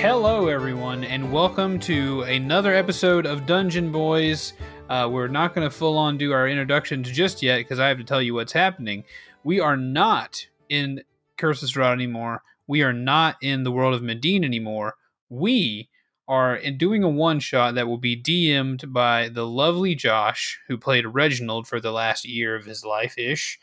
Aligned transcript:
Hello, 0.00 0.48
everyone, 0.48 1.02
and 1.04 1.32
welcome 1.32 1.80
to 1.80 2.22
another 2.22 2.74
episode 2.74 3.26
of 3.26 3.46
Dungeon 3.46 3.90
Boys. 3.90 4.52
Uh, 4.88 5.08
we're 5.10 5.26
not 5.26 5.54
going 5.54 5.68
to 5.68 5.74
full 5.74 5.96
on 5.98 6.16
do 6.18 6.32
our 6.32 6.46
introductions 6.48 7.10
just 7.10 7.42
yet 7.42 7.58
because 7.58 7.80
I 7.80 7.88
have 7.88 7.98
to 7.98 8.04
tell 8.04 8.20
you 8.22 8.34
what's 8.34 8.52
happening. 8.52 9.04
We 9.42 9.58
are 9.58 9.76
not 9.76 10.46
in 10.68 11.02
Curse 11.38 11.62
of 11.62 11.70
Strahd 11.70 11.92
anymore. 11.94 12.42
We 12.66 12.82
are 12.82 12.92
not 12.92 13.36
in 13.40 13.64
the 13.64 13.72
world 13.72 13.94
of 13.94 14.02
Medine 14.02 14.44
anymore. 14.44 14.94
We 15.28 15.88
are 16.28 16.54
in 16.54 16.76
doing 16.78 17.02
a 17.02 17.08
one 17.08 17.40
shot 17.40 17.74
that 17.74 17.88
will 17.88 17.98
be 17.98 18.20
DM'd 18.20 18.92
by 18.92 19.28
the 19.30 19.46
lovely 19.46 19.94
Josh, 19.94 20.60
who 20.68 20.76
played 20.76 21.06
Reginald 21.06 21.66
for 21.66 21.80
the 21.80 21.92
last 21.92 22.24
year 22.24 22.54
of 22.54 22.66
his 22.66 22.84
life 22.84 23.16
ish. 23.18 23.58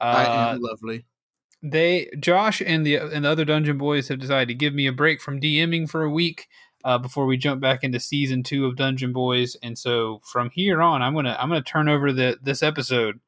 I 0.00 0.24
Uh, 0.24 0.52
am 0.54 0.60
lovely. 0.60 1.04
They 1.62 2.10
Josh 2.20 2.62
and 2.64 2.86
the 2.86 2.96
and 2.96 3.24
the 3.24 3.30
other 3.30 3.44
Dungeon 3.44 3.78
Boys 3.78 4.08
have 4.08 4.18
decided 4.20 4.48
to 4.48 4.54
give 4.54 4.74
me 4.74 4.86
a 4.86 4.92
break 4.92 5.20
from 5.20 5.40
DMing 5.40 5.88
for 5.88 6.02
a 6.02 6.10
week 6.10 6.48
uh, 6.84 6.98
before 6.98 7.26
we 7.26 7.36
jump 7.36 7.60
back 7.60 7.82
into 7.82 7.98
season 8.00 8.42
two 8.42 8.66
of 8.66 8.76
Dungeon 8.76 9.12
Boys. 9.12 9.56
And 9.62 9.76
so 9.76 10.20
from 10.24 10.50
here 10.50 10.80
on, 10.80 11.02
I'm 11.02 11.14
gonna 11.14 11.36
I'm 11.38 11.48
gonna 11.48 11.62
turn 11.62 11.88
over 11.88 12.12
the 12.12 12.38
this 12.40 12.62
episode 12.62 13.20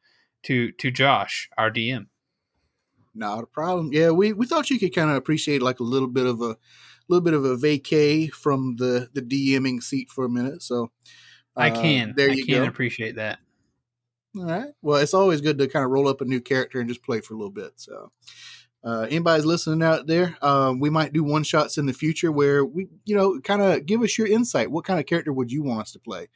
to 0.44 0.72
to 0.72 0.90
Josh, 0.90 1.48
our 1.58 1.70
DM. 1.70 2.06
Not 3.14 3.42
a 3.42 3.46
problem. 3.46 3.90
Yeah, 3.92 4.10
we, 4.10 4.32
we 4.32 4.46
thought 4.46 4.70
you 4.70 4.78
could 4.78 4.94
kind 4.94 5.10
of 5.10 5.16
appreciate 5.16 5.62
like 5.62 5.80
a 5.80 5.84
little 5.84 6.08
bit 6.08 6.26
of 6.26 6.40
a 6.40 6.56
little 7.08 7.22
bit 7.22 7.34
of 7.34 7.44
a 7.44 7.56
vacay 7.56 8.30
from 8.30 8.76
the 8.76 9.08
the 9.12 9.22
DMing 9.22 9.82
seat 9.82 10.10
for 10.10 10.24
a 10.24 10.28
minute. 10.30 10.62
So 10.62 10.92
I 11.56 11.70
uh, 11.70 11.80
can 11.80 12.14
There 12.16 12.30
I 12.30 12.34
you 12.34 12.46
can 12.46 12.62
go. 12.62 12.68
appreciate 12.68 13.16
that. 13.16 13.40
All 14.36 14.44
right. 14.44 14.68
Well, 14.82 15.00
it's 15.00 15.14
always 15.14 15.40
good 15.40 15.58
to 15.58 15.66
kind 15.68 15.84
of 15.84 15.90
roll 15.90 16.08
up 16.08 16.20
a 16.20 16.24
new 16.24 16.40
character 16.40 16.78
and 16.80 16.88
just 16.88 17.02
play 17.02 17.20
for 17.20 17.34
a 17.34 17.36
little 17.36 17.50
bit. 17.50 17.72
So, 17.76 18.12
uh, 18.84 19.06
anybody's 19.10 19.44
listening 19.44 19.82
out 19.82 20.06
there, 20.06 20.36
um, 20.40 20.78
we 20.80 20.88
might 20.88 21.12
do 21.12 21.24
one 21.24 21.42
shots 21.42 21.78
in 21.78 21.86
the 21.86 21.92
future 21.92 22.30
where 22.30 22.64
we, 22.64 22.88
you 23.04 23.16
know, 23.16 23.40
kind 23.40 23.60
of 23.60 23.86
give 23.86 24.02
us 24.02 24.16
your 24.16 24.28
insight. 24.28 24.70
What 24.70 24.84
kind 24.84 25.00
of 25.00 25.06
character 25.06 25.32
would 25.32 25.50
you 25.50 25.62
want 25.62 25.82
us 25.82 25.92
to 25.92 25.98
play? 25.98 26.28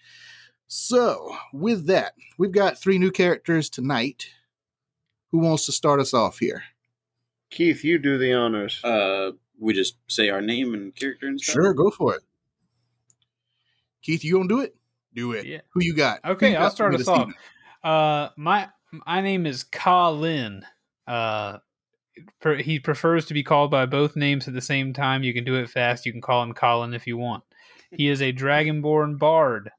So, 0.67 1.37
with 1.53 1.87
that, 1.87 2.15
we've 2.37 2.53
got 2.53 2.79
three 2.79 2.99
new 2.99 3.11
characters 3.11 3.71
tonight. 3.71 4.27
Who 5.31 5.39
wants 5.39 5.67
to 5.67 5.73
start 5.73 6.01
us 6.01 6.13
off 6.13 6.39
here? 6.39 6.65
Keith, 7.51 7.85
you 7.85 7.99
do 7.99 8.19
the 8.19 8.33
honors. 8.33 8.83
Uh, 8.83 9.33
we 9.59 9.73
just 9.73 9.97
say 10.09 10.29
our 10.31 10.41
name 10.41 10.75
and 10.75 10.95
character 10.95 11.27
and 11.27 11.41
stuff. 11.41 11.55
Sure, 11.55 11.75
go 11.75 11.91
for 11.91 12.17
it. 12.17 12.23
Keith, 14.03 14.25
you 14.25 14.35
gonna 14.35 14.49
do 14.49 14.61
it? 14.61 14.75
Do 15.15 15.33
it. 15.33 15.47
Yeah. 15.47 15.61
Who 15.73 15.83
you 15.83 15.95
got? 15.95 16.21
Okay, 16.25 16.51
you 16.51 16.57
I'll 16.57 16.65
got 16.65 16.73
start 16.73 16.95
us 16.95 17.07
off. 17.09 17.21
evening? 17.21 17.35
Uh, 17.85 18.31
my 18.37 18.69
my 19.07 19.21
name 19.21 19.47
is 19.47 19.63
Colin. 19.63 20.65
Uh, 21.07 21.59
he 22.59 22.79
prefers 22.79 23.27
to 23.27 23.35
be 23.35 23.43
called 23.43 23.71
by 23.71 23.87
both 23.87 24.17
names 24.17 24.49
at 24.49 24.55
the 24.55 24.61
same 24.61 24.93
time. 24.93 25.23
You 25.23 25.35
can 25.35 25.45
do 25.45 25.57
it 25.57 25.69
fast. 25.69 26.07
You 26.07 26.13
can 26.13 26.21
call 26.21 26.43
him 26.43 26.55
Colin 26.55 26.95
if 26.95 27.07
you 27.07 27.19
want. 27.19 27.45
He 27.91 28.09
is 28.09 28.23
a 28.23 28.33
dragonborn 28.33 29.19
bard 29.19 29.71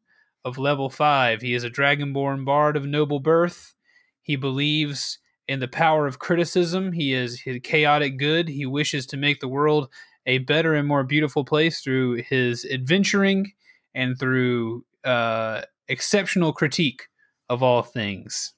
of 0.44 0.58
level 0.58 0.90
five. 0.90 1.42
He 1.42 1.56
is 1.56 1.64
a 1.64 1.70
dragonborn 1.70 2.46
bard 2.46 2.78
of 2.78 2.86
noble 2.86 3.20
birth. 3.20 3.74
He 4.22 4.36
believes 4.36 5.18
in 5.48 5.60
the 5.60 5.68
power 5.68 6.06
of 6.06 6.20
criticism. 6.20 6.92
He 6.92 7.14
is 7.14 7.42
his 7.42 7.60
chaotic 7.64 8.18
good. 8.18 8.48
He 8.48 8.66
wishes 8.66 9.06
to 9.08 9.18
make 9.18 9.40
the 9.40 9.48
world 9.48 9.90
a 10.26 10.40
better 10.40 10.76
and 10.76 10.88
more 10.88 11.04
beautiful 11.04 11.46
place 11.46 11.82
through 11.82 12.24
his 12.24 12.66
adventuring 12.66 13.54
and 13.94 14.20
through 14.20 14.86
uh, 15.04 15.62
exceptional 15.88 16.52
critique 16.52 17.04
of 17.50 17.62
all 17.64 17.82
things. 17.82 18.54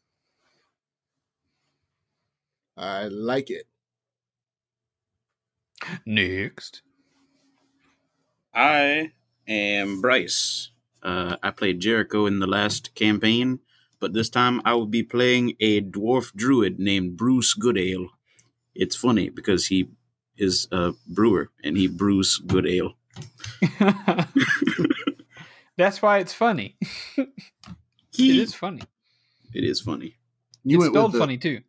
I 2.76 3.06
like 3.06 3.50
it. 3.50 3.66
Next. 6.06 6.82
I 8.54 9.12
am 9.48 10.02
Bryce. 10.02 10.70
Uh, 11.04 11.38
I 11.44 11.52
played 11.52 11.80
Jericho 11.80 12.26
in 12.26 12.40
the 12.40 12.48
last 12.48 12.94
campaign, 12.96 13.60
but 14.00 14.14
this 14.14 14.30
time 14.30 14.62
I 14.66 14.74
will 14.74 14.88
be 14.88 15.04
playing 15.04 15.54
a 15.60 15.82
dwarf 15.82 16.34
druid 16.34 16.80
named 16.80 17.18
Bruce 17.18 17.54
Goodale. 17.54 18.10
It's 18.76 18.96
funny 18.96 19.30
because 19.30 19.68
he 19.68 19.90
is 20.38 20.68
a 20.72 20.94
brewer 21.08 21.50
and 21.64 21.78
he 21.78 21.88
brews 21.88 22.38
good 22.38 22.68
ale. 22.68 22.94
That's 25.78 26.02
why 26.02 26.18
it's 26.20 26.34
funny. 26.34 26.78
it 28.20 28.24
He, 28.24 28.42
is 28.42 28.54
funny. 28.54 28.82
it 29.54 29.64
is 29.64 29.80
funny. 29.82 30.16
You 30.64 30.78
it's 30.78 30.82
went 30.84 30.94
spelled 30.94 31.12
with 31.14 31.14
the, 31.14 31.20
funny 31.20 31.38
too. 31.38 31.62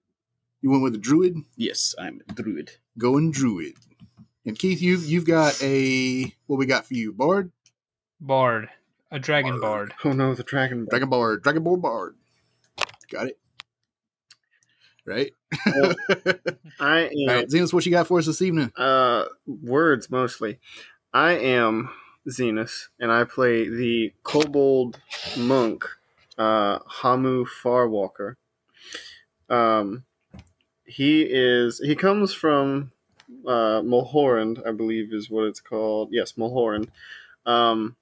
You 0.62 0.70
went 0.70 0.82
with 0.82 0.92
the 0.92 0.98
druid. 0.98 1.36
Yes, 1.56 1.94
I'm 1.98 2.20
a 2.28 2.32
druid. 2.32 2.72
Going 2.98 3.30
druid. 3.30 3.74
And 4.46 4.58
Keith, 4.58 4.80
you've 4.82 5.04
you've 5.06 5.26
got 5.26 5.62
a 5.62 6.34
what 6.46 6.58
we 6.58 6.66
got 6.66 6.86
for 6.86 6.94
you? 6.94 7.12
Bard, 7.12 7.52
Bard, 8.20 8.68
a 9.10 9.18
dragon 9.18 9.60
bard. 9.60 9.92
Oh 10.04 10.12
no, 10.12 10.34
the 10.34 10.42
dragon. 10.42 10.86
dragon 10.90 11.08
bard, 11.10 11.42
dragon 11.42 11.62
ball 11.62 11.76
bard. 11.76 12.16
Got 13.10 13.28
it. 13.28 13.38
Right. 15.04 15.32
I 15.66 15.70
All 16.80 16.90
am. 16.90 17.08
right, 17.28 17.48
Zenos, 17.48 17.72
what 17.72 17.86
you 17.86 17.92
got 17.92 18.06
for 18.06 18.18
us 18.18 18.26
this 18.26 18.42
evening? 18.42 18.70
Uh, 18.76 19.24
words 19.46 20.10
mostly. 20.10 20.58
I 21.14 21.32
am 21.32 21.88
Zenus, 22.28 22.88
and 23.00 23.10
I 23.10 23.24
play 23.24 23.68
the 23.68 24.12
kobold 24.22 25.00
monk, 25.38 25.84
uh, 26.38 26.78
Hamu 26.86 27.44
Farwalker. 27.44 28.34
Um, 29.50 30.04
he 30.84 31.22
is. 31.22 31.80
He 31.80 31.94
comes 31.94 32.32
from 32.32 32.92
uh, 33.46 33.82
Mulhorand, 33.82 34.62
I 34.66 34.72
believe 34.72 35.12
is 35.12 35.28
what 35.28 35.44
it's 35.44 35.60
called. 35.60 36.08
Yes, 36.12 36.32
Mulhorand. 36.32 36.88
Um, 37.44 37.96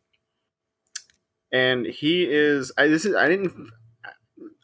and 1.52 1.86
he 1.86 2.24
is. 2.24 2.72
I 2.76 2.86
this 2.88 3.04
is. 3.04 3.14
I 3.14 3.28
didn't. 3.28 3.70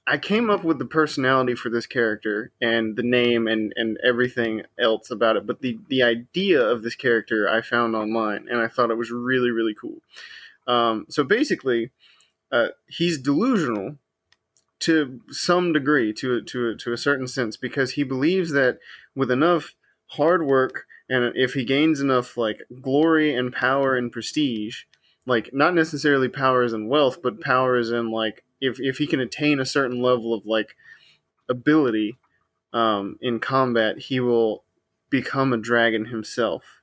I 0.05 0.19
came 0.19 0.51
up 0.51 0.65
with 0.65 0.79
the 0.79 0.85
personality 0.85 1.55
for 1.55 1.71
this 1.71 1.87
character 1.87 2.51
and 2.61 2.97
the 2.97 3.05
name 3.05 3.47
and, 3.47 3.73
and 3.77 3.97
everything 4.05 4.63
else 4.77 5.13
about 5.13 5.37
it, 5.37 5.47
but 5.47 5.61
the, 5.61 5.79
the 5.89 6.03
idea 6.03 6.61
of 6.61 6.83
this 6.83 6.97
character 6.97 7.49
I 7.49 7.63
found 7.63 7.95
online 7.95 8.49
and 8.51 8.61
I 8.61 8.67
thought 8.67 8.91
it 8.91 8.99
was 8.99 9.13
really, 9.13 9.51
really 9.51 9.75
cool. 9.75 9.99
Um, 10.67 11.07
so 11.09 11.23
basically, 11.23 11.93
uh, 12.53 12.69
he's 12.87 13.19
delusional 13.19 13.97
to 14.81 15.21
some 15.31 15.73
degree, 15.73 16.13
to, 16.13 16.43
to, 16.43 16.77
to 16.77 16.93
a 16.93 16.99
certain 16.99 17.27
sense, 17.27 17.57
because 17.57 17.93
he 17.93 18.03
believes 18.03 18.53
that 18.53 18.79
with 19.15 19.31
enough 19.31 19.75
hard 20.09 20.47
work 20.47 20.87
and 21.09 21.37
if 21.37 21.53
he 21.53 21.65
gains 21.65 22.01
enough 22.01 22.39
like 22.39 22.63
glory 22.81 23.35
and 23.35 23.53
power 23.53 23.95
and 23.97 24.11
prestige, 24.11 24.85
like 25.27 25.51
not 25.53 25.75
necessarily 25.75 26.29
powers 26.29 26.73
and 26.73 26.89
wealth, 26.89 27.23
but 27.23 27.41
powers 27.41 27.91
and 27.91 28.11
like 28.11 28.45
if 28.63 28.81
if 28.81 28.97
he 28.97 29.07
can 29.07 29.21
attain 29.21 29.61
a 29.61 29.67
certain 29.67 30.01
level 30.01 30.33
of 30.33 30.47
like 30.47 30.75
ability 31.51 32.17
um, 32.73 33.19
in 33.21 33.41
combat, 33.41 33.99
he 33.99 34.21
will 34.21 34.65
become 35.11 35.53
a 35.53 35.59
dragon 35.59 36.07
himself. 36.07 36.81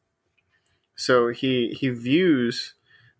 So 0.95 1.29
he 1.29 1.69
he 1.69 1.89
views 1.89 2.75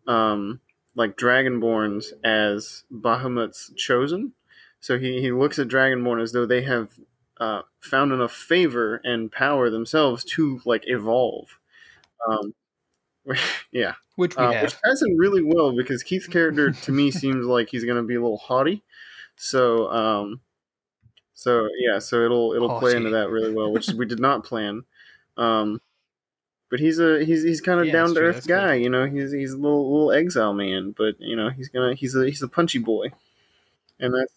um, 0.05 0.59
like 0.99 1.15
dragonborns 1.15 2.07
as 2.25 2.83
Bahamut's 2.93 3.71
chosen. 3.77 4.33
So 4.81 4.99
he, 4.99 5.21
he 5.21 5.31
looks 5.31 5.57
at 5.57 5.69
dragonborn 5.69 6.21
as 6.21 6.33
though 6.33 6.45
they 6.45 6.63
have 6.63 6.89
uh, 7.39 7.61
found 7.79 8.11
enough 8.11 8.33
favor 8.33 8.99
and 9.05 9.31
power 9.31 9.69
themselves 9.69 10.25
to 10.25 10.59
like 10.65 10.83
evolve. 10.87 11.57
Um, 12.29 12.53
yeah, 13.71 13.93
Which 14.17 14.35
we 14.35 14.43
uh, 14.43 14.51
have. 14.51 14.63
which 14.63 14.73
ties 14.73 15.01
in 15.01 15.17
really 15.17 15.41
well 15.41 15.71
because 15.71 16.03
Keith's 16.03 16.27
character 16.27 16.71
to 16.71 16.91
me 16.91 17.11
seems 17.11 17.45
like 17.45 17.69
he's 17.69 17.85
going 17.85 17.95
to 17.95 18.03
be 18.03 18.15
a 18.15 18.21
little 18.21 18.37
haughty. 18.37 18.83
So, 19.37 19.89
um, 19.89 20.41
so 21.33 21.69
yeah, 21.79 21.99
so 21.99 22.25
it'll 22.25 22.51
it'll 22.51 22.77
play 22.77 22.97
into 22.97 23.11
that 23.11 23.29
really 23.29 23.53
well, 23.53 23.71
which 23.71 23.87
we 23.87 24.05
did 24.05 24.19
not 24.19 24.43
plan. 24.43 24.83
Um, 25.37 25.79
but 26.69 26.79
he's 26.79 26.99
a 26.99 27.23
he's 27.23 27.43
he's 27.43 27.61
kind 27.61 27.79
of 27.79 27.87
Yeah, 27.87 27.93
down 27.93 28.13
to 28.13 28.19
earth 28.21 28.35
that's 28.35 28.47
guy, 28.47 28.75
you 28.75 28.89
know. 28.89 29.05
He's 29.05 29.31
he's 29.31 29.53
a 29.53 29.57
little 29.57 29.91
little 29.91 30.11
exile 30.11 30.53
man, 30.53 30.93
but 30.97 31.15
you 31.19 31.35
know 31.35 31.49
he's 31.49 31.69
gonna 31.69 31.95
he's 31.95 32.15
a 32.15 32.25
he's 32.25 32.41
a 32.41 32.47
punchy 32.47 32.79
boy, 32.79 33.07
and 33.99 34.13
that's 34.13 34.33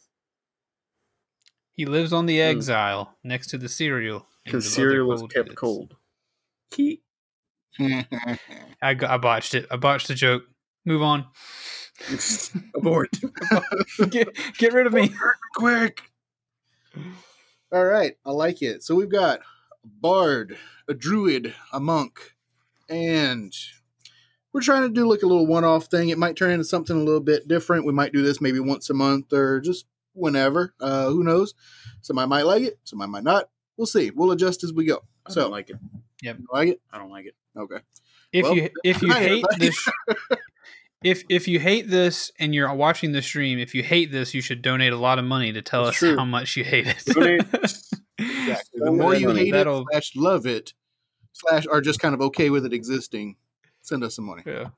He 1.73 1.84
lives 1.87 2.12
on 2.12 2.26
the 2.26 2.38
Hmm. 2.38 2.56
exile 2.56 3.17
next 3.25 3.49
to 3.49 3.58
the 3.58 3.69
cereal. 3.69 4.26
because 4.44 4.73
cereal 4.73 5.12
is 5.12 5.23
kept 5.32 5.49
goods. 5.50 5.58
cold. 5.61 5.96
I, 7.79 8.94
got- 8.94 9.11
I 9.11 9.17
botched 9.19 9.55
it. 9.55 9.67
I 9.70 9.76
botched 9.76 10.08
the 10.08 10.14
joke. 10.14 10.43
Move 10.85 11.02
on. 11.02 11.26
Abort. 12.76 13.11
get, 14.11 14.28
get 14.58 14.73
rid 14.73 14.87
of 14.87 14.93
me. 14.93 15.11
Quick. 15.55 16.00
All 17.73 17.85
right, 17.85 18.17
I 18.26 18.31
like 18.32 18.62
it. 18.62 18.82
So 18.82 18.94
we've 18.94 19.08
got 19.11 19.38
a 19.38 19.43
bard, 19.84 20.56
a 20.88 20.94
druid, 20.94 21.55
a 21.73 21.81
monk, 21.81 22.34
and 22.88 23.55
we're 24.52 24.61
trying 24.61 24.82
to 24.82 24.88
do 24.88 25.08
like 25.08 25.23
a 25.23 25.26
little 25.26 25.46
one-off 25.46 25.87
thing. 25.87 26.11
It 26.11 26.19
might 26.19 26.37
turn 26.37 26.50
into 26.50 26.64
something 26.64 26.96
a 26.96 27.02
little 27.05 27.20
bit 27.20 27.49
different. 27.49 27.87
We 27.87 27.93
might 27.93 28.12
do 28.12 28.23
this 28.23 28.40
maybe 28.40 28.61
once 28.61 28.90
a 28.90 28.94
month 28.94 29.32
or 29.32 29.61
just 29.61 29.87
whenever. 30.14 30.75
Uh, 30.81 31.08
who 31.08 31.25
knows? 31.25 31.55
Somebody 32.02 32.29
might 32.29 32.43
like 32.44 32.62
it. 32.62 32.79
Somebody 32.84 33.11
might 33.11 33.25
not. 33.25 33.49
We'll 33.76 33.87
see. 33.87 34.11
We'll 34.11 34.31
adjust 34.32 34.62
as 34.62 34.73
we 34.73 34.84
go. 34.84 35.02
I 35.26 35.32
So 35.32 35.43
don't 35.43 35.50
like 35.52 35.70
it. 35.70 35.76
Yep. 36.23 36.38
you 36.40 36.46
like 36.52 36.69
it? 36.69 36.81
I 36.93 36.99
don't 36.99 37.11
like 37.11 37.26
it. 37.26 37.35
Okay. 37.56 37.78
if 38.32 38.43
Well, 38.44 38.55
you 38.55 38.69
if 38.85 39.00
you 39.02 39.12
hate 39.14 39.44
this 39.58 39.88
if 41.02 41.25
if 41.28 41.49
you 41.49 41.58
hate 41.58 41.88
this 41.90 42.31
and 42.38 42.55
you're 42.55 42.73
watching 42.75 43.12
the 43.12 43.23
stream, 43.23 43.58
if 43.58 43.75
you 43.75 43.82
hate 43.82 44.12
this, 44.12 44.35
you 44.35 44.40
should 44.40 44.62
donate 44.62 44.93
a 44.93 44.96
lot 44.99 45.19
of 45.19 45.25
money 45.25 45.52
to 45.52 45.62
tell 45.62 45.85
That's 45.85 45.96
us 45.96 45.99
true. 45.99 46.17
how 46.17 46.25
much 46.25 46.56
you 46.56 46.64
hate 46.64 46.87
it. 46.87 47.73
Exactly. 48.22 48.80
The 48.82 48.92
more 48.92 49.14
you 49.14 49.30
hate 49.30 49.52
That'll- 49.52 49.80
it, 49.82 49.86
slash 49.92 50.16
love 50.16 50.46
it, 50.46 50.74
slash 51.32 51.66
are 51.66 51.80
just 51.80 52.00
kind 52.00 52.14
of 52.14 52.20
okay 52.20 52.50
with 52.50 52.64
it 52.66 52.72
existing, 52.72 53.36
send 53.80 54.04
us 54.04 54.16
some 54.16 54.26
money. 54.26 54.42
yeah. 54.46 54.69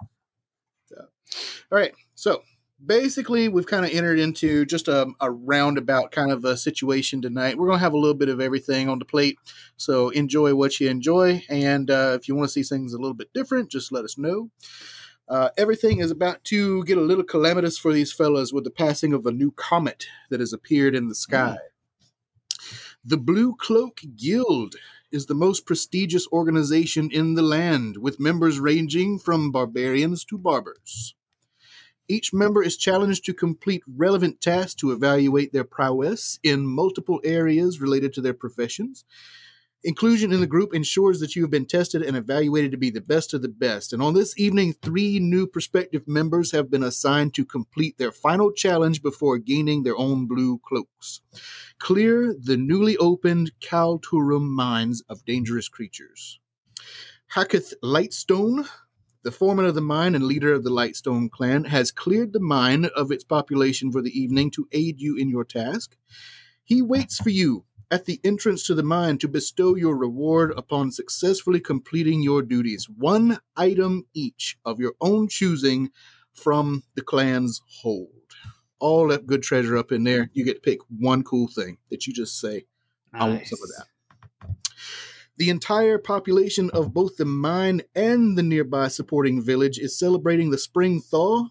All 1.73 1.79
right. 1.79 1.93
So 2.14 2.43
basically, 2.85 3.49
we've 3.49 3.67
kind 3.67 3.85
of 3.85 3.91
entered 3.93 4.19
into 4.19 4.64
just 4.67 4.88
a, 4.88 5.08
a 5.20 5.31
roundabout 5.31 6.12
kind 6.12 6.31
of 6.31 6.44
a 6.44 6.56
situation 6.56 7.20
tonight. 7.23 7.58
We're 7.58 7.67
going 7.67 7.79
to 7.79 7.82
have 7.85 7.94
a 7.94 7.99
little 7.99 8.14
bit 8.14 8.29
of 8.29 8.41
everything 8.41 8.88
on 8.88 8.99
the 8.99 9.05
plate. 9.05 9.38
So 9.76 10.11
enjoy 10.11 10.55
what 10.55 10.79
you 10.79 10.88
enjoy. 10.88 11.43
And 11.49 11.90
uh, 11.90 12.17
if 12.20 12.29
you 12.29 12.35
want 12.35 12.49
to 12.49 12.52
see 12.52 12.62
things 12.62 12.93
a 12.93 12.99
little 12.99 13.14
bit 13.14 13.32
different, 13.32 13.70
just 13.70 13.90
let 13.90 14.05
us 14.05 14.17
know. 14.19 14.50
Uh, 15.26 15.49
everything 15.56 16.00
is 16.00 16.11
about 16.11 16.44
to 16.44 16.85
get 16.85 16.99
a 16.99 17.00
little 17.00 17.25
calamitous 17.25 17.79
for 17.79 17.93
these 17.93 18.12
fellas 18.12 18.52
with 18.52 18.64
the 18.64 18.70
passing 18.70 19.14
of 19.14 19.25
a 19.25 19.32
new 19.32 19.50
comet 19.52 20.06
that 20.31 20.40
has 20.40 20.52
appeared 20.52 20.94
in 20.94 21.08
the 21.08 21.14
sky. 21.14 21.56
The 23.06 23.19
Blue 23.19 23.55
Cloak 23.55 24.01
Guild 24.17 24.77
is 25.12 25.27
the 25.27 25.35
most 25.35 25.67
prestigious 25.67 26.27
organization 26.33 27.11
in 27.12 27.35
the 27.35 27.43
land, 27.43 27.99
with 27.99 28.19
members 28.19 28.59
ranging 28.59 29.19
from 29.19 29.53
barbarians 29.53 30.25
to 30.25 30.39
barbers. 30.39 31.15
Each 32.09 32.33
member 32.33 32.62
is 32.62 32.79
challenged 32.79 33.27
to 33.27 33.35
complete 33.35 33.83
relevant 33.87 34.41
tasks 34.41 34.75
to 34.77 34.91
evaluate 34.91 35.53
their 35.53 35.65
prowess 35.65 36.39
in 36.43 36.65
multiple 36.67 37.21
areas 37.25 37.79
related 37.79 38.15
to 38.15 38.23
their 38.23 38.33
professions. 38.33 39.05
Inclusion 39.87 40.33
in 40.33 40.41
the 40.41 40.47
group 40.47 40.75
ensures 40.75 41.21
that 41.21 41.37
you 41.37 41.43
have 41.43 41.51
been 41.51 41.67
tested 41.67 42.01
and 42.01 42.17
evaluated 42.17 42.71
to 42.71 42.79
be 42.79 42.89
the 42.89 43.03
best 43.03 43.35
of 43.35 43.43
the 43.43 43.51
best. 43.51 43.93
And 43.93 44.03
on 44.03 44.15
this 44.15 44.33
evening, 44.39 44.73
three 44.73 45.19
new 45.21 45.47
prospective 45.47 46.09
members 46.09 46.53
have 46.53 46.71
been 46.71 46.83
assigned 46.83 47.35
to 47.35 47.45
complete 47.45 47.99
their 47.99 48.11
final 48.11 48.51
challenge 48.51 49.03
before 49.03 49.37
gaining 49.37 49.83
their 49.83 49.97
own 49.99 50.27
blue 50.27 50.59
cloaks. 50.67 51.21
Clear 51.79 52.35
the 52.35 52.57
newly 52.57 52.97
opened 52.97 53.53
Kalturum 53.61 54.49
mines 54.49 55.03
of 55.11 55.27
dangerous 55.27 55.69
creatures. 55.69 56.41
Hacketh 57.35 57.75
Lightstone, 57.83 58.67
the 59.23 59.33
foreman 59.33 59.67
of 59.67 59.75
the 59.75 59.83
mine 59.83 60.15
and 60.15 60.25
leader 60.25 60.55
of 60.55 60.65
the 60.65 60.71
Lightstone 60.71 61.31
clan, 61.31 61.65
has 61.65 61.93
cleared 61.93 62.33
the 62.33 62.41
mine 62.41 62.87
of 62.97 63.13
its 63.13 63.25
population 63.25 63.93
for 63.93 64.01
the 64.01 64.19
evening 64.19 64.51
to 64.53 64.67
aid 64.73 65.03
you 65.03 65.15
in 65.15 65.29
your 65.29 65.45
task. 65.45 65.95
He 66.63 66.81
waits 66.81 67.19
for 67.19 67.29
you 67.29 67.67
at 67.91 68.05
the 68.05 68.21
entrance 68.25 68.67
to 68.67 68.75
the 68.75 68.83
mine 68.83 69.19
to 69.19 69.29
bestow 69.29 69.75
your 69.75 69.97
reward 69.97 70.53
upon 70.57 70.91
successfully 70.91 71.61
completing 71.61 72.23
your 72.23 72.43
duties, 72.43 72.89
one 72.89 73.39
item 73.57 74.07
each 74.15 74.59
of 74.65 74.81
your 74.81 74.95
own 75.01 75.29
choosing 75.29 75.91
from 76.33 76.83
the 76.95 77.03
clan's 77.03 77.61
hold. 77.83 78.11
All 78.79 79.09
that 79.09 79.27
good 79.27 79.43
treasure 79.43 79.77
up 79.77 79.93
in 79.93 80.05
there. 80.05 80.31
You 80.33 80.45
get 80.45 80.55
to 80.55 80.61
pick 80.61 80.81
one 80.89 81.23
cool 81.23 81.49
thing 81.49 81.79
that 81.91 82.07
you 82.07 82.13
just 82.13 82.41
say, 82.41 82.67
I 83.13 83.29
want 83.29 83.47
some 83.47 83.61
of 83.63 83.69
that. 83.69 83.87
The 85.37 85.51
entire 85.51 85.99
population 85.99 86.71
of 86.71 86.95
both 86.95 87.17
the 87.17 87.25
mine 87.25 87.83
and 87.95 88.39
the 88.39 88.43
nearby 88.43 88.89
supporting 88.89 89.43
village 89.43 89.79
is 89.79 89.99
celebrating 89.99 90.51
the 90.51 90.59
spring 90.59 91.01
thaw 91.01 91.49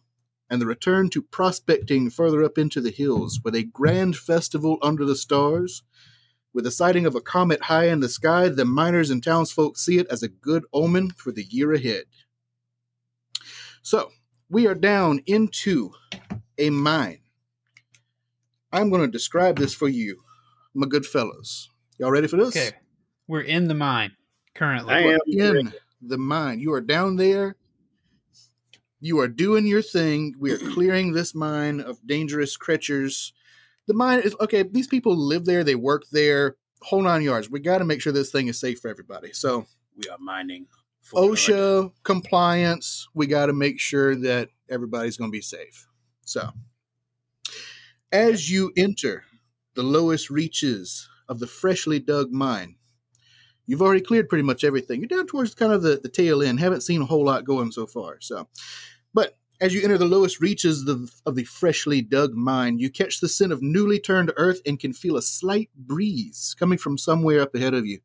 and 0.50 0.62
the 0.62 0.66
return 0.66 1.10
to 1.10 1.22
prospecting 1.22 2.10
further 2.10 2.44
up 2.44 2.58
into 2.58 2.80
the 2.80 2.92
hills 2.92 3.42
with 3.44 3.56
a 3.56 3.64
grand 3.64 4.16
festival 4.16 4.78
under 4.82 5.04
the 5.04 5.16
stars. 5.16 5.84
With 6.54 6.66
the 6.66 6.72
sighting 6.72 7.06
of 7.06 7.16
a 7.16 7.22
comet 7.22 7.64
high 7.64 7.88
in 7.88 8.00
the 8.00 8.10
sky, 8.10 8.48
the 8.50 8.66
miners 8.66 9.10
and 9.10 9.24
townsfolk 9.24 9.78
see 9.78 9.98
it 9.98 10.08
as 10.10 10.22
a 10.22 10.28
good 10.28 10.66
omen 10.72 11.10
for 11.12 11.32
the 11.32 11.44
year 11.44 11.74
ahead. 11.74 12.04
So, 13.82 14.12
we 14.50 14.68
are 14.68 14.76
down 14.76 15.22
into 15.26 15.92
a 16.58 16.70
mine. 16.70 17.20
I'm 18.72 18.90
going 18.90 19.02
to 19.02 19.08
describe 19.08 19.58
this 19.58 19.74
for 19.74 19.88
you, 19.88 20.22
my 20.74 20.88
good 20.88 21.06
fellows. 21.06 21.70
Y'all 21.98 22.12
ready 22.12 22.28
for 22.28 22.38
this? 22.38 22.56
Okay. 22.56 22.76
We're 23.28 23.42
in 23.42 23.68
the 23.68 23.74
mine 23.74 24.12
currently. 24.56 24.94
I 24.94 25.00
am. 25.00 25.20
in 25.28 25.74
the 26.02 26.18
mine. 26.18 26.60
You 26.60 26.74
are 26.74 26.82
down 26.82 27.16
there. 27.16 27.56
You 29.00 29.20
are 29.20 29.28
doing 29.28 29.66
your 29.68 29.82
thing. 29.82 30.36
We 30.40 30.52
are 30.52 30.58
clearing 30.58 31.12
this 31.12 31.36
mine 31.36 31.82
of 31.82 32.06
dangerous 32.06 32.56
creatures. 32.58 33.34
The 33.88 33.94
mine 33.94 34.22
is 34.22 34.36
okay. 34.40 34.64
These 34.64 34.88
people 34.88 35.16
live 35.16 35.46
there. 35.46 35.64
They 35.64 35.76
work 35.76 36.04
there. 36.12 36.56
Whole 36.82 37.02
nine 37.02 37.22
yards. 37.22 37.50
We 37.50 37.60
got 37.60 37.80
to 37.80 37.86
make 37.86 38.02
sure 38.02 38.14
this 38.14 38.32
thing 38.32 38.48
is 38.48 38.60
safe 38.60 38.80
for 38.80 38.90
everybody. 38.90 39.34
So 39.34 39.66
We 39.98 40.10
are 40.10 40.18
mining. 40.20 40.68
OSHA 41.14 41.92
compliance. 42.04 43.08
We 43.14 43.28
got 43.28 43.48
to 43.48 43.54
make 43.54 43.80
sure 43.80 44.16
that 44.16 44.50
everybody's 44.70 45.18
going 45.18 45.30
to 45.30 45.36
be 45.36 45.42
safe. 45.42 45.88
So 46.26 46.50
as 48.12 48.50
you 48.50 48.72
enter 48.78 49.24
the 49.76 49.84
lowest 49.84 50.30
reaches 50.30 51.10
of 51.28 51.40
the 51.40 51.48
freshly 51.48 52.00
dug 52.00 52.32
mine, 52.32 52.76
you've 53.66 53.82
already 53.82 54.02
cleared 54.02 54.30
pretty 54.30 54.44
much 54.44 54.64
everything. 54.64 55.02
You're 55.02 55.08
down 55.08 55.28
towards 55.28 55.56
kind 55.56 55.74
of 55.74 55.82
the, 55.82 56.00
the 56.02 56.10
tail 56.10 56.42
end. 56.42 56.60
Haven't 56.60 56.82
seen 56.82 57.02
a 57.02 57.06
whole 57.06 57.26
lot 57.26 57.44
going 57.44 57.72
so 57.72 57.86
far. 57.86 58.18
So, 58.22 58.48
but 59.14 59.38
as 59.64 59.74
you 59.74 59.82
enter 59.82 59.98
the 59.98 60.04
lowest 60.04 60.42
reaches 60.42 60.86
of, 60.90 61.36
the 61.36 61.46
freshly 61.46 62.02
dug 62.02 62.34
mine, 62.34 62.80
you 62.80 62.90
catch 62.90 63.22
the 63.22 63.30
scent 63.30 63.54
of 63.54 63.62
newly 63.62 63.98
turned 63.98 64.34
earth 64.36 64.60
and 64.66 64.78
can 64.78 64.92
feel 64.92 65.16
a 65.16 65.22
slight 65.22 65.70
breeze 65.74 66.54
coming 66.60 66.78
from 66.78 66.98
somewhere 66.98 67.40
up 67.40 67.56
ahead 67.56 67.74
of 67.74 67.86
you. 67.86 68.00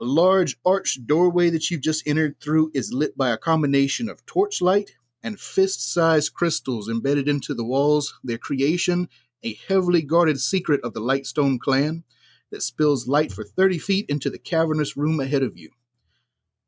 A 0.00 0.06
large 0.06 0.56
arched 0.64 1.06
doorway 1.06 1.50
that 1.50 1.70
you've 1.70 1.82
just 1.82 2.08
entered 2.08 2.40
through 2.40 2.70
is 2.72 2.94
lit 2.94 3.14
by 3.14 3.28
a 3.28 3.36
combination 3.36 4.08
of 4.08 4.24
torchlight 4.24 4.92
and 5.22 5.38
fist 5.38 5.92
sized 5.92 6.32
crystals 6.32 6.88
embedded 6.88 7.28
into 7.28 7.52
the 7.52 7.64
walls, 7.64 8.18
their 8.24 8.38
creation, 8.38 9.10
a 9.42 9.58
heavily 9.68 10.00
guarded 10.00 10.40
secret 10.40 10.80
of 10.82 10.94
the 10.94 11.02
Lightstone 11.02 11.60
clan 11.60 12.04
that 12.50 12.62
spills 12.62 13.06
light 13.06 13.32
for 13.32 13.44
30 13.44 13.76
feet 13.76 14.06
into 14.08 14.30
the 14.30 14.38
cavernous 14.38 14.96
room 14.96 15.20
ahead 15.20 15.42
of 15.42 15.58
you. 15.58 15.68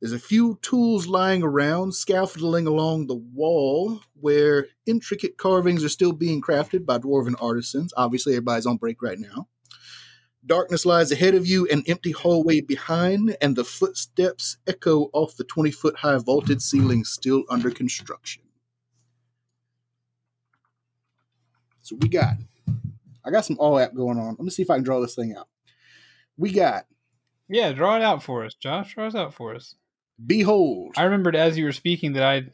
There's 0.02 0.12
a 0.12 0.18
few 0.18 0.58
tools 0.62 1.06
lying 1.06 1.44
around, 1.44 1.94
scaffolding 1.94 2.66
along 2.66 3.06
the 3.06 3.14
wall 3.14 4.00
where 4.20 4.66
intricate 4.84 5.38
carvings 5.38 5.84
are 5.84 5.88
still 5.88 6.10
being 6.10 6.42
crafted 6.42 6.84
by 6.84 6.98
dwarven 6.98 7.36
artisans. 7.40 7.94
Obviously, 7.96 8.32
everybody's 8.32 8.66
on 8.66 8.78
break 8.78 9.00
right 9.00 9.20
now. 9.20 9.46
Darkness 10.44 10.84
lies 10.84 11.12
ahead 11.12 11.36
of 11.36 11.46
you, 11.46 11.68
an 11.68 11.84
empty 11.86 12.10
hallway 12.10 12.60
behind, 12.60 13.36
and 13.40 13.54
the 13.54 13.62
footsteps 13.62 14.56
echo 14.66 15.08
off 15.12 15.36
the 15.36 15.44
20 15.44 15.70
foot 15.70 15.94
high 15.94 16.18
vaulted 16.18 16.60
ceiling 16.60 17.04
still 17.04 17.44
under 17.48 17.70
construction. 17.70 18.42
So 21.82 21.94
we 22.00 22.08
got, 22.08 22.34
I 23.24 23.30
got 23.30 23.44
some 23.44 23.56
all 23.60 23.78
app 23.78 23.94
going 23.94 24.18
on. 24.18 24.30
Let 24.30 24.40
me 24.40 24.50
see 24.50 24.62
if 24.62 24.70
I 24.70 24.74
can 24.74 24.82
draw 24.82 24.98
this 24.98 25.14
thing 25.14 25.36
out. 25.36 25.46
We 26.36 26.50
got, 26.50 26.86
Yeah, 27.48 27.70
draw 27.70 27.94
it 27.94 28.02
out 28.02 28.24
for 28.24 28.44
us, 28.44 28.54
Josh. 28.54 28.94
Draw 28.94 29.06
it 29.06 29.14
out 29.14 29.34
for 29.34 29.54
us. 29.54 29.76
Behold, 30.26 30.94
I 30.96 31.04
remembered 31.04 31.36
as 31.36 31.56
you 31.58 31.64
were 31.64 31.72
speaking 31.72 32.14
that 32.14 32.22
I 32.22 32.44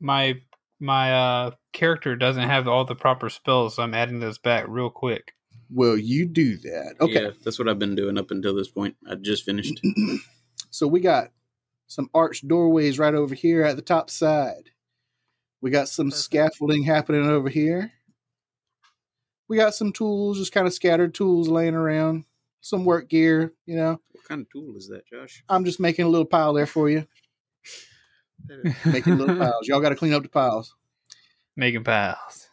my 0.00 0.40
my 0.78 1.12
uh 1.12 1.50
character 1.72 2.16
doesn't 2.16 2.48
have 2.48 2.66
all 2.66 2.84
the 2.84 2.94
proper 2.94 3.28
spells, 3.28 3.76
so 3.76 3.82
I'm 3.82 3.94
adding 3.94 4.20
those 4.20 4.38
back 4.38 4.64
real 4.68 4.90
quick. 4.90 5.32
Well, 5.72 5.96
you 5.96 6.26
do 6.26 6.56
that? 6.58 6.96
Okay. 7.00 7.22
Yeah, 7.22 7.30
that's 7.44 7.58
what 7.58 7.68
I've 7.68 7.78
been 7.78 7.94
doing 7.94 8.18
up 8.18 8.30
until 8.30 8.54
this 8.54 8.68
point. 8.68 8.96
I 9.08 9.14
just 9.14 9.44
finished. 9.44 9.80
so 10.70 10.86
we 10.86 11.00
got 11.00 11.30
some 11.86 12.10
arched 12.12 12.48
doorways 12.48 12.98
right 12.98 13.14
over 13.14 13.34
here 13.34 13.62
at 13.62 13.76
the 13.76 13.82
top 13.82 14.10
side. 14.10 14.70
We 15.60 15.70
got 15.70 15.88
some 15.88 16.10
Perfect. 16.10 16.24
scaffolding 16.24 16.84
happening 16.84 17.28
over 17.28 17.48
here. 17.48 17.92
We 19.48 19.56
got 19.56 19.74
some 19.74 19.92
tools, 19.92 20.38
just 20.38 20.52
kind 20.52 20.66
of 20.66 20.72
scattered 20.72 21.14
tools 21.14 21.48
laying 21.48 21.74
around. 21.74 22.24
Some 22.60 22.84
work 22.84 23.08
gear, 23.08 23.52
you 23.66 23.76
know. 23.76 24.00
What 24.30 24.36
kind 24.36 24.46
of 24.46 24.52
tool 24.52 24.76
is 24.76 24.86
that, 24.88 25.06
Josh? 25.06 25.42
I'm 25.48 25.64
just 25.64 25.80
making 25.80 26.04
a 26.04 26.08
little 26.08 26.24
pile 26.24 26.52
there 26.52 26.66
for 26.66 26.88
you. 26.88 27.04
Making 28.86 29.18
little 29.18 29.36
piles. 29.36 29.68
Y'all 29.68 29.80
got 29.80 29.90
to 29.90 29.96
clean 29.96 30.12
up 30.12 30.22
the 30.22 30.28
piles. 30.28 30.74
Making 31.56 31.84
piles. 31.84 32.48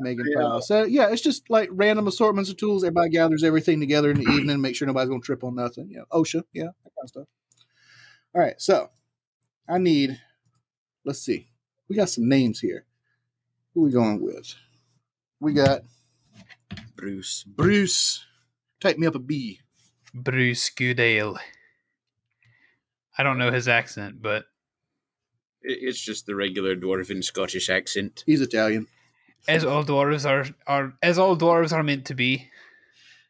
Making 0.00 0.24
Yeah. 0.28 0.40
piles. 0.42 0.66
So 0.68 0.84
yeah, 0.84 1.08
it's 1.10 1.22
just 1.22 1.50
like 1.50 1.68
random 1.72 2.06
assortments 2.06 2.50
of 2.50 2.56
tools. 2.56 2.84
Everybody 2.84 3.10
gathers 3.10 3.44
everything 3.44 3.78
together 3.80 4.10
in 4.10 4.18
the 4.18 4.30
evening, 4.32 4.60
make 4.60 4.76
sure 4.76 4.86
nobody's 4.86 5.08
gonna 5.08 5.20
trip 5.20 5.44
on 5.44 5.54
nothing. 5.54 5.88
You 5.90 5.98
know, 5.98 6.04
OSHA, 6.12 6.42
yeah, 6.52 6.64
that 6.64 6.92
kind 6.94 7.04
of 7.04 7.08
stuff. 7.08 7.26
All 8.34 8.40
right, 8.40 8.60
so 8.60 8.90
I 9.68 9.78
need. 9.78 10.20
Let's 11.04 11.20
see. 11.20 11.48
We 11.88 11.96
got 11.96 12.08
some 12.08 12.28
names 12.28 12.60
here. 12.60 12.86
Who 13.74 13.82
we 13.82 13.90
going 13.90 14.20
with? 14.22 14.54
We 15.38 15.52
got 15.52 15.82
Bruce. 16.96 17.44
Bruce. 17.44 18.24
Type 18.80 18.98
me 18.98 19.06
up 19.06 19.14
a 19.14 19.18
B. 19.20 19.60
Bruce 20.16 20.70
Goodale. 20.70 21.38
I 23.18 23.22
don't 23.22 23.38
know 23.38 23.50
his 23.52 23.68
accent, 23.68 24.20
but 24.22 24.44
It's 25.62 26.00
just 26.00 26.26
the 26.26 26.34
regular 26.34 26.74
dwarven 26.76 27.22
Scottish 27.22 27.68
accent. 27.70 28.22
He's 28.26 28.40
Italian. 28.40 28.86
as 29.48 29.64
all 29.64 29.84
dwarves 29.84 30.24
are 30.28 30.46
are 30.66 30.92
as 31.02 31.18
all 31.18 31.36
dwarves 31.36 31.72
are 31.72 31.82
meant 31.82 32.06
to 32.06 32.14
be. 32.14 32.50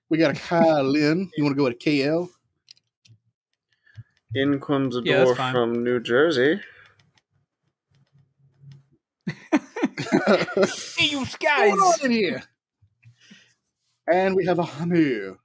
We 0.09 0.19
got 0.19 0.37
a 0.37 0.41
Kyle 0.41 0.85
Lynn. 0.85 1.31
You 1.37 1.45
want 1.45 1.55
to 1.55 1.59
go 1.59 1.65
with 1.65 1.75
a 1.75 1.77
KL? 1.77 2.29
In 4.35 4.61
comes 4.61 4.97
a 4.97 5.03
Yeah, 5.05 5.25
dwarf 5.25 5.51
from 5.53 5.83
New 5.83 6.01
Jersey. 6.01 6.61
Hey, 10.99 11.07
you 11.11 11.19
What's 11.19 11.37
guys! 11.37 11.71
going 11.71 11.81
on 11.81 12.05
in 12.05 12.11
here? 12.11 12.43
And 14.11 14.35
we 14.37 14.47
have 14.47 14.59
a 14.59 14.63
Hamu. 14.65 15.37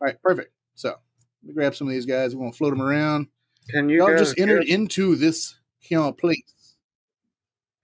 All 0.00 0.06
right, 0.06 0.20
perfect. 0.22 0.52
So 0.74 0.88
let 0.90 0.98
me 1.44 1.54
grab 1.54 1.74
some 1.74 1.86
of 1.88 1.92
these 1.92 2.06
guys. 2.06 2.34
We're 2.34 2.42
gonna 2.42 2.52
float 2.52 2.70
them 2.72 2.82
around. 2.82 3.28
Can 3.70 3.88
you 3.88 3.98
Y'all 4.06 4.16
just 4.16 4.38
entered 4.38 4.64
get- 4.66 4.74
into 4.74 5.16
this 5.16 5.56
here 5.78 6.12
place. 6.12 6.74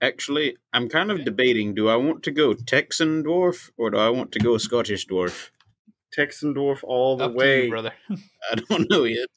Actually, 0.01 0.57
I'm 0.73 0.89
kind 0.89 1.11
of 1.11 1.25
debating: 1.25 1.75
do 1.75 1.89
I 1.89 1.97
want 1.97 2.23
to 2.25 2.31
go 2.33 2.55
Texan 2.55 3.23
dwarf 3.23 3.71
or 3.77 3.91
do 3.91 3.99
I 3.99 4.09
want 4.11 4.33
to 4.33 4.39
go 4.41 4.59
Scottish 4.59 5.07
dwarf? 5.07 5.51
Texan 6.13 6.55
dwarf 6.55 6.81
all 6.83 7.17
the 7.17 7.25
Up 7.27 7.31
to 7.33 7.37
way? 7.37 7.65
you, 7.65 7.71
brother. 7.71 7.93
I 8.51 8.57
don't 8.69 8.91
know 8.91 9.05
yet. 9.05 9.29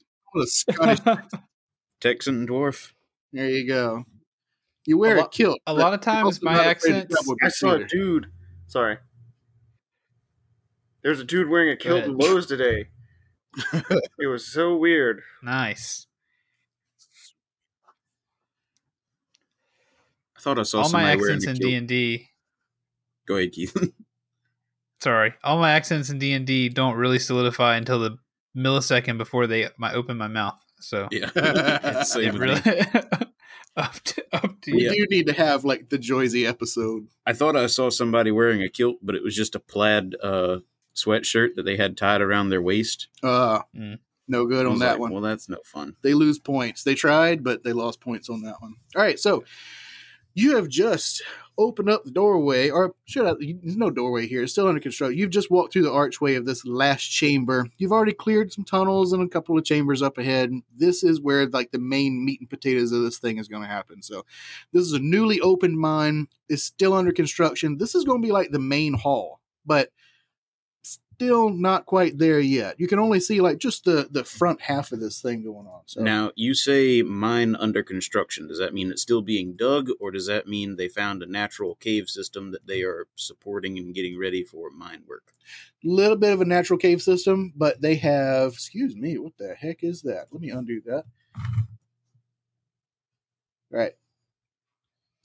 Scottish. 0.46 1.00
Texan 2.02 2.48
dwarf. 2.48 2.92
there 3.32 3.50
you 3.50 3.68
go. 3.68 4.04
You 4.86 4.98
wear 4.98 5.18
A 5.18 5.24
a, 5.24 5.30
kilt. 5.30 5.60
a 5.66 5.74
lot 5.74 5.94
of 5.94 6.02
times 6.02 6.26
also 6.26 6.40
my 6.44 6.54
not 6.56 6.66
accents- 6.68 7.16
I 7.16 7.22
with 7.26 7.54
saw 7.54 7.72
a 7.76 7.84
dude. 7.86 8.28
Sorry. 8.68 8.98
There's 11.06 11.20
a 11.20 11.24
dude 11.24 11.50
wearing 11.50 11.70
a 11.70 11.76
kilt 11.76 12.00
ahead. 12.00 12.10
in 12.10 12.18
Lowe's 12.18 12.48
today. 12.48 12.88
it 13.74 14.26
was 14.28 14.48
so 14.52 14.76
weird. 14.76 15.22
nice. 15.44 16.08
I 20.36 20.42
thought 20.42 20.58
I 20.58 20.64
saw 20.64 20.82
All 20.82 20.90
my 20.90 21.12
accents 21.12 21.46
in. 21.46 21.56
D 21.58 21.76
and 21.76 21.88
D. 21.88 22.30
Go 23.28 23.36
ahead, 23.36 23.52
Keith. 23.52 23.76
Sorry, 25.00 25.36
all 25.44 25.60
my 25.60 25.74
accents 25.74 26.10
in 26.10 26.18
D 26.18 26.34
and 26.34 26.48
D 26.48 26.70
don't 26.70 26.96
really 26.96 27.20
solidify 27.20 27.76
until 27.78 28.00
the 28.00 28.18
millisecond 28.58 29.20
before 29.20 29.46
they 29.46 29.66
I 29.80 29.94
open 29.94 30.18
my 30.18 30.28
mouth. 30.28 30.58
So 30.80 31.08
yeah, 31.12 31.30
It 31.36 32.08
Same 32.08 32.24
it 32.24 32.34
with 32.34 32.42
really 32.66 32.82
up 33.78 33.94
to 33.94 34.26
up 34.34 34.62
to 34.62 34.72
We 34.72 34.82
you. 34.82 34.90
Yeah. 34.90 34.94
do 34.94 35.08
need 35.12 35.28
to 35.28 35.34
have 35.34 35.66
like 35.66 35.90
the 35.90 36.00
Joyzy 36.00 36.48
episode. 36.50 37.08
I 37.28 37.34
thought 37.34 37.56
I 37.56 37.68
saw 37.68 37.92
somebody 37.92 38.32
wearing 38.32 38.64
a 38.64 38.70
kilt, 38.70 38.98
but 39.04 39.14
it 39.14 39.22
was 39.24 39.36
just 39.36 39.54
a 39.54 39.60
plaid 39.60 40.16
uh, 40.24 40.58
sweatshirt 40.96 41.56
that 41.56 41.64
they 41.64 41.78
had 41.78 41.98
tied 41.98 42.22
around 42.22 42.50
their 42.50 42.62
waist. 42.62 43.08
Uh, 43.22 43.62
Mm. 43.76 44.00
no 44.28 44.46
good 44.46 44.66
on 44.66 44.80
that 44.80 44.94
like, 44.94 45.00
one. 45.00 45.12
Well, 45.14 45.22
that's 45.22 45.50
no 45.50 45.58
fun. 45.66 45.96
they 46.02 46.14
lose 46.14 46.40
points. 46.40 46.84
They 46.84 46.96
tried, 46.96 47.44
but 47.44 47.64
they 47.64 47.74
lost 47.74 48.00
points 48.02 48.30
on 48.30 48.42
that 48.44 48.62
one. 48.62 48.76
All 48.96 49.02
right, 49.02 49.20
so 49.20 49.44
you 50.34 50.56
have 50.58 50.68
just 50.68 51.24
opened 51.58 51.90
up 51.90 52.04
the 52.04 52.12
doorway, 52.12 52.70
or 52.70 52.94
should 53.06 53.26
I? 53.26 53.34
There's 53.40 53.78
no 53.78 53.90
doorway 53.90 54.28
here. 54.28 54.44
It's 54.44 54.52
still 54.52 54.68
under 54.68 54.82
construction. 54.82 55.18
You've 55.18 55.30
just 55.30 55.50
walked 55.50 55.72
through 55.72 55.84
the 55.84 55.92
archway 55.94 56.36
of 56.36 56.46
this 56.46 56.66
last 56.66 57.04
chamber. 57.08 57.68
You've 57.78 57.94
already 57.94 58.12
cleared 58.12 58.52
some 58.52 58.66
tunnels 58.66 59.14
and 59.14 59.24
a 59.24 59.30
couple 59.30 59.58
of 59.58 59.64
chambers 59.64 60.02
up 60.02 60.18
ahead. 60.18 60.52
This 60.76 61.04
is 61.06 61.22
where 61.22 61.46
like 61.48 61.72
the 61.72 61.80
main 61.80 62.26
meat 62.26 62.42
and 62.42 62.50
potatoes 62.50 62.92
of 62.92 63.04
this 63.04 63.18
thing 63.20 63.38
is 63.38 63.48
going 63.48 63.62
to 63.62 63.70
happen. 63.70 64.02
So 64.02 64.26
this 64.74 64.84
is 64.84 64.92
a 64.92 65.00
newly 65.00 65.40
opened 65.40 65.80
mine. 65.80 66.28
It's 66.50 66.64
still 66.64 66.94
under 66.94 67.14
construction. 67.14 67.78
This 67.78 67.96
is 67.96 68.04
going 68.04 68.22
to 68.22 68.26
be 68.28 68.34
like 68.34 68.52
the 68.52 68.60
main 68.60 68.94
hall, 68.94 69.40
but 69.66 69.92
still 71.16 71.50
not 71.50 71.86
quite 71.86 72.18
there 72.18 72.40
yet. 72.40 72.80
You 72.80 72.88
can 72.88 73.00
only 73.00 73.20
see 73.20 73.42
like 73.42 73.58
just 73.58 73.86
the 73.86 74.08
the 74.12 74.24
front 74.24 74.62
half 74.62 74.92
of 74.92 75.00
this 75.00 75.22
thing 75.22 75.44
going 75.44 75.68
on. 75.68 75.82
So 75.86 76.02
Now, 76.02 76.32
you 76.36 76.54
say 76.54 77.02
mine 77.02 77.56
under 77.56 77.84
construction. 77.84 78.48
Does 78.48 78.60
that 78.60 78.74
mean 78.74 78.92
it's 78.92 79.02
still 79.02 79.22
being 79.22 79.56
dug, 79.56 79.90
or 80.00 80.12
does 80.12 80.28
that 80.28 80.48
mean 80.48 80.76
they 80.76 80.90
found 80.90 81.24
a 81.24 81.26
natural 81.26 81.76
cave 81.76 82.10
system 82.10 82.52
that 82.52 82.68
they 82.68 82.82
are 82.82 83.08
supporting 83.16 83.78
and 83.78 83.96
getting 83.96 84.20
ready 84.20 84.44
for 84.44 84.70
mine 84.70 85.04
work? 85.08 85.34
A 85.84 85.88
little 85.88 86.18
bit 86.18 86.34
of 86.34 86.42
a 86.42 86.46
natural 86.46 86.80
cave 86.80 87.02
system, 87.02 87.54
but 87.56 87.82
they 87.82 87.96
have. 87.96 88.54
Excuse 88.54 88.96
me, 88.96 89.18
what 89.18 89.38
the 89.38 89.56
heck 89.56 89.84
is 89.84 90.02
that? 90.02 90.28
Let 90.32 90.42
me 90.42 90.50
undo 90.50 90.82
that. 90.86 91.06
All 93.74 93.80
right. 93.80 93.94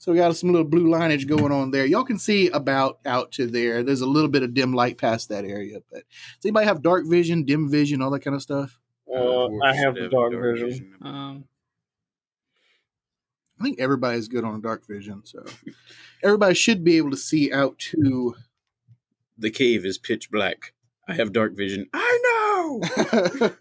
So 0.01 0.11
we 0.11 0.17
got 0.17 0.35
some 0.35 0.49
little 0.51 0.67
blue 0.67 0.89
lineage 0.89 1.27
going 1.27 1.51
on 1.51 1.69
there. 1.69 1.85
Y'all 1.85 2.03
can 2.03 2.17
see 2.17 2.47
about 2.49 2.97
out 3.05 3.31
to 3.33 3.45
there. 3.45 3.83
There's 3.83 4.01
a 4.01 4.07
little 4.07 4.29
bit 4.31 4.41
of 4.41 4.55
dim 4.55 4.73
light 4.73 4.97
past 4.97 5.29
that 5.29 5.45
area. 5.45 5.77
But 5.91 6.05
does 6.09 6.45
anybody 6.45 6.65
have 6.65 6.81
dark 6.81 7.05
vision, 7.05 7.43
dim 7.43 7.69
vision, 7.69 8.01
all 8.01 8.09
that 8.09 8.21
kind 8.21 8.35
of 8.35 8.41
stuff? 8.41 8.79
Uh, 9.07 9.45
I 9.63 9.75
have 9.75 9.93
should 9.95 10.05
the 10.05 10.09
dark 10.09 10.33
vision. 10.33 10.95
Um, 11.03 11.43
I 13.59 13.63
think 13.63 13.79
everybody's 13.79 14.27
good 14.27 14.43
on 14.43 14.59
dark 14.59 14.87
vision, 14.87 15.21
so 15.23 15.45
everybody 16.23 16.55
should 16.55 16.83
be 16.83 16.97
able 16.97 17.11
to 17.11 17.17
see 17.17 17.53
out 17.53 17.77
to. 17.77 18.35
The 19.37 19.51
cave 19.51 19.85
is 19.85 19.99
pitch 19.99 20.31
black. 20.31 20.73
I 21.07 21.13
have 21.13 21.31
dark 21.31 21.55
vision. 21.55 21.87
I 21.93 22.19
know. 22.23 22.81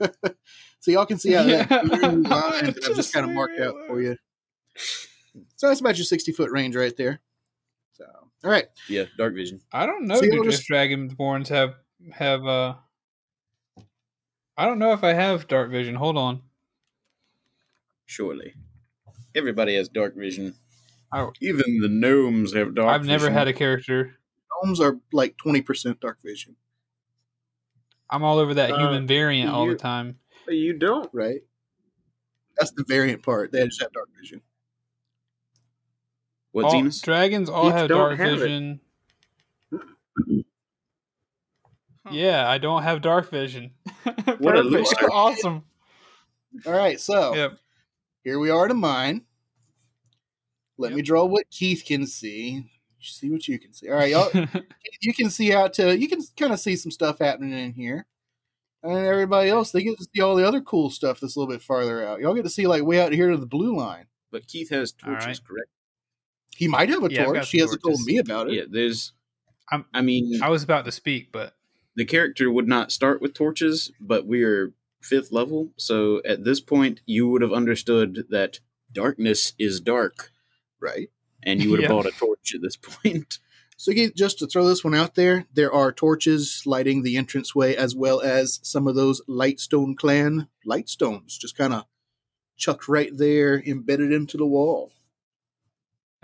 so 0.80 0.90
y'all 0.90 1.04
can 1.04 1.18
see 1.18 1.36
out 1.36 1.46
Yeah. 1.46 1.64
that 1.64 1.84
blue 2.00 2.22
line 2.22 2.64
that 2.64 2.68
I've 2.68 2.74
Just 2.76 2.96
just 2.96 3.12
kind 3.12 3.28
of 3.28 3.32
marked 3.34 3.60
out 3.60 3.74
for 3.86 4.00
you. 4.00 4.16
So 5.60 5.68
that's 5.68 5.80
about 5.80 5.98
your 5.98 6.06
60 6.06 6.32
foot 6.32 6.50
range 6.50 6.74
right 6.74 6.96
there. 6.96 7.20
So, 7.92 8.06
all 8.44 8.50
right. 8.50 8.64
Yeah, 8.88 9.04
dark 9.18 9.34
vision. 9.34 9.60
I 9.70 9.84
don't 9.84 10.06
know 10.06 10.14
So 10.14 10.24
if 10.24 10.32
you'll 10.32 10.42
just 10.44 10.66
just- 10.66 10.70
Dragonborns 10.70 11.48
have 11.48 11.74
have 12.14 12.46
uh. 12.46 12.76
I 14.56 14.64
don't 14.64 14.78
know 14.78 14.94
if 14.94 15.04
I 15.04 15.12
have 15.12 15.48
dark 15.48 15.70
vision. 15.70 15.96
Hold 15.96 16.16
on. 16.16 16.40
Surely, 18.06 18.54
everybody 19.34 19.74
has 19.76 19.90
dark 19.90 20.16
vision. 20.16 20.54
Oh. 21.12 21.30
Even 21.42 21.80
the 21.82 21.88
gnomes 21.90 22.54
have 22.54 22.74
dark. 22.74 22.88
I've 22.94 23.04
never 23.04 23.28
had 23.28 23.46
a 23.46 23.52
character. 23.52 24.16
Gnomes 24.64 24.80
are 24.80 24.98
like 25.12 25.36
20% 25.36 26.00
dark 26.00 26.22
vision, 26.24 26.56
I'm 28.08 28.24
all 28.24 28.38
over 28.38 28.54
that 28.54 28.70
Uh, 28.70 28.78
human 28.78 29.06
variant 29.06 29.50
all 29.50 29.66
the 29.66 29.72
you- 29.72 29.76
time. 29.78 30.18
You 30.48 30.72
don't. 30.72 31.10
right? 31.12 31.42
That's 32.56 32.70
the 32.72 32.84
variant 32.88 33.22
part. 33.22 33.52
They 33.52 33.62
just 33.66 33.82
have 33.82 33.92
dark 33.92 34.08
vision. 34.18 34.40
What 36.52 36.66
all, 36.66 36.72
Zenus? 36.72 37.00
Dragons 37.02 37.48
all 37.48 37.66
You 37.66 37.72
have 37.72 37.88
dark 37.88 38.18
have 38.18 38.26
it. 38.26 38.38
vision. 38.38 38.80
Hmm. 39.70 40.40
Yeah, 42.10 42.48
I 42.48 42.58
don't 42.58 42.82
have 42.82 43.02
dark 43.02 43.30
vision. 43.30 43.72
What 44.38 44.56
a 44.56 44.62
Perfect. 44.62 44.64
loser. 44.64 44.96
Awesome. 45.12 45.64
All 46.66 46.72
right. 46.72 46.98
So 47.00 47.34
Yep. 47.34 47.58
here 48.24 48.38
we 48.38 48.50
are 48.50 48.66
to 48.68 48.74
mine. 48.74 49.22
Let 50.78 50.90
Yep. 50.90 50.96
me 50.96 51.02
draw 51.02 51.24
what 51.24 51.50
Keith 51.50 51.84
can 51.86 52.06
see. 52.06 52.70
See 53.00 53.30
what 53.30 53.46
you 53.46 53.58
can 53.58 53.72
see. 53.72 53.88
All 53.88 53.96
right, 53.96 54.10
y'all. 54.10 54.30
you 55.02 55.14
can 55.14 55.30
see 55.30 55.52
out 55.52 55.72
to 55.74 55.96
you 55.98 56.08
can 56.08 56.20
kind 56.36 56.52
of 56.52 56.60
see 56.60 56.74
some 56.76 56.90
stuff 56.90 57.18
happening 57.18 57.52
in 57.52 57.72
here. 57.72 58.06
And 58.82 58.96
everybody 58.96 59.50
else, 59.50 59.72
they 59.72 59.82
get 59.82 59.98
to 59.98 60.06
see 60.14 60.22
all 60.22 60.34
the 60.36 60.46
other 60.46 60.62
cool 60.62 60.88
stuff 60.88 61.20
that's 61.20 61.36
a 61.36 61.38
little 61.38 61.52
bit 61.52 61.62
farther 61.62 62.06
out. 62.06 62.20
Y'all 62.20 62.34
get 62.34 62.44
to 62.44 62.50
see 62.50 62.66
like 62.66 62.82
way 62.82 62.98
out 63.00 63.12
here 63.12 63.30
to 63.30 63.36
the 63.36 63.46
blue 63.46 63.76
line. 63.76 64.06
But 64.30 64.46
Keith 64.46 64.70
has 64.70 64.92
torches, 64.92 65.26
right. 65.26 65.40
correct? 65.44 65.68
He 66.60 66.68
might 66.68 66.90
have 66.90 67.02
a 67.02 67.10
Yeah, 67.10 67.24
torch. 67.24 67.50
He 67.50 67.58
hasn't 67.58 67.82
told 67.82 68.00
me 68.04 68.18
about 68.18 68.48
it. 68.50 68.54
Yeah, 68.54 68.62
there's. 68.70 69.12
I'm- 69.72 69.86
I 69.94 70.02
mean, 70.02 70.42
I 70.42 70.50
was 70.50 70.62
about 70.62 70.84
to 70.84 70.92
speak, 70.92 71.32
but 71.32 71.56
the 71.96 72.04
character 72.04 72.50
would 72.50 72.68
not 72.68 72.92
start 72.92 73.22
with 73.22 73.32
torches, 73.32 73.90
but 73.98 74.26
we're 74.26 74.74
fifth 75.00 75.32
level, 75.32 75.72
so 75.78 76.20
at 76.26 76.44
this 76.44 76.60
point, 76.60 77.00
you 77.06 77.26
would 77.28 77.40
have 77.40 77.52
understood 77.54 78.26
that 78.28 78.60
darkness 78.92 79.54
is 79.58 79.80
dark, 79.80 80.30
Right. 80.80 81.08
and 81.42 81.62
you 81.62 81.70
would 81.70 81.80
have 81.80 81.84
Yeah. 81.90 81.96
bought 81.96 82.06
a 82.06 82.10
torch 82.10 82.54
at 82.54 82.60
this 82.60 82.76
point. 82.76 83.38
So 83.78 83.90
again, 83.92 84.12
just 84.14 84.38
to 84.40 84.46
throw 84.46 84.68
this 84.68 84.84
one 84.84 84.94
out 84.94 85.14
there, 85.14 85.46
there 85.54 85.72
are 85.72 85.90
torches 85.90 86.64
lighting 86.66 87.02
the 87.02 87.16
entranceway 87.16 87.74
as 87.74 87.96
well 87.96 88.20
as 88.20 88.60
some 88.62 88.86
of 88.86 88.94
those 88.94 89.22
Lightstone 89.26 89.96
clan 89.96 90.48
lightstones 90.68 91.38
just 91.38 91.56
kind 91.56 91.72
of 91.72 91.86
chucked 92.58 92.88
right 92.88 93.10
there, 93.16 93.62
embedded 93.64 94.12
into 94.12 94.36
the 94.36 94.44
wall. 94.44 94.92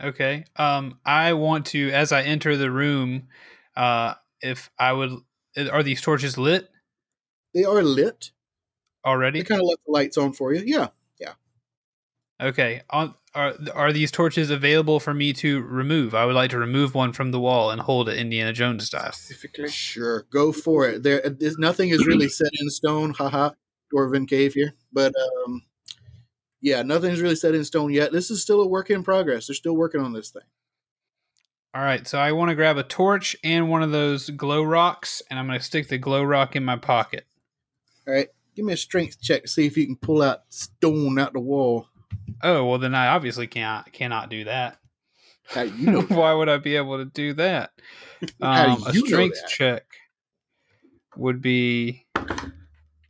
Okay. 0.02 0.44
Um, 0.56 0.98
I 1.04 1.32
want 1.34 1.66
to, 1.66 1.90
as 1.90 2.12
I 2.12 2.22
enter 2.22 2.56
the 2.56 2.70
room, 2.70 3.28
uh, 3.76 4.14
if 4.40 4.70
I 4.78 4.92
would, 4.92 5.12
are 5.70 5.82
these 5.82 6.00
torches 6.00 6.36
lit 6.38 6.68
They 7.54 7.64
are 7.64 7.82
lit. 7.82 8.32
Already. 9.04 9.40
They 9.40 9.44
kind 9.44 9.60
of 9.60 9.66
left 9.68 9.80
the 9.86 9.92
lights 9.92 10.18
on 10.18 10.32
for 10.32 10.52
you. 10.52 10.62
Yeah. 10.66 10.88
Yeah. 11.18 11.32
Okay. 12.42 12.82
On 12.90 13.14
are 13.34 13.54
are 13.74 13.92
these 13.92 14.10
torches 14.10 14.50
available 14.50 14.98
for 15.00 15.14
me 15.14 15.32
to 15.34 15.62
remove? 15.62 16.14
I 16.14 16.24
would 16.26 16.34
like 16.34 16.50
to 16.50 16.58
remove 16.58 16.94
one 16.94 17.12
from 17.12 17.30
the 17.30 17.40
wall 17.40 17.70
and 17.70 17.80
hold 17.80 18.08
it 18.08 18.18
Indiana 18.18 18.52
Jones 18.52 18.86
style. 18.86 19.12
Specifically. 19.12 19.68
Sure. 19.68 20.26
Go 20.30 20.52
for 20.52 20.88
it. 20.88 21.02
There 21.02 21.20
is 21.40 21.56
nothing 21.56 21.90
is 21.90 22.06
really 22.06 22.28
set 22.28 22.50
in 22.60 22.68
stone. 22.68 23.14
Haha. 23.14 23.50
Dwarven 23.94 24.28
cave 24.28 24.54
here. 24.54 24.74
But 24.92 25.14
um 25.46 25.62
yeah, 26.60 26.82
nothing's 26.82 27.20
really 27.20 27.36
set 27.36 27.54
in 27.54 27.64
stone 27.64 27.92
yet. 27.92 28.12
This 28.12 28.30
is 28.30 28.42
still 28.42 28.60
a 28.60 28.66
work 28.66 28.90
in 28.90 29.02
progress. 29.02 29.46
They're 29.46 29.54
still 29.54 29.76
working 29.76 30.00
on 30.00 30.12
this 30.12 30.30
thing. 30.30 30.42
All 31.74 31.82
right, 31.82 32.06
so 32.06 32.18
I 32.18 32.32
want 32.32 32.48
to 32.48 32.54
grab 32.54 32.78
a 32.78 32.82
torch 32.82 33.36
and 33.44 33.68
one 33.68 33.82
of 33.82 33.90
those 33.92 34.30
glow 34.30 34.62
rocks, 34.62 35.20
and 35.28 35.38
I'm 35.38 35.46
going 35.46 35.58
to 35.58 35.64
stick 35.64 35.88
the 35.88 35.98
glow 35.98 36.22
rock 36.22 36.56
in 36.56 36.64
my 36.64 36.76
pocket. 36.76 37.26
All 38.08 38.14
right. 38.14 38.28
Give 38.54 38.64
me 38.64 38.72
a 38.72 38.78
strength 38.78 39.20
check 39.20 39.42
to 39.42 39.48
see 39.48 39.66
if 39.66 39.76
you 39.76 39.84
can 39.84 39.96
pull 39.96 40.22
out 40.22 40.40
stone 40.48 41.18
out 41.18 41.34
the 41.34 41.40
wall. 41.40 41.88
Oh 42.42 42.64
well, 42.64 42.78
then 42.78 42.94
I 42.94 43.08
obviously 43.08 43.46
cannot 43.46 43.92
cannot 43.92 44.30
do 44.30 44.44
that. 44.44 44.78
How 45.44 45.62
you 45.62 45.90
know 45.90 46.00
Why 46.08 46.32
would 46.32 46.48
I 46.48 46.56
be 46.56 46.76
able 46.76 46.96
to 46.96 47.04
do 47.04 47.34
that? 47.34 47.72
How 48.40 48.76
do 48.76 48.82
Um, 48.82 48.86
a 48.86 48.94
strength 48.94 49.42
check 49.48 49.84
would 51.16 51.42
be. 51.42 52.06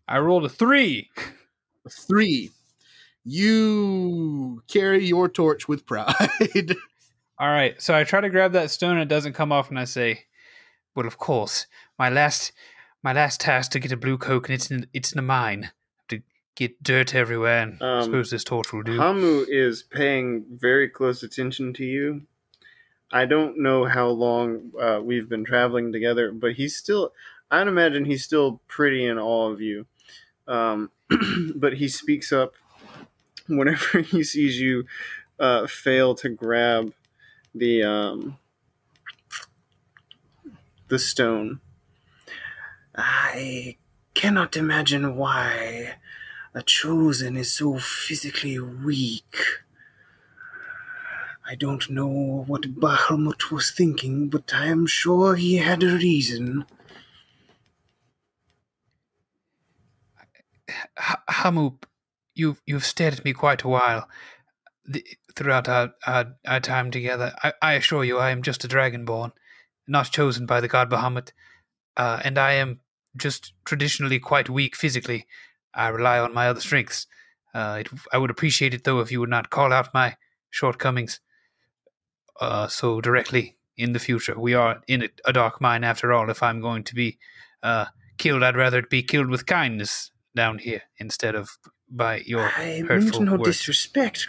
I 0.09 0.19
rolled 0.19 0.45
a 0.45 0.49
three. 0.49 1.11
Three, 2.09 2.51
you 3.27 4.63
carry 4.69 5.05
your 5.05 5.29
torch 5.29 5.69
with 5.69 5.85
pride. 5.85 6.15
All 7.39 7.49
right, 7.49 7.81
so 7.83 7.95
I 7.95 8.05
try 8.05 8.21
to 8.21 8.31
grab 8.31 8.53
that 8.53 8.71
stone, 8.71 8.93
and 8.93 9.03
it 9.03 9.09
doesn't 9.09 9.35
come 9.35 9.53
off, 9.53 9.69
and 9.69 9.79
I 9.79 9.85
say, 9.85 10.25
"Well, 10.95 11.07
of 11.07 11.19
course, 11.19 11.67
my 11.99 12.09
last, 12.09 12.53
my 13.03 13.13
last 13.13 13.41
task 13.41 13.73
to 13.73 13.79
get 13.79 13.93
a 13.93 13.97
blue 13.97 14.17
coke, 14.17 14.49
and 14.49 14.55
it's 14.55 14.71
in, 14.71 14.87
it's 14.95 15.13
in 15.13 15.19
a 15.19 15.23
mine. 15.23 15.71
To 16.09 16.23
get 16.55 16.83
dirt 16.83 17.15
everywhere, 17.15 17.63
and 17.65 17.79
I 17.83 17.99
Um, 17.99 18.05
suppose 18.05 18.31
this 18.31 18.45
torch 18.45 18.73
will 18.73 18.83
do." 18.83 18.97
Hamu 18.97 19.45
is 19.49 19.83
paying 19.83 20.47
very 20.51 20.89
close 20.89 21.23
attention 21.23 21.75
to 21.75 21.85
you. 21.85 22.23
I 23.13 23.27
don't 23.27 23.59
know 23.59 23.85
how 23.85 24.09
long 24.09 24.73
uh, 24.81 25.01
we've 25.03 25.29
been 25.29 25.45
traveling 25.45 25.93
together, 25.93 26.33
but 26.33 26.53
he's 26.55 26.75
still, 26.75 27.13
I'd 27.51 27.69
imagine 27.69 28.05
he's 28.07 28.25
still 28.25 28.61
pretty 28.67 29.05
in 29.05 29.19
awe 29.19 29.51
of 29.51 29.61
you. 29.61 29.87
Um, 30.49 30.91
but 31.55 31.75
he 31.75 31.87
speaks 31.89 32.33
up 32.33 32.55
whenever 33.57 34.01
he 34.01 34.23
sees 34.23 34.61
you 34.61 34.85
uh, 35.39 35.67
fail 35.67 36.15
to 36.17 36.29
grab 36.29 36.93
the 37.55 37.83
um, 37.83 38.39
the 40.89 40.99
stone. 40.99 41.61
I 42.97 43.77
cannot 44.15 44.57
imagine 44.57 45.17
why 45.17 45.97
a 46.55 46.63
chosen 46.63 47.37
is 47.37 47.53
so 47.53 47.79
physically 47.79 48.59
weak. 48.59 49.37
I 51.49 51.55
don't 51.55 51.89
know 51.91 52.45
what 52.49 52.75
Bahamut 52.81 53.51
was 53.53 53.71
thinking, 53.71 54.29
but 54.29 54.53
I 54.53 54.67
am 54.67 54.87
sure 54.87 55.37
he 55.37 55.59
had 55.59 55.83
a 55.83 55.97
reason. 55.97 56.65
H- 60.99 61.17
Hamu, 61.29 61.73
you've 62.37 62.63
you've 62.67 62.85
stared 62.85 63.15
at 63.15 63.25
me 63.25 63.33
quite 63.33 63.63
a 63.63 63.69
while 63.69 64.09
the, 64.85 65.05
throughout 65.35 65.69
our, 65.69 65.93
our 66.07 66.35
our 66.47 66.61
time 66.61 66.91
together. 66.91 67.35
I, 67.43 67.53
I 67.61 67.73
assure 67.73 68.05
you, 68.05 68.19
I 68.19 68.31
am 68.31 68.43
just 68.43 68.65
a 68.65 68.69
dragonborn, 68.69 69.33
not 69.89 70.13
chosen 70.13 70.47
by 70.47 70.61
the 70.61 70.69
god 70.69 70.91
Bahamut, 70.91 71.33
uh, 71.97 72.21
and 72.23 72.39
I 72.39 72.53
am 72.53 72.81
just 73.17 73.53
traditionally 73.65 74.21
quite 74.21 74.49
weak 74.49 74.77
physically. 74.77 75.27
I 75.75 75.89
rely 75.89 76.19
on 76.19 76.35
my 76.35 76.49
other 76.49 76.61
strengths. 76.61 77.07
Uh, 77.55 77.79
it, 77.81 77.89
I 78.13 78.19
would 78.19 78.31
appreciate 78.31 78.75
it 78.75 78.85
though 78.85 79.01
if 79.01 79.11
you 79.11 79.21
would 79.21 79.31
not 79.31 79.51
call 79.51 79.73
out 79.73 79.95
my 79.95 80.17
shortcomings 80.51 81.21
uh, 82.41 82.69
so 82.69 83.01
directly 83.01 83.57
in 83.77 83.93
the 83.93 83.99
future. 83.99 84.39
We 84.39 84.55
are 84.55 84.83
in 84.87 85.03
a, 85.05 85.09
a 85.25 85.33
dark 85.33 85.61
mine 85.61 85.85
after 85.85 86.13
all. 86.13 86.31
If 86.31 86.43
I'm 86.43 86.61
going 86.61 86.85
to 86.85 86.95
be 86.95 87.19
uh, 87.63 87.87
killed, 88.19 88.43
I'd 88.43 88.57
rather 88.57 88.83
be 88.83 89.03
killed 89.03 89.29
with 89.29 89.47
kindness 89.47 90.11
down 90.35 90.59
here 90.59 90.83
instead 90.99 91.35
of 91.35 91.49
by 91.89 92.19
your 92.27 92.51
I 92.57 92.83
meant 92.83 92.89
hurtful 92.89 93.21
no 93.23 93.33
words. 93.33 93.45
disrespect. 93.45 94.29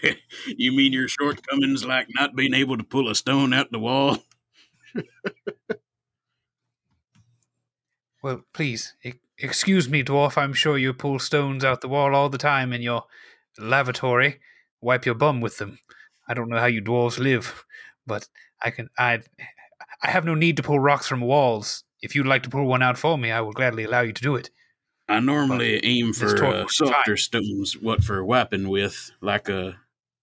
you 0.46 0.72
mean 0.72 0.92
your 0.92 1.08
shortcomings 1.08 1.84
like 1.84 2.08
not 2.14 2.34
being 2.34 2.54
able 2.54 2.78
to 2.78 2.84
pull 2.84 3.08
a 3.10 3.14
stone 3.14 3.52
out 3.52 3.70
the 3.72 3.78
wall? 3.78 4.18
Well, 8.22 8.42
please 8.54 8.94
e- 9.04 9.12
excuse 9.38 9.86
me, 9.86 10.02
dwarf. 10.02 10.38
I'm 10.38 10.54
sure 10.54 10.78
you 10.78 10.94
pull 10.94 11.18
stones 11.18 11.62
out 11.62 11.82
the 11.82 11.88
wall 11.88 12.14
all 12.14 12.30
the 12.30 12.38
time 12.38 12.72
in 12.72 12.80
your 12.80 13.04
lavatory. 13.58 14.40
Wipe 14.80 15.04
your 15.04 15.14
bum 15.14 15.42
with 15.42 15.58
them. 15.58 15.78
I 16.26 16.32
don't 16.32 16.48
know 16.48 16.58
how 16.58 16.64
you 16.64 16.80
dwarves 16.80 17.18
live, 17.18 17.64
but 18.06 18.26
I 18.62 18.70
can. 18.70 18.88
I 18.98 19.20
I 20.02 20.10
have 20.10 20.24
no 20.24 20.34
need 20.34 20.56
to 20.56 20.62
pull 20.62 20.80
rocks 20.80 21.06
from 21.06 21.20
walls. 21.20 21.84
If 22.00 22.14
you'd 22.14 22.26
like 22.26 22.42
to 22.44 22.50
pull 22.50 22.64
one 22.64 22.82
out 22.82 22.96
for 22.96 23.18
me, 23.18 23.30
I 23.30 23.42
will 23.42 23.52
gladly 23.52 23.84
allow 23.84 24.00
you 24.00 24.14
to 24.14 24.22
do 24.22 24.36
it. 24.36 24.48
I 25.08 25.20
normally 25.20 25.84
aim 25.84 26.12
for 26.12 26.44
uh, 26.44 26.64
was 26.64 26.76
softer 26.76 27.16
stones, 27.16 27.76
what 27.76 28.02
for 28.02 28.24
wiping 28.24 28.68
with, 28.68 29.10
like 29.20 29.48
a 29.48 29.78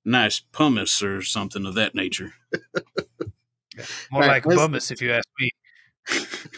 nice 0.06 0.40
pumice 0.40 1.04
or 1.04 1.22
something 1.22 1.66
of 1.66 1.76
that 1.76 1.94
nature. 1.94 2.34
More 4.12 4.22
Right, 4.22 4.28
like 4.28 4.46
let's- 4.46 4.60
bummus, 4.62 4.92
if 4.92 5.02
you 5.02 5.12
ask 5.14 5.28
me. 5.40 5.52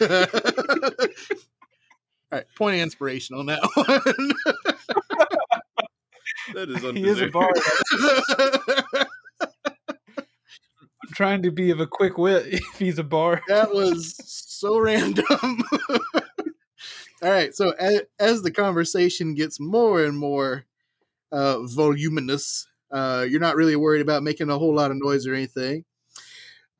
All 2.32 2.38
right, 2.38 2.46
point 2.56 2.76
of 2.76 2.82
inspiration 2.82 3.36
on 3.36 3.46
that 3.46 3.60
one. 3.74 4.32
That 6.52 6.68
is 6.68 6.82
He 6.82 7.08
is 7.08 7.20
a 7.22 7.28
bard. 7.28 7.58
I'm 11.02 11.10
trying 11.14 11.42
to 11.42 11.50
be 11.50 11.70
of 11.70 11.80
a 11.80 11.86
quick 11.86 12.18
wit. 12.18 12.46
If 12.46 12.78
he's 12.78 12.98
a 12.98 13.04
bard, 13.04 13.40
that 13.48 13.72
was 13.72 14.14
so 14.26 14.78
random. 14.78 15.62
All 17.24 17.30
right, 17.30 17.54
so 17.54 17.70
as, 17.80 18.02
as 18.18 18.42
the 18.42 18.50
conversation 18.50 19.32
gets 19.32 19.58
more 19.58 20.04
and 20.04 20.14
more 20.14 20.66
uh, 21.32 21.62
voluminous, 21.62 22.66
uh, 22.90 23.24
you're 23.26 23.40
not 23.40 23.56
really 23.56 23.76
worried 23.76 24.02
about 24.02 24.22
making 24.22 24.50
a 24.50 24.58
whole 24.58 24.74
lot 24.74 24.90
of 24.90 24.98
noise 25.02 25.26
or 25.26 25.32
anything. 25.32 25.86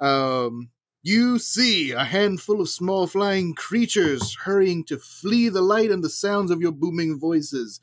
Um, 0.00 0.68
you 1.02 1.38
see 1.38 1.92
a 1.92 2.04
handful 2.04 2.60
of 2.60 2.68
small 2.68 3.06
flying 3.06 3.54
creatures 3.54 4.36
hurrying 4.44 4.84
to 4.84 4.98
flee 4.98 5.48
the 5.48 5.62
light 5.62 5.90
and 5.90 6.04
the 6.04 6.10
sounds 6.10 6.50
of 6.50 6.60
your 6.60 6.72
booming 6.72 7.18
voices. 7.18 7.80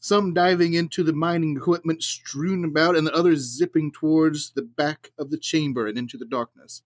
Some 0.00 0.34
diving 0.34 0.74
into 0.74 1.04
the 1.04 1.12
mining 1.12 1.56
equipment 1.56 2.02
strewn 2.02 2.64
about, 2.64 2.96
and 2.96 3.06
the 3.06 3.14
others 3.14 3.56
zipping 3.56 3.92
towards 3.92 4.50
the 4.50 4.62
back 4.62 5.12
of 5.16 5.30
the 5.30 5.38
chamber 5.38 5.86
and 5.86 5.96
into 5.96 6.18
the 6.18 6.26
darkness. 6.26 6.82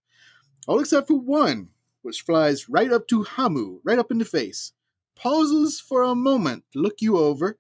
All 0.67 0.81
except 0.81 1.09
for 1.09 1.19
one, 1.19 1.71
which 2.03 2.21
flies 2.21 2.69
right 2.69 2.93
up 2.93 3.09
to 3.09 3.23
Hamu, 3.23 3.81
right 3.85 3.99
up 3.99 4.11
in 4.11 4.19
the 4.19 4.27
face, 4.27 4.73
pauses 5.17 5.81
for 5.81 6.03
a 6.03 6.15
moment 6.15 6.65
to 6.73 6.79
look 6.79 7.01
you 7.01 7.19
over, 7.19 7.59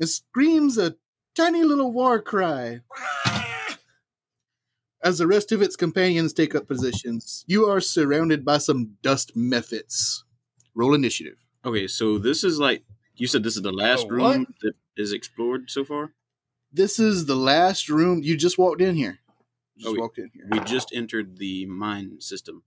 and 0.00 0.08
screams 0.08 0.78
a 0.78 0.96
tiny 1.34 1.62
little 1.62 1.92
war 1.92 2.20
cry. 2.20 2.80
As 5.04 5.18
the 5.18 5.26
rest 5.26 5.50
of 5.50 5.60
its 5.60 5.74
companions 5.74 6.32
take 6.32 6.54
up 6.54 6.68
positions, 6.68 7.44
you 7.48 7.64
are 7.68 7.80
surrounded 7.80 8.44
by 8.44 8.58
some 8.58 8.96
dust 9.02 9.36
mephits. 9.36 10.22
Roll 10.74 10.94
initiative. 10.94 11.38
Okay, 11.64 11.88
so 11.88 12.18
this 12.18 12.44
is 12.44 12.58
like 12.60 12.84
you 13.16 13.26
said. 13.26 13.42
This 13.42 13.56
is 13.56 13.62
the 13.62 13.72
last 13.72 14.04
Oh, 14.08 14.16
what? 14.16 14.36
room 14.36 14.46
that 14.62 14.74
is 14.96 15.12
explored 15.12 15.70
so 15.70 15.84
far. 15.84 16.12
This 16.72 16.98
is 16.98 17.26
the 17.26 17.34
last 17.36 17.88
room. 17.88 18.22
You 18.22 18.36
just 18.36 18.58
walked 18.58 18.80
in 18.80 18.94
here. 18.94 19.18
You 19.76 19.84
just 19.84 19.96
Oh, 19.96 20.00
walked 20.00 20.18
in 20.18 20.30
here. 20.34 20.46
We 20.50 20.60
just 20.60 20.90
entered 20.94 21.38
the 21.38 21.66
mine 21.66 22.20
system. 22.20 22.62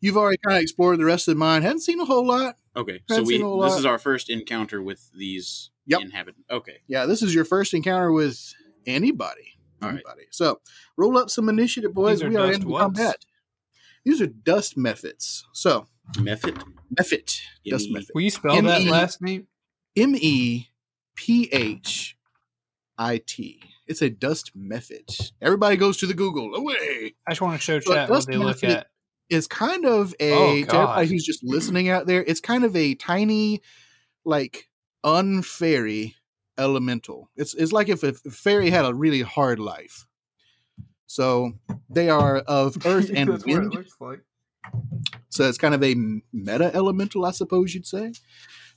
You've 0.00 0.16
already 0.16 0.38
kind 0.44 0.56
of 0.56 0.62
explored 0.62 0.98
the 0.98 1.04
rest 1.04 1.28
of 1.28 1.34
the 1.34 1.38
mine. 1.38 1.62
Hadn't 1.62 1.80
seen 1.80 2.00
a 2.00 2.04
whole 2.04 2.26
lot. 2.26 2.56
Okay, 2.76 3.00
so 3.08 3.16
Haven't 3.16 3.26
we 3.26 3.34
seen 3.34 3.42
a 3.42 3.44
whole 3.44 3.60
this 3.62 3.72
lot. 3.72 3.78
is 3.80 3.86
our 3.86 3.98
first 3.98 4.30
encounter 4.30 4.82
with 4.82 5.10
these 5.12 5.70
Yep. 5.86 6.00
inhabitants. 6.02 6.44
Okay, 6.50 6.78
Yeah, 6.86 7.06
this 7.06 7.22
is 7.22 7.34
your 7.34 7.44
first 7.44 7.74
encounter 7.74 8.10
with 8.12 8.52
anybody. 8.86 9.54
all 9.82 9.88
right. 9.88 9.94
Anybody. 9.96 10.26
So 10.30 10.60
roll 10.96 11.16
up 11.18 11.30
some 11.30 11.48
initiative, 11.48 11.94
boys. 11.94 12.18
These 12.18 12.26
are 12.26 12.28
we 12.30 12.36
are 12.36 12.46
dust 12.48 12.62
in 12.62 12.68
ones? 12.68 12.82
combat. 12.98 13.24
These 14.04 14.20
are 14.22 14.26
dust 14.26 14.76
mephits. 14.76 15.42
So 15.52 15.86
Mephit. 16.14 16.62
mephit, 16.98 17.40
dust 17.68 17.88
mephit. 17.90 18.08
will 18.14 18.22
you 18.22 18.30
spell 18.30 18.60
that 18.62 18.82
last 18.84 19.20
name? 19.22 19.46
M 19.96 20.14
E 20.16 20.68
P 21.14 21.48
H 21.52 22.16
I 22.96 23.18
T. 23.24 23.60
It's 23.88 24.02
a 24.02 24.10
dust 24.10 24.52
mephit. 24.56 25.32
Everybody 25.40 25.76
goes 25.76 25.96
to 25.98 26.06
the 26.06 26.14
Google. 26.14 26.54
Away. 26.54 27.14
I 27.26 27.30
just 27.30 27.40
want 27.40 27.58
to 27.58 27.64
show 27.64 27.80
So 27.80 27.94
chat 27.94 28.08
what 28.08 28.16
dust 28.16 28.28
they 28.28 28.36
look 28.36 28.58
mephit- 28.58 28.76
at. 28.76 28.86
It's 29.30 29.46
kind 29.46 29.84
of 29.84 30.14
a 30.20 30.32
Oh, 30.32 30.64
to 30.64 30.74
everybody 30.74 31.08
who's 31.08 31.24
just 31.24 31.42
listening 31.44 31.88
out 31.90 32.06
there. 32.06 32.22
It's 32.26 32.40
kind 32.40 32.64
of 32.64 32.74
a 32.76 32.94
tiny, 32.94 33.60
like 34.24 34.68
unfairy 35.04 36.14
elemental. 36.56 37.28
It's 37.36 37.54
it's 37.54 37.72
like 37.72 37.88
if 37.88 38.02
a 38.02 38.12
fairy 38.14 38.70
had 38.70 38.84
a 38.84 38.94
really 38.94 39.22
hard 39.22 39.58
life. 39.58 40.06
So 41.06 41.52
they 41.90 42.08
are 42.10 42.38
of 42.38 42.76
earth 42.86 43.10
and 43.14 43.30
That's 43.30 43.44
what 43.44 43.52
it 43.54 43.58
wind. 43.60 43.74
looks 43.74 43.96
like. 44.00 44.20
So 45.30 45.48
it's 45.48 45.58
kind 45.58 45.74
of 45.74 45.82
a 45.82 45.94
meta 46.32 46.70
elemental, 46.74 47.24
I 47.24 47.30
suppose 47.30 47.74
you'd 47.74 47.86
say. 47.86 48.12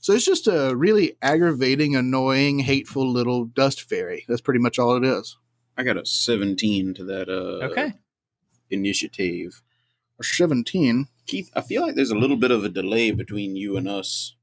So 0.02 0.12
it's 0.12 0.24
just 0.24 0.48
a 0.48 0.74
really 0.74 1.16
aggravating, 1.22 1.94
annoying, 1.94 2.58
hateful 2.58 3.08
little 3.08 3.44
dust 3.44 3.88
fairy. 3.88 4.24
That's 4.28 4.40
pretty 4.40 4.58
much 4.58 4.76
all 4.78 4.96
it 4.96 5.04
is. 5.04 5.36
I 5.78 5.84
got 5.84 5.96
a 5.96 6.04
seventeen 6.04 6.92
to 6.94 7.04
that. 7.04 7.28
Uh, 7.28 7.64
Okay. 7.70 7.94
Initiative. 8.68 9.62
A 10.18 10.24
17 10.24 11.06
Keith, 11.26 11.50
I 11.54 11.60
feel 11.60 11.82
like 11.82 11.94
there's 11.94 12.10
a 12.10 12.18
little 12.18 12.36
bit 12.36 12.50
of 12.50 12.64
a 12.64 12.68
delay 12.68 13.10
between 13.12 13.54
you 13.54 13.76
and 13.76 13.88
us. 13.88 14.34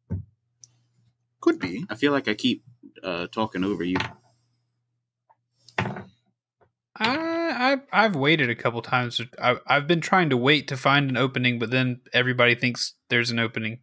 could 1.42 1.60
be. 1.60 1.84
I 1.90 1.96
feel 1.96 2.12
like 2.12 2.28
I 2.28 2.34
keep 2.36 2.64
uh, 3.04 3.28
talking 3.32 3.64
over 3.64 3.84
you. 3.84 3.98
I, 5.78 7.72
I've 7.72 7.82
I've 7.92 8.16
waited 8.16 8.50
a 8.50 8.56
couple 8.56 8.82
times. 8.82 9.22
I, 9.42 9.58
I've 9.68 9.88
been 9.88 10.02
trying 10.02 10.30
to 10.32 10.38
wait 10.38 10.68
to 10.70 10.78
find 10.78 11.10
an 11.10 11.18
opening, 11.18 11.60
but 11.60 11.70
then 11.72 12.02
everybody 12.14 12.56
thinks 12.56 12.94
there's 13.10 13.32
an 13.32 13.40
opening. 13.40 13.80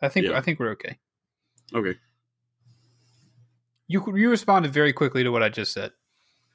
I 0.00 0.08
think 0.08 0.26
Yeah. 0.26 0.36
I 0.36 0.40
think 0.40 0.58
we're 0.58 0.70
okay. 0.72 0.98
Okay. 1.74 1.98
You 3.88 4.04
you 4.16 4.30
responded 4.30 4.72
very 4.72 4.92
quickly 4.92 5.22
to 5.24 5.30
what 5.30 5.42
I 5.42 5.48
just 5.48 5.72
said. 5.72 5.92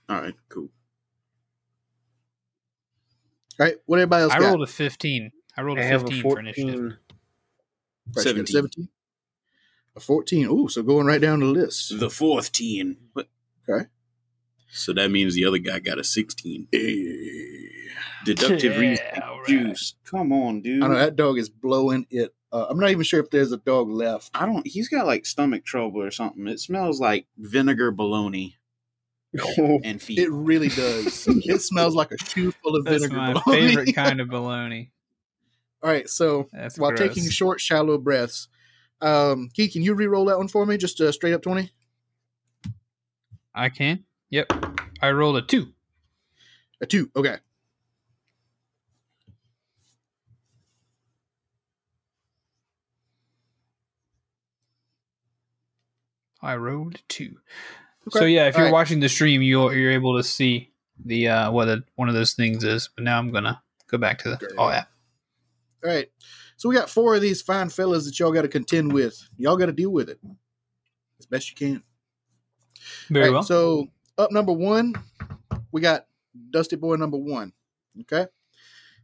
All 0.10 0.22
right. 0.22 0.34
Cool. 0.50 0.70
All 3.60 3.66
right, 3.68 3.76
what 3.86 4.00
everybody 4.00 4.24
else 4.24 4.34
I 4.34 4.40
got? 4.40 4.48
rolled 4.50 4.64
a 4.64 4.68
fifteen. 4.68 5.32
I 5.56 5.62
rolled 5.62 5.78
I 5.78 5.84
a 5.84 5.86
have 5.86 6.02
a 6.04 6.06
fifteen 6.06 6.22
for 6.24 6.40
initiative. 6.40 6.74
14. 6.74 6.98
Right, 8.16 8.24
so 8.24 8.30
you 8.30 8.36
got 8.38 8.48
17. 8.48 8.54
17. 8.54 8.90
A 9.96 10.00
14. 10.00 10.46
Ooh, 10.48 10.68
so 10.70 10.82
going 10.84 11.06
right 11.06 11.22
down 11.22 11.42
the 11.42 11.46
list. 11.46 12.00
The 12.00 12.10
fourth 12.10 12.52
teen. 12.52 12.98
What? 13.14 13.28
Okay. 13.70 13.86
So 14.74 14.94
that 14.94 15.12
means 15.12 15.36
the 15.36 15.46
other 15.46 15.58
guy 15.60 15.80
got 15.80 16.00
a 16.00 16.04
sixteen. 16.04 16.68
Deductive 18.26 18.74
Yeah, 18.74 18.80
reasoning 18.80 19.22
alright. 19.22 19.48
juice. 19.48 19.96
Come 20.06 20.32
on, 20.32 20.62
dude. 20.62 20.82
I 20.84 20.88
know 20.88 20.96
that 20.96 21.16
dog 21.16 21.38
is 21.38 21.50
blowing 21.50 22.08
it. 22.10 22.34
Uh, 22.52 22.66
I'm 22.70 22.78
not 22.80 22.90
even 22.90 23.04
sure 23.04 23.20
if 23.22 23.30
there's 23.30 23.52
a 23.52 23.58
dog 23.58 23.90
left. 23.90 24.30
I 24.34 24.46
don't. 24.46 24.66
He's 24.68 24.90
got 24.90 25.06
like 25.08 25.26
stomach 25.26 25.64
trouble 25.64 26.02
or 26.02 26.12
something. 26.12 26.48
It 26.48 26.60
smells 26.60 27.00
like 27.00 27.26
vinegar 27.38 27.92
bologna 27.92 28.58
and 29.58 30.02
feet. 30.02 30.20
It 30.20 30.30
really 30.32 30.68
does. 30.68 31.28
it 31.28 31.62
smells 31.62 31.96
like 31.96 32.12
a 32.12 32.18
shoe 32.18 32.52
full 32.52 32.76
of 32.76 32.84
That's 32.86 33.04
vinegar. 33.04 33.16
my 33.18 33.34
bologna. 33.34 33.68
favorite 33.68 33.96
kind 33.96 34.20
of 34.20 34.28
bologna. 34.30 34.92
All 35.84 35.90
right, 35.90 36.08
so 36.10 36.48
That's 36.52 36.78
while 36.78 36.92
gross. 36.92 37.00
taking 37.16 37.30
short, 37.30 37.60
shallow 37.60 37.98
breaths, 37.98 38.48
um, 39.02 39.50
Key, 39.54 39.68
can 39.68 39.82
you 39.82 39.96
re-roll 39.96 40.26
that 40.26 40.38
one 40.38 40.48
for 40.48 40.64
me? 40.66 40.78
Just 40.78 41.02
uh, 41.02 41.12
straight 41.12 41.34
up 41.34 41.42
twenty. 41.42 41.72
I 43.56 43.70
can. 43.70 44.04
Yep. 44.30 44.52
I 45.02 45.12
rolled 45.12 45.38
a 45.38 45.42
two. 45.42 45.74
A 46.82 46.86
two. 46.86 47.10
Okay. 47.16 47.38
I 56.42 56.56
rolled 56.56 57.02
two. 57.08 57.38
Okay. 58.08 58.20
So 58.20 58.26
yeah, 58.26 58.48
if 58.48 58.56
you're 58.56 58.66
Alright. 58.66 58.74
watching 58.74 59.00
the 59.00 59.10
stream, 59.10 59.42
you're 59.42 59.74
you're 59.74 59.92
able 59.92 60.18
to 60.18 60.24
see 60.24 60.72
the 61.04 61.28
uh 61.28 61.52
what 61.52 61.68
a, 61.68 61.84
one 61.96 62.10
of 62.10 62.16
those 62.16 62.34
things 62.34 62.64
is. 62.64 62.90
But 62.96 63.04
now 63.04 63.18
I'm 63.18 63.32
gonna 63.32 63.62
go 63.88 63.98
back 63.98 64.20
to 64.20 64.30
the 64.30 64.36
Okay. 64.36 64.56
oh 64.58 64.70
yeah. 64.70 64.86
All 65.84 65.90
right. 65.90 66.08
So 66.58 66.70
we 66.70 66.76
got 66.76 66.90
four 66.90 67.16
of 67.16 67.22
these 67.22 67.42
fine 67.42 67.70
fellas 67.70 68.06
that 68.06 68.20
y'all 68.20 68.32
got 68.32 68.44
to 68.44 68.48
contend 68.48 68.94
with. 68.94 69.28
Y'all 69.38 69.58
got 69.58 69.66
to 69.66 69.72
deal 69.72 69.90
with 69.90 70.10
it 70.10 70.20
as 71.20 71.26
best 71.26 71.50
you 71.50 71.56
can. 71.56 71.82
Very 73.10 73.26
Right, 73.26 73.34
well. 73.34 73.44
So 73.44 73.88
up 74.18 74.32
number 74.32 74.54
one, 74.54 74.94
we 75.72 75.82
got 75.82 76.06
Dusty 76.52 76.76
Boy 76.76 76.98
number 76.98 77.18
one. 77.18 77.54
Okay. 78.02 78.28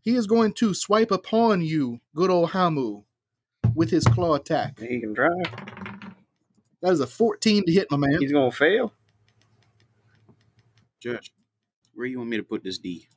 He 0.01 0.15
is 0.15 0.27
going 0.27 0.53
to 0.53 0.73
swipe 0.73 1.11
upon 1.11 1.61
you, 1.61 1.99
good 2.15 2.29
old 2.29 2.51
Hamu, 2.51 3.03
with 3.73 3.89
his 3.89 4.05
claw 4.05 4.35
attack. 4.35 4.79
He 4.79 4.99
can 4.99 5.13
drive. 5.13 5.31
That 6.81 6.91
is 6.91 6.99
a 6.99 7.07
14 7.07 7.65
to 7.65 7.71
hit, 7.71 7.87
my 7.91 7.97
man. 7.97 8.17
He's 8.19 8.31
gonna 8.31 8.51
fail. 8.51 8.93
Josh, 10.99 11.31
where 11.93 12.05
you 12.07 12.17
want 12.19 12.29
me 12.29 12.37
to 12.37 12.43
put 12.43 12.63
this 12.63 12.77
D? 12.77 13.07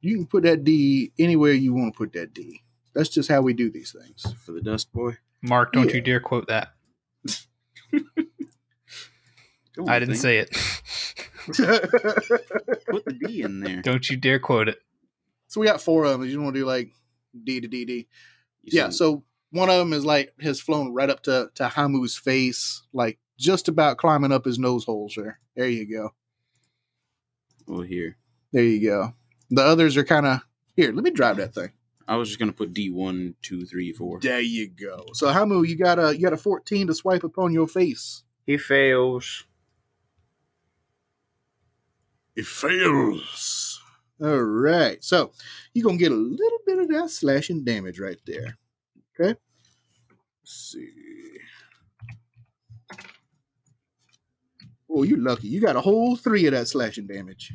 You 0.00 0.16
can 0.16 0.26
put 0.26 0.42
that 0.44 0.64
D 0.64 1.12
anywhere 1.18 1.52
you 1.52 1.72
want 1.74 1.94
to 1.94 1.98
put 1.98 2.12
that 2.14 2.34
D. 2.34 2.62
That's 2.94 3.08
just 3.08 3.28
how 3.28 3.40
we 3.42 3.52
do 3.52 3.70
these 3.70 3.92
things. 3.98 4.24
For 4.44 4.52
the 4.52 4.60
dust 4.60 4.92
boy? 4.92 5.16
Mark, 5.42 5.72
don't 5.72 5.88
yeah. 5.88 5.94
you 5.96 6.00
dare 6.00 6.20
quote 6.20 6.48
that. 6.48 6.70
On, 9.78 9.88
I 9.88 10.00
didn't 10.00 10.16
Thing. 10.16 10.20
say 10.22 10.38
it. 10.38 10.50
Put 11.46 13.04
the 13.04 13.16
D 13.26 13.42
in 13.42 13.60
there. 13.60 13.80
don't 13.80 14.08
you 14.10 14.16
dare 14.16 14.40
quote 14.40 14.68
it. 14.68 14.78
so 15.46 15.60
we 15.60 15.66
got 15.68 15.80
four 15.80 16.04
of 16.04 16.18
them. 16.18 16.28
You 16.28 16.42
want 16.42 16.54
to 16.56 16.60
do 16.60 16.66
like 16.66 16.90
D 17.44 17.60
to 17.60 17.68
D 17.68 17.84
D. 17.84 18.08
You 18.64 18.70
Yeah. 18.76 18.84
said- 18.86 18.94
So 18.94 19.24
one 19.50 19.70
of 19.70 19.78
them 19.78 19.92
is 19.92 20.04
like 20.04 20.32
has 20.40 20.60
flown 20.60 20.92
right 20.92 21.10
up 21.10 21.22
to 21.24 21.50
to 21.54 21.68
Hamu's 21.68 22.16
face, 22.16 22.82
like 22.92 23.18
just 23.38 23.68
about 23.68 23.98
climbing 23.98 24.32
up 24.32 24.44
his 24.44 24.58
nose 24.58 24.84
holes 24.84 25.14
there. 25.16 25.38
There 25.56 25.68
you 25.68 25.90
go. 25.90 26.10
Oh, 27.68 27.82
here. 27.82 28.16
There 28.52 28.62
you 28.62 28.88
go. 28.88 29.14
The 29.50 29.62
others 29.62 29.96
are 29.96 30.04
kind 30.04 30.26
of 30.26 30.40
here. 30.76 30.92
Let 30.92 31.04
me 31.04 31.10
drive 31.10 31.36
that 31.36 31.54
thing. 31.54 31.70
I 32.06 32.16
was 32.16 32.28
just 32.28 32.38
gonna 32.40 32.52
put 32.52 32.72
D 32.72 32.90
one, 32.90 33.34
two, 33.42 33.66
three, 33.66 33.92
four. 33.92 34.18
There 34.20 34.40
you 34.40 34.68
go. 34.68 35.04
So 35.12 35.30
Hamu, 35.30 35.62
you 35.62 35.76
got 35.76 35.98
a 35.98 36.16
you 36.16 36.22
got 36.22 36.32
a 36.32 36.38
fourteen 36.38 36.86
to 36.86 36.94
swipe 36.94 37.24
upon 37.24 37.52
your 37.52 37.68
face. 37.68 38.22
He 38.46 38.56
fails. 38.56 39.44
It 42.34 42.46
fails. 42.46 43.82
All 44.22 44.40
right. 44.40 45.02
So 45.04 45.32
you're 45.74 45.84
gonna 45.84 45.98
get 45.98 46.12
a 46.12 46.14
little 46.14 46.58
bit 46.66 46.78
of 46.78 46.88
that 46.88 47.10
slashing 47.10 47.64
damage 47.64 48.00
right 48.00 48.18
there. 48.26 48.56
Okay. 49.20 49.38
Let's 50.42 50.72
see. 50.72 50.88
Oh, 54.90 55.02
you're 55.02 55.18
lucky. 55.18 55.48
You 55.48 55.60
got 55.60 55.76
a 55.76 55.80
whole 55.80 56.16
three 56.16 56.46
of 56.46 56.52
that 56.52 56.68
slashing 56.68 57.06
damage. 57.06 57.52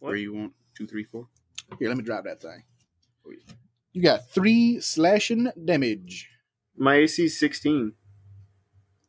Where 0.00 0.16
you 0.16 0.34
want 0.34 0.52
two, 0.76 0.86
three, 0.86 1.04
four? 1.04 1.28
Here, 1.78 1.88
let 1.88 1.96
me 1.96 2.02
drop 2.02 2.24
that 2.24 2.40
thing. 2.40 2.62
Oh, 3.26 3.32
you 3.92 4.02
got 4.02 4.28
three 4.30 4.80
slashing 4.80 5.50
damage. 5.64 6.28
My 6.76 6.96
AC 6.96 7.24
is 7.24 7.38
16. 7.38 7.92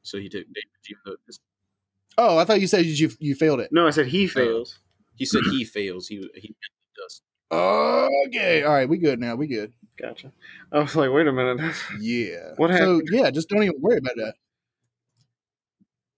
So 0.03 0.17
he 0.19 0.29
took 0.29 0.43
damage. 0.45 0.67
even 0.89 0.99
though 1.05 1.15
this- 1.25 1.39
Oh, 2.17 2.37
I 2.37 2.45
thought 2.45 2.61
you 2.61 2.67
said 2.67 2.85
you 2.85 3.09
you 3.19 3.33
failed 3.33 3.59
it. 3.61 3.71
No, 3.71 3.87
I 3.87 3.89
said 3.89 4.07
he 4.07 4.27
fails. 4.27 4.79
He 5.15 5.25
said 5.25 5.41
he 5.49 5.63
fails. 5.65 6.07
He 6.07 6.17
he 6.17 6.49
meant 6.49 6.73
the 6.95 7.01
dust. 7.01 7.23
Okay. 8.27 8.61
All 8.63 8.73
right, 8.73 8.87
we 8.87 8.97
good 8.97 9.19
now. 9.19 9.35
We 9.35 9.47
good. 9.47 9.73
Gotcha. 9.97 10.31
I 10.71 10.79
was 10.79 10.95
like, 10.95 11.11
wait 11.11 11.27
a 11.27 11.31
minute. 11.31 11.75
Yeah. 11.99 12.53
What 12.57 12.71
happened? 12.71 13.07
So 13.07 13.15
yeah, 13.15 13.29
just 13.29 13.49
don't 13.49 13.63
even 13.63 13.79
worry 13.79 13.97
about 13.97 14.15
that. 14.15 14.33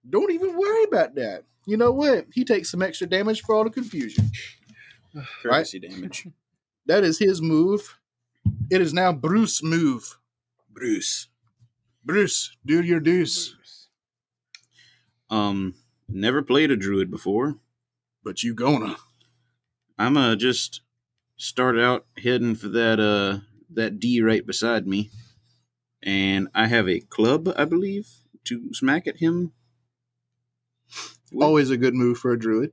Don't 0.09 0.31
even 0.31 0.55
worry 0.57 0.83
about 0.85 1.15
that. 1.15 1.43
You 1.65 1.77
know 1.77 1.91
what? 1.91 2.27
He 2.31 2.45
takes 2.45 2.69
some 2.69 2.81
extra 2.81 3.07
damage 3.07 3.41
for 3.41 3.55
all 3.55 3.63
the 3.63 3.69
confusion. 3.69 4.31
Courtesy 5.41 5.79
damage. 5.79 6.27
That 6.87 7.03
is 7.03 7.17
his 7.17 7.41
move. 7.41 7.97
It 8.69 8.79
is 8.79 8.93
now 8.93 9.11
Bruce 9.11 9.63
move. 9.63 10.19
Bruce. 10.69 11.29
Bruce, 12.03 12.55
do 12.63 12.83
your 12.83 12.99
deuce. 12.99 13.55
Um, 15.31 15.73
never 16.07 16.43
played 16.43 16.69
a 16.69 16.75
druid 16.75 17.09
before. 17.09 17.55
But 18.23 18.43
you 18.43 18.53
gonna. 18.53 18.97
I'm 19.97 20.15
uh 20.15 20.35
just 20.35 20.81
start 21.37 21.79
out 21.79 22.05
heading 22.21 22.53
for 22.53 22.67
that 22.67 22.99
uh 22.99 23.39
that 23.75 23.99
D 23.99 24.21
right 24.21 24.45
beside 24.45 24.87
me, 24.87 25.09
and 26.03 26.47
I 26.55 26.67
have 26.67 26.87
a 26.89 26.99
club, 27.01 27.49
I 27.57 27.65
believe, 27.65 28.07
to 28.45 28.73
smack 28.73 29.07
at 29.07 29.17
him. 29.17 29.51
with. 31.31 31.43
Always 31.43 31.69
a 31.69 31.77
good 31.77 31.93
move 31.95 32.17
for 32.17 32.31
a 32.31 32.39
druid. 32.39 32.71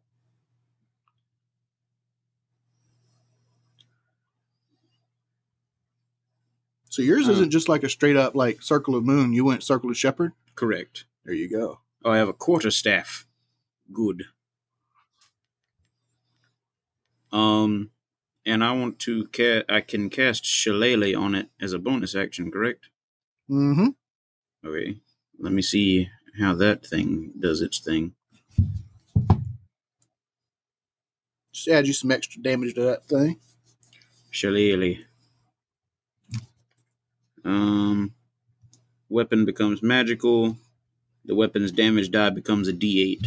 So 6.89 7.03
yours 7.03 7.29
Uh. 7.29 7.33
isn't 7.33 7.51
just 7.51 7.69
like 7.69 7.83
a 7.83 7.89
straight 7.89 8.17
up 8.17 8.35
like 8.35 8.63
circle 8.63 8.95
of 8.95 9.05
moon. 9.05 9.33
You 9.33 9.45
went 9.45 9.63
circle 9.63 9.91
of 9.91 9.97
shepherd. 9.97 10.33
correct. 10.55 11.07
There 11.25 11.33
you 11.35 11.49
go. 11.49 11.81
Oh, 12.05 12.11
I 12.11 12.19
have 12.19 12.29
a 12.29 12.33
quarter 12.35 12.71
staff. 12.71 13.27
Good. 13.93 14.25
Um, 17.33 17.91
and 18.45 18.63
I 18.65 18.73
want 18.73 18.99
to 19.01 19.29
ca- 19.35 19.65
I 19.69 19.81
can 19.81 20.11
cast 20.11 20.45
Shillelagh 20.45 21.15
on 21.15 21.35
it 21.35 21.49
as 21.61 21.73
a 21.73 21.79
bonus 21.79 22.15
action, 22.15 22.51
correct? 22.51 22.89
Mm-hmm. 23.51 23.89
Okay. 24.67 24.99
Let 25.39 25.53
me 25.53 25.63
see 25.63 26.09
how 26.39 26.55
that 26.55 26.87
thing 26.87 27.33
does 27.39 27.61
its 27.61 27.79
thing. 27.79 28.15
Just 31.53 31.69
add 31.69 31.87
you 31.87 31.93
some 31.93 32.11
extra 32.11 32.41
damage 32.43 32.75
to 32.75 32.83
that 32.83 33.07
thing. 33.07 33.39
Shillelagh. 34.31 34.99
Um, 37.45 38.15
weapon 39.09 39.45
becomes 39.45 39.83
magical. 39.83 40.57
The 41.25 41.35
weapon's 41.35 41.73
damage 41.73 42.11
die 42.11 42.31
becomes 42.31 42.69
a 42.69 42.73
D8. 42.73 43.27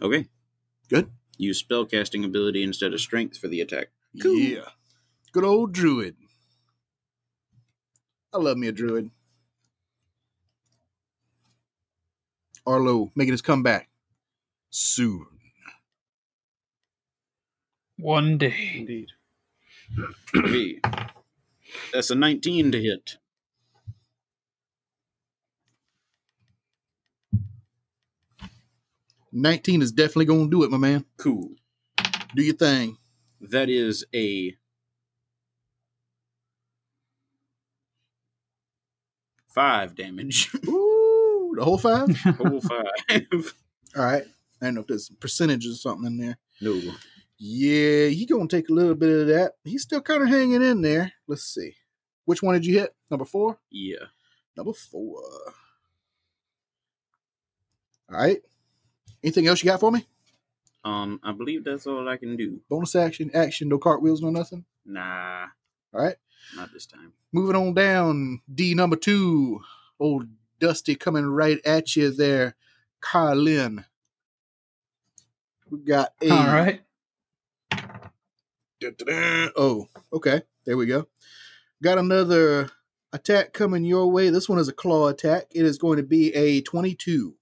Okay. 0.00 0.26
Good. 0.88 1.10
Use 1.42 1.62
spellcasting 1.62 2.24
ability 2.24 2.62
instead 2.62 2.94
of 2.94 3.00
strength 3.00 3.36
for 3.36 3.48
the 3.48 3.60
attack. 3.60 3.88
Cool. 4.22 4.38
Yeah. 4.38 4.68
Good 5.32 5.44
old 5.44 5.72
druid. 5.72 6.16
I 8.32 8.38
love 8.38 8.56
me 8.56 8.68
a 8.68 8.72
druid. 8.72 9.10
Arlo 12.64 13.10
making 13.16 13.32
his 13.32 13.42
comeback 13.42 13.88
soon. 14.70 15.26
One 17.98 18.38
day. 18.38 18.76
Indeed. 18.76 19.08
That's 21.92 22.10
a 22.10 22.14
19 22.14 22.70
to 22.72 22.80
hit. 22.80 23.18
Nineteen 29.32 29.80
is 29.82 29.92
definitely 29.92 30.26
gonna 30.26 30.48
do 30.48 30.62
it, 30.62 30.70
my 30.70 30.76
man. 30.76 31.04
Cool. 31.16 31.50
Do 32.34 32.42
your 32.42 32.54
thing. 32.54 32.98
That 33.40 33.68
is 33.68 34.04
a 34.14 34.56
five 39.48 39.94
damage. 39.94 40.50
Ooh, 40.68 41.54
the 41.56 41.64
whole 41.64 41.78
five. 41.78 42.14
Whole 42.38 42.60
five. 42.60 42.84
All 43.96 44.04
right. 44.04 44.24
I 44.60 44.66
don't 44.66 44.74
know 44.74 44.80
if 44.82 44.86
there's 44.86 45.10
percentages 45.20 45.74
or 45.74 45.78
something 45.78 46.06
in 46.06 46.18
there. 46.18 46.38
no. 46.60 46.80
Yeah, 47.44 48.06
he 48.06 48.24
gonna 48.24 48.46
take 48.46 48.68
a 48.68 48.72
little 48.72 48.94
bit 48.94 49.20
of 49.22 49.26
that. 49.26 49.54
He's 49.64 49.82
still 49.82 50.00
kind 50.00 50.22
of 50.22 50.28
hanging 50.28 50.62
in 50.62 50.80
there. 50.80 51.12
Let's 51.26 51.42
see. 51.42 51.74
Which 52.24 52.40
one 52.40 52.54
did 52.54 52.64
you 52.64 52.78
hit? 52.78 52.94
Number 53.10 53.24
four. 53.24 53.58
Yeah. 53.68 54.04
Number 54.56 54.72
four. 54.72 55.20
All 58.08 58.18
right. 58.20 58.38
Anything 59.22 59.46
else 59.46 59.62
you 59.62 59.70
got 59.70 59.80
for 59.80 59.92
me? 59.92 60.06
Um, 60.84 61.20
I 61.22 61.32
believe 61.32 61.64
that's 61.64 61.86
all 61.86 62.08
I 62.08 62.16
can 62.16 62.36
do. 62.36 62.60
Bonus 62.68 62.96
action, 62.96 63.30
action, 63.34 63.68
no 63.68 63.78
cartwheels, 63.78 64.20
no 64.20 64.30
nothing. 64.30 64.64
Nah, 64.84 65.46
All 65.94 66.02
right. 66.02 66.16
not 66.56 66.72
this 66.72 66.86
time. 66.86 67.12
Moving 67.32 67.54
on 67.56 67.74
down, 67.74 68.40
D 68.52 68.74
number 68.74 68.96
two. 68.96 69.60
Old 70.00 70.26
Dusty 70.58 70.96
coming 70.96 71.26
right 71.26 71.58
at 71.64 71.94
you 71.94 72.10
there, 72.10 72.56
Carlin. 73.00 73.84
We 75.70 75.78
got 75.80 76.12
a. 76.20 76.30
All 76.30 76.46
right. 76.46 76.80
Da-da-da. 78.80 79.50
Oh, 79.56 79.86
okay. 80.12 80.42
There 80.66 80.76
we 80.76 80.86
go. 80.86 81.06
Got 81.82 81.98
another 81.98 82.70
attack 83.12 83.52
coming 83.52 83.84
your 83.84 84.10
way. 84.10 84.30
This 84.30 84.48
one 84.48 84.58
is 84.58 84.68
a 84.68 84.72
claw 84.72 85.08
attack. 85.08 85.44
It 85.52 85.64
is 85.64 85.78
going 85.78 85.98
to 85.98 86.02
be 86.02 86.34
a 86.34 86.60
22. 86.62 87.34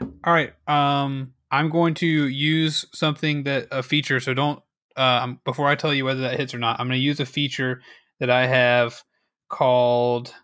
All 0.00 0.32
right. 0.32 0.52
Um, 0.66 1.34
I'm 1.50 1.70
going 1.70 1.94
to 1.94 2.06
use 2.06 2.86
something 2.92 3.44
that 3.44 3.68
a 3.70 3.82
feature. 3.82 4.20
So 4.20 4.34
don't. 4.34 4.62
Um, 4.96 5.40
before 5.44 5.68
I 5.68 5.76
tell 5.76 5.94
you 5.94 6.04
whether 6.04 6.20
that 6.22 6.38
hits 6.38 6.52
or 6.52 6.58
not, 6.58 6.78
I'm 6.78 6.88
going 6.88 6.98
to 6.98 7.04
use 7.04 7.20
a 7.20 7.26
feature 7.26 7.80
that 8.18 8.28
I 8.30 8.46
have 8.46 9.02
called. 9.48 10.34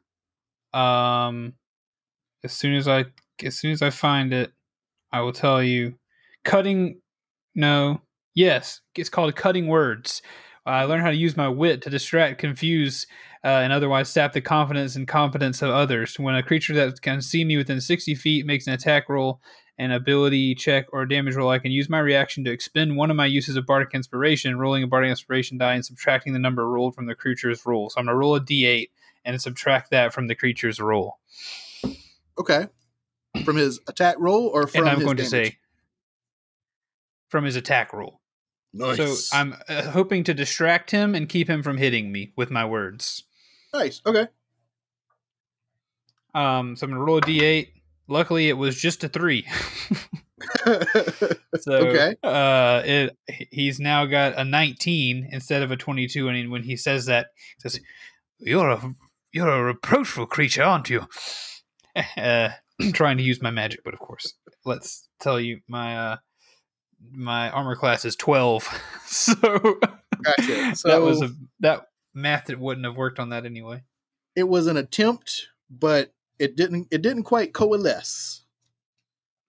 Um, 0.73 1.55
as 2.45 2.53
soon 2.53 2.75
as 2.75 2.89
I 2.89 3.07
as 3.45 3.59
soon 3.59 3.73
as 3.73 3.83
I 3.83 3.91
find 3.91 4.33
it, 4.33 4.53
I 5.13 5.21
will 5.21 5.33
tell 5.33 5.63
you. 5.63 5.95
Cutting. 6.45 7.01
No. 7.55 8.01
Yes, 8.35 8.83
it's 8.95 9.09
called 9.09 9.35
cutting 9.35 9.67
words. 9.67 10.23
I 10.67 10.85
learned 10.85 11.03
how 11.03 11.11
to 11.11 11.17
use 11.17 11.37
my 11.37 11.49
wit 11.49 11.83
to 11.83 11.91
distract, 11.91 12.39
confuse, 12.39 13.07
uh, 13.45 13.49
and 13.49 13.73
otherwise 13.73 14.09
sap 14.09 14.33
the 14.33 14.41
confidence 14.41 14.97
and 14.97 15.07
competence 15.07 15.63
of 15.63 15.71
others. 15.71 16.19
When 16.19 16.35
a 16.35 16.43
creature 16.43 16.75
that 16.75 17.01
can 17.01 17.23
see 17.23 17.45
me 17.45 17.57
within 17.57 17.81
60 17.81 18.15
feet 18.17 18.45
makes 18.45 18.67
an 18.67 18.73
attack 18.73 19.09
roll, 19.09 19.41
an 19.79 19.93
ability 19.93 20.55
check, 20.55 20.87
or 20.93 21.03
a 21.03 21.09
damage 21.09 21.37
roll, 21.37 21.51
I 21.51 21.59
can 21.59 21.71
use 21.71 21.89
my 21.89 22.01
reaction 22.01 22.45
to 22.45 22.51
expend 22.51 22.97
one 22.97 23.11
of 23.11 23.17
my 23.17 23.27
uses 23.27 23.57
of 23.57 23.67
Bardic 23.67 23.91
Inspiration, 23.95 24.59
rolling 24.59 24.83
a 24.83 24.87
Bardic 24.87 25.11
Inspiration 25.11 25.59
die 25.59 25.75
and 25.75 25.85
subtracting 25.85 26.33
the 26.33 26.39
number 26.39 26.69
rolled 26.69 26.95
from 26.95 27.07
the 27.07 27.15
creature's 27.15 27.65
roll. 27.65 27.91
So 27.91 28.01
I'm 28.01 28.07
going 28.07 28.15
to 28.15 28.19
roll 28.19 28.35
a 28.35 28.41
d8 28.41 28.89
and 29.25 29.41
subtract 29.41 29.91
that 29.91 30.13
from 30.13 30.29
the 30.29 30.35
creature's 30.35 30.81
roll. 30.81 31.19
Okay. 32.39 32.67
From 33.45 33.57
his 33.57 33.81
attack 33.87 34.17
roll 34.19 34.47
or 34.47 34.67
from 34.67 34.81
and 34.81 34.89
I'm 34.89 34.97
his 34.97 35.05
going 35.05 35.17
to 35.19 35.25
say 35.27 35.59
from 37.29 37.45
his 37.45 37.57
attack 37.57 37.93
roll. 37.93 38.21
Nice. 38.79 39.29
So 39.29 39.37
I'm 39.37 39.55
uh, 39.69 39.83
hoping 39.91 40.25
to 40.25 40.35
distract 40.35 40.91
him 40.91 41.15
and 41.15 41.29
keep 41.29 41.49
him 41.49 41.63
from 41.63 41.79
hitting 41.79 42.13
me 42.13 42.33
with 42.37 42.51
my 42.51 42.65
words. 42.65 43.25
nice. 43.73 44.01
Okay. 44.07 44.27
Um, 46.35 46.77
so 46.77 46.87
I'm 46.87 46.93
to 46.93 46.99
roll 46.99 47.19
a 47.19 47.23
d8. 47.23 47.69
Luckily, 48.09 48.49
it 48.49 48.53
was 48.55 48.81
just 48.81 49.05
a 49.05 49.09
three. 49.09 49.47
So 51.61 51.73
Okay. 51.73 52.15
uh, 52.23 52.83
it 52.85 53.17
he's 53.51 53.81
now 53.81 54.05
got 54.05 54.39
a 54.39 54.45
19 54.45 55.29
instead 55.33 55.63
of 55.63 55.71
a 55.71 55.77
22, 55.77 56.29
and 56.29 56.51
when 56.51 56.63
he 56.63 56.77
says 56.77 57.07
that, 57.07 57.29
he 57.57 57.61
says, 57.69 57.81
"You're 58.39 58.71
a 58.71 58.95
you're 59.33 59.49
a 59.49 59.63
reproachful 59.65 60.27
creature, 60.27 60.63
aren't 60.63 60.91
you?" 60.91 61.07
Uh, 62.19 62.51
trying 62.93 63.17
to 63.17 63.23
use 63.23 63.41
my 63.41 63.51
magic, 63.51 63.81
but 63.83 63.95
of 63.95 64.01
course, 64.01 64.35
let's 64.67 65.09
tell 65.19 65.41
you 65.41 65.61
my 65.67 65.97
uh 65.97 66.17
my 67.13 67.51
armor 67.51 67.77
class 67.77 68.05
is 68.05 68.17
12, 68.17 68.69
so 69.07 69.79
Gotcha. 70.23 70.77
So 70.77 70.89
that 70.91 71.03
was 71.03 71.23
a 71.23 71.31
that 71.61 71.89
math 72.15 72.47
that 72.47 72.59
wouldn't 72.59 72.87
have 72.87 72.97
worked 72.97 73.19
on 73.19 73.31
that 73.31 73.45
anyway. 73.47 73.83
it 74.35 74.45
was 74.49 74.67
an 74.67 74.77
attempt, 74.77 75.49
but 75.71 76.13
it 76.39 76.57
didn't 76.57 76.89
it 76.91 77.03
didn't 77.03 77.25
quite 77.25 77.53
coalesce. 77.53 78.45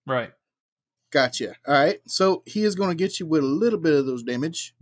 Right. 0.06 0.32
Gotcha. 1.12 1.56
All 1.68 1.74
right. 1.74 2.00
So 2.08 2.44
he 2.46 2.64
is 2.64 2.76
going 2.76 2.90
to 2.90 2.96
get 2.96 3.20
you 3.20 3.26
with 3.26 3.44
a 3.44 3.48
little 3.48 3.80
bit 3.80 3.94
of 3.94 4.06
those 4.06 4.24
damage. 4.24 4.74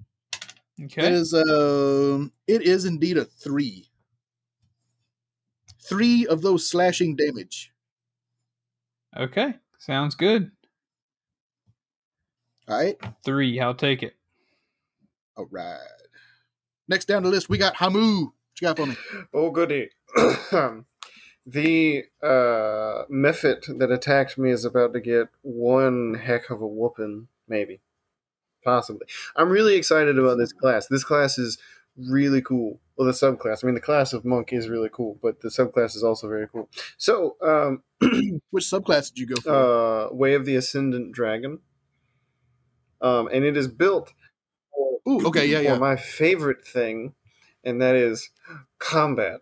Okay. 0.83 1.05
it 1.05 1.13
is 1.13 1.33
um 1.33 2.31
it 2.47 2.61
is 2.63 2.85
indeed 2.85 3.17
a 3.17 3.25
3. 3.25 3.87
3 5.87 6.27
of 6.27 6.41
those 6.41 6.67
slashing 6.67 7.15
damage. 7.15 7.71
Okay. 9.15 9.55
Sounds 9.77 10.15
good. 10.15 10.51
All 12.67 12.77
right. 12.77 12.97
Three. 13.23 13.59
I'll 13.59 13.75
take 13.75 14.03
it. 14.03 14.15
All 15.37 15.47
right. 15.51 15.77
Next 16.87 17.05
down 17.05 17.23
the 17.23 17.29
list 17.29 17.49
we 17.49 17.57
got 17.57 17.75
Hamu. 17.75 18.25
What 18.25 18.61
you 18.61 18.67
got 18.67 18.77
for 18.77 18.85
me? 18.85 18.95
Oh, 19.33 19.51
goody. 19.51 19.89
the 21.45 22.03
uh, 22.23 23.05
Mephit 23.11 23.77
that 23.79 23.91
attacked 23.91 24.37
me 24.37 24.51
is 24.51 24.65
about 24.65 24.93
to 24.93 24.99
get 24.99 25.27
one 25.41 26.13
heck 26.15 26.49
of 26.49 26.61
a 26.61 26.67
whooping, 26.67 27.27
maybe. 27.47 27.81
Possibly. 28.63 29.05
I'm 29.35 29.49
really 29.49 29.75
excited 29.75 30.17
about 30.17 30.37
this 30.37 30.53
class. 30.53 30.87
This 30.87 31.03
class 31.03 31.37
is 31.37 31.57
really 31.97 32.41
cool. 32.41 32.79
Well, 32.97 33.05
the 33.05 33.11
subclass. 33.13 33.63
I 33.63 33.67
mean, 33.67 33.75
the 33.75 33.81
class 33.81 34.13
of 34.13 34.25
monk 34.25 34.53
is 34.53 34.69
really 34.69 34.89
cool, 34.91 35.19
but 35.21 35.41
the 35.41 35.49
subclass 35.49 35.95
is 35.95 36.03
also 36.03 36.27
very 36.27 36.47
cool. 36.47 36.69
So, 36.97 37.35
um, 37.41 37.83
Which 38.51 38.63
subclass 38.65 39.13
did 39.13 39.19
you 39.19 39.27
go 39.27 39.41
for? 39.41 39.51
uh, 40.11 40.13
Way 40.13 40.33
of 40.33 40.45
the 40.45 40.55
Ascendant 40.55 41.11
Dragon. 41.11 41.59
Um, 43.01 43.29
and 43.31 43.43
it 43.43 43.57
is 43.57 43.67
built 43.67 44.13
for, 44.73 44.99
Ooh, 45.09 45.27
okay, 45.27 45.45
yeah, 45.45 45.59
yeah. 45.59 45.77
my 45.77 45.95
favorite 45.95 46.65
thing, 46.65 47.13
and 47.63 47.81
that 47.81 47.95
is 47.95 48.29
combat. 48.79 49.41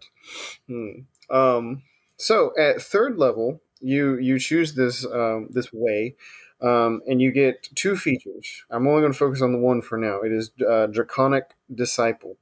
Hmm. 0.68 1.02
Um, 1.30 1.84
so 2.18 2.52
at 2.58 2.82
third 2.82 3.18
level, 3.18 3.62
you 3.80 4.18
you 4.18 4.40
choose 4.40 4.76
this 4.76 5.06
um, 5.06 5.50
this 5.52 5.70
way, 5.74 6.16
um, 6.62 7.02
and 7.08 7.22
you 7.22 7.32
get 7.32 7.70
two 7.76 7.96
features. 7.96 8.64
I'm 8.70 8.88
only 8.88 9.02
going 9.02 9.12
to 9.12 9.18
focus 9.18 9.42
on 9.42 9.52
the 9.52 9.60
one 9.60 9.82
for 9.82 9.98
now. 9.98 10.22
It 10.22 10.32
is 10.32 10.52
uh, 10.68 10.88
Draconic 10.88 11.56
Disciple. 11.74 12.38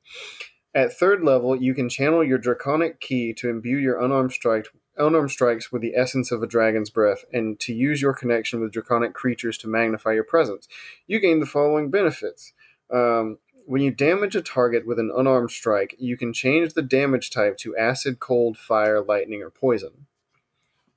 At 0.73 0.93
third 0.93 1.23
level, 1.23 1.55
you 1.55 1.73
can 1.73 1.89
channel 1.89 2.23
your 2.23 2.37
Draconic 2.37 3.01
ki 3.01 3.33
to 3.33 3.49
imbue 3.49 3.77
your 3.77 3.99
unarmed 3.99 4.31
strike 4.31 4.67
unarmed 4.97 5.31
strikes 5.31 5.71
with 5.71 5.81
the 5.81 5.95
essence 5.95 6.31
of 6.31 6.43
a 6.43 6.47
dragon's 6.47 6.89
breath, 6.89 7.25
and 7.31 7.59
to 7.59 7.73
use 7.73 8.01
your 8.01 8.13
connection 8.13 8.59
with 8.59 8.71
draconic 8.71 9.13
creatures 9.13 9.57
to 9.59 9.67
magnify 9.67 10.13
your 10.13 10.23
presence. 10.23 10.67
You 11.07 11.19
gain 11.19 11.39
the 11.39 11.45
following 11.45 11.89
benefits. 11.89 12.53
Um, 12.91 13.37
when 13.65 13.81
you 13.81 13.91
damage 13.91 14.35
a 14.35 14.41
target 14.41 14.85
with 14.85 14.99
an 14.99 15.11
unarmed 15.15 15.51
strike, 15.51 15.95
you 15.97 16.17
can 16.17 16.33
change 16.33 16.73
the 16.73 16.81
damage 16.81 17.29
type 17.29 17.57
to 17.57 17.77
acid, 17.77 18.19
cold, 18.19 18.57
fire, 18.57 19.01
lightning, 19.01 19.41
or 19.41 19.49
poison. 19.49 20.07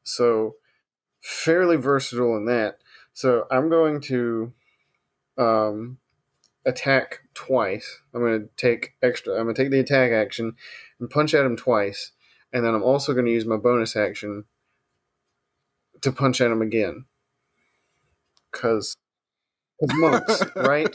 So, 0.02 0.56
fairly 1.20 1.76
versatile 1.76 2.36
in 2.36 2.46
that. 2.46 2.78
So, 3.12 3.46
I'm 3.50 3.68
going 3.68 4.00
to 4.02 4.52
um, 5.38 5.98
attack 6.66 7.20
twice. 7.34 8.00
I'm 8.12 8.20
going 8.20 8.42
to 8.42 8.48
take 8.56 8.94
extra. 9.02 9.34
I'm 9.34 9.44
going 9.44 9.54
to 9.54 9.62
take 9.62 9.70
the 9.70 9.80
attack 9.80 10.10
action 10.10 10.56
and 10.98 11.10
punch 11.10 11.34
at 11.34 11.46
him 11.46 11.56
twice 11.56 12.12
and 12.54 12.64
then 12.64 12.74
I'm 12.74 12.82
also 12.84 13.12
going 13.12 13.26
to 13.26 13.32
use 13.32 13.44
my 13.44 13.56
bonus 13.58 13.96
action 13.96 14.44
to 16.00 16.12
punch 16.12 16.40
at 16.40 16.50
him 16.50 16.62
again. 16.62 17.04
Because 18.52 18.96
monks, 19.94 20.42
right? 20.56 20.94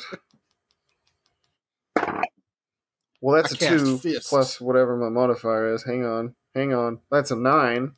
Well, 3.21 3.35
that's 3.35 3.51
a 3.51 3.57
two 3.57 3.97
fist. 3.97 4.29
plus 4.29 4.61
whatever 4.61 4.95
my 4.95 5.09
modifier 5.09 5.73
is. 5.73 5.83
Hang 5.83 6.05
on, 6.05 6.35
hang 6.55 6.73
on. 6.73 6.99
That's 7.11 7.31
a 7.31 7.35
nine. 7.35 7.91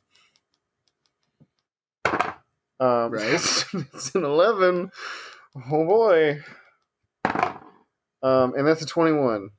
Um, 2.04 3.12
Right. 3.12 3.32
it's 3.32 4.14
an 4.16 4.24
eleven. 4.24 4.90
Oh 5.70 5.86
boy. 5.86 6.40
Um, 8.24 8.54
and 8.54 8.66
that's 8.66 8.82
a 8.82 8.86
twenty-one. 8.86 9.50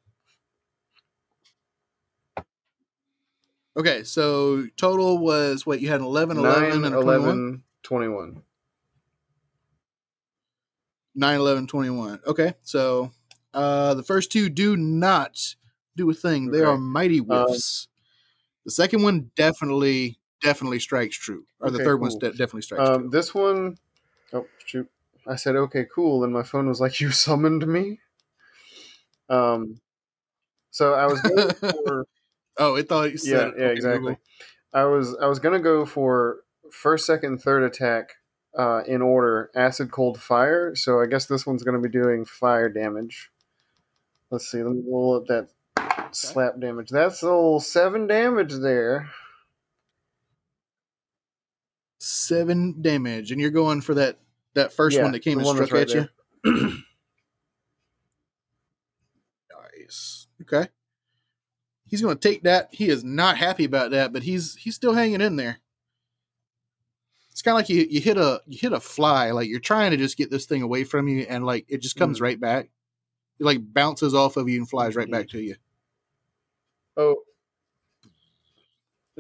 Okay, 3.76 4.04
so 4.04 4.68
total 4.78 5.18
was 5.18 5.66
what 5.66 5.82
you 5.82 5.90
had 5.90 6.02
11, 6.02 6.38
11, 6.38 6.62
Nine, 6.62 6.86
and 6.86 6.96
a 6.96 7.02
21? 7.02 7.20
11, 7.22 7.64
21. 7.82 8.44
9, 11.16 11.36
11, 11.40 11.68
21. 11.68 12.20
Okay, 12.28 12.54
so 12.64 13.12
uh, 13.54 13.94
the 13.94 14.04
first 14.04 14.32
two 14.32 14.50
do 14.50 14.76
not 14.78 15.56
do 15.96 16.10
a 16.10 16.14
thing. 16.14 16.52
They 16.52 16.62
are 16.62 16.78
mighty 16.78 17.20
whiffs. 17.20 17.88
the 18.66 18.72
second 18.72 19.04
one 19.04 19.32
definitely, 19.36 20.20
definitely 20.42 20.80
strikes 20.80 21.18
true. 21.18 21.46
Or 21.60 21.70
the 21.72 21.80
third 21.80 22.00
one's 22.00 22.14
cool. 22.14 22.32
de- 22.32 22.32
definitely 22.32 22.62
strikes 22.64 22.88
Um, 22.90 23.10
this 23.10 23.34
one, 23.34 23.78
oh 24.34 24.48
shoot! 24.66 24.90
I 25.28 25.36
said 25.36 25.56
okay, 25.56 25.86
cool, 25.94 26.24
and 26.24 26.34
my 26.34 26.44
phone 26.44 26.68
was 26.68 26.80
like, 26.82 27.00
"You 27.00 27.12
summoned 27.12 27.66
me." 27.68 28.00
Um, 29.30 29.80
so 30.72 30.94
I 30.94 31.06
was 31.06 31.22
going 31.22 31.50
for 31.86 32.06
oh, 32.58 32.76
it 32.76 32.90
thought 32.90 33.12
you 33.12 33.12
yeah, 33.12 33.18
said 33.18 33.54
yeah, 33.58 33.66
okay, 33.66 33.74
exactly. 33.74 34.00
Google. 34.00 34.22
I 34.74 34.84
was 34.86 35.16
I 35.22 35.28
was 35.28 35.40
gonna 35.40 35.60
go 35.60 35.86
for 35.86 36.38
first, 36.72 37.06
second, 37.06 37.40
third 37.42 37.64
attack 37.64 38.14
uh, 38.58 38.82
in 38.88 39.02
order: 39.02 39.52
acid, 39.56 39.92
cold, 39.92 40.20
fire. 40.22 40.76
So 40.76 41.02
I 41.02 41.06
guess 41.06 41.26
this 41.26 41.46
one's 41.46 41.64
gonna 41.64 41.80
be 41.80 41.90
doing 41.90 42.26
fire 42.26 42.70
damage. 42.70 43.30
Let's 44.32 44.50
see. 44.50 44.64
Let 44.64 44.76
me 44.76 44.84
roll 44.88 45.16
up 45.16 45.28
that 45.28 45.50
slap 46.12 46.60
damage. 46.60 46.90
That's 46.90 47.22
a 47.22 47.26
little 47.26 47.60
seven 47.60 48.08
damage 48.08 48.54
there. 48.54 49.10
Seven 52.00 52.82
damage, 52.82 53.32
and 53.32 53.40
you're 53.40 53.52
going 53.52 53.82
for 53.82 53.94
that 53.96 54.20
That 54.56 54.74
first 54.74 54.98
Yeah, 54.98 55.04
one 55.04 55.12
that 55.14 55.20
came 55.22 55.38
the 55.38 55.46
and 55.46 55.56
struck 55.56 55.72
right 55.72 55.90
at 55.90 56.10
you. 56.46 56.80
Nice. 59.80 60.28
Okay. 60.42 60.68
He's 61.94 62.02
going 62.02 62.18
to 62.18 62.28
take 62.30 62.42
that. 62.42 62.70
He 62.72 62.90
is 62.90 63.04
not 63.04 63.38
happy 63.38 63.66
about 63.66 63.92
that, 63.92 64.12
but 64.12 64.24
he's 64.24 64.56
he's 64.56 64.74
still 64.74 64.94
hanging 64.96 65.22
in 65.22 65.36
there. 65.36 65.60
It's 67.30 67.44
kind 67.44 67.54
of 67.54 67.60
like 67.60 67.70
you 67.70 67.86
you 67.88 68.02
hit 68.02 68.18
a 68.18 68.42
you 68.48 68.58
hit 68.60 68.74
a 68.74 68.80
fly, 68.80 69.30
like 69.30 69.48
you're 69.48 69.60
trying 69.60 69.92
to 69.92 69.98
just 69.98 70.18
get 70.18 70.32
this 70.32 70.48
thing 70.48 70.64
away 70.64 70.86
from 70.86 71.08
you, 71.08 71.28
and 71.30 71.46
like 71.46 71.68
it 71.70 71.84
just 71.84 71.96
comes 71.96 72.18
Mm. 72.18 72.24
right 72.24 72.40
back. 72.40 72.72
It 73.40 73.44
like 73.46 73.60
bounces 73.76 74.16
off 74.16 74.38
of 74.38 74.50
you 74.50 74.58
and 74.58 74.68
flies 74.68 74.96
right 74.96 75.08
back 75.12 75.30
to 75.30 75.40
you. 75.40 75.56
Oh. 76.98 77.18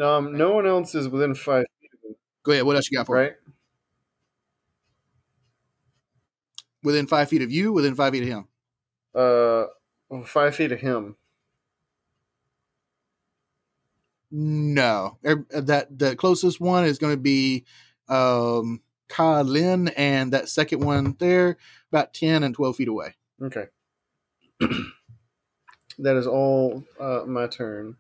Um, 0.02 0.36
no 0.36 0.54
one 0.54 0.66
else 0.66 0.96
is 0.96 1.08
within 1.08 1.36
five 1.36 1.66
feet 1.80 1.92
of 1.94 2.10
him, 2.10 2.16
Go 2.42 2.54
ahead. 2.54 2.66
What 2.66 2.76
else 2.76 2.90
you 2.90 2.98
got 2.98 3.06
for 3.06 3.18
me? 3.18 3.22
right? 3.22 3.34
Within 6.82 7.06
five 7.06 7.30
feet 7.30 7.44
of 7.44 7.52
you, 7.52 7.72
within 7.72 7.94
five 7.94 8.14
feet 8.14 8.24
of 8.24 8.30
him. 8.30 8.48
Uh, 9.14 9.66
five 10.26 10.56
feet 10.56 10.72
of 10.72 10.80
him. 10.80 11.18
No, 14.36 15.20
Er- 15.24 15.46
that 15.52 16.00
the 16.00 16.16
closest 16.16 16.60
one 16.60 16.86
is 16.86 16.98
going 16.98 17.14
to 17.14 17.22
be 17.22 17.66
um 18.10 18.82
Ka 19.08 19.42
Lin, 19.42 19.90
and 19.90 20.34
that 20.34 20.50
second 20.50 20.80
one 20.84 21.16
there 21.20 21.58
about 21.92 22.16
ten 22.16 22.42
and 22.42 22.56
twelve 22.56 22.76
feet 22.78 22.88
away. 22.88 23.14
Okay. 23.40 23.66
that 26.00 26.16
is 26.18 26.26
all 26.26 26.84
uh, 27.00 27.22
my 27.28 27.46
turn. 27.46 27.96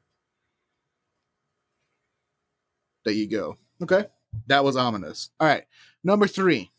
There 3.05 3.13
you 3.13 3.29
go. 3.29 3.57
Okay, 3.83 4.05
that 4.47 4.63
was 4.63 4.75
ominous. 4.75 5.29
All 5.39 5.47
right, 5.47 5.65
number 6.03 6.25
three. 6.25 6.71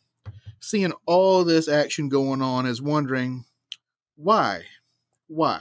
Seeing 0.59 0.93
all 1.07 1.45
this 1.45 1.69
action 1.69 2.09
going 2.09 2.43
on 2.43 2.67
is 2.67 2.83
wondering 2.83 3.45
why, 4.17 4.63
why? 5.29 5.61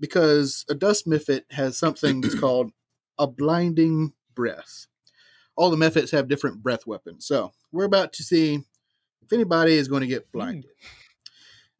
Because 0.00 0.64
a 0.70 0.74
dust 0.74 1.06
mephit 1.06 1.42
has 1.50 1.76
something 1.76 2.22
that's 2.22 2.34
called 2.40 2.70
a 3.18 3.26
blinding 3.26 4.12
breath. 4.34 4.86
All 5.56 5.70
the 5.70 5.76
mephits 5.76 6.12
have 6.12 6.28
different 6.28 6.62
breath 6.62 6.86
weapons, 6.86 7.26
so 7.26 7.52
we're 7.72 7.84
about 7.84 8.12
to 8.14 8.22
see 8.22 8.62
if 9.22 9.32
anybody 9.32 9.74
is 9.74 9.88
going 9.88 10.02
to 10.02 10.06
get 10.06 10.26
hmm. 10.32 10.38
blinded. 10.38 10.70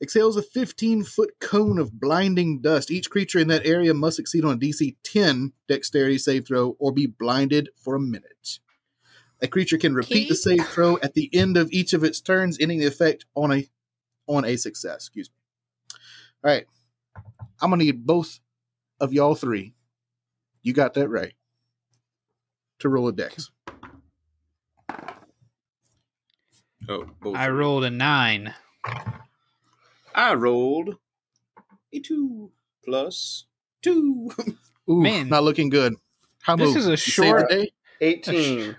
exhales 0.02 0.36
a 0.36 0.42
15 0.42 1.04
foot 1.04 1.34
cone 1.40 1.78
of 1.78 1.98
blinding 2.00 2.60
dust. 2.60 2.90
Each 2.90 3.10
creature 3.10 3.38
in 3.38 3.48
that 3.48 3.66
area 3.66 3.94
must 3.94 4.16
succeed 4.16 4.44
on 4.44 4.54
a 4.54 4.58
DC 4.58 4.96
10 5.02 5.52
dexterity 5.68 6.18
save 6.18 6.46
throw 6.46 6.76
or 6.78 6.92
be 6.92 7.06
blinded 7.06 7.70
for 7.76 7.94
a 7.94 8.00
minute. 8.00 8.58
A 9.42 9.48
creature 9.48 9.78
can 9.78 9.94
repeat 9.94 10.28
the 10.28 10.34
save 10.34 10.66
throw 10.68 10.98
at 11.02 11.14
the 11.14 11.30
end 11.34 11.56
of 11.56 11.70
each 11.70 11.92
of 11.92 12.02
its 12.02 12.20
turns, 12.20 12.58
ending 12.58 12.80
the 12.80 12.86
effect 12.86 13.26
on 13.34 13.52
a 13.52 13.68
on 14.26 14.44
a 14.44 14.56
success. 14.56 14.96
Excuse 14.96 15.30
me. 15.30 15.98
All 16.42 16.50
right, 16.50 16.66
I'm 17.60 17.70
gonna 17.70 17.84
need 17.84 18.06
both 18.06 18.40
of 18.98 19.12
y'all 19.12 19.34
three. 19.34 19.74
You 20.66 20.72
got 20.72 20.94
that 20.94 21.08
right. 21.08 21.32
To 22.80 22.88
roll 22.88 23.06
a 23.06 23.12
dex. 23.12 23.52
Oh, 26.88 27.06
both. 27.20 27.36
I 27.36 27.48
rolled 27.50 27.84
a 27.84 27.90
nine. 27.90 28.52
I 30.12 30.34
rolled 30.34 30.96
a 31.92 32.00
two 32.00 32.50
plus 32.84 33.44
two. 33.80 34.28
Ooh, 34.90 35.00
Man. 35.02 35.28
not 35.28 35.44
looking 35.44 35.68
good. 35.68 35.94
How 36.42 36.56
This 36.56 36.66
move? 36.70 36.76
is 36.78 36.86
a 36.88 36.90
You 36.90 36.96
short- 36.96 37.48
day? 37.48 37.70
18. 38.00 38.74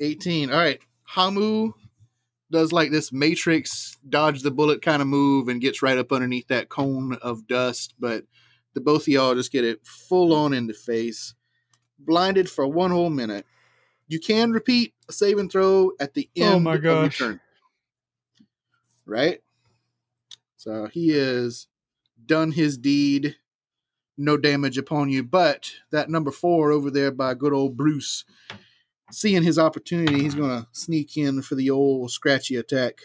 18. 0.00 0.50
All 0.50 0.58
right. 0.58 0.80
Hamu 1.04 1.74
does 2.50 2.72
like 2.72 2.90
this 2.90 3.12
matrix 3.12 3.96
dodge 4.08 4.42
the 4.42 4.50
bullet 4.50 4.82
kind 4.82 5.00
of 5.00 5.06
move 5.06 5.46
and 5.48 5.60
gets 5.60 5.80
right 5.80 5.96
up 5.96 6.10
underneath 6.10 6.48
that 6.48 6.68
cone 6.68 7.14
of 7.22 7.46
dust, 7.46 7.94
but 8.00 8.24
the 8.74 8.80
both 8.80 9.02
of 9.02 9.08
y'all 9.08 9.34
just 9.34 9.52
get 9.52 9.64
it 9.64 9.86
full 9.86 10.32
on 10.34 10.52
in 10.52 10.66
the 10.66 10.74
face. 10.74 11.34
Blinded 11.98 12.48
for 12.48 12.66
one 12.66 12.90
whole 12.90 13.10
minute. 13.10 13.46
You 14.08 14.18
can 14.18 14.52
repeat 14.52 14.94
a 15.08 15.12
save 15.12 15.38
and 15.38 15.50
throw 15.50 15.92
at 16.00 16.14
the 16.14 16.28
Oh 16.38 16.54
end 16.54 16.64
my 16.64 16.74
of 16.74 16.84
your 16.84 17.08
turn. 17.10 17.40
Right? 19.06 19.40
So 20.56 20.86
he 20.86 21.10
has 21.10 21.66
done 22.26 22.52
his 22.52 22.78
deed. 22.78 23.36
No 24.16 24.36
damage 24.36 24.76
upon 24.76 25.08
you, 25.08 25.22
but 25.22 25.72
that 25.92 26.10
number 26.10 26.30
four 26.30 26.72
over 26.72 26.90
there 26.90 27.10
by 27.10 27.32
good 27.32 27.54
old 27.54 27.76
Bruce 27.76 28.24
seeing 29.10 29.42
his 29.42 29.58
opportunity, 29.58 30.22
he's 30.22 30.34
going 30.34 30.50
to 30.50 30.66
sneak 30.72 31.16
in 31.16 31.42
for 31.42 31.54
the 31.54 31.70
old 31.70 32.10
scratchy 32.10 32.56
attack. 32.56 33.00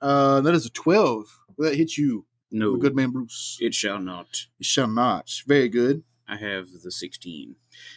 Uh, 0.00 0.40
that 0.40 0.54
is 0.54 0.66
a 0.66 0.70
12. 0.70 1.24
Will 1.56 1.70
that 1.70 1.76
hit 1.76 1.96
you, 1.96 2.24
No, 2.50 2.76
good 2.76 2.96
man 2.96 3.10
Bruce? 3.10 3.58
it 3.60 3.74
shall 3.74 3.98
not. 3.98 4.46
It 4.58 4.66
shall 4.66 4.88
not. 4.88 5.30
Very 5.46 5.68
good. 5.68 6.02
I 6.28 6.36
have 6.36 6.68
the 6.82 6.90
16. 6.90 7.54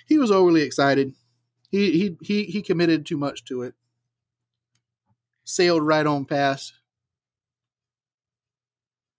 He 0.07 0.17
was 0.17 0.31
overly 0.31 0.61
excited. 0.61 1.13
He 1.69 1.91
he 1.91 2.17
he 2.21 2.43
he 2.45 2.61
committed 2.61 3.05
too 3.05 3.17
much 3.17 3.45
to 3.45 3.63
it. 3.63 3.73
Sailed 5.45 5.83
right 5.83 6.05
on 6.05 6.25
past. 6.25 6.73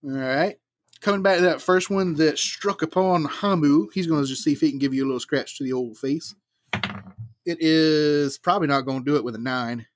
All 0.04 0.10
right. 0.10 0.58
Coming 1.00 1.22
back 1.22 1.38
to 1.38 1.44
that 1.44 1.60
first 1.60 1.90
one 1.90 2.14
that 2.14 2.38
struck 2.38 2.82
upon 2.82 3.24
Hamu, 3.24 3.88
he's 3.92 4.06
going 4.06 4.22
to 4.22 4.28
just 4.28 4.44
see 4.44 4.52
if 4.52 4.60
he 4.60 4.70
can 4.70 4.78
give 4.78 4.94
you 4.94 5.04
a 5.04 5.06
little 5.06 5.18
scratch 5.20 5.58
to 5.58 5.64
the 5.64 5.72
old 5.72 5.98
face. 5.98 6.34
It 7.44 7.58
is 7.60 8.38
probably 8.38 8.68
not 8.68 8.82
going 8.82 9.00
to 9.00 9.10
do 9.10 9.16
it 9.16 9.24
with 9.24 9.34
a 9.34 9.38
nine. 9.38 9.86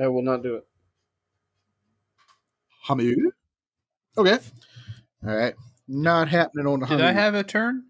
I 0.00 0.08
will 0.08 0.22
not 0.22 0.42
do 0.42 0.56
it. 0.56 0.66
Hamu. 2.82 3.30
Okay. 4.16 4.38
All 5.26 5.34
right. 5.34 5.54
Not 5.86 6.28
happening 6.28 6.66
on 6.66 6.80
the 6.80 6.86
Did. 6.86 7.00
I 7.00 7.12
have 7.12 7.34
a 7.34 7.42
turn? 7.42 7.84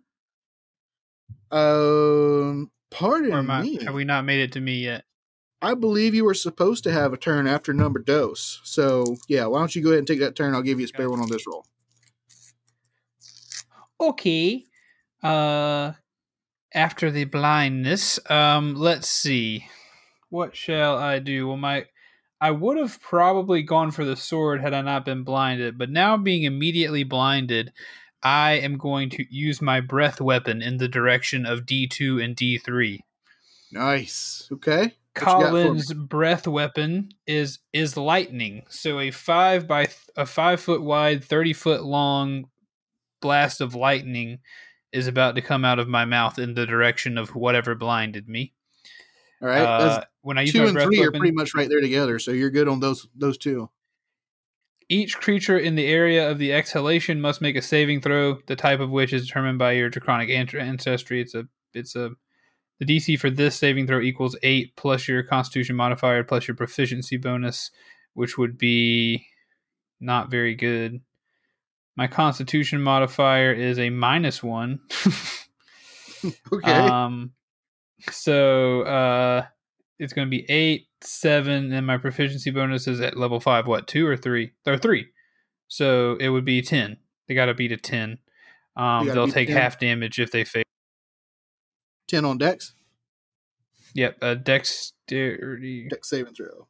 Um, 1.50 2.70
pardon 2.90 3.32
Or 3.32 3.38
I, 3.50 3.62
me. 3.62 3.82
have 3.84 3.94
we 3.94 4.04
not 4.04 4.24
made 4.24 4.40
it 4.40 4.52
to 4.52 4.60
me 4.60 4.84
yet? 4.84 5.04
I 5.60 5.74
believe 5.74 6.14
you 6.14 6.24
were 6.24 6.34
supposed 6.34 6.84
to 6.84 6.92
have 6.92 7.12
a 7.12 7.16
turn 7.16 7.46
after 7.48 7.72
number 7.72 7.98
dose. 7.98 8.60
So 8.62 9.16
yeah, 9.28 9.46
why 9.46 9.58
don't 9.58 9.74
you 9.74 9.82
go 9.82 9.88
ahead 9.90 9.98
and 9.98 10.06
take 10.06 10.20
that 10.20 10.36
turn? 10.36 10.54
I'll 10.54 10.62
give 10.62 10.78
you 10.78 10.84
a 10.84 10.88
spare 10.88 11.10
one 11.10 11.20
on 11.20 11.28
this 11.28 11.44
roll. 11.46 11.66
Okay. 14.00 14.64
Uh 15.22 15.92
after 16.72 17.10
the 17.10 17.24
blindness, 17.24 18.20
um 18.30 18.76
let's 18.76 19.08
see. 19.08 19.66
What 20.30 20.54
shall 20.54 20.96
I 20.96 21.18
do? 21.18 21.48
Well 21.48 21.56
my 21.56 21.86
I 22.40 22.50
would 22.52 22.78
have 22.78 23.00
probably 23.00 23.62
gone 23.62 23.90
for 23.90 24.04
the 24.04 24.16
sword 24.16 24.60
had 24.60 24.74
I 24.74 24.80
not 24.82 25.04
been 25.04 25.24
blinded, 25.24 25.76
but 25.76 25.90
now 25.90 26.16
being 26.16 26.44
immediately 26.44 27.02
blinded, 27.02 27.72
I 28.22 28.52
am 28.52 28.78
going 28.78 29.10
to 29.10 29.24
use 29.28 29.60
my 29.60 29.80
breath 29.80 30.20
weapon 30.20 30.62
in 30.62 30.76
the 30.76 30.88
direction 30.88 31.46
of 31.46 31.66
D2 31.66 32.22
and 32.22 32.36
D3. 32.36 33.00
Nice. 33.72 34.48
Okay. 34.52 34.94
What 35.14 35.20
you 35.20 35.26
got 35.26 35.40
for 35.40 35.56
me? 35.56 35.62
Colin's 35.62 35.92
breath 35.92 36.46
weapon 36.46 37.10
is 37.26 37.58
is 37.72 37.96
lightning. 37.96 38.62
So 38.68 39.00
a 39.00 39.10
five 39.10 39.66
by 39.66 39.86
th- 39.86 39.96
a 40.16 40.26
five 40.26 40.60
foot 40.60 40.82
wide, 40.82 41.24
thirty 41.24 41.52
foot 41.52 41.82
long 41.82 42.46
blast 43.20 43.60
of 43.60 43.74
lightning 43.74 44.38
is 44.92 45.06
about 45.06 45.34
to 45.34 45.42
come 45.42 45.64
out 45.64 45.78
of 45.78 45.88
my 45.88 46.04
mouth 46.04 46.38
in 46.38 46.54
the 46.54 46.66
direction 46.66 47.18
of 47.18 47.34
whatever 47.34 47.74
blinded 47.74 48.28
me. 48.28 48.54
All 49.40 49.48
right. 49.48 49.62
Uh, 49.62 50.04
when 50.22 50.38
I 50.38 50.42
use 50.42 50.52
two 50.52 50.64
and 50.64 50.78
three 50.78 51.02
are 51.02 51.10
pretty 51.12 51.32
much 51.32 51.54
right 51.54 51.68
there 51.68 51.80
together, 51.80 52.18
so 52.18 52.32
you're 52.32 52.50
good 52.50 52.68
on 52.68 52.80
those 52.80 53.06
those 53.14 53.38
two. 53.38 53.70
each 54.88 55.18
creature 55.18 55.58
in 55.58 55.74
the 55.74 55.86
area 55.86 56.30
of 56.30 56.38
the 56.38 56.52
exhalation 56.52 57.20
must 57.20 57.40
make 57.40 57.56
a 57.56 57.62
saving 57.62 58.00
throw, 58.00 58.38
the 58.46 58.56
type 58.56 58.80
of 58.80 58.90
which 58.90 59.12
is 59.12 59.26
determined 59.26 59.58
by 59.58 59.72
your 59.72 59.90
draconic 59.90 60.30
ancestry. 60.30 61.20
It's 61.20 61.34
a 61.34 61.46
it's 61.74 61.94
a 61.96 62.10
the 62.80 62.86
DC 62.86 63.18
for 63.18 63.30
this 63.30 63.56
saving 63.56 63.86
throw 63.86 64.00
equals 64.00 64.36
eight 64.42 64.76
plus 64.76 65.08
your 65.08 65.22
Constitution 65.22 65.76
modifier 65.76 66.24
plus 66.24 66.48
your 66.48 66.56
proficiency 66.56 67.16
bonus, 67.16 67.70
which 68.14 68.38
would 68.38 68.56
be 68.58 69.26
not 70.00 70.30
very 70.30 70.54
good. 70.54 71.00
My 71.96 72.06
Constitution 72.06 72.80
modifier 72.80 73.52
is 73.52 73.78
a 73.78 73.90
minus 73.90 74.42
one. 74.42 74.80
Okay. 76.52 76.72
Um, 76.72 77.32
so 78.10 78.82
uh, 78.82 79.46
it's 79.98 80.12
going 80.12 80.26
to 80.26 80.30
be 80.30 80.48
eight, 80.48 80.86
seven, 81.00 81.72
and 81.72 81.86
my 81.86 81.98
proficiency 81.98 82.50
bonus 82.50 82.86
is 82.86 83.00
at 83.00 83.16
level 83.16 83.40
five. 83.40 83.66
What 83.66 83.86
two 83.86 84.06
or 84.06 84.16
three? 84.16 84.52
Or 84.66 84.78
three. 84.78 85.06
So 85.68 86.16
it 86.20 86.28
would 86.28 86.44
be 86.44 86.62
ten. 86.62 86.98
They 87.26 87.34
got 87.34 87.46
to 87.46 87.54
beat 87.54 87.72
a 87.72 87.76
ten. 87.76 88.18
Um, 88.76 89.06
they'll 89.06 89.26
take 89.26 89.48
10. 89.48 89.56
half 89.56 89.80
damage 89.80 90.20
if 90.20 90.30
they 90.30 90.44
fail. 90.44 90.62
Ten 92.06 92.24
on 92.24 92.38
Dex. 92.38 92.74
Yep, 93.94 94.18
uh, 94.22 94.34
dexterity. 94.34 95.88
Dex 95.88 96.08
saving 96.08 96.34
throw. 96.34 96.68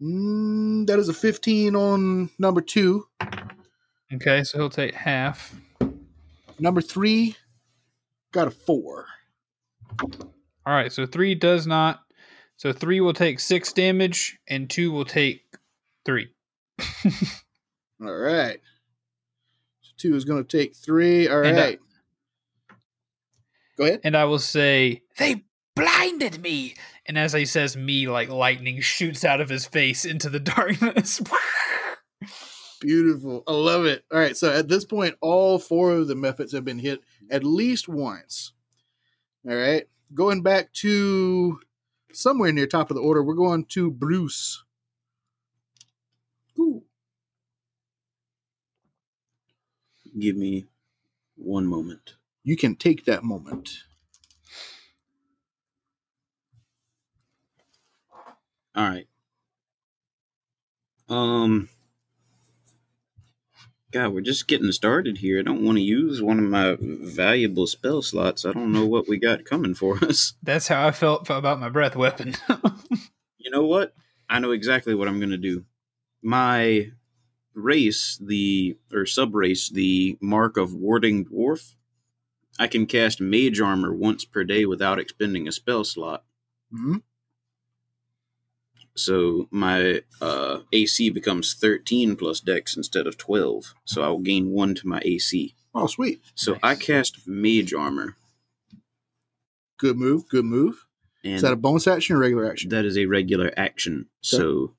Mm, 0.00 0.86
that 0.86 0.98
is 0.98 1.08
a 1.08 1.14
fifteen 1.14 1.76
on 1.76 2.30
number 2.38 2.60
two. 2.60 3.06
Okay, 4.12 4.42
so 4.44 4.58
he'll 4.58 4.70
take 4.70 4.94
half. 4.94 5.54
Number 6.58 6.80
three 6.80 7.36
got 8.32 8.48
a 8.48 8.50
four. 8.50 9.06
All 10.00 10.72
right, 10.74 10.92
so 10.92 11.06
three 11.06 11.34
does 11.34 11.66
not 11.66 12.00
So 12.56 12.72
three 12.72 13.00
will 13.00 13.12
take 13.12 13.40
six 13.40 13.72
damage, 13.72 14.38
and 14.48 14.68
two 14.70 14.92
will 14.92 15.04
take 15.04 15.42
three. 16.04 16.28
All 18.00 18.12
right. 18.14 18.60
So 19.82 19.90
two 19.96 20.14
is 20.16 20.24
going 20.24 20.44
to 20.44 20.56
take 20.58 20.74
three. 20.76 21.28
All 21.28 21.42
And, 21.42 21.58
uh, 21.58 21.60
right. 21.60 21.80
Go 23.76 23.84
ahead. 23.84 24.00
and 24.04 24.16
I 24.16 24.24
will 24.26 24.38
say, 24.38 25.02
"They 25.18 25.44
blinded 25.74 26.40
me." 26.42 26.74
And 27.06 27.18
as 27.18 27.32
he 27.32 27.46
says, 27.46 27.76
"Me," 27.76 28.06
like 28.08 28.28
lightning 28.28 28.80
shoots 28.80 29.24
out 29.24 29.40
of 29.40 29.48
his 29.48 29.66
face 29.66 30.04
into 30.04 30.28
the 30.30 30.40
darkness. 30.54 31.20
Beautiful. 32.82 33.44
I 33.48 33.52
love 33.54 33.86
it. 33.86 34.04
All 34.12 34.20
right. 34.20 34.36
So 34.36 34.52
at 34.52 34.68
this 34.68 34.86
point, 34.86 35.16
all 35.22 35.60
four 35.60 35.92
of 35.92 36.08
the 36.08 36.16
mephits 36.16 36.52
have 36.52 36.66
been 36.66 36.80
hit 36.80 37.02
at 37.30 37.44
least 37.44 37.88
once. 37.88 38.54
All 39.48 39.56
right. 39.56 39.84
Going 40.14 40.42
back 40.42 40.72
to 40.74 41.60
somewhere 42.12 42.52
near 42.52 42.66
top 42.66 42.90
of 42.90 42.96
the 42.96 43.02
order, 43.02 43.22
we're 43.22 43.34
going 43.34 43.66
to 43.66 43.90
Bruce. 43.90 44.64
Ooh. 46.58 46.84
Give 50.18 50.36
me 50.36 50.66
one 51.36 51.66
moment. 51.66 52.14
You 52.44 52.56
can 52.56 52.76
take 52.76 53.06
that 53.06 53.24
moment. 53.24 53.84
All 58.76 58.88
right. 58.88 59.08
Um. 61.08 61.68
God, 63.92 64.14
we're 64.14 64.22
just 64.22 64.48
getting 64.48 64.72
started 64.72 65.18
here. 65.18 65.38
I 65.38 65.42
don't 65.42 65.62
want 65.64 65.76
to 65.76 65.82
use 65.82 66.22
one 66.22 66.38
of 66.38 66.44
my 66.46 66.76
valuable 66.80 67.66
spell 67.66 68.00
slots. 68.00 68.46
I 68.46 68.52
don't 68.52 68.72
know 68.72 68.86
what 68.86 69.06
we 69.06 69.18
got 69.18 69.44
coming 69.44 69.74
for 69.74 69.98
us. 70.04 70.32
That's 70.42 70.68
how 70.68 70.86
I 70.86 70.92
felt 70.92 71.28
about 71.28 71.60
my 71.60 71.68
breath 71.68 71.94
weapon. 71.94 72.34
You 73.44 73.50
know 73.50 73.66
what? 73.66 73.92
I 74.30 74.38
know 74.38 74.52
exactly 74.52 74.94
what 74.94 75.08
I'm 75.08 75.18
going 75.18 75.30
to 75.30 75.36
do. 75.36 75.64
My 76.22 76.92
race, 77.54 78.16
the 78.24 78.78
or 78.92 79.04
sub 79.04 79.34
race, 79.34 79.68
the 79.68 80.16
mark 80.20 80.56
of 80.56 80.72
warding 80.72 81.24
dwarf. 81.24 81.74
I 82.58 82.68
can 82.68 82.86
cast 82.86 83.20
mage 83.20 83.60
armor 83.60 83.92
once 83.92 84.24
per 84.24 84.44
day 84.44 84.64
without 84.64 85.00
expending 85.00 85.48
a 85.48 85.52
spell 85.52 85.82
slot. 85.82 86.22
hmm 86.70 86.98
So 88.94 89.48
my 89.50 90.02
uh, 90.20 90.60
AC 90.72 91.10
becomes 91.10 91.54
13 91.54 92.16
plus 92.16 92.40
dex 92.40 92.76
instead 92.76 93.06
of 93.06 93.16
12. 93.16 93.74
So 93.84 94.02
I 94.02 94.08
will 94.08 94.18
gain 94.18 94.50
one 94.50 94.74
to 94.76 94.86
my 94.86 95.00
AC. 95.04 95.54
Oh, 95.74 95.86
sweet. 95.86 96.20
So 96.34 96.58
I 96.62 96.74
cast 96.74 97.26
mage 97.26 97.72
armor, 97.72 98.16
Good 99.78 99.96
move. 99.96 100.28
Good 100.28 100.44
move. 100.44 100.86
and 101.24 101.34
Is 101.34 101.42
that 101.42 101.52
a 101.52 101.56
bonus 101.56 101.86
action 101.88 102.14
or 102.14 102.18
regular 102.20 102.48
action? 102.48 102.70
that 102.70 102.84
is 102.84 102.96
a 102.98 103.06
regular 103.06 103.52
action. 103.56 104.06
So 104.20 104.74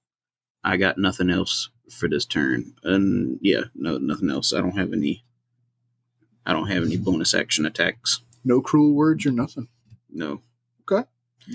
I 0.63 0.77
got 0.77 0.97
nothing 0.97 1.29
else 1.29 1.69
for 1.89 2.07
this 2.07 2.25
turn. 2.25 2.73
And 2.83 3.37
yeah, 3.41 3.63
no, 3.75 3.97
nothing 3.97 4.29
else. 4.29 4.53
I 4.53 4.61
don't 4.61 4.77
have 4.77 4.93
any. 4.93 5.25
I 6.45 6.53
don't 6.53 6.67
have 6.67 6.83
any 6.83 6.97
bonus 6.97 7.33
action 7.33 7.65
attacks. 7.65 8.21
No 8.45 8.61
cruel 8.61 8.93
words 8.93 9.25
or 9.25 9.31
nothing. 9.31 9.67
No, 10.09 10.41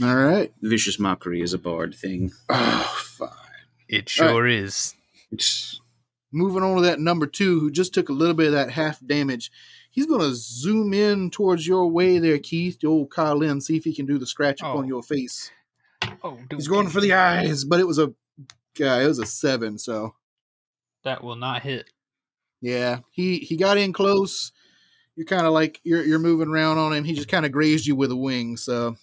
All 0.02 0.14
right. 0.16 0.52
vicious 0.62 0.98
mockery 0.98 1.40
is 1.40 1.54
a 1.54 1.58
bard 1.58 1.94
thing. 1.94 2.32
Oh, 2.48 3.02
fine. 3.16 3.28
it 3.88 4.08
sure 4.08 4.46
is. 4.46 4.94
It's 5.30 5.80
Moving 6.30 6.62
on 6.62 6.76
to 6.76 6.82
that 6.82 7.00
number 7.00 7.26
two, 7.26 7.58
who 7.58 7.70
just 7.70 7.94
took 7.94 8.10
a 8.10 8.12
little 8.12 8.34
bit 8.34 8.48
of 8.48 8.52
that 8.52 8.70
half 8.70 8.98
damage. 9.06 9.50
He's 9.90 10.04
going 10.04 10.20
to 10.20 10.34
zoom 10.34 10.92
in 10.92 11.30
towards 11.30 11.66
your 11.66 11.90
way 11.90 12.18
there, 12.18 12.38
Keith, 12.38 12.78
the 12.80 12.86
old 12.86 13.10
Kyle 13.10 13.36
Lynn, 13.36 13.62
see 13.62 13.78
if 13.78 13.84
he 13.84 13.94
can 13.94 14.04
do 14.04 14.18
the 14.18 14.26
scratch 14.26 14.62
up 14.62 14.74
Oh. 14.74 14.78
on 14.78 14.86
your 14.86 15.02
face. 15.02 15.50
Oh, 16.22 16.38
He's 16.54 16.68
going 16.68 16.88
for 16.90 17.00
the 17.00 17.14
eyes, 17.14 17.64
but 17.64 17.80
it 17.80 17.86
was 17.86 17.98
a 17.98 18.12
guy. 18.74 19.02
It 19.04 19.08
was 19.08 19.18
a 19.18 19.24
seven, 19.26 19.78
so 19.78 20.14
That 21.02 21.24
will 21.24 21.34
not 21.36 21.62
hit. 21.62 21.88
yeah, 22.60 22.98
he 23.10 23.38
he 23.38 23.56
got 23.56 23.78
in 23.78 23.94
close. 23.94 24.52
You're 25.16 25.24
kind 25.26 25.46
of 25.46 25.52
like 25.54 25.80
you're 25.82 26.04
you're 26.04 26.18
moving 26.18 26.48
around 26.48 26.76
on 26.78 26.92
him. 26.92 27.04
He 27.04 27.14
just 27.14 27.28
kind 27.28 27.46
of 27.46 27.52
grazed 27.52 27.86
you 27.86 27.96
with 27.96 28.12
a 28.12 28.16
wing, 28.16 28.56
so 28.58 28.96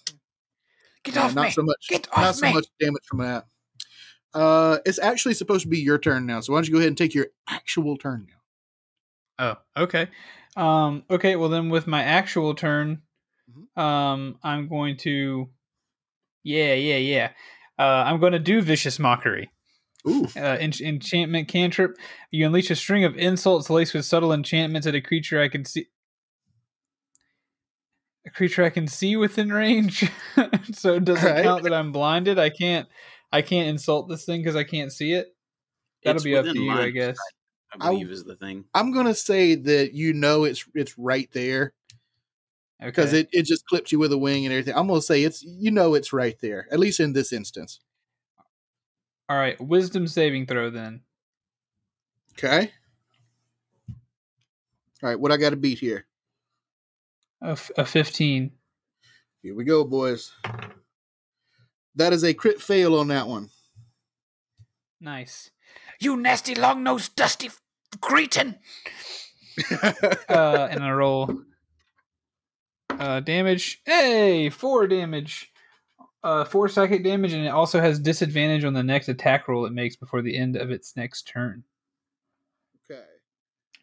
Get 1.06 1.14
yeah, 1.14 1.24
off 1.24 1.34
not 1.34 1.44
me! 1.46 1.50
so 1.50 1.62
much. 1.62 1.86
Get 1.88 2.08
not 2.14 2.24
off 2.26 2.34
so 2.36 2.46
me! 2.46 2.52
much 2.52 2.66
damage 2.80 3.02
from 3.06 3.18
that. 3.18 3.46
Uh, 4.34 4.78
it's 4.84 4.98
actually 4.98 5.32
supposed 5.34 5.62
to 5.62 5.68
be 5.68 5.78
your 5.78 5.98
turn 5.98 6.26
now. 6.26 6.40
So 6.40 6.52
why 6.52 6.58
don't 6.58 6.66
you 6.68 6.72
go 6.72 6.78
ahead 6.78 6.88
and 6.88 6.98
take 6.98 7.14
your 7.14 7.28
actual 7.48 7.96
turn 7.96 8.26
now? 9.38 9.56
Oh, 9.78 9.82
okay. 9.84 10.08
Um, 10.56 11.04
okay, 11.10 11.36
well 11.36 11.48
then 11.48 11.68
with 11.70 11.86
my 11.86 12.02
actual 12.02 12.54
turn, 12.54 13.02
Mhm. 13.50 13.80
um, 13.80 14.38
I'm 14.42 14.68
going 14.68 14.96
to 14.98 15.48
Yeah, 16.42 16.74
yeah, 16.74 16.96
yeah. 16.98 17.30
Uh, 17.78 18.04
I'm 18.06 18.20
going 18.20 18.32
to 18.32 18.38
do 18.38 18.62
vicious 18.62 18.98
mockery. 18.98 19.50
Ooh, 20.08 20.26
Uh, 20.36 20.56
en- 20.60 20.72
enchantment 20.80 21.48
cantrip. 21.48 21.96
You 22.30 22.46
unleash 22.46 22.70
a 22.70 22.76
string 22.76 23.04
of 23.04 23.16
insults 23.16 23.68
laced 23.68 23.94
with 23.94 24.04
subtle 24.04 24.32
enchantments 24.32 24.86
at 24.86 24.94
a 24.94 25.00
creature 25.00 25.40
I 25.42 25.48
can 25.48 25.64
see. 25.64 25.86
A 28.26 28.30
creature 28.30 28.64
I 28.64 28.70
can 28.70 28.88
see 28.88 29.16
within 29.16 29.52
range. 29.52 30.10
so 30.72 30.94
it 30.94 31.04
does 31.04 31.22
it 31.22 31.28
Alright. 31.28 31.44
count 31.44 31.62
that 31.62 31.72
I'm 31.72 31.92
blinded? 31.92 32.38
I 32.38 32.50
can't. 32.50 32.88
I 33.32 33.42
can't 33.42 33.68
insult 33.68 34.08
this 34.08 34.24
thing 34.24 34.40
because 34.40 34.56
I 34.56 34.64
can't 34.64 34.92
see 34.92 35.12
it. 35.12 35.28
That'll 36.04 36.16
It's 36.16 36.24
be 36.24 36.36
up 36.36 36.44
to 36.44 36.58
you, 36.58 36.70
I 36.72 36.90
guess. 36.90 37.16
sight, 37.16 37.80
I 37.80 37.86
I 37.86 37.90
believe 37.90 38.10
is 38.10 38.24
the 38.24 38.36
thing. 38.36 38.64
I'm 38.74 38.92
gonna 38.92 39.14
say 39.14 39.54
that 39.54 39.92
you 39.94 40.12
know 40.12 40.44
it's 40.44 40.64
it's 40.74 40.96
right 40.98 41.28
there 41.32 41.72
because 42.80 43.12
Okay. 43.12 43.20
it, 43.20 43.28
it 43.32 43.42
just 43.46 43.66
clips 43.66 43.90
you 43.92 43.98
with 43.98 44.12
a 44.12 44.18
wing 44.18 44.44
and 44.44 44.52
everything. 44.52 44.74
I'm 44.76 44.86
gonna 44.88 45.02
say 45.02 45.22
it's 45.24 45.42
you 45.42 45.70
know 45.70 45.94
it's 45.94 46.12
right 46.12 46.36
there, 46.40 46.66
at 46.72 46.78
least 46.78 47.00
in 47.00 47.12
this 47.12 47.32
instance. 47.32 47.80
All 49.28 49.36
right. 49.36 49.60
Wisdom 49.60 50.06
saving 50.06 50.46
throw 50.46 50.70
then. 50.70 51.02
Okay. 52.32 52.70
All 55.02 55.10
right, 55.10 55.18
what 55.18 55.32
I 55.32 55.36
got 55.36 55.50
to 55.50 55.56
beat 55.56 55.78
here? 55.78 56.06
A, 57.42 57.50
f- 57.50 57.70
a 57.76 57.84
15. 57.84 58.50
Here 59.42 59.54
we 59.54 59.64
go, 59.64 59.84
boys. 59.84 60.32
That 61.94 62.12
is 62.12 62.24
a 62.24 62.34
crit 62.34 62.60
fail 62.60 62.98
on 62.98 63.08
that 63.08 63.28
one. 63.28 63.50
Nice. 65.00 65.50
You 66.00 66.16
nasty 66.16 66.54
long 66.54 66.82
nosed 66.82 67.14
dusty 67.16 67.48
f- 67.48 67.60
cretin. 68.00 68.56
uh, 69.82 70.68
and 70.70 70.82
I 70.82 70.90
roll 70.92 71.42
uh, 72.90 73.20
damage. 73.20 73.80
Hey, 73.84 74.50
four 74.50 74.86
damage. 74.86 75.52
Uh, 76.22 76.44
four 76.44 76.68
psychic 76.68 77.04
damage, 77.04 77.32
and 77.32 77.46
it 77.46 77.50
also 77.50 77.80
has 77.80 78.00
disadvantage 78.00 78.64
on 78.64 78.72
the 78.72 78.82
next 78.82 79.08
attack 79.08 79.46
roll 79.46 79.64
it 79.64 79.72
makes 79.72 79.94
before 79.94 80.22
the 80.22 80.36
end 80.36 80.56
of 80.56 80.70
its 80.70 80.96
next 80.96 81.28
turn. 81.28 81.62
okay. 82.90 83.02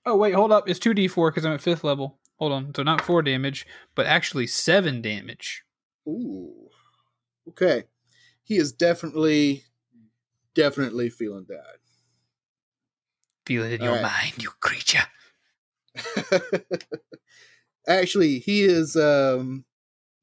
Oh 0.05 0.17
wait, 0.17 0.33
hold 0.33 0.51
up. 0.51 0.67
It's 0.67 0.79
two 0.79 0.93
d 0.93 1.07
four 1.07 1.31
because 1.31 1.45
I'm 1.45 1.53
at 1.53 1.61
fifth 1.61 1.83
level. 1.83 2.19
Hold 2.37 2.51
on. 2.51 2.73
So 2.75 2.83
not 2.83 3.01
four 3.01 3.21
damage, 3.21 3.65
but 3.95 4.05
actually 4.05 4.47
seven 4.47 5.01
damage. 5.01 5.63
Ooh. 6.07 6.69
Okay. 7.49 7.83
He 8.43 8.57
is 8.57 8.71
definitely, 8.73 9.63
definitely 10.53 11.09
feeling 11.09 11.45
bad. 11.45 11.77
Feel 13.45 13.63
it 13.63 13.73
in 13.73 13.81
All 13.81 13.87
your 13.87 13.95
right. 13.95 14.03
mind, 14.03 14.43
you 14.43 14.49
creature. 14.59 15.03
Actually, 17.87 18.39
he 18.39 18.63
is 18.63 18.95
um 18.95 19.65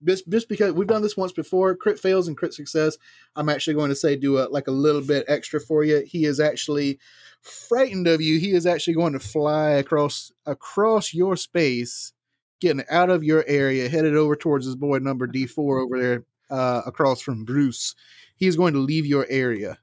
just 0.05 0.29
just 0.29 0.49
because 0.49 0.73
we've 0.73 0.87
done 0.87 1.03
this 1.03 1.17
once 1.17 1.33
before, 1.33 1.75
crit 1.75 1.99
fails 1.99 2.29
and 2.29 2.37
crit 2.37 2.55
success. 2.55 2.97
I'm 3.37 3.49
actually 3.49 3.75
going 3.75 3.91
to 3.91 3.97
say 3.97 4.17
do 4.17 4.39
a 4.39 4.49
like 4.49 4.67
a 4.67 4.73
little 4.73 5.03
bit 5.03 5.25
extra 5.29 5.61
for 5.61 5.85
you. 5.85 6.03
He 6.07 6.25
is 6.25 6.41
actually 6.41 6.99
frightened 7.43 8.07
of 8.07 8.21
you. 8.21 8.39
He 8.39 8.53
is 8.53 8.67
actually 8.67 8.95
going 8.95 9.13
to 9.13 9.21
fly 9.21 9.71
across 9.71 10.33
across 10.47 11.13
your 11.13 11.37
space, 11.37 12.13
getting 12.61 12.85
out 12.91 13.11
of 13.11 13.25
your 13.25 13.45
area, 13.47 13.89
headed 13.89 14.17
over 14.17 14.37
towards 14.37 14.67
his 14.67 14.77
boy 14.77 14.99
number 14.99 15.27
D4 15.27 15.85
over 15.85 16.01
there, 16.01 16.25
uh, 16.51 16.83
across 16.87 17.21
from 17.21 17.45
Bruce. 17.45 17.95
He 18.37 18.47
is 18.47 18.57
going 18.57 18.75
to 18.75 18.81
leave 18.81 19.07
your 19.07 19.27
area. 19.29 19.79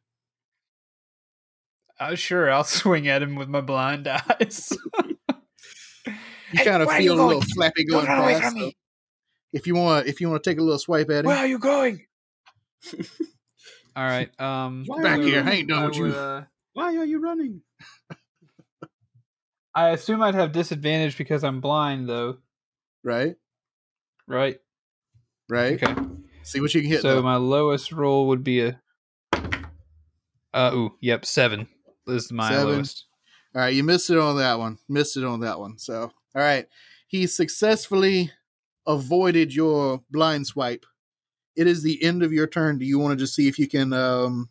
Uh, 2.00 2.16
sure, 2.16 2.52
I'll 2.52 2.64
swing 2.64 3.08
at 3.08 3.22
him 3.22 3.36
with 3.36 3.50
my 3.50 3.62
blind 3.62 4.08
eyes. 4.08 4.76
You 6.50 6.60
Hey, 6.60 6.66
kind 6.66 6.82
of 6.82 6.88
where 6.88 6.96
are 6.96 7.02
you 7.02 7.10
feel 7.12 7.26
a 7.26 7.28
little 7.28 7.42
flappy 7.42 7.84
going 7.84 8.06
run 8.06 8.20
away 8.20 8.40
past. 8.40 8.56
From 9.52 9.58
so 9.58 9.58
me. 9.58 9.60
if 9.60 9.68
you 9.68 9.76
want, 9.76 10.08
if 10.08 10.22
you 10.22 10.30
want 10.30 10.44
to 10.44 10.50
take 10.50 10.60
a 10.60 10.64
little 10.64 10.80
swipe 10.80 11.10
at 11.10 11.20
him, 11.20 11.26
Where 11.26 11.38
are 11.38 11.48
you 11.48 11.60
going? 11.60 12.06
All 13.96 14.04
right. 14.06 14.30
Um, 14.40 14.86
Back 15.02 15.18
so 15.18 15.24
here, 15.24 15.44
I 15.46 15.52
ain't 15.52 15.68
done 15.70 15.86
with 15.86 15.98
you. 15.98 16.06
uh, 16.14 16.44
Why 16.74 16.96
are 16.98 17.06
you 17.06 17.20
running? 17.20 17.62
I 19.74 19.90
assume 19.90 20.22
I'd 20.24 20.36
have 20.36 20.52
disadvantage 20.52 21.18
because 21.18 21.44
I'm 21.44 21.62
blind, 21.62 22.10
though. 22.10 22.38
right, 23.04 23.36
Right. 24.28 24.60
right. 25.50 25.82
Okay. 25.82 25.96
See 26.44 26.60
what 26.62 26.74
you 26.74 26.82
can 26.82 26.90
hit. 26.90 27.02
So 27.02 27.16
though. 27.16 27.22
my 27.22 27.36
lowest 27.36 27.92
roll 27.92 28.28
would 28.28 28.44
be 28.44 28.62
a. 28.62 28.82
Uh 30.54 30.72
ooh, 30.74 30.96
yep, 31.02 31.26
seven 31.26 31.68
is 32.08 32.32
my 32.32 32.50
Seven. 32.50 32.76
lowest. 32.76 33.06
All 33.54 33.62
right, 33.62 33.74
you 33.74 33.84
missed 33.84 34.10
it 34.10 34.18
on 34.18 34.38
that 34.38 34.58
one. 34.60 34.78
Missed 34.90 35.18
it 35.18 35.24
on 35.24 35.42
that 35.42 35.60
one. 35.60 35.78
So, 35.78 36.04
all 36.04 36.12
right, 36.42 36.66
he 37.08 37.28
successfully 37.28 38.32
avoided 38.88 39.54
your 39.54 40.02
blind 40.10 40.48
swipe 40.48 40.86
it 41.58 41.66
is 41.66 41.82
the 41.82 42.02
end 42.04 42.22
of 42.22 42.32
your 42.32 42.46
turn. 42.48 42.78
Do 42.78 42.86
you 42.86 43.00
want 43.00 43.18
to 43.18 43.24
just 43.24 43.34
see 43.36 43.48
if 43.48 43.58
you 43.58 43.68
can 43.68 43.92
um, 43.92 44.50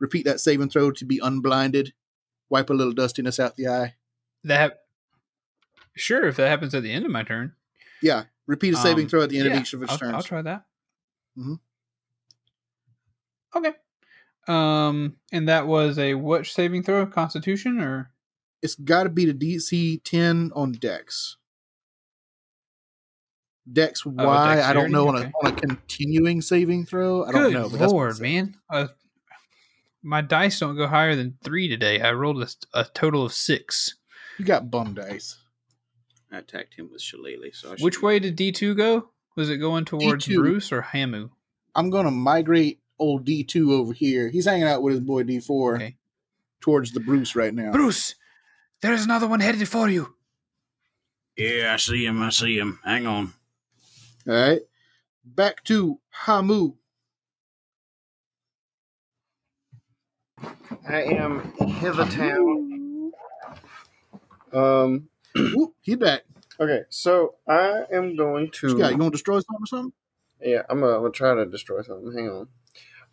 repeat 0.00 0.24
that 0.24 0.40
saving 0.40 0.70
throw 0.70 0.90
to 0.90 1.04
be 1.04 1.20
unblinded? 1.22 1.92
Wipe 2.48 2.70
a 2.70 2.74
little 2.74 2.94
dustiness 2.94 3.38
out 3.38 3.56
the 3.56 3.68
eye. 3.68 3.94
That 4.42 4.80
sure, 5.94 6.26
if 6.26 6.36
that 6.36 6.48
happens 6.48 6.74
at 6.74 6.82
the 6.82 6.90
end 6.90 7.04
of 7.04 7.10
my 7.10 7.22
turn. 7.22 7.52
Yeah, 8.02 8.24
repeat 8.46 8.72
a 8.72 8.78
saving 8.78 9.04
Um, 9.04 9.08
throw 9.10 9.22
at 9.22 9.28
the 9.28 9.38
end 9.38 9.48
yeah, 9.48 9.56
of 9.56 9.60
each 9.60 9.74
of 9.74 9.82
its 9.82 9.92
I'll, 9.92 9.98
turns. 9.98 10.14
I'll 10.14 10.22
try 10.22 10.42
that. 10.42 10.64
Mhm. 11.38 11.60
Okay. 13.54 13.72
Um, 14.48 15.16
and 15.32 15.48
that 15.48 15.66
was 15.66 15.98
a 15.98 16.14
what 16.14 16.46
saving 16.46 16.84
throw? 16.84 17.04
Constitution 17.06 17.80
or 17.80 18.12
It's 18.62 18.76
got 18.76 19.02
to 19.02 19.10
be 19.10 19.26
the 19.26 19.34
DC 19.34 20.00
10 20.04 20.52
on 20.54 20.72
Dex. 20.72 21.36
Dex 23.72 24.06
i 24.06 24.72
don't 24.72 24.92
know 24.92 25.08
on 25.08 25.16
a, 25.16 25.22
dexterity? 25.24 25.32
on 25.42 25.52
a 25.52 25.56
continuing 25.56 26.40
saving 26.40 26.86
throw. 26.86 27.24
I 27.24 27.32
don't 27.32 27.42
good 27.42 27.52
know. 27.52 27.68
but 27.68 27.78
that's 27.80 27.92
what 27.92 28.02
it 28.02 28.04
lord, 28.04 28.20
man! 28.20 28.56
Uh, 28.70 28.86
my 30.02 30.20
dice 30.20 30.60
don't 30.60 30.76
go 30.76 30.86
higher 30.86 31.16
than 31.16 31.36
three 31.42 31.66
today. 31.68 32.00
I 32.00 32.12
rolled 32.12 32.40
a, 32.42 32.48
a 32.74 32.84
total 32.84 33.24
of 33.24 33.32
six. 33.32 33.96
You 34.38 34.44
got 34.44 34.70
bum 34.70 34.94
dice. 34.94 35.38
I 36.30 36.38
attacked 36.38 36.74
him 36.74 36.90
with 36.92 37.02
Shillelagh. 37.02 37.54
So 37.54 37.72
I 37.72 37.76
Which 37.76 38.02
way 38.02 38.20
did 38.20 38.36
D 38.36 38.52
two 38.52 38.74
go? 38.74 39.10
Was 39.36 39.50
it 39.50 39.58
going 39.58 39.84
towards 39.84 40.26
D2. 40.26 40.36
Bruce 40.36 40.72
or 40.72 40.80
Hamu? 40.80 41.30
I'm 41.74 41.90
going 41.90 42.06
to 42.06 42.10
migrate 42.10 42.80
old 42.98 43.26
D2 43.26 43.70
over 43.70 43.92
here. 43.92 44.28
He's 44.28 44.46
hanging 44.46 44.64
out 44.66 44.82
with 44.82 44.94
his 44.94 45.00
boy 45.00 45.24
D4 45.24 45.74
Okay. 45.74 45.96
towards 46.60 46.92
the 46.92 47.00
Bruce 47.00 47.36
right 47.36 47.52
now. 47.52 47.70
Bruce, 47.70 48.14
there's 48.80 49.04
another 49.04 49.26
one 49.26 49.40
headed 49.40 49.68
for 49.68 49.88
you. 49.90 50.14
Yeah, 51.36 51.74
I 51.74 51.76
see 51.76 52.06
him. 52.06 52.22
I 52.22 52.30
see 52.30 52.58
him. 52.58 52.78
Hang 52.82 53.06
on. 53.06 53.34
All 54.28 54.34
right. 54.34 54.62
Back 55.24 55.62
to 55.64 56.00
Hamu. 56.10 56.74
I 60.88 61.02
am 61.02 61.52
hithertown. 61.58 63.10
Um. 64.52 65.08
Ooh, 65.38 65.74
he 65.80 65.94
back. 65.96 66.22
Okay, 66.58 66.82
so 66.88 67.34
I 67.46 67.84
am 67.92 68.16
going 68.16 68.50
to. 68.52 68.68
You 68.68 68.78
got? 68.78 68.92
You 68.92 68.98
want 68.98 69.12
to 69.12 69.16
destroy 69.16 69.36
something 69.36 69.62
or 69.62 69.66
something? 69.66 69.92
Yeah, 70.40 70.62
I'm 70.68 70.80
gonna, 70.80 70.94
I'm 70.94 71.00
gonna 71.02 71.12
try 71.12 71.34
to 71.34 71.46
destroy 71.46 71.82
something. 71.82 72.12
Hang 72.12 72.30
on. 72.30 72.48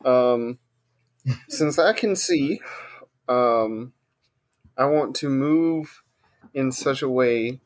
Um, 0.05 0.59
since 1.49 1.79
I 1.79 1.93
can 1.93 2.15
see, 2.15 2.61
um, 3.27 3.93
I 4.77 4.85
want 4.85 5.15
to 5.17 5.29
move 5.29 6.03
in 6.53 6.71
such 6.71 7.01
a 7.01 7.09
way 7.09 7.59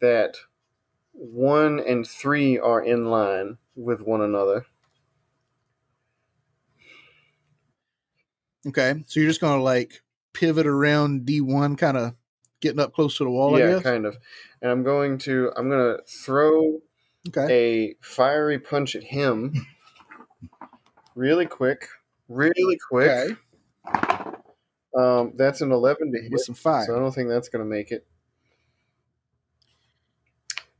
that 0.00 0.36
one 1.20 1.78
and 1.80 2.06
three 2.06 2.58
are 2.58 2.82
in 2.82 3.10
line 3.10 3.58
with 3.76 4.00
one 4.00 4.22
another. 4.22 4.64
Okay. 8.66 9.04
So 9.06 9.20
you're 9.20 9.28
just 9.28 9.40
going 9.40 9.58
to 9.58 9.62
like 9.62 10.02
pivot 10.32 10.66
around 10.66 11.26
D1, 11.26 11.76
kind 11.76 11.96
of 11.96 12.14
getting 12.60 12.80
up 12.80 12.94
close 12.94 13.18
to 13.18 13.24
the 13.24 13.30
wall, 13.30 13.54
I 13.56 13.58
yeah, 13.60 13.80
kind 13.80 14.06
of. 14.06 14.16
And 14.62 14.70
I'm 14.70 14.82
going 14.82 15.18
to 15.18 15.52
I'm 15.56 15.68
gonna 15.68 15.98
throw 16.06 16.80
Okay. 17.28 17.46
a 17.50 17.94
fiery 18.02 18.58
punch 18.58 18.96
at 18.96 19.04
him, 19.04 19.66
really 21.14 21.44
quick, 21.44 21.86
really 22.28 22.78
quick. 22.88 23.10
Okay. 23.10 23.34
Um, 24.96 25.34
that's 25.36 25.60
an 25.60 25.70
11 25.70 26.12
to 26.12 26.22
hit. 26.22 26.32
With 26.32 26.40
some 26.40 26.54
fire. 26.54 26.86
So 26.86 26.96
I 26.96 26.98
don't 26.98 27.14
think 27.14 27.28
that's 27.28 27.50
going 27.50 27.62
to 27.62 27.68
make 27.68 27.92
it. 27.92 28.06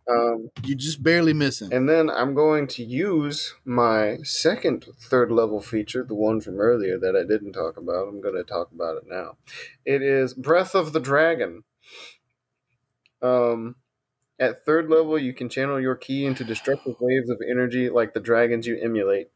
Um, 0.09 0.51
You're 0.65 0.79
just 0.79 1.03
barely 1.03 1.33
missing. 1.33 1.73
and 1.73 1.89
then 1.89 2.11
I'm 2.11 2.35
going 2.35 2.67
to 2.69 2.85
use 2.85 3.55
my 3.65 4.19
second 4.23 4.87
third 4.99 5.31
level 5.31 5.61
feature, 5.61 6.05
the 6.05 6.15
one 6.15 6.41
from 6.41 6.59
earlier 6.59 6.99
that 6.99 7.15
I 7.17 7.23
didn't 7.23 7.53
talk 7.53 7.77
about. 7.77 8.09
I'm 8.09 8.21
going 8.21 8.35
to 8.35 8.43
talk 8.43 8.73
about 8.73 8.97
it 8.97 9.05
now. 9.07 9.37
It 9.85 10.03
is 10.03 10.35
Breath 10.35 10.75
of 10.75 10.93
the 10.93 11.01
Dragon. 11.01 11.63
Um, 13.23 13.77
at 14.39 14.65
third 14.65 14.89
level, 14.89 15.19
you 15.19 15.35
can 15.35 15.49
channel 15.49 15.79
your 15.81 15.95
ki 15.95 16.25
into 16.25 16.45
destructive 16.45 16.97
waves 16.99 17.29
of 17.29 17.41
energy 17.49 17.91
like 17.91 18.15
the 18.15 18.21
dragons 18.21 18.67
you 18.67 18.79
emulate. 18.83 19.29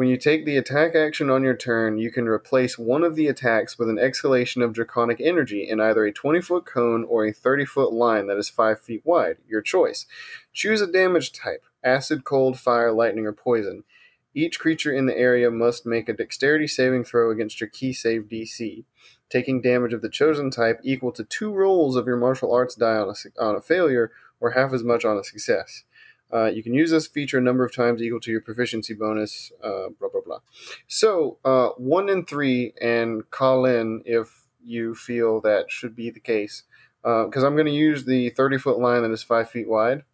When 0.00 0.08
you 0.08 0.16
take 0.16 0.46
the 0.46 0.56
attack 0.56 0.94
action 0.94 1.28
on 1.28 1.42
your 1.42 1.54
turn, 1.54 1.98
you 1.98 2.10
can 2.10 2.26
replace 2.26 2.78
one 2.78 3.04
of 3.04 3.16
the 3.16 3.26
attacks 3.26 3.78
with 3.78 3.90
an 3.90 3.98
exhalation 3.98 4.62
of 4.62 4.72
draconic 4.72 5.20
energy 5.20 5.68
in 5.68 5.78
either 5.78 6.06
a 6.06 6.10
20 6.10 6.40
foot 6.40 6.64
cone 6.64 7.04
or 7.04 7.26
a 7.26 7.34
30 7.34 7.66
foot 7.66 7.92
line 7.92 8.26
that 8.26 8.38
is 8.38 8.48
5 8.48 8.80
feet 8.80 9.02
wide. 9.04 9.36
Your 9.46 9.60
choice. 9.60 10.06
Choose 10.54 10.80
a 10.80 10.90
damage 10.90 11.34
type 11.34 11.64
acid, 11.84 12.24
cold, 12.24 12.58
fire, 12.58 12.92
lightning, 12.92 13.26
or 13.26 13.34
poison. 13.34 13.84
Each 14.32 14.58
creature 14.58 14.90
in 14.90 15.04
the 15.04 15.18
area 15.18 15.50
must 15.50 15.84
make 15.84 16.08
a 16.08 16.14
dexterity 16.14 16.66
saving 16.66 17.04
throw 17.04 17.30
against 17.30 17.60
your 17.60 17.68
ki 17.68 17.92
save 17.92 18.22
DC, 18.22 18.84
taking 19.28 19.60
damage 19.60 19.92
of 19.92 20.00
the 20.00 20.08
chosen 20.08 20.50
type 20.50 20.80
equal 20.82 21.12
to 21.12 21.24
two 21.24 21.52
rolls 21.52 21.96
of 21.96 22.06
your 22.06 22.16
martial 22.16 22.54
arts 22.54 22.74
die 22.74 22.96
on 22.96 23.10
a, 23.10 23.42
on 23.44 23.54
a 23.54 23.60
failure 23.60 24.12
or 24.40 24.52
half 24.52 24.72
as 24.72 24.82
much 24.82 25.04
on 25.04 25.18
a 25.18 25.24
success. 25.24 25.84
Uh, 26.32 26.46
you 26.46 26.62
can 26.62 26.74
use 26.74 26.90
this 26.90 27.06
feature 27.06 27.38
a 27.38 27.40
number 27.40 27.64
of 27.64 27.74
times 27.74 28.02
equal 28.02 28.20
to 28.20 28.30
your 28.30 28.40
proficiency 28.40 28.94
bonus, 28.94 29.52
uh, 29.62 29.88
blah, 29.98 30.08
blah, 30.08 30.20
blah. 30.24 30.38
So, 30.86 31.38
uh, 31.44 31.70
one 31.76 32.08
in 32.08 32.24
three, 32.24 32.74
and 32.80 33.28
call 33.30 33.64
in 33.64 34.02
if 34.04 34.46
you 34.64 34.94
feel 34.94 35.40
that 35.40 35.70
should 35.70 35.96
be 35.96 36.10
the 36.10 36.20
case. 36.20 36.64
Because 37.02 37.42
I'm 37.42 37.54
going 37.54 37.66
to 37.66 37.72
use 37.72 38.04
the 38.04 38.30
30 38.30 38.58
foot 38.58 38.78
line 38.78 39.02
that 39.02 39.10
is 39.10 39.22
five 39.22 39.50
feet 39.50 39.68
wide 39.68 40.04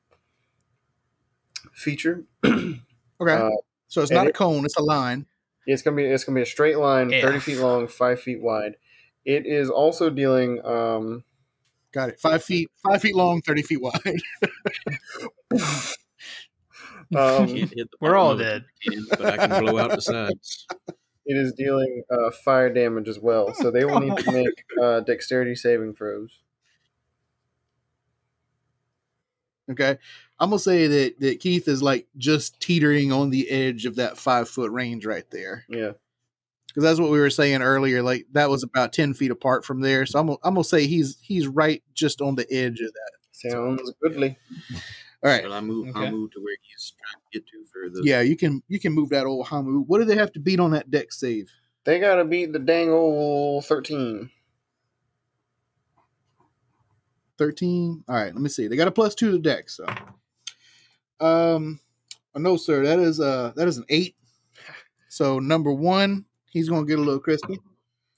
feature. 1.73 2.25
Okay. 3.19 3.33
Uh, 3.33 3.49
so 3.89 4.03
it's 4.03 4.11
not 4.11 4.27
a 4.27 4.33
cone, 4.33 4.67
it's 4.67 4.77
a 4.77 4.83
line. 4.83 5.25
It's 5.67 5.81
gonna 5.81 5.97
be 5.97 6.05
it's 6.05 6.25
gonna 6.25 6.37
be 6.37 6.43
a 6.43 6.47
straight 6.47 6.77
line, 6.77 7.09
thirty 7.09 7.39
feet 7.39 7.57
long, 7.57 7.89
five 7.89 8.21
feet 8.21 8.43
wide. 8.43 8.77
It 9.25 9.47
is 9.47 9.71
also 9.71 10.11
dealing. 10.11 10.63
Um, 10.63 11.25
Got 11.93 12.11
it. 12.11 12.21
Five 12.21 12.45
feet, 12.45 12.71
five 12.83 13.01
feet 13.01 13.17
long, 13.17 13.41
30 13.41 13.63
feet 13.63 13.81
wide. 13.81 14.21
um, 17.17 17.47
Can't 17.47 17.59
hit 17.75 17.91
the 17.91 17.97
We're 18.01 18.17
all 18.17 18.37
dead. 18.37 18.65
can, 18.83 19.05
but 19.11 19.25
I 19.25 19.47
can 19.47 19.65
blow 19.65 19.79
out 19.79 19.91
the 19.91 20.01
sides. 20.01 20.67
it 21.27 21.37
is 21.37 21.53
dealing 21.53 22.03
uh, 22.11 22.31
fire 22.31 22.73
damage 22.73 23.09
as 23.09 23.19
well, 23.19 23.53
so 23.55 23.71
they 23.71 23.85
will 23.85 24.01
need 24.01 24.17
to 24.17 24.33
make 24.33 24.65
uh, 24.83 25.01
dexterity 25.01 25.55
saving 25.55 25.95
throws. 25.95 26.39
Okay. 29.71 29.99
I'm 30.39 30.51
gonna 30.51 30.59
say 30.61 30.87
that 30.87 31.21
that 31.21 31.41
Keith 31.41 31.67
is 31.67 31.83
like 31.83 32.07
just 32.17 32.61
teetering 32.61 33.11
on 33.13 33.31
the 33.31 33.51
edge 33.51 33.87
of 33.87 33.97
that 33.97 34.19
five 34.19 34.49
foot 34.49 34.71
range 34.71 35.07
right 35.07 35.29
there. 35.31 35.65
Yeah, 35.69 35.93
Because 36.69 36.83
that's 36.85 37.01
what 37.01 37.11
we 37.11 37.19
were 37.19 37.31
saying 37.31 37.63
earlier. 37.63 38.03
Like 38.03 38.27
that 38.33 38.51
was 38.51 38.63
about 38.63 38.93
ten 38.93 39.15
feet 39.15 39.31
apart 39.31 39.65
from 39.65 39.81
there. 39.81 40.05
So 40.07 40.21
I'm 40.21 40.29
I'm 40.45 40.55
gonna 40.55 40.63
say 40.65 40.87
he's 40.87 41.17
he's 41.23 41.47
right 41.49 41.83
just 41.95 42.21
on 42.21 42.35
the 42.35 42.47
edge 42.53 42.81
of 42.81 42.93
that. 42.93 43.11
sounds 43.33 43.93
goodly. 44.03 44.37
All 45.27 45.33
right. 45.33 45.43
Will 45.43 45.55
I 45.55 45.61
move 45.61 45.89
Okay. 45.89 45.99
Hamu 45.99 46.29
to 46.29 46.41
where 46.41 46.57
he's 46.63 46.93
trying 47.03 47.21
to 47.21 47.39
get 47.39 47.47
to 47.49 47.65
for 47.73 47.91
the 47.91 48.09
Yeah, 48.09 48.21
you 48.21 48.37
can 48.37 48.63
you 48.69 48.79
can 48.79 48.93
move 48.93 49.09
that 49.09 49.27
old 49.27 49.49
Hamu. 49.49 49.81
What 49.81 49.99
do 49.99 50.05
they 50.05 50.15
have 50.15 50.33
to 50.35 50.41
beat 50.41 50.61
on 50.61 50.71
that 50.71 50.89
Dex 50.89 51.19
save? 51.19 51.51
They 51.83 51.99
gotta 51.99 52.25
beat 52.25 52.53
the 52.53 52.61
dang 52.61 52.91
old 52.91 53.65
thirteen. 53.65 54.31
Thirteen. 57.39 58.05
All 58.09 58.15
right, 58.15 58.33
let 58.33 58.41
me 58.41 58.49
see. 58.49 58.69
They 58.69 58.77
got 58.77 58.87
a 58.87 58.93
plus 58.93 59.17
two 59.17 59.27
to 59.27 59.33
the 59.33 59.39
Dex, 59.41 59.77
so 59.77 59.87
um 61.19 61.81
oh, 62.37 62.39
no 62.39 62.57
sir, 62.57 62.85
that 62.85 63.01
is 63.01 63.19
uh 63.19 63.53
that 63.57 63.67
is 63.67 63.79
an 63.79 63.85
eight. 63.89 64.15
So 65.09 65.41
number 65.41 65.73
one, 65.73 66.25
he's 66.53 66.69
gonna 66.69 66.87
get 66.87 67.01
a 67.01 67.03
little 67.03 67.19
crispy. 67.19 67.59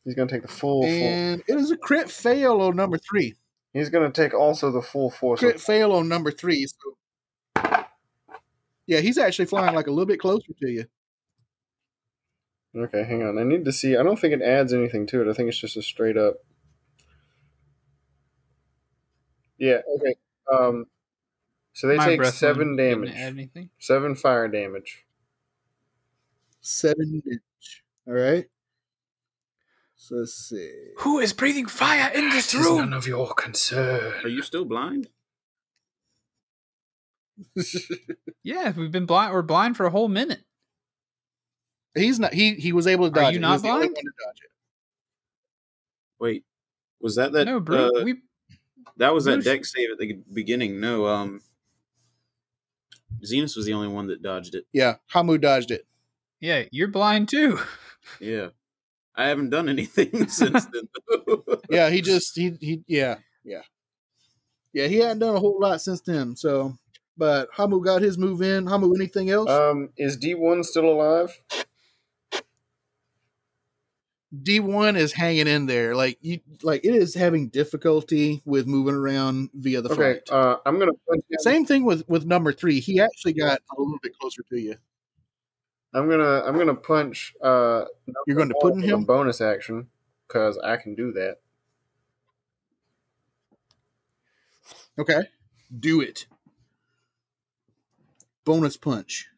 He's 0.05 0.15
gonna 0.15 0.29
take 0.29 0.43
the 0.43 0.49
full. 0.49 0.83
full 0.83 0.91
And 0.91 1.43
it 1.49 1.57
is 1.57 1.71
a 1.71 1.77
crit 1.79 2.11
fail 2.11 2.61
on 2.61 2.77
number 2.77 2.99
three. 2.99 3.35
he's 3.73 3.89
gonna 3.89 4.11
take 4.11 4.35
also 4.35 4.71
the 4.71 4.83
full 4.83 5.11
force. 5.11 5.41
Crit 5.41 5.55
Of, 5.55 5.63
fail 5.63 5.93
on 5.93 6.07
number 6.07 6.31
three. 6.31 6.67
So 6.67 6.98
yeah, 8.89 9.01
he's 9.01 9.19
actually 9.19 9.45
flying 9.45 9.75
like 9.75 9.87
a 9.87 9.91
little 9.91 10.07
bit 10.07 10.19
closer 10.19 10.51
to 10.61 10.69
you. 10.69 10.87
okay, 12.75 13.05
hang 13.05 13.23
on. 13.23 13.39
I 13.39 13.45
need 13.45 13.67
to 13.67 13.73
see. 13.73 13.97
I 13.97 14.03
don't 14.03 14.19
think 14.19 14.33
it 14.33 14.43
adds 14.43 14.73
anything 14.73 15.07
to 15.09 15.21
it. 15.21 15.31
I 15.31 15.35
think 15.35 15.51
it's 15.51 15.59
just 15.59 15.77
a 15.77 15.83
straight 15.83 16.17
up. 16.17 16.37
Yeah. 19.59 19.83
Okay. 19.97 20.15
Um. 20.51 20.87
So 21.75 21.87
they 21.87 21.97
My 21.97 22.07
take 22.07 22.25
seven 22.25 22.77
damage. 22.77 23.11
Add 23.11 23.35
anything? 23.35 23.69
Seven 23.79 24.15
fire 24.15 24.49
damage. 24.49 25.05
Seven 26.63 27.23
inch. 27.31 27.85
All 28.09 28.15
right. 28.15 28.47
So 29.97 30.15
let's 30.15 30.33
see. 30.33 30.73
Who 31.01 31.19
is 31.19 31.35
breathing 31.35 31.67
fire 31.67 32.11
in 32.15 32.31
this 32.31 32.55
room? 32.55 32.79
None 32.79 32.93
of 32.95 33.07
your 33.07 33.35
concern. 33.35 34.15
Are 34.25 34.29
you 34.29 34.41
still 34.41 34.65
blind? 34.65 35.09
Yeah, 38.45 38.73
we've 38.77 38.91
been 38.93 39.05
blind. 39.07 39.35
We're 39.35 39.43
blind 39.43 39.77
for 39.77 39.85
a 39.87 39.91
whole 39.91 40.09
minute. 40.09 40.41
He's 41.95 42.19
not. 42.19 42.33
He 42.33 42.55
he 42.55 42.73
was 42.73 42.87
able 42.87 43.11
to 43.11 43.21
Are 43.21 43.25
dodge. 43.25 43.33
you 43.35 43.39
it. 43.39 43.43
not 43.43 43.49
He 43.49 43.53
was 43.55 43.63
the 43.63 43.69
only 43.69 43.87
blind? 43.89 43.97
to 43.97 44.03
dodge 44.25 44.39
it. 44.45 44.51
Wait, 46.21 46.45
was 47.01 47.17
that 47.17 47.33
that? 47.33 47.45
no, 47.45 47.61
bro. 47.61 47.89
uh, 47.89 48.05
we 48.05 48.17
that 48.97 49.13
was 49.13 49.25
that 49.27 49.45
Dex 49.45 49.73
save 49.73 49.91
at 49.91 49.99
the 49.99 50.19
beginning. 50.33 50.81
No, 50.81 51.07
um, 51.07 51.41
Zenus 53.25 53.57
was 53.57 53.67
the 53.67 53.73
only 53.75 53.89
one 53.89 54.07
that 54.07 54.23
dodged 54.23 54.55
it. 54.55 54.67
Yeah, 54.73 54.97
Hamu 55.09 55.37
dodged 55.39 55.71
it. 55.71 55.87
Yeah, 56.41 56.65
you're 56.71 56.89
blind 56.89 57.29
too. 57.29 57.59
Yeah. 58.21 58.49
I 59.15 59.27
haven't 59.27 59.51
done 59.51 59.69
anything 59.69 60.29
since 60.29 60.65
then. 60.67 60.89
Yeah, 61.69 61.91
he 61.91 62.01
just 62.01 62.35
he 62.37 62.57
he 62.61 62.83
yeah 62.87 63.17
yeah 63.45 63.63
yeah 64.73 64.87
he 64.87 64.97
hadn't 64.99 65.19
done 65.19 65.35
a 65.37 65.41
whole 65.41 65.59
lot 65.61 65.83
since 65.83 66.01
then. 66.01 66.35
So, 66.37 66.79
but 67.19 67.49
Hamu 67.53 67.83
got 67.85 68.01
his 68.01 68.17
move 68.17 68.41
in. 68.41 68.67
Hamu, 68.67 68.95
anything 68.95 69.29
else? 69.31 69.51
Um, 69.51 69.91
is 69.99 70.17
D 70.17 70.35
one 70.35 70.65
still 70.65 70.87
alive? 70.89 71.37
D 74.43 74.61
one 74.61 74.97
is 74.97 75.13
hanging 75.13 75.47
in 75.47 75.67
there. 75.67 75.95
Like 75.97 76.19
you, 76.21 76.41
like 76.63 76.85
it 76.85 76.95
is 76.95 77.15
having 77.15 77.49
difficulty 77.49 78.43
with 78.45 78.67
moving 78.67 78.95
around 78.95 79.51
via 79.55 79.81
the 79.81 79.91
Okay. 79.91 80.21
fight. 80.21 80.31
Uh, 80.31 80.59
I'm 80.67 80.79
gonna 80.79 80.93
punch. 81.09 81.25
Same 81.41 81.65
thing 81.65 81.85
with 81.85 82.07
with 82.09 82.27
number 82.27 82.53
three. 82.53 82.79
He 82.81 83.01
actually 83.01 83.33
got 83.33 83.59
a 83.77 83.81
little 83.81 83.99
bit 84.03 84.13
closer 84.19 84.43
to 84.51 84.61
you. 84.61 84.77
I'm 85.95 86.11
gonna 86.11 86.43
I'm 86.45 86.59
gonna 86.59 86.75
punch. 86.75 87.35
Uh, 87.43 87.87
You're 88.27 88.37
going 88.37 88.51
to 88.51 88.55
put 88.61 88.75
in 88.75 88.83
him. 88.83 89.05
bonus 89.05 89.41
action 89.41 89.89
because 90.27 90.59
I 90.59 90.77
can 90.77 90.95
do 90.95 91.13
that. 91.13 91.39
Okay, 94.99 95.21
do 95.81 96.03
it. 96.03 96.27
Bonus 98.49 98.79
punch. 98.79 99.29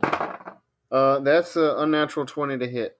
Uh, 0.00 1.18
that's 1.18 1.56
an 1.56 1.74
unnatural 1.78 2.24
twenty 2.24 2.56
to 2.56 2.68
hit. 2.68 2.96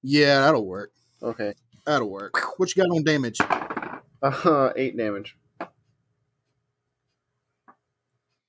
Yeah, 0.00 0.42
that'll 0.42 0.64
work. 0.64 0.92
Okay. 1.20 1.54
That'll 1.84 2.08
work. 2.08 2.34
What 2.58 2.72
you 2.76 2.84
got 2.84 2.90
on 2.94 3.02
damage? 3.02 3.38
Uh, 4.22 4.72
eight 4.76 4.96
damage. 4.96 5.36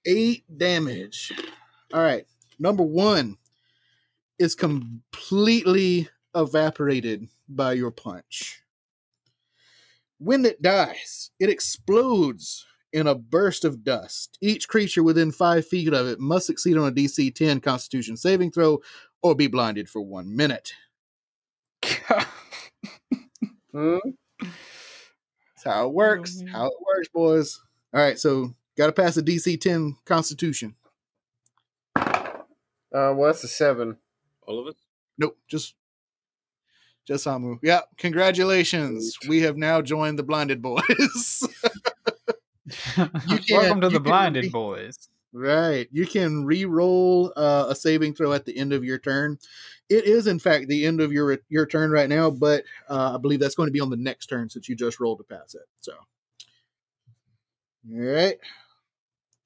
eight 0.06 0.44
damage. 0.56 1.32
All 1.92 2.04
right. 2.04 2.28
Number 2.60 2.84
one 2.84 3.38
is 4.38 4.54
completely 4.54 6.08
evaporated 6.36 7.30
by 7.48 7.74
your 7.74 7.90
punch. 7.90 8.62
When 10.20 10.46
it 10.46 10.62
dies, 10.62 11.32
it 11.40 11.50
explodes 11.50 12.66
in 12.92 13.08
a 13.08 13.16
burst 13.16 13.66
of 13.66 13.84
dust. 13.84 14.38
Each 14.42 14.68
creature 14.68 15.04
within 15.04 15.32
five 15.32 15.66
feet 15.66 15.94
of 15.94 16.08
it 16.08 16.20
must 16.20 16.46
succeed 16.46 16.78
on 16.78 16.88
a 16.88 16.92
DC 16.92 17.34
10 17.34 17.62
Constitution 17.62 18.18
saving 18.18 18.52
throw 18.52 18.80
or 19.22 19.36
be 19.36 19.48
blinded 19.48 19.90
for 19.90 20.02
one 20.02 20.36
minute. 20.36 20.74
Hmm? 23.72 23.98
That's 24.40 25.64
how 25.64 25.88
it 25.88 25.94
works. 25.94 26.42
Mhm. 26.42 26.50
How 26.50 26.66
it 26.66 26.74
works, 26.86 27.08
boys. 27.10 27.62
All 27.94 28.02
right. 28.02 28.18
So, 28.18 28.56
got 28.76 28.88
to 28.88 28.92
pass 28.92 29.16
a 29.18 29.22
DC 29.22 29.62
10 29.62 29.96
Constitution. 30.06 30.76
Uh, 31.96 32.34
well, 32.92 33.26
that's 33.26 33.44
a 33.44 33.48
seven. 33.48 33.98
All 34.48 34.60
of 34.60 34.68
it? 34.68 34.76
Nope, 35.20 35.38
just 35.48 35.76
just 37.10 37.26
Hamu. 37.26 37.58
Yeah, 37.64 37.82
congratulations. 37.98 39.18
We 39.28 39.42
have 39.42 39.58
now 39.58 39.82
joined 39.82 40.20
the 40.20 40.24
blinded 40.24 40.62
boys. 40.62 41.44
Welcome 43.50 43.82
to 43.82 43.90
the 43.90 44.00
blinded 44.00 44.44
re- 44.44 44.50
boys. 44.52 45.10
right. 45.34 45.88
You 45.92 46.06
can 46.06 46.46
re-roll 46.46 47.34
uh, 47.36 47.66
a 47.70 47.76
saving 47.76 48.14
throw 48.14 48.32
at 48.34 48.46
the 48.46 48.56
end 48.56 48.74
of 48.74 48.84
your 48.84 49.00
turn. 49.00 49.40
It 49.90 50.06
is 50.06 50.28
in 50.28 50.38
fact 50.38 50.68
the 50.68 50.86
end 50.86 51.02
of 51.02 51.12
your 51.12 51.40
your 51.50 51.66
turn 51.66 51.90
right 51.90 52.08
now, 52.08 52.30
but 52.30 52.64
uh, 52.88 53.16
I 53.16 53.18
believe 53.18 53.40
that's 53.40 53.56
going 53.56 53.68
to 53.68 53.74
be 53.74 53.82
on 53.82 53.90
the 53.90 53.98
next 53.98 54.28
turn 54.28 54.48
since 54.52 54.70
you 54.70 54.76
just 54.76 55.00
rolled 55.00 55.18
to 55.18 55.24
pass 55.24 55.56
it. 55.56 55.66
So 55.82 55.94
all 57.92 58.00
right. 58.00 58.38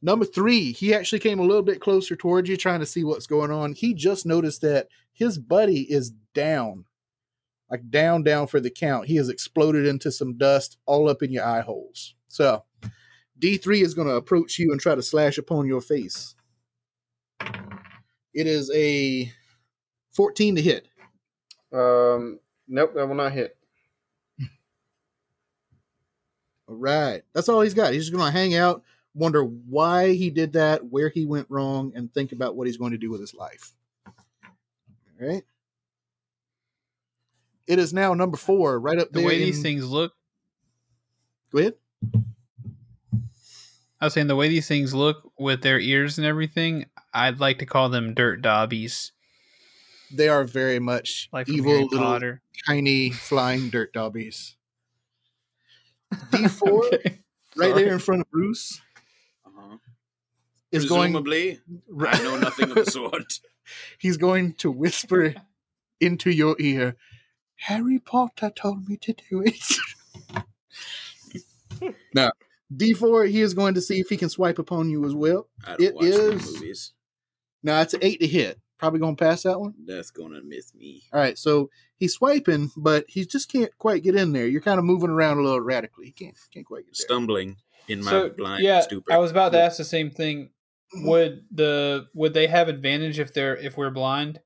Number 0.02 0.26
three, 0.26 0.74
he 0.74 0.94
actually 0.94 1.20
came 1.20 1.40
a 1.40 1.44
little 1.44 1.64
bit 1.64 1.80
closer 1.80 2.18
towards 2.18 2.50
you, 2.50 2.58
trying 2.58 2.82
to 2.82 2.86
see 2.86 3.06
what's 3.06 3.26
going 3.26 3.52
on. 3.52 3.72
He 3.72 3.94
just 3.94 4.26
noticed 4.26 4.60
that 4.64 4.90
his 5.14 5.38
buddy 5.38 5.90
is 5.90 6.12
down, 6.34 6.84
like 7.74 7.90
down, 7.90 8.22
down 8.22 8.46
for 8.46 8.60
the 8.60 8.70
count. 8.70 9.08
He 9.08 9.16
has 9.16 9.30
exploded 9.30 9.88
into 9.88 10.12
some 10.12 10.38
dust 10.38 10.78
all 10.86 11.10
up 11.10 11.24
in 11.24 11.32
your 11.32 11.44
eye 11.44 11.62
holes. 11.62 12.14
So, 12.28 12.64
D3 13.40 13.82
is 13.82 13.96
going 13.96 14.08
to 14.08 14.14
approach 14.14 14.60
you 14.60 14.72
and 14.72 14.80
try 14.80 14.94
to 14.94 15.02
slash 15.02 15.40
upon 15.40 15.66
your 15.66 15.82
face. 15.82 16.36
It 18.32 18.46
is 18.46 18.70
a 18.76 19.32
14 20.12 20.58
to 20.58 20.62
hit. 20.62 20.88
Um, 21.74 22.40
nope, 22.68 22.94
that 22.94 23.08
will 23.08 23.16
not 23.16 23.32
hit. 23.32 23.58
All 26.68 26.76
right. 26.76 27.24
That's 27.34 27.50
all 27.50 27.62
he's 27.62 27.74
got. 27.74 27.92
He's 27.94 28.04
just 28.04 28.16
going 28.16 28.32
to 28.32 28.32
hang 28.32 28.54
out, 28.54 28.84
wonder 29.16 29.44
why 29.44 30.14
he 30.14 30.30
did 30.30 30.54
that, 30.54 30.86
where 30.86 31.10
he 31.10 31.26
went 31.26 31.48
wrong, 31.50 31.92
and 31.96 32.14
think 32.14 32.34
about 32.34 32.56
what 32.56 32.68
he's 32.68 32.78
going 32.78 32.92
to 32.92 33.00
do 33.00 33.10
with 33.10 33.20
his 33.20 33.34
life. 33.34 33.72
All 34.06 34.14
right. 35.28 35.44
It 37.68 37.80
is 37.80 37.94
now 37.94 38.14
number 38.14 38.38
four, 38.38 38.80
right 38.80 39.00
up 39.00 39.12
The 39.12 39.20
there. 39.20 39.28
way 39.28 39.38
these 39.40 39.62
things 39.62 39.88
look, 39.90 40.14
Go 41.52 41.60
ahead. 41.60 41.76
I 44.02 44.06
was 44.08 44.14
saying 44.14 44.28
the 44.28 44.36
way 44.36 44.50
these 44.50 44.68
things 44.68 44.94
look 44.94 45.32
with 45.38 45.62
their 45.62 45.80
ears 45.80 46.18
and 46.18 46.28
everything, 46.28 46.86
I'd 47.14 47.40
like 47.40 47.60
to 47.60 47.66
call 47.66 47.90
them 47.90 48.14
dirt 48.14 48.42
dobbies, 48.42 49.12
They 50.12 50.28
are 50.28 50.44
very 50.44 50.80
much 50.80 51.30
like 51.32 51.48
evil 51.48 51.84
little 51.86 52.00
Potter. 52.00 52.42
tiny 52.68 53.12
flying 53.12 53.70
dirt 53.70 53.94
dobbies. 53.94 54.58
D4 56.32 56.62
Okay. 56.88 57.20
right 57.56 57.70
Sorry. 57.72 57.84
there 57.84 57.94
in 57.94 58.00
front 58.00 58.22
of 58.22 58.30
Bruce 58.32 58.82
Uh-huh. 59.46 59.78
is 60.72 60.86
going. 60.90 61.16
I 61.16 62.24
know 62.24 62.38
nothing 62.38 62.72
of 62.72 62.76
the 62.76 62.86
sort. 62.92 63.40
He's 64.00 64.18
going 64.18 64.54
to 64.56 64.70
whisper 64.70 65.34
into 66.02 66.30
your 66.30 66.56
ear. 66.60 66.98
Harry 67.68 68.00
Potter 68.00 68.50
told 68.56 68.88
me 68.90 68.98
to 68.98 69.14
do 69.30 69.42
it. 69.46 70.44
now, 72.14 72.32
D4, 72.76 73.30
he 73.30 73.42
is 73.42 73.54
going 73.54 73.74
to 73.76 73.82
see 73.82 74.00
if 74.00 74.10
he 74.10 74.18
can 74.18 74.30
swipe 74.30 74.60
upon 74.60 74.90
you 74.90 75.06
as 75.06 75.14
well. 75.16 75.48
I 75.66 75.72
don't 75.76 75.82
It 75.82 75.96
watch 75.96 76.06
is- 76.06 76.54
movies. 76.54 76.92
Now, 77.66 77.80
it's 77.82 77.94
an 77.94 78.02
eight 78.04 78.20
to 78.20 78.28
hit. 78.28 78.60
Probably 78.78 79.00
going 79.00 79.16
to 79.16 79.24
pass 79.24 79.44
that 79.44 79.62
one. 79.62 79.74
That's 79.86 80.12
gonna 80.12 80.42
miss 80.44 80.76
me. 80.76 81.04
All 81.14 81.20
right, 81.22 81.38
so 81.38 81.70
he's 81.96 82.14
swiping, 82.16 82.70
but 82.76 83.06
he 83.08 83.26
just 83.26 83.50
can't 83.50 83.72
quite 83.78 84.04
get 84.04 84.16
in 84.16 84.34
there. 84.34 84.46
You're 84.46 84.60
kind 84.60 84.78
of 84.78 84.84
moving 84.84 85.10
around 85.10 85.38
a 85.38 85.42
little 85.42 85.60
erratically. 85.60 86.08
He 86.08 86.12
can't 86.12 86.36
can't 86.54 86.66
quite 86.66 86.80
get 86.86 86.88
there. 86.98 87.06
Stumbling 87.06 87.56
in 87.88 88.04
my 88.04 88.12
So 88.12 88.30
blind 88.32 88.62
yeah, 88.62 88.82
stupor. 88.82 89.14
I 89.14 89.20
was 89.20 89.32
about 89.32 89.54
to 89.54 89.62
ask 89.62 89.78
the 89.78 89.86
same 89.86 90.10
thing. 90.12 90.50
Would 90.96 91.46
the 91.50 92.08
would 92.14 92.34
they 92.34 92.48
have 92.48 92.68
advantage 92.68 93.20
if 93.20 93.34
they're 93.34 93.56
if 93.56 93.78
we're 93.78 93.90
blind? 93.92 94.42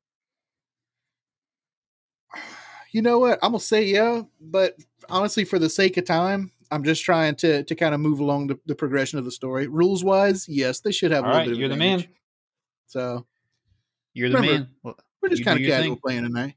You 2.92 3.02
know 3.02 3.20
what? 3.20 3.40
I'm 3.44 3.52
gonna 3.52 3.60
say 3.60 3.84
yeah, 3.86 4.22
but 4.40 4.76
honestly, 5.10 5.44
for 5.46 5.60
the 5.60 5.70
sake 5.70 5.98
of 5.98 6.06
time, 6.06 6.52
I'm 6.72 6.84
just 6.84 7.04
trying 7.04 7.36
to 7.38 7.64
to 7.64 7.76
kind 7.76 7.94
of 7.94 8.00
move 8.02 8.20
along 8.20 8.48
the, 8.48 8.60
the 8.66 8.76
progression 8.76 9.20
of 9.20 9.26
the 9.26 9.32
story. 9.32 9.68
Rules 9.68 10.04
wise, 10.04 10.48
yes, 10.48 10.80
they 10.80 10.92
should 10.92 11.12
have. 11.12 11.24
All 11.24 11.30
a 11.32 11.32
little 11.32 11.40
right, 11.40 11.46
bit 11.48 11.54
of 11.54 11.60
you're 11.60 11.70
the 11.70 11.76
man. 11.76 12.06
So 12.88 13.26
You're 14.14 14.30
the 14.30 14.36
Remember, 14.38 14.54
man. 14.60 14.70
Well, 14.84 14.96
we're 15.22 15.30
just 15.30 15.44
kind 15.44 15.60
of 15.60 15.66
casual 15.66 15.96
thing. 15.96 16.02
playing 16.02 16.24
tonight. 16.24 16.56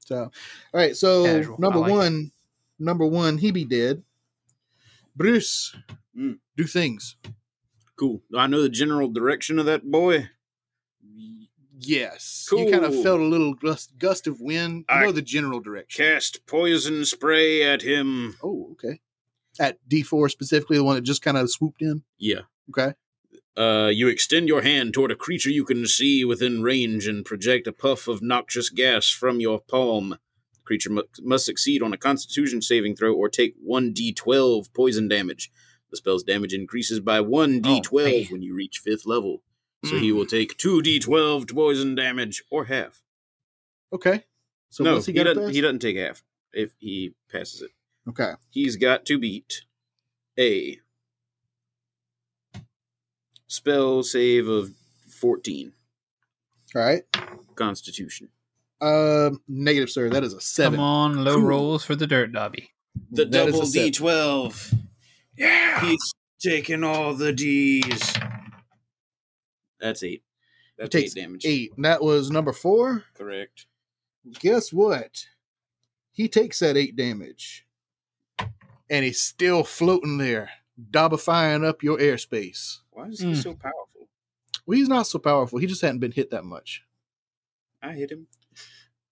So, 0.00 0.16
all 0.18 0.30
right. 0.72 0.94
So 0.96 1.24
Casual. 1.24 1.56
number 1.58 1.78
I 1.78 1.80
like 1.82 1.90
it. 1.90 1.94
one, 1.94 2.32
number 2.78 3.06
one, 3.06 3.38
he 3.38 3.50
be 3.50 3.64
dead. 3.64 4.02
Bruce, 5.16 5.74
Mm. 6.16 6.38
do 6.56 6.64
things. 6.64 7.16
cool. 7.96 8.22
Do 8.30 8.38
I 8.38 8.46
know 8.46 8.62
the 8.62 8.68
general 8.68 9.08
direction 9.08 9.58
of 9.58 9.66
that 9.66 9.90
boy? 9.90 10.28
Yes, 11.78 12.48
you 12.52 12.70
kind 12.70 12.84
of 12.84 13.02
felt 13.02 13.20
a 13.20 13.24
little 13.24 13.54
gust, 13.54 13.98
gust 13.98 14.26
of 14.26 14.40
wind. 14.40 14.84
You 14.88 14.94
I 14.96 15.04
know 15.04 15.12
the 15.12 15.22
general 15.22 15.60
direction. 15.60 16.04
Cast 16.04 16.46
poison 16.46 17.04
spray 17.04 17.62
at 17.62 17.82
him. 17.82 18.36
Oh, 18.42 18.68
okay. 18.72 19.00
At 19.58 19.78
D 19.88 20.02
four 20.02 20.28
specifically, 20.28 20.76
the 20.76 20.84
one 20.84 20.94
that 20.96 21.02
just 21.02 21.22
kind 21.22 21.36
of 21.36 21.50
swooped 21.50 21.82
in. 21.82 22.02
Yeah. 22.18 22.42
Okay. 22.70 22.94
Uh, 23.56 23.88
you 23.92 24.08
extend 24.08 24.48
your 24.48 24.62
hand 24.62 24.92
toward 24.94 25.12
a 25.12 25.16
creature 25.16 25.50
you 25.50 25.64
can 25.64 25.86
see 25.86 26.24
within 26.24 26.62
range 26.62 27.06
and 27.06 27.24
project 27.24 27.66
a 27.68 27.72
puff 27.72 28.08
of 28.08 28.20
noxious 28.20 28.68
gas 28.68 29.08
from 29.10 29.38
your 29.40 29.60
palm. 29.60 30.10
The 30.54 30.60
creature 30.64 30.90
mu- 30.90 31.02
must 31.20 31.46
succeed 31.46 31.80
on 31.82 31.92
a 31.92 31.96
constitution 31.96 32.62
saving 32.62 32.96
throw 32.96 33.14
or 33.14 33.28
take 33.28 33.54
1d12 33.64 34.72
poison 34.74 35.06
damage. 35.06 35.52
The 35.90 35.96
spell's 35.96 36.24
damage 36.24 36.52
increases 36.52 36.98
by 36.98 37.20
1d12 37.20 38.26
Oh, 38.26 38.32
when 38.32 38.42
you 38.42 38.54
reach 38.56 38.80
5th 38.84 39.06
level. 39.06 39.42
So 39.84 39.98
he 39.98 40.12
will 40.12 40.26
take 40.26 40.56
2d12 40.56 41.52
poison 41.54 41.94
damage 41.94 42.42
or 42.50 42.64
half. 42.64 43.02
Okay. 43.92 44.24
So 44.70 44.82
no, 44.84 44.98
he 45.00 45.12
he, 45.12 45.22
doesn't, 45.22 45.50
he 45.52 45.60
doesn't 45.60 45.80
take 45.80 45.96
half 45.96 46.22
if 46.52 46.72
he 46.78 47.14
passes 47.30 47.62
it. 47.62 47.70
Okay. 48.08 48.32
He's 48.50 48.76
got 48.76 49.04
to 49.06 49.18
beat 49.18 49.62
a 50.38 50.78
spell 53.46 54.02
save 54.02 54.48
of 54.48 54.70
14 55.20 55.72
All 56.74 56.82
right. 56.82 57.02
constitution. 57.54 58.28
Um, 58.80 59.40
negative, 59.48 59.90
sir. 59.90 60.10
That 60.10 60.24
is 60.24 60.32
a 60.34 60.40
seven. 60.40 60.78
Come 60.78 60.84
on, 60.84 61.24
low 61.24 61.36
Cool. 61.36 61.44
rolls 61.46 61.84
for 61.84 61.94
the 61.94 62.06
dirt 62.06 62.32
dobby. 62.32 62.70
The 63.10 63.24
That 63.26 63.48
is 63.48 63.54
a 63.54 63.58
double 63.58 63.66
seven. 63.66 63.90
D12. 63.92 64.78
Yeah. 65.38 65.80
He's 65.86 66.12
taking 66.40 66.84
all 66.84 67.14
the 67.14 67.32
D's. 67.32 68.12
That's 69.84 70.02
eight. 70.02 70.22
That's 70.78 70.88
takes 70.88 71.14
eight 71.14 71.20
damage. 71.20 71.44
Eight. 71.44 71.72
And 71.76 71.84
that 71.84 72.02
was 72.02 72.30
number 72.30 72.54
four. 72.54 73.04
Correct. 73.12 73.66
Guess 74.40 74.72
what? 74.72 75.26
He 76.10 76.26
takes 76.26 76.60
that 76.60 76.78
eight 76.78 76.96
damage. 76.96 77.66
And 78.88 79.04
he's 79.04 79.20
still 79.20 79.62
floating 79.62 80.16
there, 80.16 80.48
dobifying 80.90 81.66
up 81.66 81.82
your 81.82 81.98
airspace. 81.98 82.78
Why 82.92 83.08
is 83.08 83.20
he 83.20 83.32
Mm. 83.32 83.42
so 83.42 83.54
powerful? 83.54 84.08
Well, 84.64 84.78
he's 84.78 84.88
not 84.88 85.06
so 85.06 85.18
powerful. 85.18 85.58
He 85.58 85.66
just 85.66 85.82
hadn't 85.82 85.98
been 85.98 86.12
hit 86.12 86.30
that 86.30 86.44
much. 86.44 86.82
I 87.82 87.92
hit 87.92 88.10
him. 88.10 88.26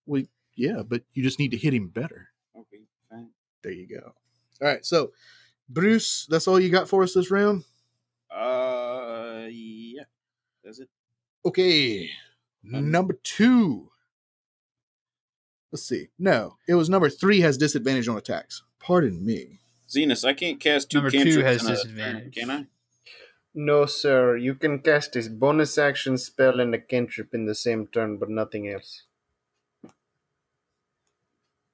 Well, 0.07 0.23
yeah, 0.55 0.81
but 0.81 1.03
you 1.13 1.21
just 1.21 1.37
need 1.37 1.51
to 1.51 1.57
hit 1.57 1.73
him 1.75 1.89
better. 1.89 2.29
Okay, 2.55 2.81
fine. 3.11 3.29
There 3.61 3.71
you 3.71 3.87
go. 3.87 4.15
All 4.61 4.67
right, 4.67 4.83
so 4.83 5.11
Bruce, 5.69 6.25
that's 6.29 6.47
all 6.47 6.59
you 6.59 6.69
got 6.69 6.89
for 6.89 7.03
us 7.03 7.13
this 7.13 7.29
round. 7.29 7.63
Uh, 8.31 9.45
yeah. 9.51 9.82
That's 10.63 10.79
it. 10.79 10.89
Okay, 11.45 12.09
Um, 12.73 12.89
number 12.91 13.13
two. 13.23 13.89
Let's 15.71 15.83
see. 15.83 16.09
No, 16.17 16.55
it 16.67 16.75
was 16.75 16.89
number 16.89 17.09
three 17.09 17.41
has 17.41 17.57
disadvantage 17.57 18.07
on 18.07 18.17
attacks. 18.17 18.63
Pardon 18.79 19.25
me. 19.25 19.59
Zenus, 19.89 20.23
I 20.23 20.33
can't 20.33 20.59
cast 20.59 20.89
two 20.89 20.99
Number 20.99 21.11
two 21.11 21.41
has 21.41 21.61
in 21.63 21.67
a 21.67 21.75
turn, 21.75 21.75
disadvantage. 21.75 22.35
can 22.35 22.49
I? 22.49 22.65
No, 23.53 23.85
sir. 23.85 24.37
You 24.37 24.55
can 24.55 24.79
cast 24.79 25.15
a 25.15 25.29
bonus 25.29 25.77
action 25.77 26.17
spell 26.17 26.59
and 26.59 26.73
a 26.73 26.79
cantrip 26.79 27.33
in 27.33 27.45
the 27.45 27.53
same 27.55 27.87
turn, 27.87 28.17
but 28.17 28.29
nothing 28.29 28.67
else. 28.69 29.03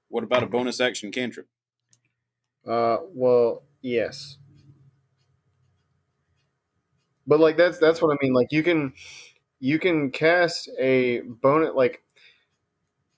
What 0.08 0.24
about 0.24 0.42
a 0.44 0.48
bonus 0.48 0.82
action 0.82 1.12
cantrip? 1.12 1.48
Uh, 2.68 2.98
well, 3.14 3.64
yes. 3.82 4.38
But 7.30 7.40
like 7.40 7.56
that's 7.56 7.78
that's 7.78 8.02
what 8.02 8.12
I 8.12 8.18
mean. 8.22 8.34
Like 8.34 8.52
you 8.52 8.64
can 8.64 8.94
you 9.62 9.80
can 9.80 10.12
cast 10.12 10.70
a 10.78 11.22
bonus 11.22 11.74
like 11.76 12.04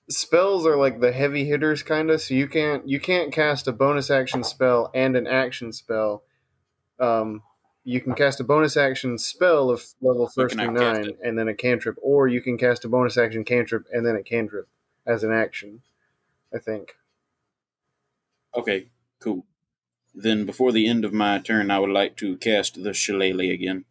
spells 0.08 0.66
are 0.66 0.76
like 0.76 1.00
the 1.00 1.10
heavy 1.10 1.44
hitters 1.44 1.82
kind 1.82 2.10
of 2.10 2.20
so 2.20 2.34
you 2.34 2.46
can't 2.46 2.86
you 2.86 3.00
can't 3.00 3.32
cast 3.32 3.66
a 3.66 3.72
bonus 3.72 4.10
action 4.10 4.44
spell 4.44 4.90
and 4.94 5.16
an 5.16 5.26
action 5.26 5.72
spell 5.72 6.22
um 6.98 7.40
you 7.84 8.00
can 8.00 8.12
cast 8.12 8.40
a 8.40 8.44
bonus 8.44 8.76
action 8.76 9.16
spell 9.16 9.70
of 9.70 9.82
level 10.02 10.28
first 10.28 10.56
through 10.56 10.72
nine 10.72 11.12
and 11.22 11.38
then 11.38 11.48
a 11.48 11.54
cantrip 11.54 11.96
or 12.02 12.28
you 12.28 12.42
can 12.42 12.58
cast 12.58 12.84
a 12.84 12.88
bonus 12.88 13.16
action 13.16 13.44
cantrip 13.44 13.86
and 13.90 14.04
then 14.04 14.16
a 14.16 14.22
cantrip 14.22 14.68
as 15.06 15.24
an 15.24 15.32
action 15.32 15.80
i 16.54 16.58
think 16.58 16.94
Okay, 18.54 18.88
cool. 19.18 19.46
Then 20.14 20.44
before 20.44 20.72
the 20.72 20.86
end 20.86 21.04
of 21.04 21.12
my 21.12 21.38
turn, 21.38 21.70
I 21.70 21.78
would 21.78 21.90
like 21.90 22.16
to 22.18 22.36
cast 22.36 22.82
the 22.82 22.92
Shillelagh 22.92 23.50
again. 23.50 23.86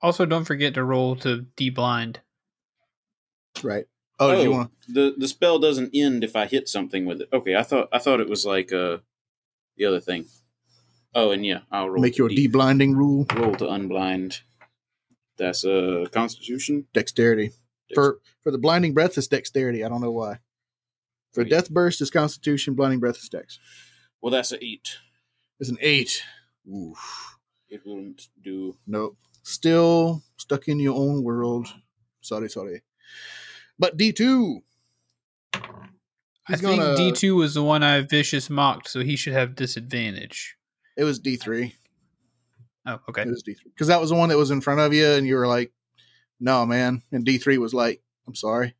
Also, 0.00 0.24
don't 0.26 0.44
forget 0.44 0.74
to 0.74 0.84
roll 0.84 1.16
to 1.16 1.42
de-blind. 1.56 2.20
Right. 3.62 3.86
Oh, 4.20 4.34
do 4.34 4.42
you 4.42 4.50
want 4.50 4.72
the 4.88 5.14
the 5.16 5.28
spell 5.28 5.58
doesn't 5.60 5.90
end 5.94 6.24
if 6.24 6.34
I 6.34 6.46
hit 6.46 6.68
something 6.68 7.04
with 7.06 7.20
it. 7.20 7.28
Okay, 7.32 7.54
I 7.54 7.62
thought 7.62 7.88
I 7.92 7.98
thought 7.98 8.18
it 8.20 8.28
was 8.28 8.44
like 8.44 8.72
uh 8.72 8.98
the 9.76 9.84
other 9.84 10.00
thing. 10.00 10.26
Oh, 11.14 11.30
and 11.30 11.46
yeah, 11.46 11.60
I'll 11.70 11.88
roll 11.88 12.02
make 12.02 12.14
to 12.14 12.18
your 12.18 12.28
de- 12.28 12.34
de-blinding 12.34 12.94
rule 12.96 13.26
roll 13.36 13.54
to 13.56 13.64
unblind. 13.64 14.40
That's 15.36 15.64
a 15.64 16.02
uh, 16.02 16.06
Constitution. 16.08 16.86
dexterity? 16.92 17.52
For 17.94 18.18
for 18.42 18.50
the 18.50 18.58
blinding 18.58 18.92
breath, 18.92 19.16
is 19.16 19.28
dexterity. 19.28 19.84
I 19.84 19.88
don't 19.88 20.00
know 20.00 20.10
why. 20.10 20.38
For 21.32 21.42
Okay. 21.42 21.50
death 21.50 21.70
burst, 21.70 22.00
is 22.00 22.10
Constitution. 22.10 22.74
Blinding 22.74 22.98
breath 22.98 23.18
is 23.18 23.28
dex. 23.28 23.58
Well, 24.20 24.32
that's 24.32 24.50
a 24.52 24.62
eight. 24.64 24.98
It's 25.60 25.70
an 25.70 25.78
eight. 25.80 26.22
Oof. 26.68 27.36
It 27.68 27.82
wouldn't 27.86 28.28
do. 28.42 28.76
Nope. 28.86 29.16
Still 29.48 30.22
stuck 30.36 30.68
in 30.68 30.78
your 30.78 30.94
own 30.94 31.22
world. 31.22 31.68
Sorry, 32.20 32.50
sorry. 32.50 32.82
But 33.78 33.96
D 33.96 34.12
two. 34.12 34.62
I 35.54 35.60
He's 36.48 36.60
think 36.60 36.78
gonna- 36.80 36.96
D 36.96 37.12
two 37.12 37.34
was 37.36 37.54
the 37.54 37.62
one 37.62 37.82
I 37.82 38.02
vicious 38.02 38.50
mocked, 38.50 38.88
so 38.90 39.00
he 39.00 39.16
should 39.16 39.32
have 39.32 39.54
disadvantage. 39.54 40.56
It 40.98 41.04
was 41.04 41.18
D 41.18 41.36
three. 41.36 41.74
Oh, 42.84 42.98
okay. 43.08 43.22
It 43.22 43.28
was 43.28 43.42
D 43.42 43.54
three 43.54 43.70
because 43.70 43.86
that 43.88 44.00
was 44.02 44.10
the 44.10 44.16
one 44.16 44.28
that 44.28 44.36
was 44.36 44.50
in 44.50 44.60
front 44.60 44.80
of 44.80 44.92
you, 44.92 45.06
and 45.06 45.26
you 45.26 45.36
were 45.36 45.46
like, 45.46 45.72
"No, 46.38 46.66
man." 46.66 47.02
And 47.10 47.24
D 47.24 47.38
three 47.38 47.56
was 47.56 47.72
like, 47.72 48.02
"I'm 48.26 48.34
sorry." 48.34 48.74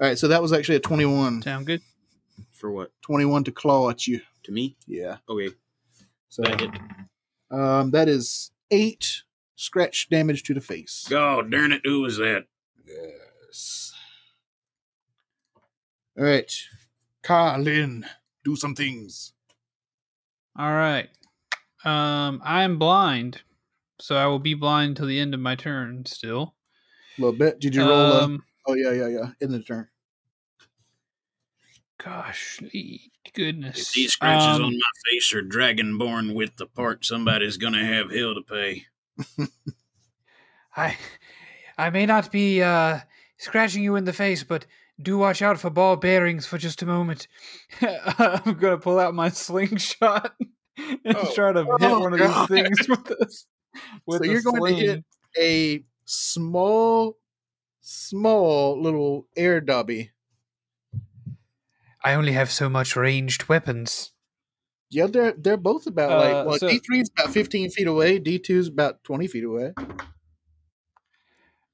All 0.00 0.06
right, 0.08 0.18
so 0.18 0.26
that 0.28 0.42
was 0.42 0.52
actually 0.52 0.76
a 0.76 0.80
21. 0.80 1.42
Sound 1.42 1.66
good? 1.66 1.82
For 2.52 2.70
what? 2.70 2.92
21 3.02 3.44
to 3.44 3.52
claw 3.52 3.90
at 3.90 4.06
you. 4.06 4.20
To 4.44 4.52
me? 4.52 4.76
Yeah. 4.86 5.18
Okay. 5.28 5.54
So 6.28 6.42
That 6.42 6.60
hit. 6.60 6.70
Um, 7.50 7.90
that 7.92 8.08
is 8.08 8.50
eight 8.70 9.22
scratch 9.56 10.08
damage 10.10 10.42
to 10.44 10.54
the 10.54 10.60
face. 10.60 11.06
Oh, 11.12 11.42
darn 11.42 11.72
it! 11.72 11.82
Who 11.84 12.00
was 12.02 12.16
that? 12.18 12.44
Yes. 12.86 13.92
All 16.18 16.24
right, 16.24 16.52
Carlin, 17.22 18.04
do 18.44 18.56
some 18.56 18.74
things. 18.74 19.32
All 20.58 20.72
right. 20.72 21.08
Um, 21.84 22.40
I 22.44 22.64
am 22.64 22.78
blind, 22.78 23.42
so 24.00 24.16
I 24.16 24.26
will 24.26 24.40
be 24.40 24.54
blind 24.54 24.96
till 24.96 25.06
the 25.06 25.20
end 25.20 25.32
of 25.34 25.40
my 25.40 25.54
turn. 25.54 26.04
Still. 26.06 26.54
A 27.16 27.20
little 27.22 27.38
bit. 27.38 27.60
Did 27.60 27.74
you 27.74 27.82
roll? 27.82 27.90
a- 28.12 28.24
Um, 28.24 28.42
oh 28.66 28.74
yeah, 28.74 28.92
yeah, 28.92 29.06
yeah. 29.08 29.30
In 29.40 29.52
the 29.52 29.62
turn. 29.62 29.88
Gosh, 32.02 32.60
goodness. 33.34 33.78
If 33.88 33.92
these 33.92 34.12
scratches 34.12 34.56
Um, 34.56 34.62
on 34.64 34.72
my 34.72 35.10
face 35.10 35.32
are 35.34 35.42
dragonborn 35.42 36.34
the 36.56 36.66
part, 36.66 37.04
somebody's 37.04 37.56
gonna 37.56 37.84
have 37.84 38.10
hell 38.10 38.34
to 38.34 38.42
pay. 38.42 38.86
I 40.76 40.96
I 41.76 41.90
may 41.90 42.06
not 42.06 42.30
be 42.30 42.62
uh 42.62 43.00
scratching 43.38 43.82
you 43.82 43.96
in 43.96 44.04
the 44.04 44.12
face, 44.12 44.44
but 44.44 44.66
do 45.00 45.18
watch 45.18 45.42
out 45.42 45.58
for 45.60 45.70
ball 45.70 45.96
bearings 45.96 46.46
for 46.46 46.58
just 46.58 46.82
a 46.82 46.86
moment. 46.86 47.28
I'm 47.80 48.54
gonna 48.54 48.78
pull 48.78 48.98
out 48.98 49.14
my 49.14 49.28
slingshot 49.28 50.34
and 50.76 51.16
Oh. 51.16 51.32
try 51.34 51.52
to 51.52 51.60
hit 51.64 51.68
Oh, 51.82 52.00
one 52.00 52.12
of 52.14 52.18
God. 52.20 52.48
these 52.48 52.62
things 52.62 52.88
with 52.88 53.04
this. 53.04 53.46
With 54.06 54.24
So 54.24 54.30
you're 54.30 54.42
going 54.42 54.56
to 54.56 54.60
sling. 54.70 54.76
hit- 54.76 55.04
A 55.38 55.84
small, 56.04 57.16
small 57.80 58.80
little 58.80 59.26
air 59.36 59.60
dobby. 59.60 60.10
I 62.08 62.14
only 62.14 62.32
have 62.32 62.50
so 62.50 62.70
much 62.70 62.96
ranged 62.96 63.50
weapons. 63.50 64.12
Yeah, 64.88 65.08
they're 65.08 65.32
they're 65.36 65.58
both 65.58 65.86
about 65.86 66.10
Uh, 66.10 66.16
like 66.16 66.46
well, 66.46 66.58
so- 66.58 66.68
D 66.70 66.78
three 66.78 67.00
is 67.00 67.10
about 67.10 67.34
fifteen 67.34 67.68
feet 67.68 67.86
away. 67.86 68.18
D 68.18 68.38
two 68.38 68.58
is 68.58 68.68
about 68.68 69.04
twenty 69.04 69.26
feet 69.26 69.44
away. 69.44 69.74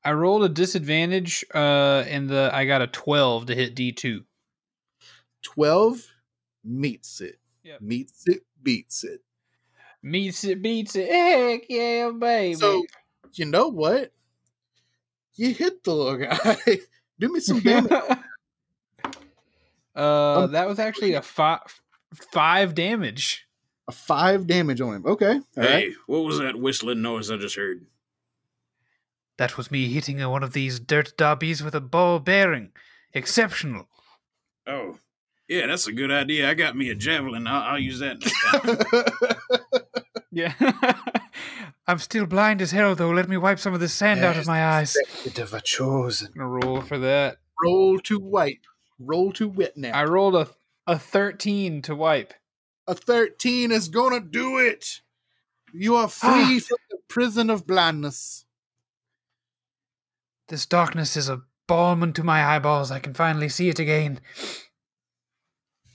I 0.05 0.13
rolled 0.13 0.43
a 0.43 0.49
disadvantage, 0.49 1.45
uh, 1.55 2.03
and 2.09 2.29
the 2.29 2.51
I 2.53 2.67
got 2.67 2.83
a 2.83 2.89
twelve 2.89 3.47
to 3.47 3.55
hit 3.55 3.77
D 3.77 3.93
two. 3.93 4.25
Twelve 5.43 6.01
meets 6.65 7.21
it. 7.21 7.39
Yep. 7.63 7.81
Meets 7.81 8.27
it, 8.27 8.43
beats 8.61 9.05
it. 9.05 9.21
Meets 10.03 10.43
it, 10.43 10.61
beats 10.61 10.97
it. 10.97 11.09
Heck 11.09 11.63
yeah, 11.69 12.11
baby. 12.11 12.55
So 12.55 12.83
you 13.35 13.45
know 13.45 13.69
what? 13.69 14.13
You 15.37 15.55
hit 15.55 15.85
the 15.85 15.95
little 15.95 16.17
guy. 16.19 16.59
Do 17.21 17.33
me 17.33 17.39
some 17.39 17.61
damage. 17.61 17.93
uh, 19.97 20.45
Um, 20.45 20.53
that 20.53 20.67
was 20.69 20.79
actually 20.79 21.15
a 21.15 21.23
five 21.23 21.61
five 22.33 22.75
damage. 22.75 23.47
A 23.89 23.93
five 23.93 24.47
damage 24.47 24.81
on 24.81 24.95
him. 24.95 25.07
Okay. 25.07 25.35
All 25.35 25.43
right. 25.57 25.69
hey, 25.69 25.93
what 26.07 26.21
was 26.25 26.39
that 26.39 26.59
whistling 26.59 27.03
noise 27.03 27.31
I 27.31 27.37
just 27.37 27.57
heard? 27.57 27.85
That 29.37 29.57
was 29.59 29.71
me 29.71 29.89
hitting 29.93 30.27
one 30.29 30.43
of 30.43 30.53
these 30.53 30.79
dirt 30.81 31.17
dobbies 31.17 31.63
with 31.63 31.75
a 31.75 31.81
ball 31.81 32.19
bearing. 32.21 32.71
Exceptional. 33.13 33.89
Oh, 34.67 34.99
yeah, 35.49 35.67
that's 35.67 35.87
a 35.87 35.93
good 35.93 36.11
idea. 36.11 36.49
I 36.49 36.55
got 36.55 36.77
me 36.77 36.89
a 36.89 36.95
javelin. 36.95 37.47
I'll, 37.47 37.73
I'll 37.73 37.79
use 37.79 37.99
that 37.99 38.21
next 38.21 39.43
time. 39.73 39.81
Yeah. 40.35 40.53
I'm 41.87 41.99
still 41.99 42.27
blind 42.27 42.61
as 42.61 42.73
hell, 42.73 42.97
though. 42.97 43.11
Let 43.11 43.29
me 43.29 43.37
wipe 43.37 43.61
some 43.61 43.73
of 43.73 43.79
the 43.79 43.89
sand 43.89 44.25
out 44.25 44.37
of 44.37 44.49
my 44.49 44.67
eyes. 44.67 44.97
Bit 45.23 45.39
of 45.39 45.55
a 45.55 45.61
chosen. 45.61 46.33
roll 46.35 46.81
for 46.81 46.99
that. 46.99 47.37
Roll 47.63 48.01
to 48.01 48.19
wipe. 48.19 48.67
Roll 48.99 49.33
to 49.33 49.49
wet 49.49 49.77
now. 49.77 49.93
I 49.93 50.05
rolled 50.05 50.35
a 50.37 50.49
a 50.87 50.99
thirteen 50.99 51.83
to 51.83 51.95
wipe. 51.95 52.35
A 52.87 52.95
13 52.95 53.73
is 53.73 53.89
gonna 53.89 54.21
do 54.21 54.59
it. 54.59 55.01
You 55.73 55.97
are 55.97 56.09
free 56.09 56.59
Ah. 56.59 56.61
from 56.69 56.77
the 56.91 56.99
prison 57.09 57.49
of 57.49 57.67
blindness. 57.67 58.45
This 60.49 60.67
darkness 60.67 61.17
is 61.17 61.31
a 61.31 61.43
balm 61.67 62.03
unto 62.03 62.23
my 62.23 62.45
eyeballs. 62.45 62.91
I 62.91 62.99
can 62.99 63.15
finally 63.15 63.49
see 63.49 63.71
it 63.71 63.79
again. 63.79 64.21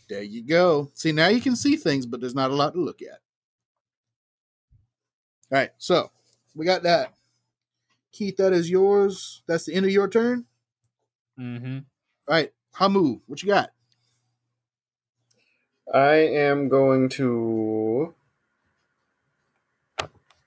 There 0.10 0.24
you 0.24 0.43
go. 0.43 0.89
See, 0.95 1.12
now 1.12 1.28
you 1.28 1.39
can 1.39 1.56
see 1.56 1.76
things, 1.76 2.08
but 2.08 2.20
there's 2.20 2.34
not 2.34 2.50
a 2.50 2.56
lot 2.56 2.74
to 2.74 2.82
look 2.82 3.04
at. 3.04 3.22
All 5.52 5.60
right, 5.60 5.70
so 5.78 6.10
we 6.56 6.66
got 6.66 6.82
that. 6.84 7.14
Keith, 8.12 8.38
that 8.38 8.54
is 8.54 8.68
yours. 8.70 9.43
That's 9.47 9.66
the 9.66 9.76
end 9.76 9.86
of 9.86 9.91
your 9.91 10.08
turn. 10.08 10.45
Mm-hmm. 11.39 11.78
All 11.78 12.36
right, 12.36 12.52
Hamu, 12.74 13.20
what 13.28 13.43
you 13.43 13.49
got? 13.49 13.72
I 15.93 16.15
am 16.15 16.70
going 16.70 17.09
to 17.09 18.13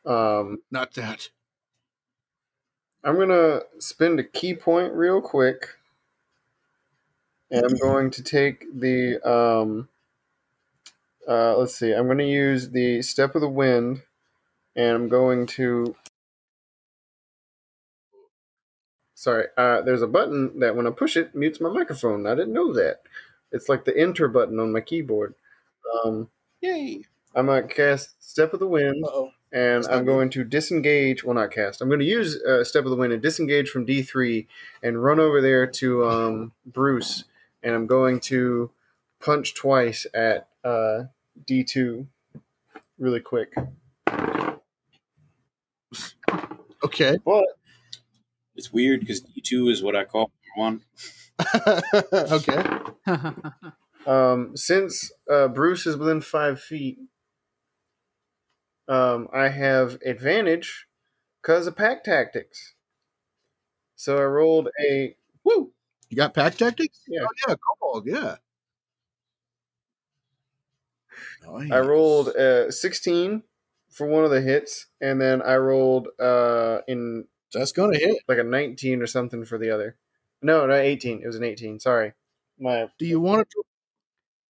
Um, 0.05 0.59
Not 0.71 0.95
that. 0.95 1.29
I'm 3.05 3.19
gonna 3.19 3.63
spend 3.79 4.21
a 4.21 4.25
ki 4.25 4.55
point 4.55 4.93
real 4.95 5.21
quick, 5.21 5.69
and 7.51 7.65
I'm 7.65 7.77
going 7.79 8.11
to 8.13 8.23
take 8.23 8.67
the 8.79 9.21
um. 9.29 9.89
Uh, 11.29 11.57
let's 11.57 11.77
see. 11.77 11.93
I'm 11.93 12.07
going 12.07 12.19
to 12.19 12.25
use 12.27 12.71
the 12.71 13.03
step 13.03 13.35
of 13.37 13.43
the 13.43 13.49
wind, 13.49 14.03
and 14.77 14.89
I'm 14.97 15.09
going 15.09 15.47
to. 15.49 15.95
Sorry, 19.23 19.47
uh, 19.57 19.83
there's 19.83 20.03
a 20.03 20.09
button 20.09 20.59
that 20.59 20.75
when 20.75 20.85
I 20.85 20.91
push 20.91 21.17
it 21.17 21.33
mutes 21.33 21.61
my 21.61 21.69
microphone. 21.69 22.27
I 22.27 22.35
didn't 22.35 22.55
know 22.55 22.73
that. 22.73 23.03
It's 23.53 23.69
like 23.69 23.85
the 23.85 23.97
enter 23.97 24.27
button 24.27 24.59
on 24.59 24.73
my 24.73 24.81
keyboard. 24.81 25.37
Um, 26.05 26.29
Yay. 26.61 27.05
I'm 27.33 27.47
gonna 27.47 27.63
cast 27.63 28.21
step 28.21 28.53
of 28.53 28.59
the 28.59 28.67
wind 28.67 29.05
Uh-oh. 29.05 29.31
and 29.53 29.87
I'm 29.87 30.05
going 30.05 30.29
to 30.31 30.43
disengage. 30.43 31.23
Well, 31.23 31.37
not 31.37 31.53
cast. 31.53 31.81
I'm 31.81 31.87
going 31.87 32.01
to 32.01 32.05
use 32.05 32.43
uh, 32.43 32.65
Step 32.65 32.83
of 32.83 32.91
the 32.91 32.97
Wind 32.97 33.13
and 33.13 33.23
disengage 33.23 33.69
from 33.69 33.87
D3 33.87 34.45
and 34.83 35.01
run 35.05 35.21
over 35.21 35.41
there 35.41 35.69
to 35.69 36.05
um, 36.05 36.53
Bruce, 36.67 37.23
and 37.63 37.77
I'm 37.77 37.87
going 37.87 38.19
to 38.23 38.73
punch 39.21 39.55
twice 39.55 40.05
at 40.13 40.49
uh, 40.65 41.05
D2 41.47 42.09
really 42.99 43.21
quick. 43.21 43.55
Okay. 46.85 47.17
But 47.25 47.45
It's 48.55 48.73
weird 48.73 49.01
because 49.01 49.23
D2 49.23 49.71
is 49.71 49.83
what 49.83 49.97
I 49.97 50.05
call 50.05 50.31
one. 50.57 50.83
okay. 52.15 52.63
um, 54.07 54.57
since 54.57 55.13
uh, 55.31 55.49
Bruce 55.49 55.87
is 55.87 55.97
within 55.97 56.21
five 56.21 56.61
feet, 56.61 56.99
um, 58.89 59.29
I 59.33 59.49
have 59.49 59.99
advantage 60.05 60.87
because 61.41 61.67
of 61.67 61.77
pack 61.77 62.05
tactics. 62.05 62.75
So 63.97 64.19
I 64.19 64.25
rolled 64.25 64.69
a 64.85 65.17
Woo. 65.45 65.73
You 66.09 66.17
got 66.17 66.35
pack 66.35 66.57
tactics? 66.57 67.01
Yeah. 67.09 67.23
Oh, 67.23 67.49
yeah. 67.49 67.55
Kobold. 67.81 68.07
Yeah. 68.07 68.37
I 71.71 71.81
rolled 71.81 72.29
uh, 72.29 72.71
16 72.71 73.43
for 73.91 74.07
one 74.07 74.25
of 74.25 74.31
the 74.31 74.41
hits, 74.41 74.87
and 75.01 75.21
then 75.21 75.43
I 75.43 75.57
rolled 75.57 76.09
uh, 76.21 76.79
in 76.87 77.27
That's 77.53 77.73
going 77.73 77.93
to 77.93 77.99
hit. 77.99 78.19
like 78.29 78.39
a 78.39 78.45
19 78.45 79.03
or 79.03 79.07
something 79.07 79.45
for 79.45 79.59
the 79.59 79.71
other. 79.71 79.97
No, 80.41 80.67
no, 80.67 80.75
18. 80.75 81.23
It 81.23 81.27
was 81.27 81.37
an 81.37 81.45
18. 81.45 81.81
Sorry. 81.81 82.13
My 82.59 82.89
Do 82.99 83.07
you 83.07 83.21
want 83.21 83.49
to? 83.51 83.63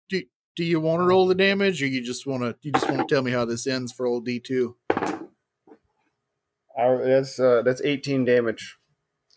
Do, 0.09 0.23
do 0.57 0.65
you 0.65 0.81
want 0.81 1.01
to 1.01 1.07
roll 1.07 1.27
the 1.27 1.35
damage, 1.35 1.83
or 1.83 1.87
you 1.87 2.03
just 2.03 2.27
want 2.27 2.43
to? 2.43 2.57
You 2.63 2.73
just 2.73 2.89
want 2.89 3.07
to 3.07 3.15
tell 3.15 3.23
me 3.23 3.31
how 3.31 3.45
this 3.45 3.67
ends 3.67 3.93
for 3.93 4.07
old 4.07 4.25
D 4.25 4.41
two? 4.41 4.77
I, 4.91 5.19
that's 7.05 7.39
uh, 7.39 7.63
that's 7.65 7.83
18 7.83 8.25
damage. 8.25 8.77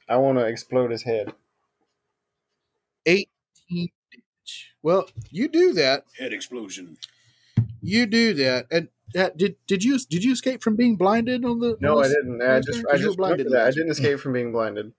I 0.10 0.18
want 0.18 0.38
to 0.38 0.46
explode 0.46 0.92
his 0.92 1.04
head. 1.04 1.34
Eighteen 3.06 3.90
damage. 4.12 4.72
Well, 4.82 5.08
you 5.30 5.48
do 5.48 5.74
that. 5.74 6.06
Head 6.18 6.34
explosion. 6.34 6.98
You 7.82 8.06
do 8.06 8.34
that. 8.36 8.68
And 8.72 8.90
that 9.16 9.38
did 9.38 9.56
did 9.66 9.84
you 9.84 9.98
did 9.98 10.24
you 10.24 10.34
escape 10.34 10.62
from 10.62 10.76
being 10.76 10.98
blinded 10.98 11.44
on 11.46 11.60
the? 11.60 11.78
No, 11.80 11.98
on 11.98 12.06
I 12.06 12.08
didn't. 12.10 12.42
I 12.42 12.60
just 12.60 12.74
turn? 12.80 12.86
I 12.88 12.92
'Cause 12.92 13.00
you 13.02 13.06
were 13.06 13.10
just 13.10 13.18
blinded 13.18 13.50
that. 13.52 13.66
I 13.68 13.72
didn't 13.72 13.90
escape 13.92 14.20
from 14.20 14.34
being 14.34 14.52
blinded. 14.52 14.92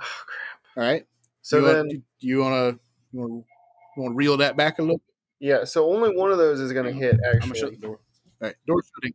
Oh 0.00 0.04
crap. 0.26 0.60
All 0.76 0.82
right. 0.90 1.06
So 1.42 1.58
you 1.58 1.64
then, 1.66 1.76
want, 1.76 1.90
do 1.90 2.26
you 2.26 2.38
want 2.40 2.52
to 2.74 2.80
you 3.12 3.20
want 3.20 3.32
to 3.32 4.00
want 4.00 4.12
to 4.12 4.16
reel 4.16 4.36
that 4.38 4.56
back 4.56 4.78
a 4.78 4.82
little? 4.82 5.00
yeah. 5.38 5.64
So 5.64 5.90
only 5.90 6.14
one 6.14 6.30
of 6.32 6.38
those 6.38 6.60
is 6.60 6.72
going 6.72 6.86
to 6.86 6.92
hit. 6.92 7.14
Actually, 7.24 7.30
I'm 7.34 7.40
gonna 7.40 7.54
shut 7.54 7.70
the 7.72 7.76
door. 7.78 8.00
All 8.42 8.48
right, 8.48 8.54
door 8.66 8.82
shutting. 8.96 9.14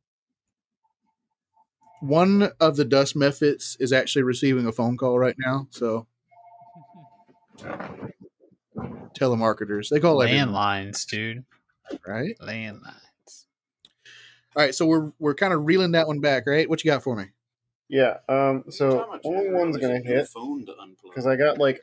One 2.01 2.49
of 2.59 2.75
the 2.75 2.85
dust 2.85 3.15
mephits 3.15 3.75
is 3.79 3.91
actually 3.91 4.23
receiving 4.23 4.65
a 4.65 4.71
phone 4.71 4.95
call 4.95 5.17
right 5.19 5.35
now. 5.37 5.67
So 5.71 6.07
telemarketers, 9.17 9.89
they 9.89 9.99
call 9.99 10.21
it 10.21 10.27
Landlines, 10.29 11.05
dude. 11.07 11.45
Right. 12.07 12.35
Landlines. 12.41 13.45
All 14.55 14.63
right, 14.63 14.73
so 14.73 14.85
we're 14.85 15.11
we're 15.19 15.35
kind 15.35 15.53
of 15.53 15.65
reeling 15.65 15.91
that 15.91 16.07
one 16.07 16.19
back, 16.19 16.47
right? 16.47 16.69
What 16.69 16.83
you 16.83 16.91
got 16.91 17.03
for 17.03 17.15
me? 17.15 17.25
yeah. 17.89 18.17
Um. 18.29 18.65
So 18.69 19.19
only 19.23 19.49
one's 19.51 19.77
going 19.77 20.01
to 20.01 20.07
hit 20.07 20.27
Phone 20.29 20.65
to 20.65 20.73
because 21.03 21.27
I 21.27 21.35
got 21.35 21.57
like 21.57 21.81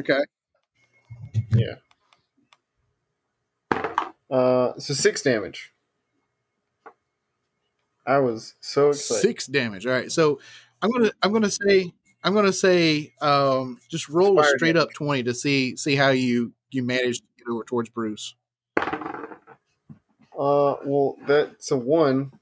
Okay. 0.00 0.18
Yeah. 1.54 1.74
Uh, 4.30 4.72
so 4.78 4.94
six 4.94 5.22
damage. 5.22 5.72
I 8.06 8.18
was 8.18 8.54
so 8.60 8.88
excited. 8.88 9.20
Six 9.20 9.46
damage. 9.46 9.86
All 9.86 9.92
right, 9.92 10.10
so 10.10 10.40
I'm 10.80 10.90
gonna 10.90 11.12
I'm 11.22 11.32
gonna 11.32 11.50
say 11.50 11.92
I'm 12.24 12.34
gonna 12.34 12.52
say 12.52 13.12
um, 13.20 13.78
just 13.90 14.08
roll 14.08 14.38
a 14.38 14.42
Fire 14.42 14.56
straight 14.56 14.76
up 14.76 14.92
twenty 14.94 15.22
to 15.24 15.34
see 15.34 15.76
see 15.76 15.94
how 15.94 16.08
you 16.08 16.52
you 16.70 16.82
manage 16.82 17.20
to 17.42 17.48
get 17.48 17.52
over 17.52 17.64
towards 17.64 17.88
Bruce. 17.88 18.34
Uh, 18.76 20.76
well, 20.84 21.16
that's 21.26 21.70
a 21.70 21.76
one. 21.76 22.32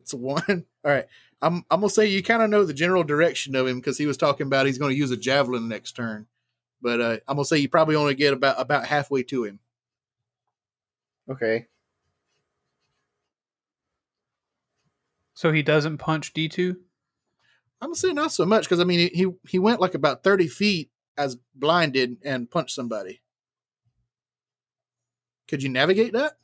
It's 0.00 0.12
a 0.12 0.16
one. 0.16 0.42
All 0.84 0.90
right. 0.90 1.06
I'm 1.42 1.64
I'm 1.70 1.80
gonna 1.80 1.90
say 1.90 2.06
you 2.06 2.22
kind 2.22 2.42
of 2.42 2.50
know 2.50 2.64
the 2.64 2.74
general 2.74 3.04
direction 3.04 3.54
of 3.54 3.66
him 3.66 3.78
because 3.78 3.98
he 3.98 4.06
was 4.06 4.16
talking 4.16 4.46
about 4.46 4.66
he's 4.66 4.78
going 4.78 4.92
to 4.92 4.98
use 4.98 5.10
a 5.10 5.16
javelin 5.16 5.68
next 5.68 5.92
turn, 5.92 6.26
but 6.82 7.00
uh, 7.00 7.16
I'm 7.26 7.36
gonna 7.36 7.44
say 7.44 7.58
you 7.58 7.68
probably 7.68 7.96
only 7.96 8.14
get 8.14 8.34
about 8.34 8.60
about 8.60 8.86
halfway 8.86 9.22
to 9.24 9.44
him. 9.44 9.60
Okay. 11.30 11.66
So 15.32 15.52
he 15.52 15.62
doesn't 15.62 15.98
punch 15.98 16.34
D2? 16.34 16.76
I'm 17.80 17.88
gonna 17.88 17.94
say 17.94 18.12
not 18.12 18.32
so 18.32 18.44
much 18.44 18.64
because 18.64 18.80
I 18.80 18.84
mean 18.84 19.10
he 19.14 19.26
he 19.48 19.58
went 19.58 19.80
like 19.80 19.94
about 19.94 20.22
thirty 20.22 20.48
feet 20.48 20.89
as 21.16 21.36
blinded 21.54 22.18
and 22.24 22.50
punch 22.50 22.72
somebody. 22.74 23.20
Could 25.48 25.62
you 25.62 25.68
navigate 25.68 26.12
that? 26.12 26.34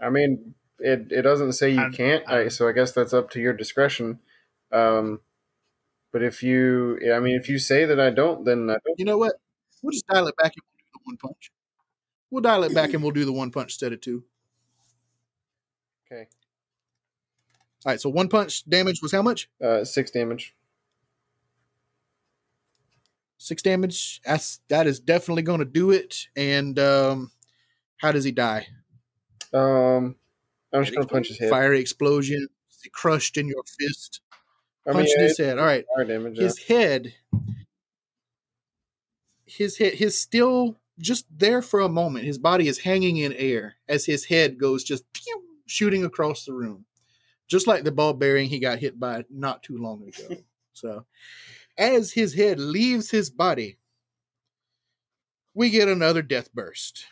I 0.00 0.10
mean, 0.10 0.54
it 0.78 1.08
it 1.10 1.22
doesn't 1.22 1.52
say 1.52 1.70
you 1.70 1.80
I'm- 1.80 1.92
can't. 1.92 2.24
I, 2.28 2.38
I'm- 2.40 2.50
so 2.50 2.68
I 2.68 2.72
guess 2.72 2.92
that's 2.92 3.12
up 3.12 3.30
to 3.30 3.40
your 3.40 3.52
discretion. 3.52 4.18
Um, 4.72 5.20
but 6.12 6.22
if 6.22 6.42
you, 6.42 6.98
I 7.14 7.20
mean, 7.20 7.36
if 7.36 7.48
you 7.48 7.58
say 7.58 7.84
that 7.84 8.00
I 8.00 8.10
don't, 8.10 8.44
then 8.44 8.68
I 8.70 8.74
don't. 8.84 8.98
You 8.98 9.04
know 9.04 9.18
what? 9.18 9.34
We'll 9.82 9.92
just 9.92 10.06
dial 10.06 10.26
it 10.26 10.36
back 10.36 10.52
and 10.56 10.62
we'll 10.64 10.78
do 10.78 10.90
the 10.92 11.00
one 11.04 11.16
punch. 11.16 11.50
We'll 12.30 12.42
dial 12.42 12.64
it 12.64 12.74
back 12.74 12.92
and 12.92 13.02
we'll 13.02 13.12
do 13.12 13.24
the 13.24 13.32
one 13.32 13.50
punch 13.50 13.72
instead 13.72 13.92
of 13.92 14.00
two. 14.00 14.24
Okay. 16.06 16.28
All 17.84 17.92
right. 17.92 18.00
So 18.00 18.08
one 18.10 18.28
punch 18.28 18.68
damage 18.68 19.00
was 19.02 19.12
how 19.12 19.22
much? 19.22 19.48
Uh, 19.62 19.84
six 19.84 20.10
damage. 20.10 20.54
Six 23.42 23.62
damage. 23.62 24.20
That's 24.26 24.60
that 24.68 24.86
is 24.86 25.00
definitely 25.00 25.42
going 25.42 25.60
to 25.60 25.64
do 25.64 25.92
it. 25.92 26.28
And 26.36 26.78
um, 26.78 27.30
how 27.96 28.12
does 28.12 28.22
he 28.22 28.32
die? 28.32 28.66
Um, 29.54 30.14
I'm 30.74 30.84
just 30.84 30.94
gonna 30.94 31.06
punch 31.06 31.28
his 31.28 31.38
head. 31.38 31.48
Fiery 31.48 31.80
explosion. 31.80 32.46
Is 32.70 32.82
he 32.82 32.90
crushed 32.90 33.38
in 33.38 33.48
your 33.48 33.62
fist. 33.78 34.20
I 34.86 34.92
mean, 34.92 35.06
his 35.18 35.38
head. 35.38 35.58
All 35.58 35.64
right. 35.64 35.86
fire 35.96 36.04
damage. 36.04 36.36
yeah. 36.36 36.42
His 36.44 36.58
head. 36.58 37.14
His 39.46 39.78
head. 39.78 39.94
His 39.94 40.20
still 40.20 40.76
just 40.98 41.24
there 41.34 41.62
for 41.62 41.80
a 41.80 41.88
moment. 41.88 42.26
His 42.26 42.36
body 42.36 42.68
is 42.68 42.80
hanging 42.80 43.16
in 43.16 43.32
air 43.32 43.76
as 43.88 44.04
his 44.04 44.26
head 44.26 44.58
goes 44.58 44.84
just 44.84 45.10
pew, 45.14 45.42
shooting 45.64 46.04
across 46.04 46.44
the 46.44 46.52
room, 46.52 46.84
just 47.48 47.66
like 47.66 47.84
the 47.84 47.90
ball 47.90 48.12
bearing 48.12 48.50
he 48.50 48.58
got 48.58 48.80
hit 48.80 49.00
by 49.00 49.24
not 49.30 49.62
too 49.62 49.78
long 49.78 50.02
ago. 50.06 50.42
so, 50.74 51.06
as 51.80 52.12
his 52.12 52.34
head 52.34 52.60
leaves 52.60 53.10
his 53.10 53.30
body, 53.30 53.78
we 55.54 55.70
get 55.70 55.88
another 55.88 56.22
death 56.22 56.52
burst. 56.52 57.06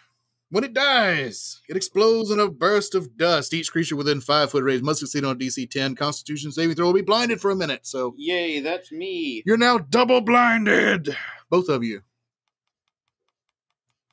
When 0.50 0.64
it 0.64 0.72
dies, 0.72 1.60
it 1.68 1.76
explodes 1.76 2.30
in 2.30 2.40
a 2.40 2.48
burst 2.48 2.94
of 2.94 3.16
dust. 3.16 3.52
Each 3.52 3.70
creature 3.70 3.96
within 3.96 4.20
five 4.20 4.50
foot 4.50 4.64
range 4.64 4.82
must 4.82 5.00
succeed 5.00 5.24
on 5.24 5.36
a 5.36 5.38
DC 5.38 5.70
10 5.70 5.94
Constitution 5.94 6.52
saving 6.52 6.76
throw 6.76 6.86
will 6.86 6.94
be 6.94 7.02
blinded 7.02 7.40
for 7.40 7.50
a 7.50 7.56
minute. 7.56 7.86
So 7.86 8.14
Yay, 8.16 8.60
that's 8.60 8.92
me. 8.92 9.42
you're 9.44 9.58
now 9.58 9.78
double 9.78 10.20
blinded, 10.20 11.14
both 11.50 11.68
of 11.68 11.82
you. 11.82 12.02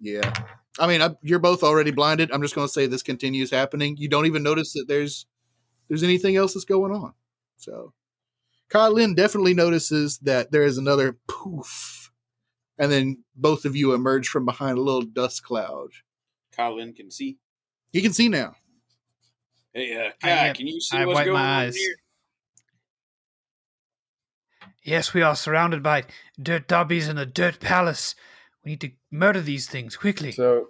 Yeah, 0.01 0.33
I 0.77 0.87
mean, 0.87 1.01
I, 1.01 1.15
you're 1.21 1.39
both 1.39 1.63
already 1.63 1.91
blinded. 1.91 2.31
I'm 2.31 2.41
just 2.41 2.53
going 2.53 2.67
to 2.67 2.73
say 2.73 2.85
this 2.85 3.01
continues 3.01 3.49
happening. 3.49 3.95
You 3.97 4.09
don't 4.09 4.25
even 4.25 4.43
notice 4.43 4.73
that 4.73 4.85
there's 4.89 5.25
there's 5.87 6.03
anything 6.03 6.35
else 6.35 6.53
that's 6.53 6.65
going 6.65 6.91
on. 6.91 7.13
So, 7.57 7.93
Kyle 8.69 8.91
Lynn 8.91 9.15
definitely 9.15 9.53
notices 9.53 10.17
that 10.19 10.51
there 10.51 10.63
is 10.63 10.77
another 10.77 11.17
poof, 11.27 12.11
and 12.77 12.91
then 12.91 13.23
both 13.35 13.63
of 13.65 13.75
you 13.75 13.93
emerge 13.93 14.27
from 14.27 14.45
behind 14.45 14.77
a 14.77 14.81
little 14.81 15.01
dust 15.03 15.43
cloud. 15.43 15.89
Colin 16.55 16.93
can 16.93 17.11
see. 17.11 17.37
He 17.91 18.01
can 18.01 18.13
see 18.13 18.27
now. 18.29 18.55
Hey, 19.73 19.95
uh, 20.07 20.11
Kai, 20.21 20.29
have- 20.29 20.55
can 20.55 20.67
you 20.67 20.79
see 20.81 20.97
I 20.97 21.05
what's 21.05 21.15
wipe 21.15 21.25
going 21.25 21.37
my 21.37 21.41
on 21.41 21.61
eyes. 21.65 21.75
here? 21.75 21.95
Yes, 24.83 25.13
we 25.13 25.21
are 25.21 25.35
surrounded 25.35 25.81
by 25.81 26.03
dirt 26.41 26.67
dobbies 26.67 27.07
in 27.07 27.17
a 27.17 27.25
dirt 27.25 27.59
palace. 27.59 28.15
We 28.63 28.71
need 28.71 28.81
to 28.81 28.91
murder 29.11 29.41
these 29.41 29.67
things 29.67 29.95
quickly. 29.95 30.31
So 30.31 30.67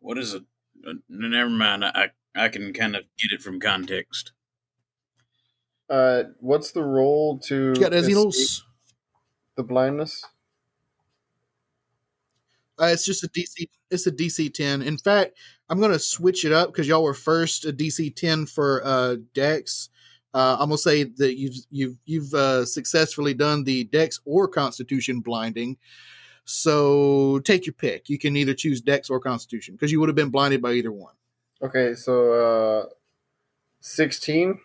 What 0.00 0.18
is 0.18 0.34
it? 0.34 0.44
Uh, 0.86 0.94
never 1.08 1.50
mind. 1.50 1.84
I 1.84 2.10
I 2.34 2.48
can 2.50 2.72
kind 2.72 2.94
of 2.94 3.02
get 3.18 3.32
it 3.32 3.42
from 3.42 3.58
context. 3.58 4.32
Uh 5.90 6.24
what's 6.40 6.72
the 6.72 6.82
roll 6.82 7.38
to 7.38 7.74
got 7.74 7.92
the 9.58 9.64
blindness? 9.64 10.24
Uh, 12.80 12.86
it's 12.86 13.04
just 13.04 13.24
a 13.24 13.28
DC. 13.28 13.68
It's 13.90 14.06
a 14.06 14.12
DC 14.12 14.54
ten. 14.54 14.82
In 14.82 14.96
fact, 14.96 15.36
I'm 15.68 15.80
gonna 15.80 15.98
switch 15.98 16.44
it 16.44 16.52
up 16.52 16.68
because 16.72 16.86
y'all 16.86 17.02
were 17.02 17.12
first 17.12 17.64
a 17.64 17.72
DC 17.72 18.14
ten 18.14 18.46
for 18.46 18.80
uh, 18.84 19.16
Dex. 19.34 19.90
Uh, 20.32 20.56
I'm 20.60 20.68
gonna 20.68 20.78
say 20.78 21.04
that 21.04 21.36
you've 21.36 21.56
you've 21.70 21.96
you've 22.06 22.34
uh, 22.34 22.64
successfully 22.64 23.34
done 23.34 23.64
the 23.64 23.84
Dex 23.84 24.20
or 24.24 24.46
Constitution 24.46 25.20
blinding. 25.20 25.76
So 26.44 27.40
take 27.40 27.66
your 27.66 27.74
pick. 27.74 28.08
You 28.08 28.18
can 28.18 28.36
either 28.36 28.54
choose 28.54 28.80
Dex 28.80 29.10
or 29.10 29.20
Constitution 29.20 29.74
because 29.74 29.90
you 29.90 29.98
would 30.00 30.08
have 30.08 30.16
been 30.16 30.30
blinded 30.30 30.62
by 30.62 30.72
either 30.74 30.92
one. 30.92 31.14
Okay, 31.60 31.94
so 31.94 32.32
uh 32.32 32.86
sixteen 33.80 34.60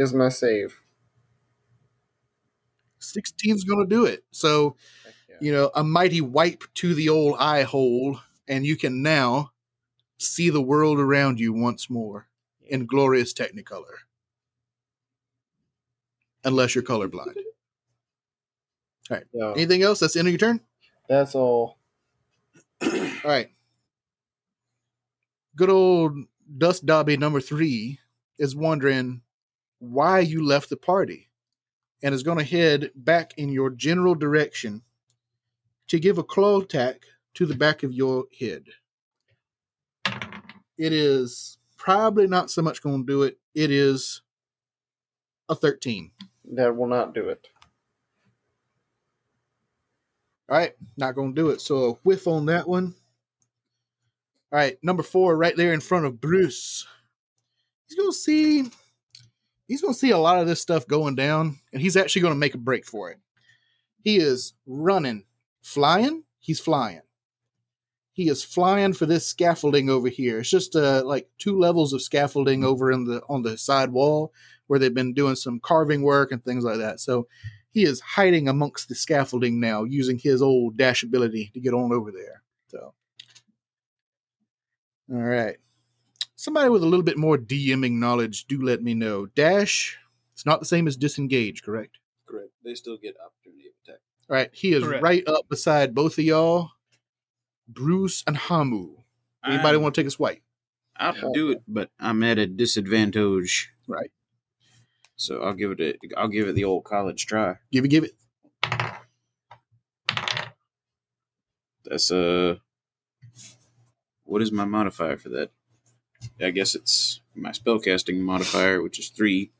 is 0.00 0.14
my 0.14 0.30
save. 0.30 0.80
16's 3.00 3.64
gonna 3.64 3.86
do 3.86 4.04
it. 4.04 4.24
So 4.30 4.76
yeah. 5.28 5.36
you 5.40 5.52
know 5.52 5.70
a 5.74 5.84
mighty 5.84 6.20
wipe 6.20 6.64
to 6.74 6.94
the 6.94 7.08
old 7.08 7.36
eye 7.38 7.62
hole, 7.62 8.20
and 8.48 8.66
you 8.66 8.76
can 8.76 9.02
now 9.02 9.52
see 10.18 10.50
the 10.50 10.60
world 10.60 10.98
around 10.98 11.38
you 11.38 11.52
once 11.52 11.88
more 11.88 12.26
in 12.66 12.86
glorious 12.86 13.32
Technicolor. 13.32 14.04
Unless 16.44 16.74
you're 16.74 16.84
colorblind. 16.84 17.36
Yeah, 19.32 19.54
Anything 19.56 19.82
else? 19.82 19.98
That's 19.98 20.12
the 20.12 20.20
end 20.20 20.28
of 20.28 20.32
your 20.32 20.38
turn? 20.38 20.60
that's 21.08 21.34
all. 21.34 21.78
All 22.80 22.90
right. 23.24 23.48
Good 25.56 25.68
old 25.68 26.16
Dust 26.56 26.86
Dobby 26.86 27.16
number 27.16 27.40
three 27.40 27.98
is 28.38 28.54
wondering 28.54 29.22
why 29.80 30.20
you 30.20 30.44
left 30.46 30.70
the 30.70 30.76
party 30.76 31.28
and 32.02 32.14
is 32.14 32.22
going 32.22 32.38
to 32.38 32.44
head 32.44 32.90
back 32.94 33.32
in 33.36 33.48
your 33.50 33.70
general 33.70 34.14
direction 34.14 34.82
to 35.88 35.98
give 35.98 36.18
a 36.18 36.24
claw 36.24 36.60
attack 36.60 37.02
to 37.34 37.46
the 37.46 37.54
back 37.54 37.82
of 37.82 37.92
your 37.92 38.24
head. 38.38 38.64
It 40.78 40.92
is 40.92 41.58
probably 41.76 42.26
not 42.26 42.50
so 42.50 42.62
much 42.62 42.82
going 42.82 43.04
to 43.04 43.12
do 43.12 43.22
it. 43.24 43.38
It 43.54 43.70
is 43.70 44.22
a 45.48 45.54
13. 45.54 46.10
That 46.52 46.76
will 46.76 46.86
not 46.86 47.14
do 47.14 47.28
it. 47.28 47.48
All 50.48 50.56
right, 50.56 50.74
not 50.96 51.14
going 51.14 51.34
to 51.34 51.40
do 51.40 51.50
it. 51.50 51.60
So 51.60 51.84
a 51.84 51.92
whiff 52.02 52.26
on 52.26 52.46
that 52.46 52.68
one. 52.68 52.94
All 54.52 54.58
right, 54.58 54.76
number 54.82 55.02
four, 55.02 55.36
right 55.36 55.56
there 55.56 55.72
in 55.72 55.80
front 55.80 56.06
of 56.06 56.20
Bruce. 56.20 56.86
He's 57.86 57.96
going 57.96 58.10
to 58.10 58.16
see. 58.16 58.70
He's 59.70 59.82
going 59.82 59.94
to 59.94 59.98
see 60.00 60.10
a 60.10 60.18
lot 60.18 60.40
of 60.40 60.48
this 60.48 60.60
stuff 60.60 60.88
going 60.88 61.14
down, 61.14 61.60
and 61.72 61.80
he's 61.80 61.96
actually 61.96 62.22
going 62.22 62.34
to 62.34 62.38
make 62.38 62.56
a 62.56 62.58
break 62.58 62.84
for 62.84 63.08
it. 63.12 63.20
He 64.02 64.16
is 64.16 64.52
running, 64.66 65.26
flying. 65.62 66.24
He's 66.40 66.58
flying. 66.58 67.02
He 68.12 68.28
is 68.28 68.42
flying 68.42 68.94
for 68.94 69.06
this 69.06 69.28
scaffolding 69.28 69.88
over 69.88 70.08
here. 70.08 70.40
It's 70.40 70.50
just 70.50 70.74
uh, 70.74 71.04
like 71.04 71.28
two 71.38 71.56
levels 71.56 71.92
of 71.92 72.02
scaffolding 72.02 72.64
over 72.64 72.90
in 72.90 73.04
the 73.04 73.22
on 73.28 73.42
the 73.42 73.56
side 73.56 73.92
wall 73.92 74.32
where 74.66 74.80
they've 74.80 74.92
been 74.92 75.14
doing 75.14 75.36
some 75.36 75.60
carving 75.60 76.02
work 76.02 76.32
and 76.32 76.44
things 76.44 76.64
like 76.64 76.78
that. 76.78 76.98
So 76.98 77.28
he 77.70 77.84
is 77.84 78.00
hiding 78.00 78.48
amongst 78.48 78.88
the 78.88 78.96
scaffolding 78.96 79.60
now, 79.60 79.84
using 79.84 80.18
his 80.18 80.42
old 80.42 80.78
dash 80.78 81.04
ability 81.04 81.52
to 81.54 81.60
get 81.60 81.74
on 81.74 81.92
over 81.92 82.10
there. 82.10 82.42
So, 82.66 82.92
all 85.12 85.22
right. 85.22 85.58
Somebody 86.40 86.70
with 86.70 86.82
a 86.82 86.86
little 86.86 87.02
bit 87.02 87.18
more 87.18 87.36
DMing 87.36 87.98
knowledge, 87.98 88.46
do 88.46 88.62
let 88.62 88.82
me 88.82 88.94
know. 88.94 89.26
Dash, 89.26 89.98
it's 90.32 90.46
not 90.46 90.58
the 90.58 90.64
same 90.64 90.86
as 90.86 90.96
disengage, 90.96 91.62
correct? 91.62 91.98
Correct. 92.26 92.48
They 92.64 92.74
still 92.74 92.96
get 92.96 93.14
opportunity 93.22 93.68
of 93.68 93.74
attack. 93.84 94.00
All 94.30 94.36
right. 94.36 94.48
He 94.50 94.72
is 94.72 94.82
Correct. 94.82 95.02
right 95.02 95.22
up 95.28 95.50
beside 95.50 95.94
both 95.94 96.16
of 96.16 96.24
y'all, 96.24 96.70
Bruce 97.68 98.24
and 98.26 98.38
Hamu. 98.38 99.02
Anybody 99.44 99.76
want 99.76 99.94
to 99.94 100.00
take 100.00 100.08
a 100.08 100.10
swipe? 100.10 100.40
I'll 100.96 101.30
do 101.34 101.50
it, 101.50 101.62
but 101.68 101.90
I'm 102.00 102.22
at 102.22 102.38
a 102.38 102.46
disadvantage. 102.46 103.70
Right. 103.86 104.10
So 105.16 105.42
I'll 105.42 105.52
give 105.52 105.72
it 105.72 105.80
a 105.82 105.94
I'll 106.16 106.28
give 106.28 106.48
it 106.48 106.54
the 106.54 106.64
old 106.64 106.84
college 106.84 107.26
try. 107.26 107.56
Give 107.70 107.84
it, 107.84 107.88
give 107.88 108.04
it. 108.04 108.14
That's 111.84 112.10
a. 112.10 112.62
what 114.24 114.40
is 114.40 114.50
my 114.50 114.64
modifier 114.64 115.18
for 115.18 115.28
that? 115.28 115.50
I 116.40 116.50
guess 116.50 116.74
it's 116.74 117.20
my 117.34 117.50
spellcasting 117.50 118.18
modifier, 118.18 118.82
which 118.82 118.98
is 118.98 119.08
three. 119.08 119.52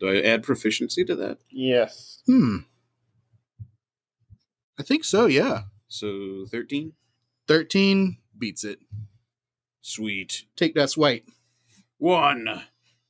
Do 0.00 0.08
I 0.08 0.20
add 0.20 0.42
proficiency 0.42 1.04
to 1.04 1.14
that? 1.16 1.38
Yes. 1.50 2.22
Hmm. 2.26 2.58
I 4.78 4.82
think 4.82 5.04
so, 5.04 5.26
yeah. 5.26 5.62
So 5.88 6.46
thirteen? 6.50 6.94
13 7.48 8.18
beats 8.38 8.64
it. 8.64 8.78
Sweet. 9.80 10.44
Take 10.56 10.74
that 10.74 10.90
swipe. 10.90 11.28
One 11.98 12.62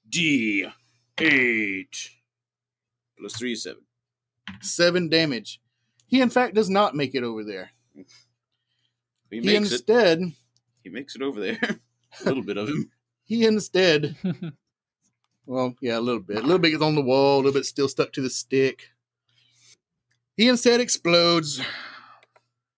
D 0.09 0.67
eight. 1.19 2.11
Plus 3.19 3.37
three 3.37 3.53
is 3.53 3.63
seven. 3.63 3.83
Seven 4.63 5.09
damage. 5.09 5.61
He, 6.07 6.21
in 6.21 6.31
fact, 6.31 6.55
does 6.55 6.69
not 6.69 6.95
make 6.97 7.15
it 7.15 7.23
over 7.23 7.45
there. 7.45 7.71
He 7.95 8.05
He 9.31 9.41
makes 9.41 9.71
it. 9.71 9.73
instead, 9.75 10.33
He 10.83 10.91
makes 10.91 11.15
it 11.15 11.23
over 11.23 11.41
there. 11.41 11.59
a 12.21 12.25
little 12.25 12.43
bit 12.43 12.57
of 12.57 12.69
him. 12.69 12.91
he 13.25 13.47
instead, 13.47 14.17
well, 15.47 15.75
yeah, 15.81 15.99
a 15.99 16.01
little 16.01 16.21
bit. 16.21 16.39
A 16.39 16.43
little 16.43 16.59
bit 16.59 16.75
is 16.75 16.83
on 16.83 16.95
the 16.95 17.03
wall, 17.03 17.37
a 17.37 17.39
little 17.39 17.53
bit 17.53 17.67
still 17.67 17.89
stuck 17.89 18.13
to 18.13 18.21
the 18.21 18.31
stick. 18.31 18.89
He 20.37 20.49
instead 20.49 20.81
explodes. 20.81 21.61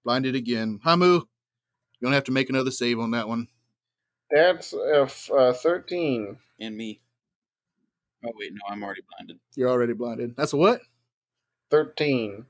Blinded 0.04 0.34
again. 0.34 0.80
Hamu, 0.84 1.06
you're 1.06 1.22
going 2.02 2.12
to 2.12 2.16
have 2.16 2.24
to 2.24 2.32
make 2.32 2.50
another 2.50 2.70
save 2.70 2.98
on 2.98 3.12
that 3.12 3.28
one. 3.28 3.48
That's 4.30 4.72
a 4.72 5.02
f- 5.02 5.30
uh, 5.30 5.52
thirteen. 5.52 6.38
And 6.60 6.76
me. 6.76 7.00
Oh 8.24 8.32
wait, 8.34 8.52
no, 8.52 8.60
I'm 8.68 8.82
already 8.82 9.02
blinded. 9.10 9.38
You're 9.54 9.70
already 9.70 9.92
blinded. 9.92 10.34
That's 10.36 10.52
a 10.52 10.56
what? 10.56 10.80
Thirteen. 11.70 12.46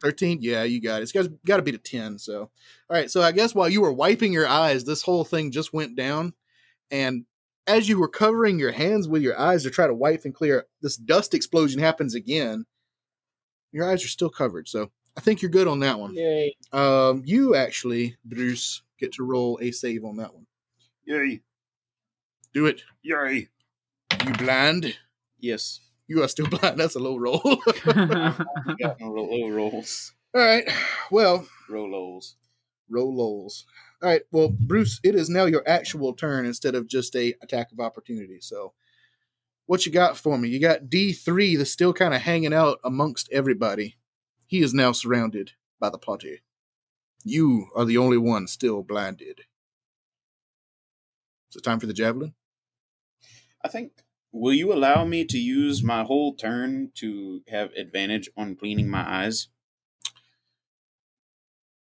13? 0.00 0.38
Yeah, 0.40 0.62
you 0.62 0.80
got 0.80 1.00
it. 1.00 1.02
It's 1.02 1.12
got, 1.12 1.26
got 1.44 1.56
to 1.56 1.62
be 1.62 1.72
to 1.72 1.78
10. 1.78 2.18
So, 2.18 2.40
all 2.40 2.50
right. 2.88 3.10
So, 3.10 3.22
I 3.22 3.32
guess 3.32 3.54
while 3.54 3.68
you 3.68 3.80
were 3.80 3.92
wiping 3.92 4.32
your 4.32 4.46
eyes, 4.46 4.84
this 4.84 5.02
whole 5.02 5.24
thing 5.24 5.50
just 5.50 5.72
went 5.72 5.96
down. 5.96 6.34
And 6.90 7.24
as 7.66 7.88
you 7.88 7.98
were 7.98 8.08
covering 8.08 8.58
your 8.58 8.72
hands 8.72 9.08
with 9.08 9.22
your 9.22 9.38
eyes 9.38 9.62
to 9.62 9.70
try 9.70 9.86
to 9.86 9.94
wipe 9.94 10.24
and 10.24 10.34
clear, 10.34 10.66
this 10.82 10.96
dust 10.96 11.34
explosion 11.34 11.80
happens 11.80 12.14
again. 12.14 12.66
Your 13.72 13.88
eyes 13.88 14.04
are 14.04 14.08
still 14.08 14.30
covered. 14.30 14.68
So, 14.68 14.90
I 15.16 15.20
think 15.20 15.42
you're 15.42 15.50
good 15.50 15.68
on 15.68 15.80
that 15.80 15.98
one. 15.98 16.14
Yay. 16.14 16.56
Um, 16.72 17.22
you 17.24 17.54
actually, 17.54 18.16
Bruce, 18.24 18.82
get 18.98 19.12
to 19.14 19.24
roll 19.24 19.58
a 19.60 19.70
save 19.70 20.04
on 20.04 20.16
that 20.16 20.34
one. 20.34 20.46
Yay! 21.04 21.42
Do 22.54 22.66
it. 22.66 22.82
Yay! 23.02 23.48
You 24.24 24.32
blind? 24.34 24.96
Yes. 25.38 25.80
You 26.10 26.24
are 26.24 26.28
still 26.28 26.46
blind. 26.50 26.76
That's 26.76 26.96
a 26.96 26.98
low 26.98 27.16
roll. 27.16 27.40
all 27.44 27.62
We 28.66 28.74
got 28.74 28.98
no 29.00 29.12
roll, 29.12 29.30
low 29.30 29.48
rolls. 29.48 30.12
right. 30.34 30.68
Well, 31.12 31.46
Rollos. 31.70 32.34
roll 32.90 33.16
lulls. 33.16 33.64
All 34.02 34.08
right. 34.08 34.22
Well, 34.32 34.48
Bruce, 34.48 34.98
it 35.04 35.14
is 35.14 35.30
now 35.30 35.44
your 35.44 35.62
actual 35.68 36.12
turn 36.12 36.46
instead 36.46 36.74
of 36.74 36.88
just 36.88 37.14
a 37.14 37.32
attack 37.42 37.70
of 37.70 37.78
opportunity. 37.78 38.40
So, 38.40 38.72
what 39.66 39.86
you 39.86 39.92
got 39.92 40.16
for 40.16 40.36
me? 40.36 40.48
You 40.48 40.58
got 40.58 40.90
D 40.90 41.12
three 41.12 41.54
that's 41.54 41.70
still 41.70 41.92
kind 41.92 42.12
of 42.12 42.22
hanging 42.22 42.52
out 42.52 42.80
amongst 42.82 43.28
everybody. 43.30 43.96
He 44.48 44.62
is 44.62 44.74
now 44.74 44.90
surrounded 44.90 45.52
by 45.78 45.90
the 45.90 45.98
party. 45.98 46.40
You 47.22 47.68
are 47.76 47.84
the 47.84 47.98
only 47.98 48.18
one 48.18 48.48
still 48.48 48.82
blinded. 48.82 49.42
Is 51.50 51.56
it 51.56 51.62
time 51.62 51.78
for 51.78 51.86
the 51.86 51.92
javelin? 51.92 52.34
I 53.64 53.68
think. 53.68 53.92
Will 54.32 54.54
you 54.54 54.72
allow 54.72 55.04
me 55.04 55.24
to 55.24 55.38
use 55.38 55.82
my 55.82 56.04
whole 56.04 56.34
turn 56.34 56.92
to 56.96 57.42
have 57.48 57.72
advantage 57.72 58.28
on 58.36 58.54
cleaning 58.56 58.88
my 58.88 59.02
eyes? 59.24 59.48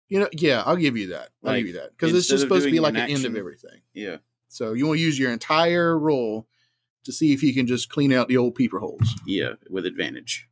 You 0.08 0.20
know, 0.20 0.28
yeah, 0.32 0.62
I'll 0.66 0.76
give 0.76 0.96
you 0.96 1.08
that. 1.08 1.30
I'll 1.42 1.52
Like, 1.52 1.58
give 1.58 1.68
you 1.68 1.80
that 1.80 1.90
because 1.90 2.14
it's 2.14 2.28
just 2.28 2.42
supposed 2.42 2.64
to 2.66 2.70
be 2.70 2.80
like 2.80 2.94
an 2.94 3.00
an 3.00 3.10
end 3.10 3.24
of 3.24 3.36
everything. 3.36 3.80
Yeah. 3.94 4.16
So 4.48 4.72
you 4.74 4.86
want 4.86 4.98
to 4.98 5.02
use 5.02 5.18
your 5.18 5.32
entire 5.32 5.98
roll 5.98 6.46
to 7.04 7.12
see 7.12 7.32
if 7.32 7.42
you 7.42 7.54
can 7.54 7.66
just 7.66 7.88
clean 7.88 8.12
out 8.12 8.28
the 8.28 8.36
old 8.36 8.54
peeper 8.54 8.78
holes. 8.78 9.14
Yeah, 9.26 9.54
with 9.70 9.86
advantage. 9.86 10.48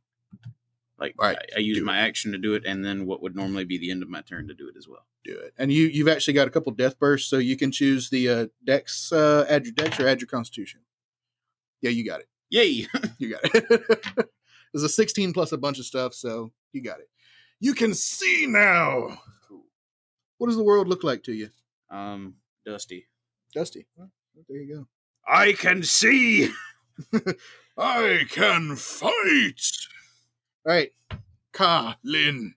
Like 0.99 1.15
Right, 1.19 1.37
I, 1.37 1.57
I 1.57 1.59
use 1.59 1.81
my 1.81 1.99
action 1.99 2.31
to 2.31 2.37
do 2.37 2.53
it, 2.53 2.63
and 2.65 2.83
then 2.85 3.05
what 3.05 3.21
would 3.23 3.35
normally 3.35 3.63
be 3.65 3.77
the 3.77 3.89
end 3.91 4.03
of 4.03 4.09
my 4.09 4.21
turn 4.21 4.47
to 4.47 4.53
do 4.53 4.67
it 4.67 4.77
as 4.77 4.87
well. 4.87 5.05
do 5.23 5.37
it. 5.37 5.53
And 5.57 5.71
you 5.71 5.85
you've 5.87 6.07
actually 6.07 6.33
got 6.33 6.47
a 6.47 6.51
couple 6.51 6.71
death 6.71 6.99
bursts, 6.99 7.29
so 7.29 7.37
you 7.37 7.55
can 7.57 7.71
choose 7.71 8.09
the 8.09 8.29
uh, 8.29 8.47
dex, 8.63 9.11
uh, 9.11 9.45
add 9.49 9.65
your 9.65 9.73
dex 9.73 9.99
or 9.99 10.07
add 10.07 10.21
your 10.21 10.27
constitution. 10.27 10.81
Yeah, 11.81 11.91
you 11.91 12.05
got 12.05 12.19
it. 12.21 12.27
Yay! 12.49 12.87
You 13.17 13.31
got 13.31 13.41
it. 13.43 14.05
There's 14.73 14.83
a 14.83 14.89
16 14.89 15.33
plus 15.33 15.51
a 15.51 15.57
bunch 15.57 15.77
of 15.79 15.85
stuff, 15.85 16.13
so 16.13 16.51
you 16.73 16.81
got 16.81 16.99
it. 16.99 17.09
You 17.59 17.73
can 17.73 17.93
see 17.93 18.45
now. 18.47 19.19
What 20.37 20.47
does 20.47 20.55
the 20.57 20.63
world 20.63 20.87
look 20.87 21.03
like 21.03 21.23
to 21.23 21.33
you, 21.33 21.49
Um, 21.89 22.35
Dusty. 22.65 23.05
Dusty? 23.53 23.85
Well, 23.95 24.09
there 24.49 24.57
you 24.57 24.75
go. 24.75 24.87
I 25.27 25.53
can 25.53 25.83
see. 25.83 26.49
I 27.77 28.21
can 28.29 28.75
fight. 28.75 29.61
All 30.65 30.73
right, 30.73 30.91
Ka 31.53 31.97
Lin. 32.03 32.55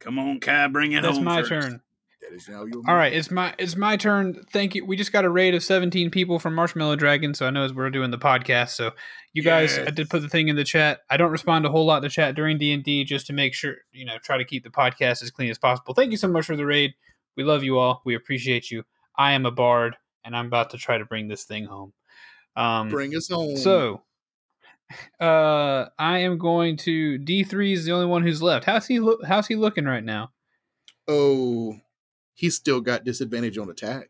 Come 0.00 0.18
on, 0.18 0.40
Kai, 0.40 0.66
bring 0.68 0.92
it 0.92 1.02
That's 1.02 1.16
home. 1.16 1.24
my 1.24 1.40
first. 1.42 1.50
turn. 1.50 1.80
That 2.30 2.36
is 2.36 2.48
now 2.48 2.64
your. 2.64 2.82
All 2.86 2.94
right, 2.94 3.12
it's 3.12 3.30
my 3.30 3.54
it's 3.58 3.76
my 3.76 3.96
turn. 3.96 4.42
Thank 4.52 4.74
you. 4.74 4.84
We 4.84 4.96
just 4.96 5.12
got 5.12 5.24
a 5.24 5.30
raid 5.30 5.54
of 5.54 5.64
17 5.64 6.10
people 6.10 6.38
from 6.38 6.54
Marshmallow 6.54 6.96
Dragon, 6.96 7.34
so 7.34 7.46
I 7.46 7.50
know 7.50 7.64
as 7.64 7.74
we're 7.74 7.90
doing 7.90 8.10
the 8.10 8.18
podcast. 8.18 8.70
So 8.70 8.92
you 9.32 9.42
guys, 9.42 9.78
I 9.78 9.90
did 9.90 10.08
put 10.08 10.22
the 10.22 10.28
thing 10.28 10.48
in 10.48 10.56
the 10.56 10.64
chat. 10.64 11.00
I 11.10 11.16
don't 11.16 11.32
respond 11.32 11.66
a 11.66 11.70
whole 11.70 11.84
lot 11.84 12.00
to 12.00 12.08
chat 12.08 12.36
during 12.36 12.58
D 12.58 12.72
and 12.72 12.84
D 12.84 13.04
just 13.04 13.26
to 13.26 13.32
make 13.32 13.54
sure 13.54 13.76
you 13.92 14.04
know 14.04 14.18
try 14.22 14.38
to 14.38 14.44
keep 14.44 14.62
the 14.62 14.70
podcast 14.70 15.22
as 15.22 15.30
clean 15.30 15.50
as 15.50 15.58
possible. 15.58 15.94
Thank 15.94 16.12
you 16.12 16.16
so 16.16 16.28
much 16.28 16.46
for 16.46 16.56
the 16.56 16.66
raid. 16.66 16.94
We 17.36 17.42
love 17.42 17.64
you 17.64 17.78
all. 17.78 18.02
We 18.04 18.14
appreciate 18.14 18.70
you. 18.70 18.84
I 19.16 19.32
am 19.32 19.44
a 19.44 19.50
bard, 19.50 19.96
and 20.24 20.36
I'm 20.36 20.46
about 20.46 20.70
to 20.70 20.78
try 20.78 20.98
to 20.98 21.04
bring 21.04 21.26
this 21.28 21.44
thing 21.44 21.64
home. 21.64 21.92
Um, 22.54 22.90
Bring 22.90 23.14
us 23.16 23.28
home. 23.28 23.56
so, 23.56 24.02
uh, 25.20 25.86
I 25.98 26.18
am 26.18 26.38
going 26.38 26.76
to 26.78 27.18
D 27.18 27.42
three 27.42 27.72
is 27.72 27.84
the 27.84 27.92
only 27.92 28.06
one 28.06 28.22
who's 28.22 28.40
left. 28.40 28.66
How's 28.66 28.86
he 28.86 29.00
look? 29.00 29.24
How's 29.26 29.48
he 29.48 29.56
looking 29.56 29.84
right 29.84 30.04
now? 30.04 30.30
oh, 31.08 31.76
he's 32.40 32.56
still 32.56 32.80
got 32.80 33.04
disadvantage 33.04 33.58
on 33.58 33.68
attack. 33.68 34.08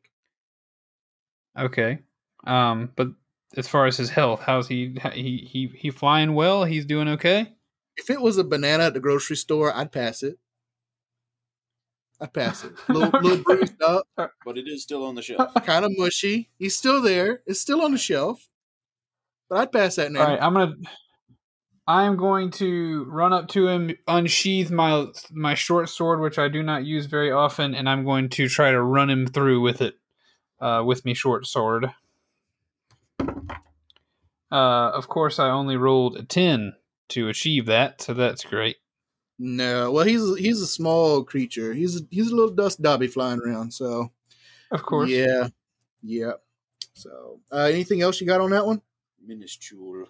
Okay. 1.59 1.99
Um, 2.47 2.93
but 2.95 3.09
as 3.57 3.67
far 3.67 3.87
as 3.87 3.97
his 3.97 4.09
health, 4.09 4.41
how's 4.47 4.69
he? 4.69 4.97
He 5.13 5.39
he 5.39 5.67
he 5.75 5.91
flying 5.91 6.35
well? 6.35 6.63
He's 6.65 6.87
doing 6.87 7.09
okay. 7.09 7.53
If 7.97 8.09
it 8.09 8.21
was 8.21 8.39
a 8.39 8.45
banana 8.45 8.85
at 8.85 8.95
the 8.95 9.01
grocery 9.01 9.35
store, 9.35 9.75
I'd 9.75 9.91
pass 9.91 10.23
it. 10.23 10.39
I'd 12.21 12.33
pass 12.33 12.65
it. 12.65 12.73
Little, 12.89 13.21
little 13.21 13.43
bruised 13.43 13.83
up, 13.83 14.07
But 14.17 14.59
it 14.59 14.69
is 14.69 14.83
still 14.83 15.05
on 15.05 15.17
the 15.17 15.23
shelf. 15.23 15.53
kind 15.65 15.85
of 15.85 15.91
mushy. 15.97 16.51
He's 16.57 16.77
still 16.77 17.03
there. 17.03 17.43
It's 17.47 17.61
still 17.61 17.83
on 17.83 17.93
the 17.93 17.99
shelf. 17.99 18.47
But 19.49 19.59
I'd 19.59 19.73
pass 19.73 19.97
that 19.97 20.13
now. 20.13 20.21
All 20.21 20.27
right, 20.29 20.41
I'm 20.41 20.53
gonna. 20.53 20.77
I'm 21.91 22.17
going 22.17 22.53
to 22.53 23.05
run 23.09 23.33
up 23.33 23.49
to 23.49 23.67
him, 23.67 23.97
unsheath 24.07 24.71
my 24.71 25.07
my 25.33 25.55
short 25.55 25.89
sword, 25.89 26.21
which 26.21 26.39
I 26.39 26.47
do 26.47 26.63
not 26.63 26.85
use 26.85 27.07
very 27.07 27.33
often, 27.33 27.75
and 27.75 27.89
I'm 27.89 28.05
going 28.05 28.29
to 28.29 28.49
try 28.49 28.71
to 28.71 28.81
run 28.81 29.11
him 29.11 29.27
through 29.27 29.61
with 29.61 29.83
it, 29.83 29.95
uh, 30.61 30.85
with 30.87 31.05
me 31.05 31.15
short 31.15 31.49
sword. 31.49 31.93
Uh, 33.19 34.91
of 34.95 35.09
course, 35.09 35.41
I 35.41 35.51
only 35.51 35.77
rolled 35.77 36.17
a 36.17 36.23
ten 36.23 36.75
to 37.09 37.29
achieve 37.29 37.67
that, 37.67 38.01
so 38.03 38.15
that's 38.15 38.45
great. 38.45 38.77
No, 39.41 39.91
well, 39.91 40.05
he's 40.05 40.39
he's 40.39 40.63
a 40.63 40.69
small 40.69 41.25
creature. 41.25 41.75
He's 41.75 42.01
he's 42.13 42.31
a 42.31 42.37
little 42.37 42.55
dust 42.55 42.81
dobby 42.81 43.09
flying 43.09 43.41
around. 43.41 43.73
So 43.73 44.13
Of 44.71 44.85
course, 44.85 45.11
yeah, 45.11 45.49
yeah. 46.05 46.35
So 46.95 47.41
uh, 47.51 47.69
anything 47.73 48.01
else 48.01 48.21
you 48.21 48.29
got 48.29 48.41
on 48.41 48.51
that 48.51 48.65
one? 48.65 48.81
Minuscule. 49.27 50.07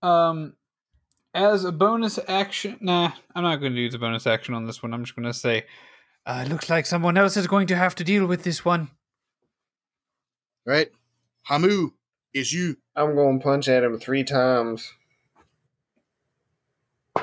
Um, 0.00 0.54
as 1.34 1.64
a 1.64 1.72
bonus 1.72 2.18
action, 2.28 2.78
nah, 2.80 3.10
I'm 3.34 3.42
not 3.42 3.56
going 3.56 3.74
to 3.74 3.80
use 3.80 3.94
a 3.94 3.98
bonus 3.98 4.26
action 4.26 4.54
on 4.54 4.66
this 4.66 4.82
one. 4.82 4.94
I'm 4.94 5.04
just 5.04 5.16
going 5.16 5.26
to 5.26 5.34
say, 5.34 5.64
uh, 6.24 6.44
it 6.46 6.50
looks 6.50 6.70
like 6.70 6.86
someone 6.86 7.18
else 7.18 7.36
is 7.36 7.46
going 7.48 7.66
to 7.66 7.76
have 7.76 7.94
to 7.96 8.04
deal 8.04 8.26
with 8.26 8.44
this 8.44 8.64
one. 8.64 8.90
Right, 10.64 10.90
Hamu 11.42 11.90
is 12.32 12.52
you. 12.52 12.76
I'm 12.96 13.14
going 13.14 13.38
to 13.40 13.44
punch 13.44 13.68
at 13.68 13.82
him 13.84 13.98
three 13.98 14.24
times. 14.24 14.92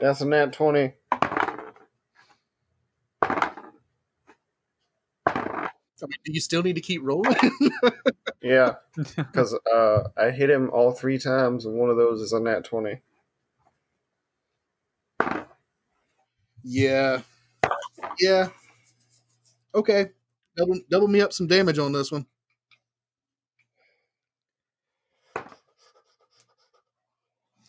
That's 0.00 0.20
a 0.20 0.26
nat 0.26 0.52
20. 0.52 0.94
I 6.02 6.06
mean, 6.06 6.18
do 6.24 6.32
you 6.32 6.40
still 6.40 6.62
need 6.62 6.74
to 6.76 6.80
keep 6.80 7.02
rolling? 7.02 7.36
Yeah, 8.42 8.74
because 8.96 9.56
uh, 9.72 10.08
I 10.16 10.30
hit 10.30 10.50
him 10.50 10.68
all 10.72 10.90
three 10.90 11.18
times, 11.18 11.64
and 11.64 11.76
one 11.76 11.90
of 11.90 11.96
those 11.96 12.20
is 12.20 12.32
a 12.32 12.40
nat 12.40 12.64
20. 12.64 13.00
yeah, 16.64 17.20
yeah. 18.18 18.48
Okay, 19.74 20.06
double 20.56 20.80
double 20.90 21.08
me 21.08 21.20
up 21.20 21.32
some 21.32 21.46
damage 21.46 21.78
on 21.78 21.92
this 21.92 22.10
one. 22.10 22.26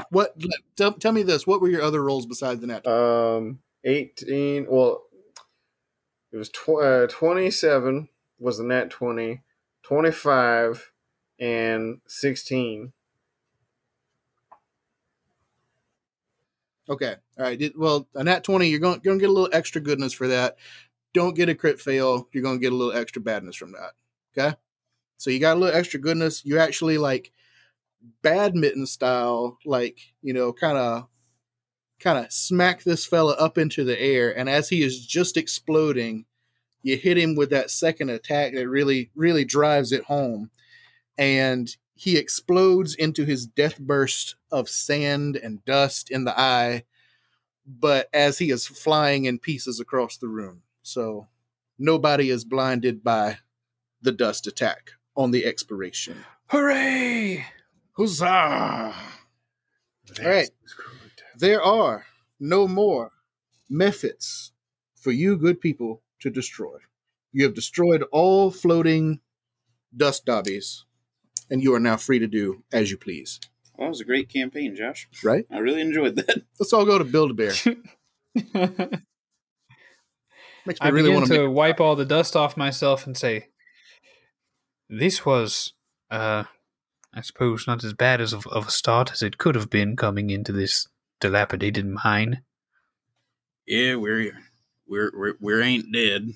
What? 0.09 0.35
Tell, 0.75 0.93
tell 0.93 1.11
me 1.11 1.23
this. 1.23 1.45
What 1.47 1.61
were 1.61 1.69
your 1.69 1.81
other 1.81 2.03
rolls 2.03 2.25
besides 2.25 2.61
the 2.61 2.67
nat? 2.67 2.87
Um, 2.87 3.59
18. 3.83 4.67
Well, 4.69 5.03
it 6.31 6.37
was 6.37 6.49
tw- 6.49 6.81
uh, 6.81 7.07
27 7.07 8.09
was 8.43 8.57
the 8.57 8.63
nat 8.63 8.89
20, 8.89 9.41
25, 9.83 10.91
and 11.39 12.01
16. 12.07 12.91
Okay. 16.89 17.15
All 17.39 17.45
right. 17.45 17.71
Well, 17.77 18.07
a 18.13 18.23
nat 18.23 18.43
20, 18.43 18.67
you're 18.67 18.79
going, 18.79 18.99
going 18.99 19.17
to 19.17 19.21
get 19.21 19.29
a 19.29 19.33
little 19.33 19.49
extra 19.53 19.79
goodness 19.79 20.11
for 20.11 20.27
that. 20.27 20.57
Don't 21.13 21.35
get 21.35 21.47
a 21.47 21.55
crit 21.55 21.79
fail. 21.79 22.27
You're 22.33 22.43
going 22.43 22.57
to 22.57 22.61
get 22.61 22.73
a 22.73 22.75
little 22.75 22.93
extra 22.93 23.21
badness 23.21 23.55
from 23.55 23.71
that. 23.71 23.93
Okay. 24.37 24.55
So 25.17 25.29
you 25.29 25.39
got 25.39 25.55
a 25.55 25.59
little 25.59 25.77
extra 25.77 25.99
goodness. 25.99 26.43
You 26.43 26.59
actually 26.59 26.97
like 26.97 27.31
badminton 28.21 28.85
style, 28.85 29.57
like, 29.65 29.99
you 30.21 30.33
know, 30.33 30.51
kind 30.51 30.77
of 30.77 31.07
kind 32.01 32.17
of 32.17 32.29
smack 32.33 32.83
this 32.83 33.05
fella 33.05 33.31
up 33.35 33.57
into 33.57 33.85
the 33.85 33.97
air 33.97 34.37
and 34.37 34.49
as 34.49 34.67
he 34.67 34.83
is 34.83 35.05
just 35.05 35.37
exploding 35.37 36.25
you 36.83 36.97
hit 36.97 37.17
him 37.17 37.35
with 37.35 37.49
that 37.49 37.71
second 37.71 38.09
attack 38.09 38.53
that 38.53 38.69
really 38.69 39.09
really 39.15 39.45
drives 39.45 39.91
it 39.91 40.03
home. 40.03 40.51
And 41.17 41.75
he 41.95 42.17
explodes 42.17 42.95
into 42.95 43.25
his 43.25 43.45
death 43.45 43.79
burst 43.79 44.35
of 44.51 44.69
sand 44.69 45.35
and 45.37 45.63
dust 45.65 46.11
in 46.11 46.25
the 46.25 46.39
eye 46.39 46.83
but 47.65 48.09
as 48.13 48.37
he 48.37 48.51
is 48.51 48.67
flying 48.67 49.25
in 49.25 49.39
pieces 49.39 49.79
across 49.79 50.17
the 50.17 50.27
room. 50.27 50.61
So 50.81 51.27
nobody 51.79 52.29
is 52.29 52.43
blinded 52.43 53.03
by 53.03 53.39
the 54.01 54.11
dust 54.11 54.47
attack 54.47 54.91
on 55.15 55.31
the 55.31 55.45
expiration. 55.45 56.25
Hooray! 56.47 57.45
huzzah! 57.97 58.93
All 60.19 60.25
right. 60.25 60.49
There 61.37 61.61
are 61.61 62.05
no 62.39 62.67
more 62.67 63.11
mephits 63.71 64.51
for 64.95 65.11
you 65.11 65.37
good 65.37 65.61
people 65.61 66.01
to 66.23 66.29
destroy. 66.29 66.77
You 67.31 67.43
have 67.43 67.53
destroyed 67.53 68.03
all 68.11 68.51
floating 68.51 69.19
dust 69.95 70.25
dobbies, 70.25 70.85
and 71.49 71.61
you 71.61 71.73
are 71.73 71.79
now 71.79 71.97
free 71.97 72.19
to 72.19 72.27
do 72.27 72.63
as 72.71 72.91
you 72.91 72.97
please. 72.97 73.39
Well, 73.75 73.87
that 73.87 73.89
was 73.89 74.01
a 74.01 74.05
great 74.05 74.29
campaign, 74.29 74.75
Josh. 74.75 75.07
Right? 75.23 75.45
I 75.51 75.59
really 75.59 75.81
enjoyed 75.81 76.15
that. 76.15 76.43
Let's 76.59 76.73
all 76.73 76.85
go 76.85 76.97
to 76.97 77.03
Build 77.03 77.31
a 77.31 77.33
Bear. 77.33 77.53
I 78.35 78.89
Makes 80.65 80.81
me 80.81 80.91
really 80.91 81.09
begin 81.09 81.15
want 81.15 81.27
to 81.27 81.33
to 81.33 81.47
make 81.47 81.55
wipe 81.55 81.81
all 81.81 81.95
the 81.95 82.05
dust 82.05 82.37
off 82.37 82.55
myself 82.55 83.05
and 83.05 83.17
say, 83.17 83.49
"This 84.89 85.25
was, 85.25 85.73
uh, 86.09 86.45
I 87.13 87.21
suppose, 87.21 87.67
not 87.67 87.83
as 87.83 87.93
bad 87.93 88.21
as 88.21 88.31
of, 88.31 88.47
of 88.47 88.67
a 88.67 88.71
start 88.71 89.11
as 89.11 89.21
it 89.21 89.37
could 89.37 89.55
have 89.55 89.69
been 89.69 89.97
coming 89.97 90.29
into 90.29 90.53
this 90.53 90.87
dilapidated 91.19 91.85
mine." 91.85 92.43
Yeah, 93.65 93.95
we're 93.95 94.37
we're 94.87 95.11
we're, 95.15 95.33
we 95.39 95.61
ain't 95.61 95.91
dead. 95.93 96.29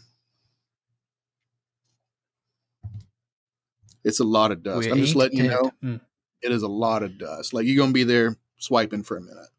it's 4.04 4.20
a 4.22 4.24
lot 4.24 4.52
of 4.52 4.64
dust. 4.64 4.86
We 4.86 4.92
I'm 4.92 5.00
just 5.00 5.10
ain't 5.10 5.18
letting 5.18 5.38
you 5.40 5.50
know 5.50 5.72
Mm. 5.84 6.00
it 6.42 6.52
is 6.52 6.64
a 6.64 6.68
lot 6.68 7.04
of 7.04 7.18
dust. 7.18 7.54
Like 7.54 7.66
you're 7.66 7.76
gonna 7.78 7.92
be 7.92 8.04
there 8.06 8.38
swiping 8.58 9.04
for 9.04 9.18
a 9.18 9.22
minute. 9.22 9.50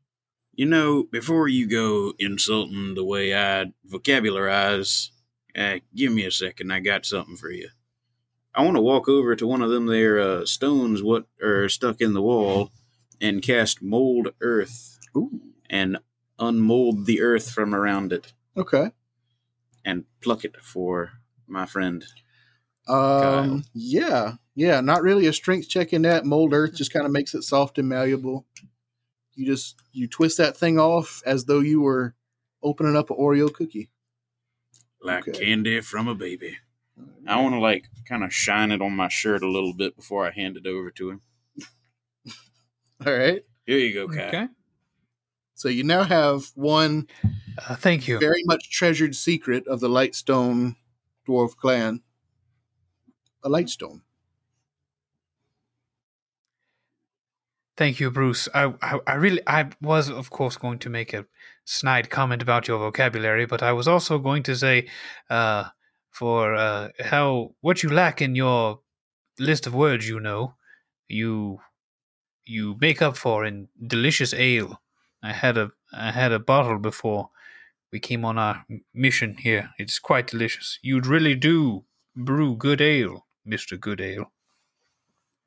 You 0.54 0.66
know, 0.66 1.04
before 1.04 1.48
you 1.48 1.68
go 1.68 2.14
insulting 2.18 2.94
the 2.94 3.04
way 3.04 3.34
I 3.34 3.66
vocabularize, 3.84 5.10
uh, 5.56 5.76
give 5.94 6.12
me 6.12 6.24
a 6.24 6.30
second. 6.30 6.72
I 6.72 6.80
got 6.80 7.04
something 7.06 7.36
for 7.36 7.50
you. 7.50 7.68
I 8.54 8.64
want 8.64 8.76
to 8.76 8.82
walk 8.82 9.08
over 9.08 9.36
to 9.36 9.46
one 9.46 9.62
of 9.62 9.70
them 9.70 9.86
there 9.86 10.18
uh, 10.18 10.46
stones 10.46 11.02
what 11.02 11.26
are 11.42 11.68
stuck 11.68 12.00
in 12.00 12.14
the 12.14 12.22
wall 12.22 12.72
and 13.20 13.42
cast 13.42 13.82
mold 13.82 14.28
earth 14.40 14.98
Ooh. 15.16 15.40
and 15.68 15.98
unmold 16.38 17.04
the 17.06 17.20
earth 17.20 17.50
from 17.50 17.74
around 17.74 18.12
it 18.12 18.32
Okay. 18.58 18.90
and 19.84 20.04
pluck 20.20 20.44
it 20.44 20.56
for 20.62 21.12
my 21.46 21.64
friend. 21.66 22.04
Um 22.88 23.64
yeah. 23.74 24.34
Yeah, 24.54 24.80
not 24.80 25.02
really 25.02 25.26
a 25.26 25.32
strength 25.32 25.68
check 25.68 25.92
in 25.92 26.02
that. 26.02 26.24
Mold 26.26 26.52
earth 26.52 26.74
just 26.74 26.92
kind 26.92 27.06
of 27.06 27.12
makes 27.12 27.34
it 27.34 27.42
soft 27.42 27.78
and 27.78 27.88
malleable. 27.88 28.44
You 29.34 29.46
just 29.46 29.76
you 29.92 30.08
twist 30.08 30.38
that 30.38 30.56
thing 30.56 30.78
off 30.80 31.22
as 31.24 31.44
though 31.44 31.60
you 31.60 31.80
were 31.80 32.14
opening 32.62 32.96
up 32.96 33.10
an 33.10 33.16
Oreo 33.16 33.52
cookie. 33.52 33.88
Like 35.00 35.28
Okay. 35.28 35.38
candy 35.44 35.80
from 35.80 36.08
a 36.08 36.14
baby. 36.14 36.56
I 37.26 37.40
want 37.40 37.54
to 37.54 37.60
like 37.60 37.84
kind 38.08 38.24
of 38.24 38.34
shine 38.34 38.72
it 38.72 38.82
on 38.82 38.92
my 38.96 39.08
shirt 39.08 39.42
a 39.44 39.48
little 39.48 39.72
bit 39.74 39.94
before 39.94 40.26
I 40.26 40.32
hand 40.32 40.56
it 40.56 40.66
over 40.66 40.90
to 40.92 41.10
him. 41.10 41.20
All 43.06 43.12
right. 43.12 43.42
Here 43.64 43.78
you 43.78 43.94
go, 43.94 44.08
Kai. 44.08 44.24
Okay. 44.26 44.48
So 45.58 45.68
you 45.68 45.82
now 45.82 46.04
have 46.04 46.52
one 46.54 47.08
Uh, 47.58 47.74
thank 47.74 48.06
you. 48.06 48.20
very 48.20 48.44
much 48.44 48.70
treasured 48.70 49.16
secret 49.16 49.66
of 49.66 49.80
the 49.80 49.88
Lightstone 49.88 50.76
dwarf 51.26 51.56
clan. 51.56 52.00
A 53.42 53.48
Lightstone. 53.48 54.02
Thank 57.76 57.98
you, 58.00 58.10
Bruce. 58.10 58.48
I, 58.54 58.72
I, 58.82 58.98
I 59.06 59.14
really, 59.14 59.40
I 59.46 59.70
was, 59.80 60.08
of 60.10 60.30
course, 60.30 60.56
going 60.56 60.78
to 60.80 60.90
make 60.90 61.12
a 61.12 61.26
snide 61.64 62.08
comment 62.10 62.42
about 62.42 62.66
your 62.68 62.78
vocabulary, 62.78 63.46
but 63.46 63.62
I 63.62 63.72
was 63.72 63.86
also 63.88 64.18
going 64.18 64.42
to 64.44 64.54
say, 64.56 64.88
uh, 65.30 65.64
for 66.10 66.54
uh, 66.54 66.88
how 67.04 67.54
what 67.60 67.82
you 67.82 67.90
lack 67.90 68.20
in 68.22 68.34
your 68.34 68.80
list 69.38 69.66
of 69.66 69.74
words, 69.74 70.08
you 70.08 70.18
know, 70.20 70.54
you 71.08 71.60
you 72.44 72.76
make 72.80 73.02
up 73.02 73.16
for 73.16 73.44
in 73.44 73.68
delicious 73.86 74.32
ale. 74.34 74.80
I 75.22 75.32
had 75.32 75.56
a 75.56 75.70
I 75.92 76.12
had 76.12 76.32
a 76.32 76.38
bottle 76.38 76.78
before 76.78 77.30
we 77.92 78.00
came 78.00 78.24
on 78.24 78.38
our 78.38 78.64
mission 78.94 79.36
here. 79.38 79.70
It's 79.78 79.98
quite 79.98 80.26
delicious. 80.28 80.78
You'd 80.82 81.06
really 81.06 81.34
do 81.34 81.84
brew 82.14 82.56
good 82.56 82.80
ale, 82.80 83.26
Mister 83.44 83.76
Good 83.76 84.00
Ale. 84.00 84.30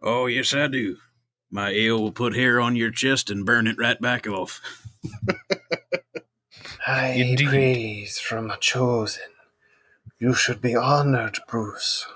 Oh, 0.02 0.26
yes, 0.26 0.54
I 0.54 0.68
do. 0.68 0.98
My 1.52 1.70
ale 1.70 2.02
will 2.02 2.12
put 2.12 2.36
hair 2.36 2.60
on 2.60 2.76
your 2.76 2.90
chest 2.92 3.30
and 3.30 3.46
burn 3.46 3.68
it 3.68 3.78
right 3.78 4.00
back 4.02 4.28
off. 4.28 4.60
High 6.86 7.10
Indeed. 7.14 7.48
praise 7.50 8.18
from 8.20 8.50
a 8.50 8.58
chosen. 8.58 9.30
You 10.18 10.34
should 10.34 10.62
be 10.62 10.76
honored, 10.76 11.40
Bruce. 11.48 12.08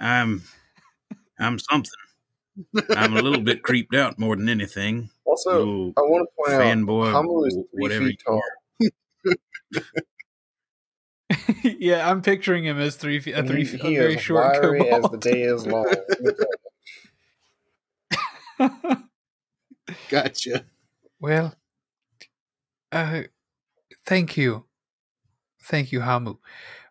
I'm, 0.00 0.42
I'm 1.38 1.58
something. 1.58 1.92
I'm 2.90 3.16
a 3.16 3.22
little 3.22 3.40
bit 3.40 3.62
creeped 3.62 3.94
out 3.94 4.18
more 4.18 4.36
than 4.36 4.48
anything. 4.48 5.10
Also, 5.24 5.58
Little 5.58 5.92
I 5.96 6.00
want 6.02 6.28
to 6.28 6.34
point 6.36 6.60
fanboy, 6.62 7.08
out 7.08 7.12
Hamu 7.12 7.44
is 7.44 7.54
wh- 7.54 7.70
three 7.72 7.82
whatever 7.82 8.04
feet 8.06 8.22
you 8.26 8.40
tall. 8.40 8.42
yeah, 11.78 12.08
I'm 12.10 12.22
picturing 12.22 12.64
him 12.64 12.78
as 12.78 12.96
three 12.96 13.20
feet, 13.20 13.32
a 13.32 13.42
three 13.42 13.64
he, 13.64 13.64
feet, 13.64 13.80
he 13.82 13.96
a 13.96 13.98
very 14.00 14.14
is 14.14 14.20
short 14.20 14.56
wiry 14.62 14.88
as 14.88 15.04
the 15.10 15.18
day 15.18 15.42
is 15.42 15.66
long. 15.66 15.92
Gotcha. 20.08 20.64
well, 21.20 21.54
uh, 22.92 23.22
thank 24.04 24.36
you, 24.36 24.64
thank 25.62 25.92
you, 25.92 26.00
Hamu. 26.00 26.36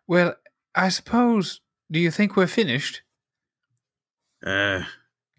Well, 0.06 0.36
I 0.74 0.88
suppose. 0.90 1.60
Do 1.88 2.00
you 2.00 2.10
think 2.10 2.34
we're 2.36 2.48
finished? 2.48 3.02
Uh, 4.44 4.82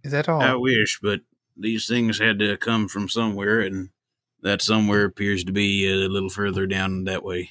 Is 0.08 0.14
that 0.14 0.30
all? 0.30 0.42
I 0.42 0.56
wish, 0.56 1.00
but 1.04 1.20
these 1.58 1.86
things 1.86 2.18
had 2.18 2.40
to 2.40 2.56
come 2.56 2.88
from 2.88 3.10
somewhere, 3.10 3.60
and 3.60 3.90
that 4.42 4.62
somewhere 4.62 5.04
appears 5.04 5.44
to 5.44 5.52
be 5.52 5.86
a 5.86 6.08
little 6.08 6.30
further 6.30 6.66
down 6.66 7.04
that 7.04 7.26
way. 7.26 7.50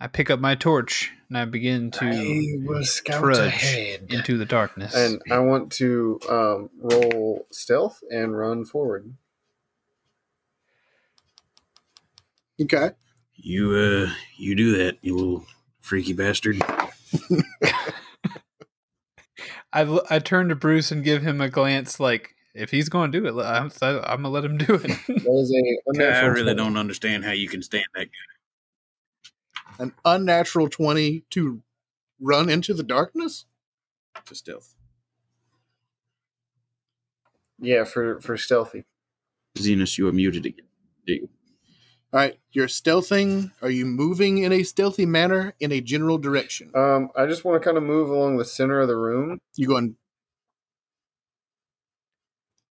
I 0.00 0.06
pick 0.06 0.30
up 0.30 0.40
my 0.40 0.54
torch 0.54 1.12
and 1.28 1.36
I 1.36 1.44
begin 1.44 1.90
to 1.90 2.06
I 2.06 2.66
will 2.66 2.82
scout 2.82 3.20
trudge 3.20 3.40
ahead. 3.40 4.06
into 4.08 4.38
the 4.38 4.46
darkness. 4.46 4.94
and 4.96 5.20
I 5.30 5.40
want 5.40 5.70
to 5.72 6.18
um, 6.30 6.70
roll 6.80 7.46
stealth 7.50 8.00
and 8.10 8.34
run 8.34 8.64
forward. 8.64 9.12
Okay. 12.58 12.92
You, 13.36 13.72
uh, 13.76 14.12
you 14.38 14.54
do 14.54 14.78
that, 14.78 14.96
you 15.02 15.14
little 15.14 15.44
freaky 15.82 16.14
bastard. 16.14 16.56
I, 19.72 19.82
l- 19.82 20.06
I 20.10 20.18
turn 20.18 20.48
to 20.48 20.54
Bruce 20.54 20.92
and 20.92 21.02
give 21.02 21.22
him 21.22 21.40
a 21.40 21.48
glance 21.48 21.98
like, 21.98 22.34
if 22.54 22.70
he's 22.70 22.88
going 22.90 23.12
to 23.12 23.20
do 23.20 23.26
it, 23.26 23.42
I'm, 23.42 23.70
I'm 23.80 24.00
going 24.00 24.22
to 24.22 24.28
let 24.28 24.44
him 24.44 24.58
do 24.58 24.74
it. 24.74 24.82
That 25.06 25.32
is 25.32 25.50
a 25.98 26.22
I 26.22 26.26
really 26.26 26.54
don't 26.54 26.76
understand 26.76 27.24
how 27.24 27.32
you 27.32 27.48
can 27.48 27.62
stand 27.62 27.86
that 27.94 28.06
guy. 28.06 29.82
An 29.84 29.94
unnatural 30.04 30.68
20 30.68 31.24
to 31.30 31.62
run 32.20 32.50
into 32.50 32.74
the 32.74 32.82
darkness? 32.82 33.46
to 34.26 34.34
stealth. 34.34 34.74
Yeah, 37.58 37.84
for 37.84 38.20
for 38.20 38.36
stealthy. 38.36 38.84
Zenus, 39.56 39.98
you 39.98 40.08
are 40.08 40.12
muted 40.12 40.46
again. 40.46 40.66
There 42.12 42.24
you 42.24 42.28
go. 42.28 42.28
All 42.28 42.28
right. 42.30 42.38
You're 42.52 42.66
stealthing. 42.68 43.50
Are 43.62 43.70
you 43.70 43.86
moving 43.86 44.38
in 44.38 44.52
a 44.52 44.62
stealthy 44.62 45.06
manner 45.06 45.54
in 45.60 45.72
a 45.72 45.80
general 45.80 46.18
direction? 46.18 46.70
Um, 46.74 47.10
I 47.16 47.26
just 47.26 47.44
want 47.44 47.60
to 47.60 47.64
kind 47.64 47.76
of 47.76 47.82
move 47.82 48.10
along 48.10 48.36
the 48.36 48.44
center 48.44 48.80
of 48.80 48.88
the 48.88 48.96
room 48.96 49.40
You 49.56 49.66
going. 49.68 49.96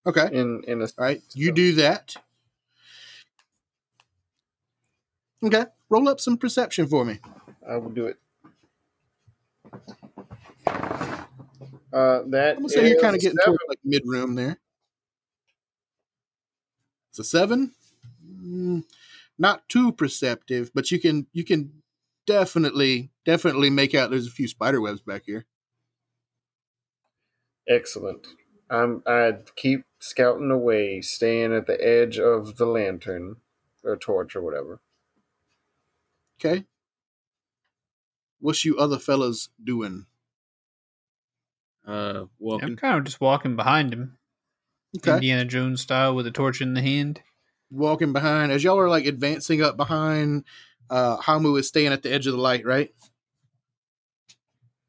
Okay. 0.07 0.29
in 0.33 0.63
in 0.67 0.81
a. 0.83 0.85
All 0.85 0.91
right. 0.99 1.23
You 1.35 1.53
do 1.53 1.75
that. 1.77 2.15
Okay. 5.45 5.65
Roll 5.89 6.09
up 6.09 6.21
some 6.21 6.37
perception 6.37 6.87
for 6.87 7.05
me. 7.05 7.19
I 7.69 7.77
will 7.77 7.91
do 7.91 8.07
it. 8.07 8.17
Uh, 11.93 12.23
that 12.29 12.53
I'm 12.57 12.63
gonna 12.63 12.69
say 12.69 12.89
you're 12.89 13.01
kind 13.01 13.17
of 13.17 13.21
getting 13.21 13.37
seven. 13.39 13.47
towards 13.59 13.65
like 13.69 13.79
mid 13.85 14.03
room 14.07 14.37
there. 14.37 14.57
It's 17.11 17.19
a 17.19 17.25
seven. 17.25 17.73
Mm, 18.33 18.85
not 19.41 19.69
too 19.69 19.91
perceptive, 19.91 20.71
but 20.75 20.91
you 20.93 21.01
can 21.01 21.27
you 21.33 21.45
can 21.45 21.83
definitely 22.27 23.11
definitely 23.25 23.71
make 23.71 23.95
out 23.95 24.11
there's 24.11 24.27
a 24.27 24.31
few 24.31 24.47
spider 24.47 24.81
webs 24.81 25.01
back 25.01 25.23
here. 25.27 25.47
Excellent. 27.69 28.27
I'm. 28.69 29.03
I'd 29.07 29.57
keep 29.57 29.85
scouting 29.99 30.51
away, 30.51 31.01
staying 31.01 31.55
at 31.55 31.67
the 31.67 31.83
edge 31.85 32.19
of 32.19 32.57
the 32.57 32.67
lantern 32.67 33.37
or 33.83 33.97
torch 33.97 34.37
or 34.37 34.43
whatever. 34.43 34.81
Okay. 36.39 36.65
What's 38.41 38.65
you 38.65 38.79
other 38.79 38.99
fellas 38.99 39.49
doing? 39.63 40.07
Uh, 41.87 42.25
I'm 42.63 42.77
kind 42.77 42.99
of 42.99 43.05
just 43.05 43.21
walking 43.21 43.57
behind 43.57 43.93
him, 43.93 44.19
Okay. 44.97 45.15
Indiana 45.15 45.45
Jones 45.45 45.81
style, 45.81 46.15
with 46.15 46.27
a 46.27 46.31
torch 46.31 46.61
in 46.61 46.75
the 46.75 46.83
hand. 46.83 47.23
Walking 47.71 48.13
behind 48.13 48.51
as 48.53 48.65
y'all 48.65 48.79
are 48.79 48.89
like 48.89 49.07
advancing 49.07 49.63
up 49.63 49.77
behind. 49.77 50.45
Uh, 50.89 51.17
Hamu 51.17 51.55
is 51.57 51.69
staying 51.69 51.93
at 51.93 52.03
the 52.03 52.13
edge 52.13 52.27
of 52.27 52.33
the 52.33 52.41
light, 52.41 52.65
right? 52.67 52.93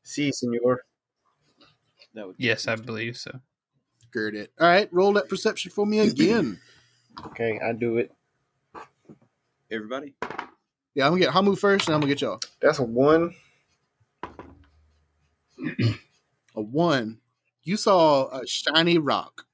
See, 0.03 0.31
senor. 0.31 0.81
That 2.15 2.27
would 2.27 2.35
Yes, 2.39 2.67
I 2.67 2.75
believe 2.75 3.17
so. 3.17 3.39
Girt 4.11 4.35
it. 4.35 4.51
All 4.59 4.67
right. 4.67 4.89
Roll 4.91 5.13
that 5.13 5.29
perception 5.29 5.71
for 5.71 5.85
me 5.85 5.99
again. 5.99 6.59
Okay, 7.25 7.59
I 7.63 7.73
do 7.73 7.97
it. 7.97 8.09
Everybody? 9.69 10.15
yeah, 10.95 11.05
I'm 11.05 11.11
gonna 11.11 11.19
get 11.19 11.29
Hamu 11.31 11.55
first, 11.57 11.87
and 11.87 11.93
I'm 11.93 11.99
gonna 12.01 12.11
get 12.13 12.21
y'all. 12.21 12.39
That's 12.61 12.79
a 12.79 12.83
one. 12.83 13.35
A 16.55 16.61
one. 16.61 17.19
You 17.63 17.77
saw 17.77 18.29
a 18.29 18.47
shiny 18.47 18.97
rock. 18.97 19.45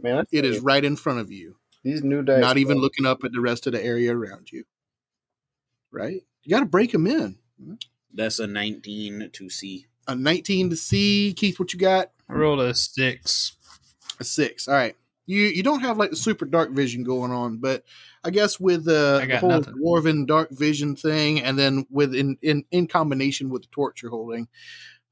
Man, 0.00 0.18
I 0.18 0.20
It 0.32 0.42
tell 0.42 0.50
is 0.50 0.56
you, 0.56 0.62
right 0.62 0.84
in 0.84 0.96
front 0.96 1.20
of 1.20 1.30
you. 1.32 1.56
These 1.88 2.02
new 2.04 2.22
dice. 2.22 2.40
not 2.40 2.58
even 2.58 2.78
looking 2.78 3.06
up 3.06 3.24
at 3.24 3.32
the 3.32 3.40
rest 3.40 3.66
of 3.66 3.72
the 3.72 3.84
area 3.84 4.16
around 4.16 4.52
you. 4.52 4.64
Right? 5.90 6.22
You 6.42 6.50
got 6.50 6.60
to 6.60 6.66
break 6.66 6.92
them 6.92 7.06
in. 7.06 7.38
That's 8.12 8.38
a 8.38 8.46
19 8.46 9.30
to 9.32 9.50
see. 9.50 9.86
A 10.06 10.14
19 10.14 10.70
to 10.70 10.76
see. 10.76 11.32
Keith, 11.34 11.58
what 11.58 11.72
you 11.72 11.78
got? 11.78 12.10
I 12.28 12.34
rolled 12.34 12.60
a 12.60 12.74
six. 12.74 13.56
A 14.20 14.24
six. 14.24 14.68
All 14.68 14.74
right. 14.74 14.96
You 15.26 15.42
you 15.42 15.62
don't 15.62 15.80
have 15.80 15.98
like 15.98 16.08
the 16.08 16.16
super 16.16 16.46
dark 16.46 16.70
vision 16.70 17.04
going 17.04 17.32
on, 17.32 17.58
but 17.58 17.84
I 18.24 18.30
guess 18.30 18.58
with 18.58 18.88
uh, 18.88 19.20
I 19.22 19.26
the 19.26 19.38
whole 19.38 19.50
nothing. 19.50 19.74
dwarven 19.74 20.26
dark 20.26 20.50
vision 20.50 20.96
thing, 20.96 21.42
and 21.42 21.58
then 21.58 21.86
with 21.90 22.14
in, 22.14 22.38
in 22.40 22.64
in 22.70 22.86
combination 22.86 23.50
with 23.50 23.60
the 23.62 23.68
torch 23.68 24.00
you're 24.00 24.10
holding, 24.10 24.48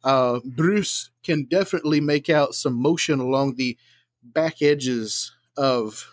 uh, 0.04 0.40
Bruce 0.42 1.10
can 1.22 1.44
definitely 1.44 2.00
make 2.00 2.30
out 2.30 2.54
some 2.54 2.80
motion 2.80 3.20
along 3.20 3.56
the 3.56 3.76
back 4.22 4.62
edges 4.62 5.36
of 5.58 6.10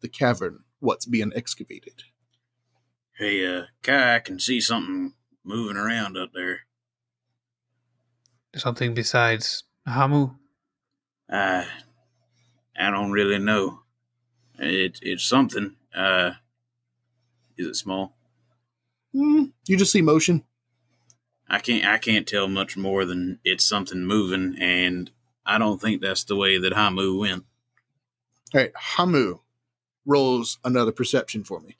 the 0.00 0.08
cavern. 0.08 0.60
What's 0.80 1.06
being 1.06 1.32
excavated? 1.34 2.04
Hey, 3.18 3.46
uh, 3.46 3.64
Kai, 3.82 4.16
I 4.16 4.18
can 4.18 4.38
see 4.38 4.60
something 4.60 5.14
moving 5.42 5.76
around 5.76 6.18
up 6.18 6.30
there. 6.34 6.60
Something 8.54 8.94
besides 8.94 9.64
Hamu. 9.86 10.30
I, 11.30 11.66
I 12.78 12.90
don't 12.90 13.12
really 13.12 13.38
know. 13.38 13.80
It, 14.58 14.98
it's 15.02 15.24
something. 15.24 15.76
Uh, 15.94 16.32
is 17.56 17.66
it 17.66 17.76
small? 17.76 18.16
Hmm, 19.12 19.44
you 19.66 19.76
just 19.76 19.92
see 19.92 20.02
motion. 20.02 20.44
I 21.48 21.58
can't. 21.58 21.86
I 21.86 21.98
can't 21.98 22.26
tell 22.26 22.48
much 22.48 22.76
more 22.76 23.04
than 23.04 23.38
it's 23.44 23.64
something 23.64 24.04
moving, 24.04 24.56
and 24.60 25.10
I 25.44 25.58
don't 25.58 25.80
think 25.80 26.02
that's 26.02 26.24
the 26.24 26.36
way 26.36 26.58
that 26.58 26.72
Hamu 26.72 27.18
went. 27.18 27.44
All 28.54 28.60
right, 28.60 28.72
Hamu 28.74 29.38
rolls 30.06 30.58
another 30.64 30.92
perception 30.92 31.44
for 31.44 31.60
me. 31.60 31.76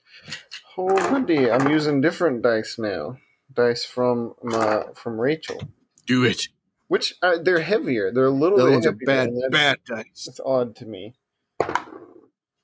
Oh, 0.76 0.86
Wendy, 1.12 1.50
I'm 1.50 1.70
using 1.70 2.00
different 2.00 2.42
dice 2.42 2.78
now. 2.78 3.16
Dice 3.52 3.84
from 3.84 4.34
my 4.42 4.84
from 4.94 5.18
Rachel. 5.18 5.60
Do 6.06 6.24
it. 6.24 6.48
Which 6.88 7.14
uh, 7.22 7.38
they're 7.42 7.60
heavier. 7.60 8.12
They're 8.12 8.26
a 8.26 8.30
little 8.30 8.58
The 8.58 8.64
bit 8.64 8.72
ones 8.72 8.86
are 8.86 8.90
heavier, 8.90 9.06
bad, 9.06 9.30
that's, 9.30 9.52
bad 9.52 9.78
dice. 9.86 10.24
That's 10.26 10.40
odd 10.44 10.76
to 10.76 10.86
me. 10.86 11.14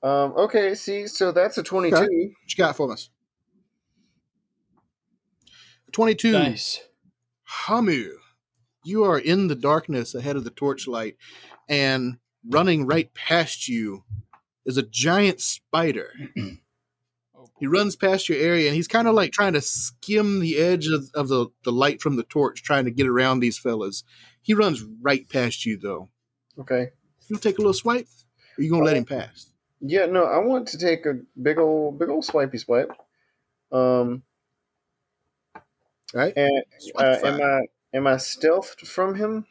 Um, 0.03 0.33
okay, 0.37 0.75
see, 0.75 1.07
so 1.07 1.31
that's 1.31 1.57
a 1.57 1.63
twenty-two. 1.63 1.95
What 1.95 2.09
you 2.09 2.35
got 2.57 2.75
for 2.75 2.91
us? 2.91 3.09
22. 5.93 6.31
Nice. 6.31 6.81
Hamu, 7.43 8.17
you 8.83 9.03
are 9.03 9.19
in 9.19 9.47
the 9.47 9.55
darkness 9.55 10.15
ahead 10.15 10.35
of 10.35 10.43
the 10.43 10.49
torchlight, 10.49 11.17
and 11.69 12.17
running 12.49 12.85
right 12.87 13.13
past 13.13 13.67
you 13.67 14.03
is 14.65 14.77
a 14.77 14.83
giant 14.83 15.41
spider. 15.41 16.11
he 17.59 17.67
runs 17.67 17.95
past 17.95 18.29
your 18.29 18.37
area, 18.37 18.67
and 18.67 18.75
he's 18.75 18.87
kind 18.87 19.07
of 19.07 19.15
like 19.15 19.31
trying 19.31 19.53
to 19.53 19.61
skim 19.61 20.39
the 20.39 20.57
edge 20.57 20.87
of, 20.87 21.09
of 21.13 21.27
the, 21.27 21.47
the 21.63 21.71
light 21.71 22.01
from 22.01 22.15
the 22.15 22.23
torch, 22.23 22.63
trying 22.63 22.85
to 22.85 22.91
get 22.91 23.07
around 23.07 23.39
these 23.39 23.57
fellas. 23.57 24.03
He 24.41 24.53
runs 24.53 24.83
right 25.01 25.27
past 25.29 25.65
you, 25.65 25.77
though. 25.77 26.09
Okay. 26.59 26.89
You 27.29 27.37
take 27.37 27.57
a 27.57 27.61
little 27.61 27.73
swipe, 27.73 28.07
or 28.57 28.63
you 28.63 28.69
gonna 28.69 28.83
let 28.83 28.97
him 28.97 29.05
pass? 29.05 29.47
Yeah, 29.79 30.05
no, 30.05 30.23
I 30.23 30.37
want 30.39 30.67
to 30.69 30.77
take 30.77 31.05
a 31.05 31.19
big 31.41 31.57
old, 31.57 31.99
big 31.99 32.09
old 32.09 32.25
swipey 32.25 32.57
swipe. 32.57 32.91
Um, 33.71 34.23
All 35.55 35.61
right. 36.13 36.33
and 36.35 36.63
uh, 36.95 37.17
am 37.23 37.41
I 37.41 37.61
am 37.93 38.07
I 38.07 38.15
stealthed 38.15 38.85
from 38.85 39.15
him? 39.15 39.45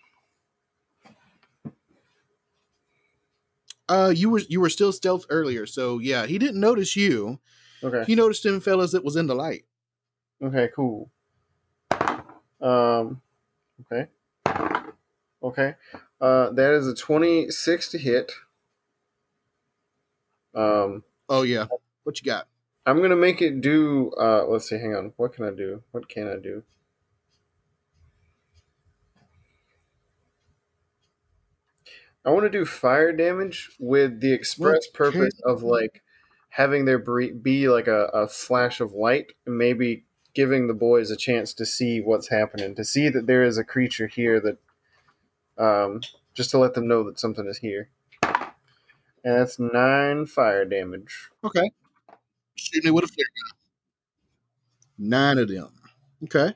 Uh, 3.89 4.13
you 4.15 4.31
were 4.31 4.41
you 4.49 4.61
were 4.61 4.71
still 4.71 4.93
stealth 4.93 5.27
earlier, 5.29 5.67
so 5.67 5.99
yeah, 5.99 6.27
he 6.27 6.39
didn't 6.39 6.61
notice 6.61 6.97
you. 6.97 7.39
Okay. 7.83 8.05
He 8.07 8.15
noticed 8.15 8.47
him, 8.47 8.61
fellas, 8.61 8.93
that 8.93 9.05
was 9.05 9.17
in 9.17 9.27
the 9.27 9.35
light. 9.35 9.65
Okay. 10.43 10.69
Cool. 10.75 11.11
Um. 12.61 13.21
Okay. 13.93 14.09
Okay. 15.43 15.75
Uh, 16.21 16.51
that 16.51 16.73
is 16.73 16.87
a 16.87 16.95
twenty-six 16.95 17.91
to 17.91 17.99
hit. 17.99 18.33
Um, 20.55 21.03
Oh 21.29 21.43
yeah, 21.43 21.67
what 22.05 22.21
you 22.21 22.27
got? 22.27 22.47
I'm 22.87 23.01
gonna 23.01 23.17
make 23.17 23.43
it 23.43 23.61
do. 23.61 24.13
Uh, 24.19 24.45
let's 24.47 24.69
see. 24.69 24.77
Hang 24.77 24.95
on. 24.95 25.13
What 25.17 25.33
can 25.33 25.45
I 25.45 25.51
do? 25.51 25.83
What 25.93 26.09
can 26.09 26.29
I 26.29 26.37
do? 26.37 26.63
I 32.25 32.31
want 32.31 32.45
to 32.45 32.51
do 32.51 32.65
fire 32.65 33.13
damage 33.13 33.71
with 33.79 34.21
the 34.21 34.33
express 34.33 34.87
Okay. 34.89 34.93
purpose 34.95 35.41
of 35.45 35.63
like 35.63 36.03
having 36.51 36.85
there 36.85 36.99
be, 36.99 37.33
be 37.33 37.69
like 37.69 37.89
a, 37.89 38.05
a 38.15 38.29
flash 38.29 38.81
of 38.81 38.93
light, 38.93 39.33
and 39.47 39.57
maybe 39.59 40.05
giving 40.35 40.67
the 40.67 40.75
boys 40.75 41.11
a 41.11 41.17
chance 41.17 41.53
to 41.55 41.67
see 41.67 42.01
what's 42.01 42.29
happening, 42.29 42.75
to 42.75 42.85
see 42.85 43.09
that 43.09 43.27
there 43.27 43.43
is 43.43 43.59
a 43.59 43.65
creature 43.65 44.07
here 44.07 44.41
that, 44.41 44.59
um, 45.63 46.01
just 46.35 46.51
to 46.51 46.59
let 46.59 46.75
them 46.75 46.87
know 46.89 47.03
that 47.05 47.19
something 47.19 47.47
is 47.47 47.59
here. 47.59 47.89
And 48.23 49.39
that's 49.39 49.59
nine 49.59 50.27
fire 50.27 50.65
damage. 50.65 51.31
Okay. 51.45 51.71
Shooting 52.55 52.89
it 52.89 52.95
with 52.95 53.05
a 53.05 53.09
flare 53.09 53.27
gun. 54.99 55.09
Nine 55.11 55.39
of 55.39 55.49
them. 55.49 55.71
Okay. 56.25 56.55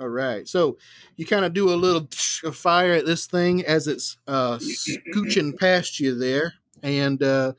All 0.00 0.08
right. 0.08 0.48
So 0.48 0.78
you 1.16 1.26
kind 1.26 1.44
of 1.44 1.52
do 1.52 1.72
a 1.72 1.76
little 1.76 2.08
of 2.44 2.56
fire 2.56 2.92
at 2.92 3.06
this 3.06 3.26
thing 3.26 3.64
as 3.66 3.86
it's 3.86 4.16
uh, 4.26 4.58
scooching 4.58 5.58
past 5.60 6.00
you 6.00 6.18
there. 6.18 6.54
And 6.82 7.22
uh, 7.22 7.52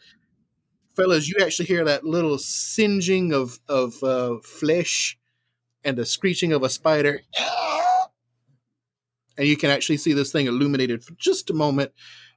fellas, 0.95 1.30
you 1.30 1.35
actually 1.39 1.68
hear 1.68 1.85
that 1.85 2.03
little 2.03 2.39
singeing 2.39 3.31
of, 3.31 3.59
of 3.69 4.01
uh, 4.03 4.39
flesh 4.39 5.19
and 5.84 5.97
the 5.97 6.05
screeching 6.05 6.51
of 6.51 6.63
a 6.63 6.69
spider. 6.69 7.22
And 9.38 9.47
you 9.47 9.57
can 9.57 9.72
actually 9.72 9.97
see 9.97 10.13
this 10.13 10.31
thing 10.31 10.45
illuminated 10.45 11.03
for 11.03 11.13
just 11.13 11.49
a 11.49 11.53
moment 11.53 11.93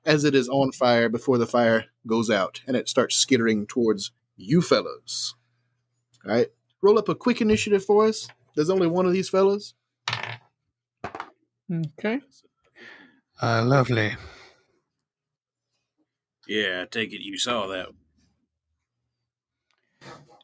as 0.06 0.24
it 0.24 0.34
is 0.34 0.48
on 0.48 0.72
fire 0.72 1.08
before 1.10 1.36
the 1.36 1.46
fire 1.46 1.86
goes 2.06 2.30
out 2.30 2.62
and 2.66 2.76
it 2.76 2.88
starts 2.88 3.16
skittering 3.16 3.66
towards 3.66 4.12
you 4.36 4.62
fellas. 4.62 5.34
All 6.24 6.32
right. 6.32 6.46
Roll 6.80 6.98
up 6.98 7.08
a 7.08 7.14
quick 7.14 7.42
initiative 7.42 7.84
for 7.84 8.06
us. 8.06 8.28
There's 8.54 8.70
only 8.70 8.86
one 8.86 9.04
of 9.06 9.12
these 9.12 9.28
fellas. 9.28 9.74
Okay. 11.72 12.20
Uh, 13.42 13.64
lovely. 13.64 14.16
Yeah, 16.46 16.82
I 16.82 16.86
take 16.90 17.12
it 17.12 17.22
you 17.22 17.38
saw 17.38 17.66
that. 17.68 17.86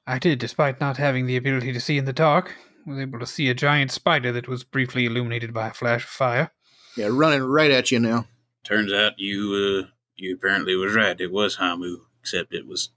I 0.06 0.18
did, 0.18 0.38
despite 0.38 0.80
not 0.80 0.96
having 0.96 1.26
the 1.26 1.36
ability 1.36 1.72
to 1.72 1.80
see 1.80 1.98
in 1.98 2.04
the 2.04 2.12
dark. 2.12 2.56
Was 2.86 2.98
able 2.98 3.18
to 3.20 3.26
see 3.26 3.48
a 3.50 3.54
giant 3.54 3.92
spider 3.92 4.32
that 4.32 4.48
was 4.48 4.64
briefly 4.64 5.04
illuminated 5.04 5.52
by 5.52 5.68
a 5.68 5.74
flash 5.74 6.02
of 6.02 6.10
fire. 6.10 6.50
Yeah, 6.96 7.08
running 7.10 7.42
right 7.42 7.70
at 7.70 7.90
you 7.92 8.00
now. 8.00 8.26
Turns 8.64 8.92
out 8.92 9.18
you 9.18 9.84
uh 9.84 9.88
you 10.16 10.34
apparently 10.34 10.74
was 10.74 10.94
right. 10.94 11.20
It 11.20 11.30
was 11.30 11.56
Hamu, 11.56 11.98
except 12.20 12.54
it 12.54 12.66
was 12.66 12.88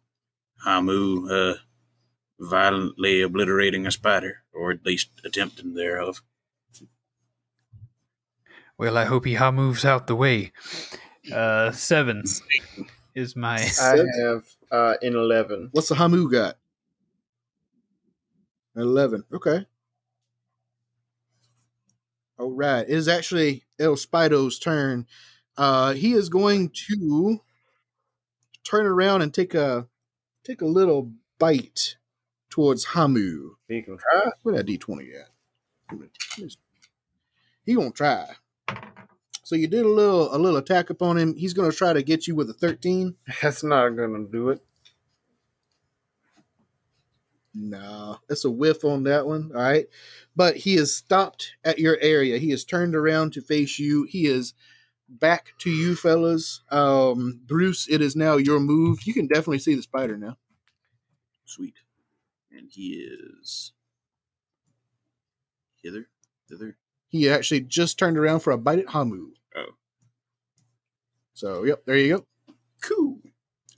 Hamu 0.64 1.30
uh 1.30 1.56
violently 2.40 3.22
obliterating 3.22 3.85
a 3.85 3.91
spider, 3.91 4.44
or 4.53 4.72
at 4.72 4.85
least 4.85 5.10
attempting 5.26 5.73
thereof. 5.73 6.22
Well, 8.84 8.97
I 8.97 9.05
hope 9.05 9.23
he 9.23 9.35
ha 9.35 9.49
moves 9.49 9.85
out 9.85 10.07
the 10.07 10.15
way. 10.15 10.51
Uh, 11.34 11.72
seven 11.72 12.26
is 13.15 13.34
my. 13.34 13.65
I 13.80 13.95
have 14.19 14.43
uh, 14.69 14.95
an 15.01 15.15
11. 15.15 15.69
What's 15.72 15.88
the 15.88 15.95
Hamu 15.95 16.30
got? 16.30 16.57
11. 18.76 19.23
Okay. 19.34 19.65
All 22.38 22.51
right. 22.51 22.81
It 22.81 22.89
is 22.89 23.07
actually 23.07 23.64
El 23.80 23.95
Spido's 23.95 24.60
turn. 24.60 25.07
Uh, 25.55 25.93
he 25.93 26.11
is 26.11 26.27
going 26.27 26.69
to 26.89 27.39
turn 28.65 28.85
around 28.85 29.22
and 29.22 29.34
take 29.34 29.53
a 29.53 29.88
take 30.43 30.61
a 30.61 30.65
little 30.65 31.14
bite 31.39 31.95
towards 32.49 32.84
Hamu. 32.84 33.51
You 33.69 33.81
can 33.81 33.97
try. 33.97 34.31
Where 34.41 34.55
that 34.57 34.68
D20 34.68 35.07
at? 35.22 35.30
He 37.65 37.76
gonna 37.76 37.91
try. 37.91 38.26
So 39.44 39.56
you 39.56 39.68
did 39.68 39.85
a 39.85 39.90
little 39.90 40.34
a 40.34 40.38
little 40.38 40.57
attack 40.57 40.90
upon 40.90 41.18
him. 41.18 41.35
He's 41.35 41.53
gonna 41.53 41.72
try 41.72 41.94
to 41.94 42.02
get 42.02 42.27
you 42.27 42.35
with 42.35 42.49
a 42.49 42.53
13. 42.53 43.15
That's 43.41 43.64
not 43.64 43.90
going 43.90 44.26
to 44.26 44.31
do 44.31 44.49
it. 44.49 44.61
No, 47.53 48.18
it's 48.30 48.45
a 48.45 48.49
whiff 48.49 48.84
on 48.84 49.03
that 49.03 49.27
one. 49.27 49.52
All 49.53 49.61
right. 49.61 49.85
But 50.35 50.57
he 50.57 50.76
is 50.76 50.95
stopped 50.95 51.53
at 51.64 51.77
your 51.77 51.98
area. 52.02 52.40
He 52.40 52.52
is 52.52 52.65
turned 52.65 52.95
around 52.95 53.34
to 53.34 53.41
face 53.41 53.77
you. 53.77 54.06
He 54.10 54.26
is 54.26 54.53
back 55.07 55.53
to 55.60 55.69
you, 55.69 55.95
fellas. 55.95 56.61
Um, 56.72 57.41
Bruce, 57.45 57.88
it 57.88 58.02
is 58.02 58.15
now 58.15 58.38
your 58.38 58.60
move. 58.60 59.03
You 59.03 59.14
can 59.14 59.27
definitely 59.27 59.60
see 59.60 59.76
the 59.76 59.84
spider 59.84 60.18
now. 60.18 60.38
Sweet. 61.45 61.76
And 62.52 62.69
he 62.72 62.94
is 62.94 63.73
hither, 65.84 66.07
thither. 66.49 66.77
He 67.14 67.30
actually 67.30 67.61
just 67.61 67.99
turned 67.99 68.18
around 68.18 68.40
for 68.40 68.49
a 68.49 68.57
bite 68.57 68.80
at 68.80 68.88
Hamu. 68.90 69.34
Oh. 69.56 69.65
So, 71.35 71.64
yep, 71.64 71.85
there 71.85 71.95
you 71.95 72.18
go. 72.18 72.26
Cool. 72.81 73.19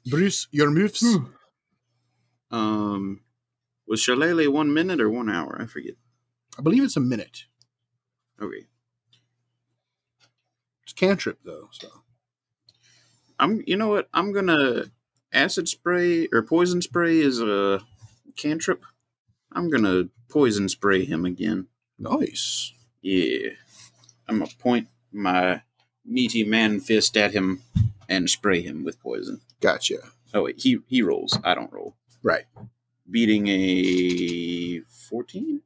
Bruce, 0.05 0.47
your 0.51 0.71
moves. 0.71 1.03
Um, 2.49 3.19
was 3.85 3.99
Shillelagh 3.99 4.49
one 4.49 4.73
minute 4.73 5.01
or 5.01 5.09
one 5.09 5.29
hour? 5.29 5.57
I 5.61 5.65
forget. 5.65 5.95
I 6.57 6.61
believe 6.61 6.81
it's 6.81 6.95
a 6.95 7.01
minute. 7.01 7.43
Okay. 8.41 8.67
It's 10.83 10.93
cantrip, 10.93 11.39
though. 11.43 11.67
So, 11.73 11.89
I'm. 13.37 13.61
You 13.67 13.75
know 13.75 13.89
what? 13.89 14.07
I'm 14.13 14.31
gonna 14.31 14.85
acid 15.33 15.67
spray 15.67 16.29
or 16.31 16.41
poison 16.41 16.81
spray 16.81 17.19
is 17.19 17.41
a 17.41 17.81
cantrip. 18.37 18.85
I'm 19.51 19.69
gonna 19.69 20.05
poison 20.29 20.69
spray 20.69 21.03
him 21.03 21.25
again. 21.25 21.67
nice. 21.99 22.71
Yeah. 23.05 23.49
I'm 24.27 24.39
gonna 24.39 24.49
point 24.57 24.87
my 25.11 25.61
meaty 26.03 26.43
man 26.43 26.79
fist 26.79 27.15
at 27.15 27.33
him 27.33 27.61
and 28.09 28.27
spray 28.27 28.61
him 28.61 28.83
with 28.83 28.99
poison. 28.99 29.41
Gotcha. 29.61 29.97
Oh 30.33 30.41
wait, 30.43 30.59
he 30.59 30.79
he 30.87 31.03
rolls. 31.03 31.37
I 31.43 31.53
don't 31.53 31.71
roll. 31.71 31.95
Right. 32.23 32.45
Beating 33.07 33.47
a 33.47 34.81
fourteen 34.89 35.61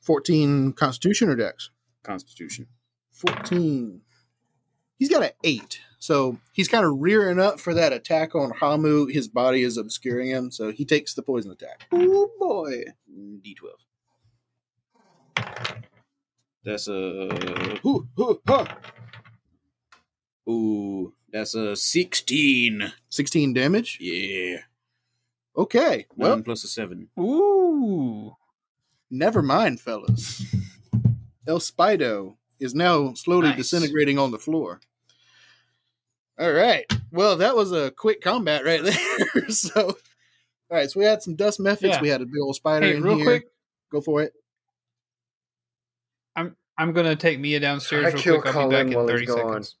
14 0.00 0.72
Constitution 0.72 1.28
or 1.28 1.36
Dex? 1.36 1.68
Constitution. 2.02 2.66
14. 3.10 4.00
He's 4.96 5.10
got 5.10 5.22
an 5.22 5.32
8. 5.44 5.80
So 5.98 6.38
he's 6.52 6.68
kind 6.68 6.86
of 6.86 6.94
rearing 6.98 7.38
up 7.38 7.60
for 7.60 7.74
that 7.74 7.92
attack 7.92 8.34
on 8.34 8.52
Hamu. 8.52 9.06
His 9.06 9.28
body 9.28 9.62
is 9.62 9.76
obscuring 9.76 10.28
him, 10.28 10.50
so 10.50 10.72
he 10.72 10.86
takes 10.86 11.12
the 11.12 11.22
poison 11.22 11.50
attack. 11.50 11.86
Oh 11.92 12.30
boy. 12.40 12.84
D 13.42 13.54
twelve. 13.54 13.80
That's 16.64 16.88
a 16.88 17.78
Ooh, 17.86 18.06
ooh, 18.18 18.40
huh. 18.46 18.66
ooh. 20.48 21.14
That's 21.32 21.54
a 21.54 21.76
sixteen. 21.76 22.92
16 23.08 23.52
damage. 23.54 23.98
Yeah. 24.00 24.58
Okay. 25.56 26.06
Well, 26.16 26.30
One 26.30 26.42
plus 26.42 26.64
a 26.64 26.68
seven. 26.68 27.08
Ooh. 27.18 28.36
never 29.10 29.42
mind, 29.42 29.80
fellas. 29.80 30.44
El 31.46 31.58
Spido 31.60 32.36
is 32.58 32.74
now 32.74 33.14
slowly 33.14 33.48
Nice. 33.48 33.56
disintegrating 33.58 34.18
on 34.18 34.30
the 34.30 34.38
floor. 34.38 34.80
All 36.38 36.52
right. 36.52 36.84
Well, 37.12 37.36
that 37.36 37.56
was 37.56 37.72
a 37.72 37.90
quick 37.90 38.20
combat 38.22 38.64
right 38.64 38.82
there. 39.34 39.48
so, 39.50 39.86
all 39.88 39.96
right. 40.70 40.90
So 40.90 41.00
we 41.00 41.06
had 41.06 41.22
some 41.22 41.36
dust 41.36 41.58
mephits. 41.60 41.82
Yeah. 41.82 42.00
We 42.00 42.08
had 42.08 42.22
a 42.22 42.26
big 42.26 42.40
old 42.42 42.56
spider 42.56 42.86
Hey, 42.86 42.96
in 42.96 43.02
real 43.02 43.16
here. 43.16 43.24
quick, 43.24 43.44
Go 43.92 44.00
for 44.00 44.22
it. 44.22 44.32
I'm 46.80 46.88
I'm 46.88 46.94
gonna 46.94 47.14
take 47.16 47.38
Mia 47.38 47.60
downstairs 47.60 48.06
I 48.06 48.08
real 48.08 48.18
kill 48.22 48.40
quick. 48.40 48.56
I'll 48.56 48.68
be 48.68 48.74
back 48.74 48.86
in 48.86 48.94
while 48.94 49.06
he's 49.06 49.12
thirty 49.12 49.26
gone. 49.26 49.36
seconds. 49.64 49.76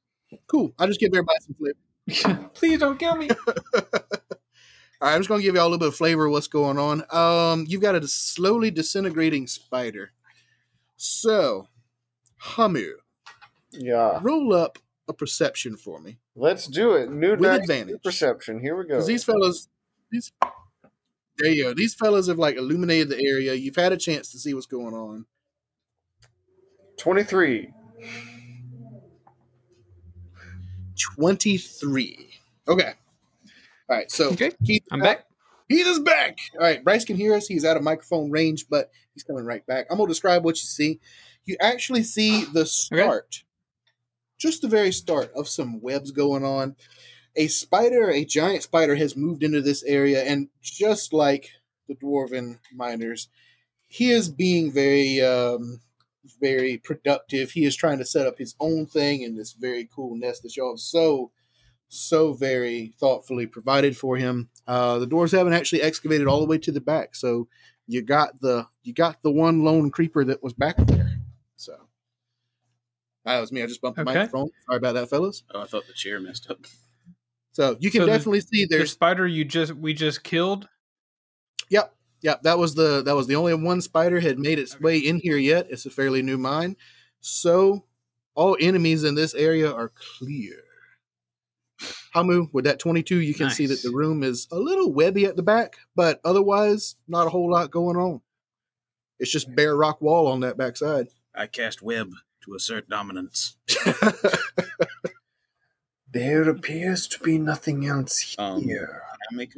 Cool. 0.46 0.72
I'll 0.78 0.86
just 0.86 1.00
get 1.00 1.12
give 1.12 1.18
everybody 1.18 1.38
some 1.40 1.54
flavor. 1.54 2.50
Please 2.54 2.78
don't 2.78 2.98
kill 2.98 3.16
me. 3.16 3.28
All 5.02 5.08
right, 5.08 5.14
I'm 5.14 5.20
just 5.20 5.28
going 5.28 5.40
to 5.40 5.42
give 5.44 5.54
you 5.54 5.60
all 5.60 5.66
a 5.68 5.70
little 5.70 5.78
bit 5.78 5.88
of 5.88 5.96
flavor 5.96 6.26
of 6.26 6.32
what's 6.32 6.46
going 6.46 6.78
on. 6.78 7.02
Um, 7.10 7.64
you've 7.66 7.80
got 7.80 7.94
a 7.94 8.06
slowly 8.06 8.70
disintegrating 8.70 9.46
spider. 9.46 10.12
So, 10.98 11.68
Hamu, 12.36 12.98
Yeah. 13.72 14.18
roll 14.22 14.52
up 14.54 14.78
a 15.08 15.14
perception 15.14 15.78
for 15.78 16.00
me. 16.00 16.18
Let's 16.36 16.66
do 16.66 16.92
it. 16.96 17.10
New 17.10 17.30
With 17.30 17.40
dice, 17.40 17.56
new 17.56 17.62
advantage. 17.62 18.02
perception. 18.02 18.60
Here 18.60 18.76
we 18.76 18.84
go. 18.84 18.96
Because 18.96 19.06
these 19.06 19.24
fellas, 19.24 19.68
these, 20.12 20.32
there 21.38 21.50
you 21.50 21.62
go. 21.64 21.72
These 21.74 21.94
fellas 21.94 22.28
have 22.28 22.38
like 22.38 22.56
illuminated 22.56 23.08
the 23.08 23.26
area. 23.26 23.54
You've 23.54 23.76
had 23.76 23.92
a 23.92 23.96
chance 23.96 24.30
to 24.32 24.38
see 24.38 24.52
what's 24.52 24.66
going 24.66 24.92
on. 24.92 25.24
23. 27.00 27.72
23. 31.16 32.30
Okay. 32.68 32.92
All 33.88 33.96
right, 33.96 34.10
so 34.10 34.28
Okay, 34.32 34.50
Keith, 34.66 34.84
I'm 34.92 35.00
back. 35.00 35.24
Keith 35.70 35.86
is 35.86 35.98
back. 35.98 36.36
All 36.52 36.60
right, 36.60 36.84
Bryce 36.84 37.06
can 37.06 37.16
hear 37.16 37.34
us. 37.34 37.46
He's 37.46 37.64
out 37.64 37.78
of 37.78 37.82
microphone 37.82 38.30
range, 38.30 38.66
but 38.68 38.90
he's 39.14 39.22
coming 39.22 39.46
right 39.46 39.66
back. 39.66 39.86
I'm 39.90 39.96
going 39.96 40.08
to 40.08 40.12
describe 40.12 40.44
what 40.44 40.56
you 40.56 40.66
see. 40.66 41.00
You 41.46 41.56
actually 41.58 42.02
see 42.02 42.44
the 42.52 42.66
start, 42.66 43.44
just 44.36 44.60
the 44.60 44.68
very 44.68 44.92
start 44.92 45.32
of 45.34 45.48
some 45.48 45.80
webs 45.80 46.10
going 46.10 46.44
on. 46.44 46.76
A 47.34 47.46
spider, 47.46 48.10
a 48.10 48.26
giant 48.26 48.62
spider, 48.62 48.96
has 48.96 49.16
moved 49.16 49.42
into 49.42 49.62
this 49.62 49.82
area, 49.84 50.22
and 50.22 50.48
just 50.60 51.14
like 51.14 51.48
the 51.88 51.94
dwarven 51.94 52.58
miners, 52.74 53.28
he 53.86 54.10
is 54.10 54.28
being 54.28 54.70
very, 54.70 55.22
um, 55.22 55.80
very 56.40 56.78
productive. 56.78 57.50
He 57.52 57.64
is 57.64 57.76
trying 57.76 57.98
to 57.98 58.04
set 58.04 58.26
up 58.26 58.38
his 58.38 58.54
own 58.60 58.86
thing 58.86 59.22
in 59.22 59.36
this 59.36 59.52
very 59.52 59.88
cool 59.94 60.16
nest 60.16 60.42
that 60.42 60.56
y'all 60.56 60.72
have 60.72 60.80
so 60.80 61.30
so 61.88 62.32
very 62.34 62.92
thoughtfully 63.00 63.46
provided 63.46 63.96
for 63.96 64.16
him. 64.16 64.48
Uh, 64.66 64.98
the 65.00 65.06
doors 65.06 65.32
haven't 65.32 65.54
actually 65.54 65.82
excavated 65.82 66.26
all 66.28 66.38
the 66.40 66.46
way 66.46 66.58
to 66.58 66.70
the 66.70 66.80
back, 66.80 67.14
so 67.16 67.48
you 67.86 68.00
got 68.02 68.40
the 68.40 68.66
you 68.84 68.92
got 68.94 69.22
the 69.22 69.30
one 69.32 69.64
lone 69.64 69.90
creeper 69.90 70.24
that 70.24 70.42
was 70.42 70.52
back 70.52 70.76
there. 70.76 71.10
So 71.56 71.74
that 73.24 73.40
was 73.40 73.50
me. 73.50 73.62
I 73.62 73.66
just 73.66 73.80
bumped 73.80 73.96
the 73.96 74.02
Okay. 74.02 74.14
microphone. 74.14 74.50
Sorry 74.66 74.76
about 74.78 74.92
that, 74.94 75.08
fellas. 75.10 75.42
Oh, 75.52 75.62
I 75.62 75.66
thought 75.66 75.86
the 75.86 75.92
chair 75.92 76.20
messed 76.20 76.48
up. 76.50 76.58
So 77.52 77.76
you 77.80 77.90
can 77.90 78.02
So 78.02 78.06
the- 78.06 78.12
definitely 78.12 78.40
see 78.42 78.66
The 78.66 78.76
there's 78.78 78.92
spider 78.92 79.26
you 79.26 79.44
just 79.44 79.74
we 79.74 79.92
just 79.92 80.22
killed. 80.22 80.68
Yep. 81.70 81.94
Yep. 82.22 82.42
That 82.42 82.58
was 82.58 82.74
the 82.74 83.02
that 83.02 83.14
was 83.16 83.26
the 83.26 83.36
only 83.36 83.54
one 83.54 83.80
spider 83.80 84.20
had 84.20 84.38
made 84.38 84.58
its 84.58 84.78
way 84.80 84.98
in 84.98 85.16
here 85.20 85.36
yet. 85.36 85.66
It's 85.70 85.86
a 85.86 85.90
fairly 85.90 86.22
new 86.22 86.36
mine. 86.38 86.76
So 87.20 87.84
all 88.34 88.56
enemies 88.60 89.04
in 89.04 89.14
this 89.14 89.34
area 89.34 89.70
are 89.72 89.92
clear. 90.18 90.62
Hamu, 92.12 92.48
with 92.52 92.64
that 92.64 92.78
22, 92.78 93.20
you 93.20 93.34
can 93.34 93.50
see 93.50 93.66
that 93.66 93.82
the 93.82 93.90
room 93.90 94.22
is 94.22 94.48
a 94.50 94.56
little 94.58 94.92
webby 94.92 95.24
at 95.26 95.36
the 95.36 95.42
back, 95.42 95.76
but 95.94 96.20
otherwise 96.24 96.96
not 97.08 97.26
a 97.26 97.30
whole 97.30 97.50
lot 97.50 97.70
going 97.70 97.96
on. 97.96 98.20
It's 99.18 99.30
just 99.30 99.54
bare 99.54 99.76
rock 99.76 100.00
wall 100.00 100.26
on 100.26 100.40
that 100.40 100.56
backside. 100.56 101.08
I 101.34 101.46
cast 101.46 101.82
web 101.82 102.12
to 102.44 102.54
assert 102.54 102.88
dominance. 102.88 103.56
There 106.12 106.48
appears 106.48 107.06
to 107.06 107.20
be 107.20 107.38
nothing 107.38 107.86
else 107.86 108.34
Um, 108.36 108.62
here. 108.62 108.86
Can 109.28 109.28
I 109.30 109.36
make 109.36 109.50
a? 109.50 109.54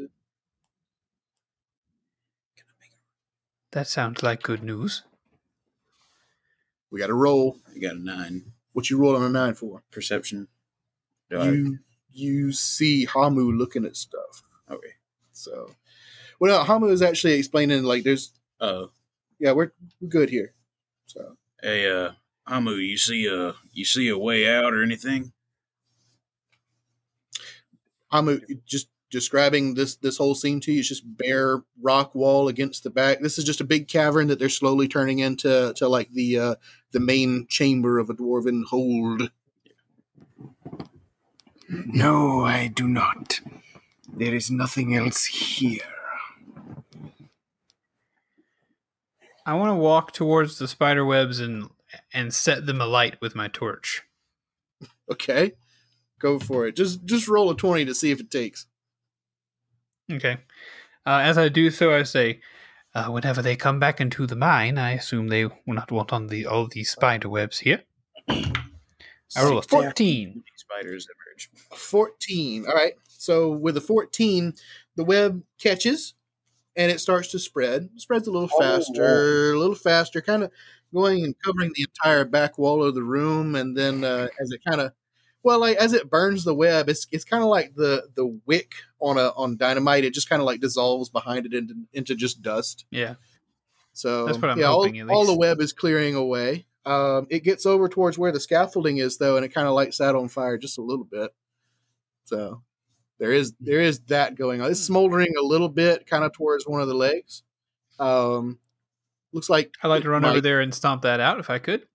Can 2.56 2.66
I 2.68 2.74
make 2.78 2.92
That 3.72 3.88
sounds 3.88 4.22
like 4.22 4.42
good 4.42 4.62
news. 4.62 5.02
we 6.90 7.00
got 7.00 7.08
a 7.10 7.14
roll. 7.14 7.58
a? 7.66 7.76
I 7.76 7.78
got 7.80 7.96
a 7.96 8.04
nine 8.04 8.52
What 8.74 8.90
you 8.90 8.98
roll 8.98 9.16
on 9.16 9.22
a 9.22 9.28
nine 9.28 9.54
for? 9.54 9.82
perception. 9.90 10.48
Do 11.30 11.38
I- 11.38 11.50
You 11.50 11.78
you 12.14 12.52
see 12.52 13.06
Hamu 13.06 13.50
looking 13.52 13.86
at 13.86 13.96
stuff. 13.96 14.42
okay. 14.70 14.94
So, 15.32 15.74
well, 16.38 16.58
no, 16.58 16.62
Hamu 16.64 16.88
is 16.88 17.00
actually 17.00 17.32
explaining 17.34 17.82
like 17.84 18.04
there's 18.04 18.32
Uh, 18.60 18.86
yeah 19.38 19.52
we're 19.52 19.72
we're 20.00 20.08
good 20.08 20.28
here. 20.30 20.52
So 21.06 21.36
hey, 21.62 21.90
uh, 21.90 22.12
Hamu, 22.46 22.72
you 22.74 22.98
see 22.98 23.26
a 23.26 23.54
you 23.72 23.84
see 23.86 24.08
a 24.08 24.18
way 24.18 24.46
out 24.54 24.74
or 24.74 24.82
anything? 24.82 25.32
Hamu 28.10 28.40
just 28.66 28.88
describing 29.12 29.74
this 29.74 29.94
this 29.96 30.16
whole 30.16 30.34
scene 30.34 30.58
to 30.60 30.72
you. 30.72 30.80
It's 30.80 30.88
just 30.88 31.16
bare 31.16 31.62
rock 31.80 32.14
wall 32.14 32.48
against 32.48 32.82
the 32.82 32.90
back. 32.90 33.20
This 33.20 33.38
is 33.38 33.44
just 33.44 33.60
a 33.60 33.64
big 33.64 33.86
cavern 33.86 34.26
that 34.26 34.40
they're 34.40 34.48
slowly 34.48 34.88
turning 34.88 35.20
into 35.20 35.72
to 35.76 35.88
like 35.88 36.10
the 36.10 36.38
uh, 36.38 36.54
the 36.90 36.98
main 36.98 37.46
chamber 37.48 38.00
of 38.00 38.10
a 38.10 38.14
dwarven 38.14 38.64
hold. 38.64 39.30
No, 41.68 42.40
I 42.44 42.66
do 42.66 42.88
not. 42.88 43.40
There 44.12 44.34
is 44.34 44.50
nothing 44.50 44.96
else 44.96 45.26
here. 45.26 45.80
I 49.44 49.54
want 49.54 49.70
to 49.70 49.74
walk 49.74 50.12
towards 50.12 50.58
the 50.58 50.68
spider 50.68 51.04
webs 51.04 51.38
and 51.38 51.68
and 52.12 52.32
set 52.32 52.66
them 52.66 52.80
alight 52.80 53.20
with 53.20 53.34
my 53.34 53.48
torch. 53.48 54.02
Okay, 55.10 55.52
go 56.18 56.38
for 56.38 56.66
it. 56.66 56.76
Just 56.76 57.04
just 57.04 57.28
roll 57.28 57.50
a 57.50 57.56
twenty 57.56 57.84
to 57.84 57.94
see 57.94 58.10
if 58.10 58.20
it 58.20 58.30
takes. 58.30 58.66
Okay. 60.12 60.38
Uh, 61.06 61.18
as 61.18 61.38
I 61.38 61.48
do 61.48 61.70
so, 61.70 61.94
I 61.94 62.04
say, 62.04 62.40
uh, 62.94 63.06
whenever 63.06 63.42
they 63.42 63.56
come 63.56 63.80
back 63.80 64.00
into 64.00 64.26
the 64.26 64.36
mine, 64.36 64.78
I 64.78 64.92
assume 64.92 65.28
they 65.28 65.46
will 65.46 65.54
not 65.66 65.90
want 65.90 66.12
on 66.12 66.28
the 66.28 66.46
all 66.46 66.68
these 66.68 66.90
spider 66.90 67.28
webs 67.28 67.58
here. 67.58 67.82
I 68.28 69.42
roll 69.42 69.58
a 69.58 69.62
fourteen. 69.62 70.44
Spiders 70.56 71.06
emerge. 71.06 71.50
14. 71.76 72.66
All 72.66 72.74
right. 72.74 72.94
So 73.06 73.50
with 73.50 73.76
a 73.76 73.80
14, 73.80 74.54
the 74.96 75.04
web 75.04 75.42
catches 75.58 76.14
and 76.76 76.90
it 76.90 77.00
starts 77.00 77.28
to 77.32 77.38
spread. 77.38 77.90
It 77.94 78.00
spreads 78.00 78.26
a 78.26 78.30
little 78.30 78.48
Oh, 78.52 78.60
faster, 78.60 79.52
a 79.52 79.58
little 79.58 79.74
faster, 79.74 80.20
kind 80.22 80.44
of 80.44 80.50
going 80.94 81.24
and 81.24 81.34
covering 81.44 81.72
the 81.74 81.82
entire 81.82 82.24
back 82.24 82.58
wall 82.58 82.82
of 82.82 82.94
the 82.94 83.02
room. 83.02 83.54
And 83.54 83.76
then 83.76 84.04
uh, 84.04 84.28
as 84.40 84.50
it 84.50 84.60
kind 84.66 84.80
of, 84.80 84.92
well, 85.42 85.58
like 85.58 85.76
as 85.76 85.92
it 85.92 86.08
burns 86.08 86.44
the 86.44 86.54
web, 86.54 86.88
it's 86.88 87.06
it's 87.10 87.24
kind 87.24 87.42
of 87.42 87.48
like 87.48 87.74
the 87.74 88.08
the 88.14 88.38
wick 88.46 88.74
on 89.00 89.18
a 89.18 89.32
on 89.36 89.56
dynamite. 89.56 90.04
It 90.04 90.14
just 90.14 90.28
kind 90.28 90.40
of 90.40 90.46
like 90.46 90.60
dissolves 90.60 91.10
behind 91.10 91.46
it 91.46 91.54
into, 91.54 91.74
into 91.92 92.14
just 92.14 92.42
dust. 92.42 92.84
Yeah. 92.90 93.14
So 93.92 94.26
That's 94.26 94.38
what 94.38 94.50
I'm 94.50 94.58
yeah, 94.58 94.68
hoping, 94.68 95.10
all, 95.10 95.18
all 95.18 95.26
the 95.26 95.36
web 95.36 95.60
is 95.60 95.72
clearing 95.72 96.14
away. 96.14 96.66
Um, 96.86 97.26
it 97.30 97.44
gets 97.44 97.66
over 97.66 97.88
towards 97.88 98.16
where 98.18 98.32
the 98.32 98.40
scaffolding 98.40 98.98
is 98.98 99.18
though, 99.18 99.36
and 99.36 99.44
it 99.44 99.52
kind 99.52 99.68
of 99.68 99.74
lights 99.74 99.98
that 99.98 100.14
on 100.14 100.28
fire 100.28 100.56
just 100.56 100.78
a 100.78 100.82
little 100.82 101.04
bit. 101.04 101.30
So 102.24 102.62
there 103.18 103.32
is 103.32 103.52
there 103.60 103.80
is 103.80 104.00
that 104.06 104.36
going 104.36 104.60
on. 104.60 104.66
Hmm. 104.66 104.72
It's 104.72 104.80
smoldering 104.80 105.34
a 105.38 105.44
little 105.44 105.68
bit, 105.68 106.06
kind 106.06 106.24
of 106.24 106.32
towards 106.32 106.66
one 106.66 106.80
of 106.80 106.88
the 106.88 106.94
legs. 106.94 107.42
Um, 107.98 108.58
looks 109.32 109.50
like 109.50 109.74
I'd 109.82 109.88
like 109.88 110.02
to 110.04 110.10
run 110.10 110.24
over 110.24 110.40
there 110.40 110.60
and 110.60 110.74
stomp 110.74 111.02
that 111.02 111.20
out 111.20 111.38
if 111.38 111.50
I 111.50 111.58
could. 111.58 111.86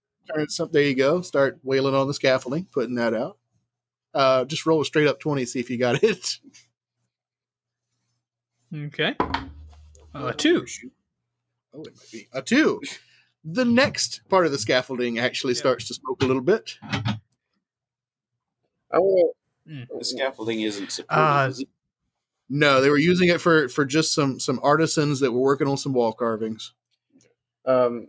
there 0.71 0.83
you 0.83 0.95
go. 0.95 1.21
Start 1.21 1.59
wailing 1.63 1.95
on 1.95 2.07
the 2.07 2.13
scaffolding, 2.13 2.67
putting 2.71 2.95
that 2.95 3.13
out. 3.13 3.36
Uh, 4.17 4.45
just 4.45 4.65
roll 4.65 4.81
a 4.81 4.85
straight 4.85 5.07
up 5.07 5.19
twenty, 5.19 5.45
see 5.45 5.59
if 5.59 5.69
you 5.69 5.77
got 5.77 6.01
it. 6.03 6.39
Okay. 8.75 9.15
Uh, 10.13 10.31
two. 10.33 10.65
Oh, 11.73 11.81
it 11.83 11.95
might 11.95 12.11
be 12.11 12.27
a 12.33 12.41
two. 12.41 12.81
The 13.45 13.63
next 13.63 14.21
part 14.29 14.45
of 14.45 14.51
the 14.51 14.57
scaffolding 14.57 15.19
actually 15.19 15.53
Yeah. 15.53 15.59
starts 15.59 15.87
to 15.87 15.93
smoke 15.93 16.21
a 16.23 16.25
little 16.25 16.41
bit. 16.41 16.77
I 18.91 18.97
want 18.99 19.35
The 19.65 20.03
scaffolding 20.03 20.61
isn't 20.61 20.91
supported. 20.91 21.21
Uh, 21.21 21.47
is? 21.49 21.65
No, 22.49 22.81
they 22.81 22.89
were 22.89 22.97
using 22.97 23.29
it 23.29 23.39
for 23.41 23.69
for 23.69 23.85
just 23.85 24.13
some 24.13 24.39
some 24.39 24.59
artisans 24.63 25.19
that 25.19 25.31
were 25.31 25.41
working 25.41 25.67
on 25.67 25.77
some 25.77 25.93
wall 25.93 26.13
carvings. 26.13 26.73
um, 27.65 28.07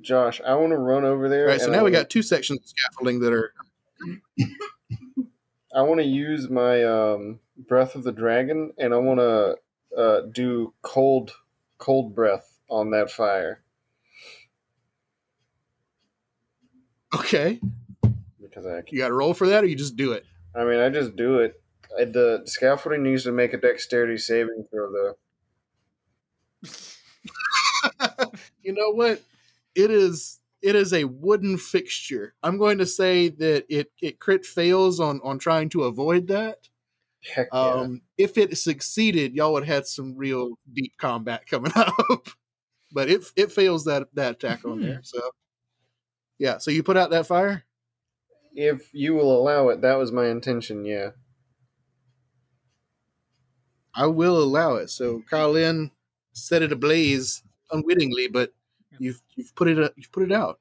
Josh. 0.00 0.40
I 0.46 0.54
want 0.54 0.70
to 0.70 0.78
run 0.78 1.04
over 1.04 1.28
there. 1.28 1.42
All 1.46 1.50
right, 1.50 1.60
so 1.60 1.70
now 1.70 1.80
I 1.80 1.82
we 1.82 1.90
got 1.90 2.08
two 2.08 2.22
sections 2.22 2.60
of 2.60 2.68
scaffolding 2.68 3.20
that 3.20 3.32
are 3.32 3.52
I 5.74 5.82
want 5.82 6.00
to 6.00 6.06
use 6.06 6.50
my 6.50 6.84
um, 6.84 7.40
breath 7.56 7.94
of 7.94 8.02
the 8.02 8.12
dragon, 8.12 8.72
and 8.78 8.92
I 8.92 8.98
want 8.98 9.20
to 9.20 9.56
uh, 9.96 10.20
do 10.32 10.74
cold, 10.82 11.32
cold 11.78 12.14
breath 12.14 12.58
on 12.68 12.90
that 12.90 13.10
fire 13.10 13.62
okay. 17.14 17.60
because 18.40 18.66
I. 18.66 18.82
You 18.88 18.98
got 18.98 19.08
to 19.08 19.14
roll 19.14 19.34
for 19.34 19.48
that, 19.48 19.64
or 19.64 19.66
you 19.66 19.76
just 19.76 19.96
do 19.96 20.12
it. 20.12 20.24
I 20.54 20.64
mean, 20.64 20.80
I 20.80 20.88
just 20.88 21.16
do 21.16 21.38
it. 21.38 21.60
I, 21.98 22.04
the 22.04 22.42
scaffolding 22.44 23.02
needs 23.02 23.24
to 23.24 23.32
make 23.32 23.52
a 23.52 23.58
dexterity 23.58 24.18
saving 24.18 24.66
throw, 24.70 24.92
though. 24.92 25.16
You 28.62 28.74
know 28.74 28.90
what? 28.90 29.22
It 29.74 29.90
is 29.90 30.39
It 30.62 30.74
is 30.76 30.92
a 30.92 31.04
wooden 31.04 31.56
fixture. 31.56 32.34
I'm 32.42 32.58
going 32.58 32.78
to 32.78 32.86
say 32.86 33.28
that 33.28 33.64
it 33.68 33.90
it 34.00 34.18
crit 34.20 34.44
fails 34.44 35.00
on 35.00 35.20
on 35.24 35.38
trying 35.38 35.68
to 35.70 35.84
avoid 35.84 36.28
that. 36.28 36.68
Heck 37.22 37.48
yeah. 37.52 37.58
Um, 37.58 38.02
if 38.18 38.38
it 38.38 38.56
succeeded, 38.58 39.34
y'all 39.34 39.52
would 39.52 39.64
have 39.64 39.74
had 39.76 39.86
some 39.86 40.16
real 40.16 40.58
deep 40.72 40.92
combat 40.98 41.46
coming 41.46 41.72
up. 41.76 42.28
but 42.92 43.10
it 43.10 43.24
it 43.36 43.52
fails 43.52 43.84
that 43.84 44.08
that 44.14 44.32
attack 44.32 44.64
on 44.64 44.80
there. 44.80 45.00
So 45.02 45.20
yeah, 46.38 46.58
so 46.58 46.70
you 46.70 46.82
put 46.82 46.96
out 46.96 47.10
that 47.10 47.26
fire. 47.26 47.64
if 48.54 48.88
you 48.92 49.14
will 49.14 49.38
allow 49.38 49.68
it, 49.68 49.82
that 49.82 49.96
was 49.98 50.12
my 50.12 50.26
intention. 50.28 50.84
Yeah. 50.84 51.10
I 53.94 54.06
will 54.06 54.38
allow 54.42 54.76
it. 54.76 54.88
So 54.90 55.22
Colin 55.28 55.90
set 56.32 56.62
it 56.62 56.72
ablaze 56.72 57.42
unwittingly, 57.70 58.28
but 58.28 58.52
you've 58.98 59.22
you've 59.34 59.54
put 59.54 59.68
it 59.68 59.78
uh, 59.78 59.90
you've 59.96 60.12
put 60.12 60.24
it 60.24 60.32
out. 60.32 60.58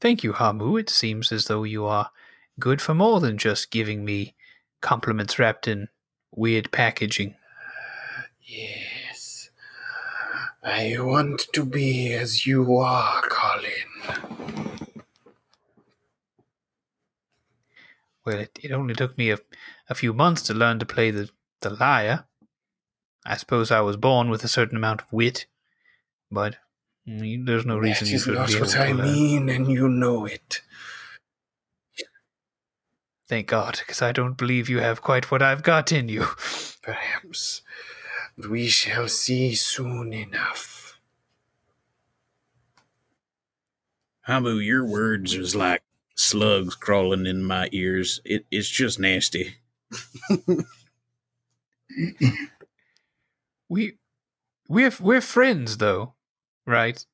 Thank 0.00 0.22
you, 0.22 0.32
Hamu. 0.32 0.76
It 0.76 0.90
seems 0.90 1.32
as 1.32 1.46
though 1.46 1.64
you 1.64 1.86
are 1.86 2.10
good 2.60 2.82
for 2.82 2.94
more 2.94 3.20
than 3.20 3.38
just 3.38 3.70
giving 3.70 4.04
me 4.04 4.34
compliments 4.80 5.38
wrapped 5.38 5.66
in 5.66 5.88
weird 6.30 6.70
packaging. 6.70 7.34
Yes. 8.42 9.50
I 10.62 10.96
want 10.98 11.46
to 11.52 11.64
be 11.64 12.12
as 12.12 12.46
you 12.46 12.76
are, 12.76 13.22
Colin. 13.22 14.52
Well, 18.24 18.40
it, 18.40 18.58
it 18.60 18.72
only 18.72 18.94
took 18.94 19.16
me 19.16 19.30
a, 19.30 19.38
a 19.88 19.94
few 19.94 20.12
months 20.12 20.42
to 20.42 20.54
learn 20.54 20.80
to 20.80 20.86
play 20.86 21.12
the, 21.12 21.30
the 21.60 21.70
lyre. 21.70 22.24
I 23.24 23.36
suppose 23.36 23.70
I 23.70 23.80
was 23.80 23.96
born 23.96 24.28
with 24.28 24.42
a 24.42 24.48
certain 24.48 24.76
amount 24.76 25.02
of 25.02 25.12
wit, 25.12 25.46
but 26.30 26.56
there's 27.06 27.66
no 27.66 27.78
reason 27.78 28.04
that 28.04 28.10
you 28.10 28.16
is 28.16 28.22
shouldn't 28.24 28.40
not 28.40 28.48
be 28.48 28.54
able 28.56 28.66
what 28.66 28.72
to 28.72 28.82
I 28.82 28.92
learn. 28.92 29.12
mean, 29.12 29.48
and 29.48 29.70
you 29.70 29.88
know 29.88 30.26
it. 30.26 30.62
Thank 33.28 33.48
God, 33.48 33.78
because 33.80 34.02
I 34.02 34.12
don't 34.12 34.36
believe 34.36 34.68
you 34.68 34.78
have 34.78 35.02
quite 35.02 35.30
what 35.30 35.42
I've 35.42 35.62
got 35.64 35.90
in 35.90 36.08
you. 36.08 36.26
Perhaps. 36.82 37.62
But 38.38 38.50
we 38.50 38.68
shall 38.68 39.08
see 39.08 39.54
soon 39.54 40.12
enough. 40.12 40.98
Hamu, 44.22 44.54
your 44.58 44.84
words 44.84 45.34
is 45.34 45.54
like 45.56 45.82
slugs 46.14 46.74
crawling 46.74 47.26
in 47.26 47.42
my 47.44 47.68
ears. 47.72 48.20
It, 48.24 48.46
it's 48.50 48.68
just 48.68 48.98
nasty. 49.00 49.56
We 53.68 53.94
we're 54.68 54.92
we're 55.00 55.20
friends 55.20 55.78
though, 55.78 56.14
right? 56.66 57.04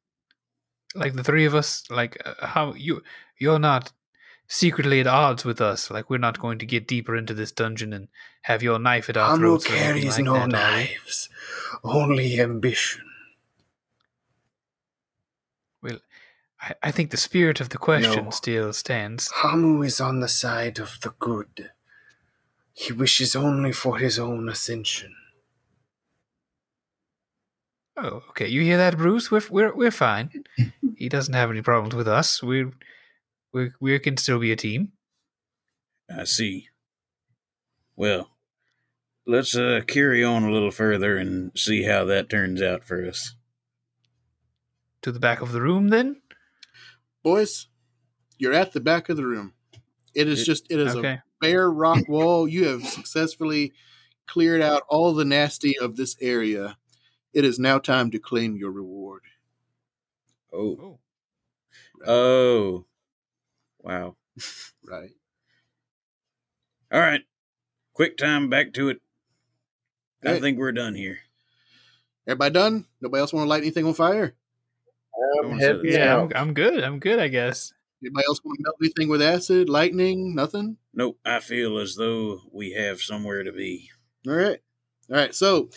Like 0.94 1.14
the 1.14 1.24
three 1.24 1.44
of 1.44 1.54
us. 1.54 1.84
Like 1.90 2.20
uh, 2.24 2.46
how 2.46 2.74
you 2.74 3.02
you're 3.38 3.58
not 3.58 3.92
secretly 4.48 5.00
at 5.00 5.06
odds 5.06 5.44
with 5.44 5.60
us. 5.60 5.90
Like 5.90 6.10
we're 6.10 6.18
not 6.18 6.38
going 6.38 6.58
to 6.58 6.66
get 6.66 6.86
deeper 6.88 7.16
into 7.16 7.34
this 7.34 7.52
dungeon 7.52 7.92
and 7.92 8.08
have 8.42 8.62
your 8.62 8.78
knife 8.78 9.08
at 9.08 9.16
our 9.16 9.36
throats. 9.36 9.66
carries 9.66 10.16
like 10.16 10.24
no 10.24 10.34
that, 10.34 10.48
knives, 10.48 11.28
only 11.84 12.40
ambition. 12.40 13.02
Well, 15.82 15.98
I, 16.60 16.74
I 16.82 16.90
think 16.90 17.10
the 17.10 17.16
spirit 17.16 17.60
of 17.60 17.70
the 17.70 17.78
question 17.78 18.24
No. 18.26 18.30
still 18.30 18.72
stands. 18.72 19.30
Hamu 19.30 19.82
is 19.82 20.00
on 20.00 20.20
the 20.20 20.28
side 20.28 20.78
of 20.78 20.98
the 21.00 21.14
good. 21.18 21.70
He 22.74 22.92
wishes 22.92 23.34
only 23.36 23.72
for 23.72 23.98
his 23.98 24.18
own 24.18 24.48
ascension. 24.48 25.14
Oh, 27.96 28.22
okay. 28.30 28.48
You 28.48 28.62
hear 28.62 28.78
that, 28.78 28.96
Bruce? 28.96 29.30
We're 29.30 29.42
we're 29.50 29.74
we're 29.74 29.90
fine. 29.90 30.44
he 30.96 31.08
doesn't 31.08 31.34
have 31.34 31.50
any 31.50 31.62
problems 31.62 31.94
with 31.94 32.08
us. 32.08 32.42
We 32.42 32.66
we 33.52 33.70
we 33.80 33.98
can 33.98 34.16
still 34.16 34.38
be 34.38 34.52
a 34.52 34.56
team. 34.56 34.92
I 36.14 36.24
see. 36.24 36.68
Well, 37.96 38.30
let's 39.26 39.54
uh, 39.54 39.82
carry 39.86 40.24
on 40.24 40.42
a 40.44 40.50
little 40.50 40.70
further 40.70 41.16
and 41.18 41.52
see 41.54 41.82
how 41.82 42.04
that 42.06 42.30
turns 42.30 42.62
out 42.62 42.84
for 42.84 43.06
us. 43.06 43.34
To 45.02 45.12
the 45.12 45.20
back 45.20 45.40
of 45.42 45.52
the 45.52 45.60
room, 45.60 45.88
then. 45.88 46.22
Boys, 47.22 47.68
you're 48.38 48.54
at 48.54 48.72
the 48.72 48.80
back 48.80 49.08
of 49.08 49.16
the 49.16 49.26
room. 49.26 49.52
It 50.14 50.28
is 50.28 50.42
It- 50.42 50.44
just 50.46 50.66
it 50.70 50.78
is 50.78 50.94
a 50.94 51.22
bare 51.40 51.70
rock 51.70 52.08
wall. 52.08 52.48
You 52.48 52.68
have 52.68 52.86
successfully 52.86 53.72
cleared 54.26 54.62
out 54.62 54.82
all 54.88 55.12
the 55.12 55.24
nasty 55.24 55.78
of 55.78 55.96
this 55.96 56.16
area. 56.20 56.78
It 57.32 57.44
is 57.44 57.58
now 57.58 57.78
time 57.78 58.10
to 58.10 58.18
claim 58.18 58.56
your 58.56 58.70
reward. 58.70 59.22
Oh. 60.52 60.98
Oh. 62.04 62.10
oh. 62.10 62.84
Wow. 63.82 64.16
Right. 64.84 65.10
All 66.92 66.98
right. 66.98 67.22
Quick 67.94 68.16
time 68.16 68.50
back 68.50 68.72
to 68.74 68.88
it. 68.88 69.00
I 70.24 70.40
think 70.40 70.58
we're 70.58 70.72
done 70.72 70.96
here. 70.96 71.18
Everybody 72.26 72.52
done? 72.52 72.86
Nobody 73.00 73.20
else 73.20 73.32
want 73.32 73.44
to 73.44 73.48
light 73.48 73.62
anything 73.62 73.86
on 73.86 73.94
fire? 73.94 74.34
Um, 75.16 75.52
I'm 75.52 75.58
heading 75.58 75.82
Yeah, 75.84 75.98
Yeah. 75.98 76.20
I'm, 76.20 76.32
I'm 76.34 76.54
good. 76.54 76.82
I'm 76.82 76.98
good. 76.98 77.20
I 77.20 77.28
guess. 77.28 77.72
Anybody 78.02 78.24
else 78.26 78.40
want 78.44 78.58
to 78.58 78.64
melt 78.64 78.76
anything 78.82 79.08
with 79.08 79.22
acid, 79.22 79.68
lightning, 79.68 80.34
nothing? 80.34 80.76
Nope. 80.92 81.18
I 81.24 81.38
feel 81.38 81.78
as 81.78 81.94
though 81.94 82.40
we 82.50 82.72
have 82.72 83.00
somewhere 83.00 83.44
to 83.44 83.52
be. 83.52 83.90
All 84.26 84.34
right. 84.34 84.58
All 85.10 85.16
right. 85.16 85.34
So 85.34 85.70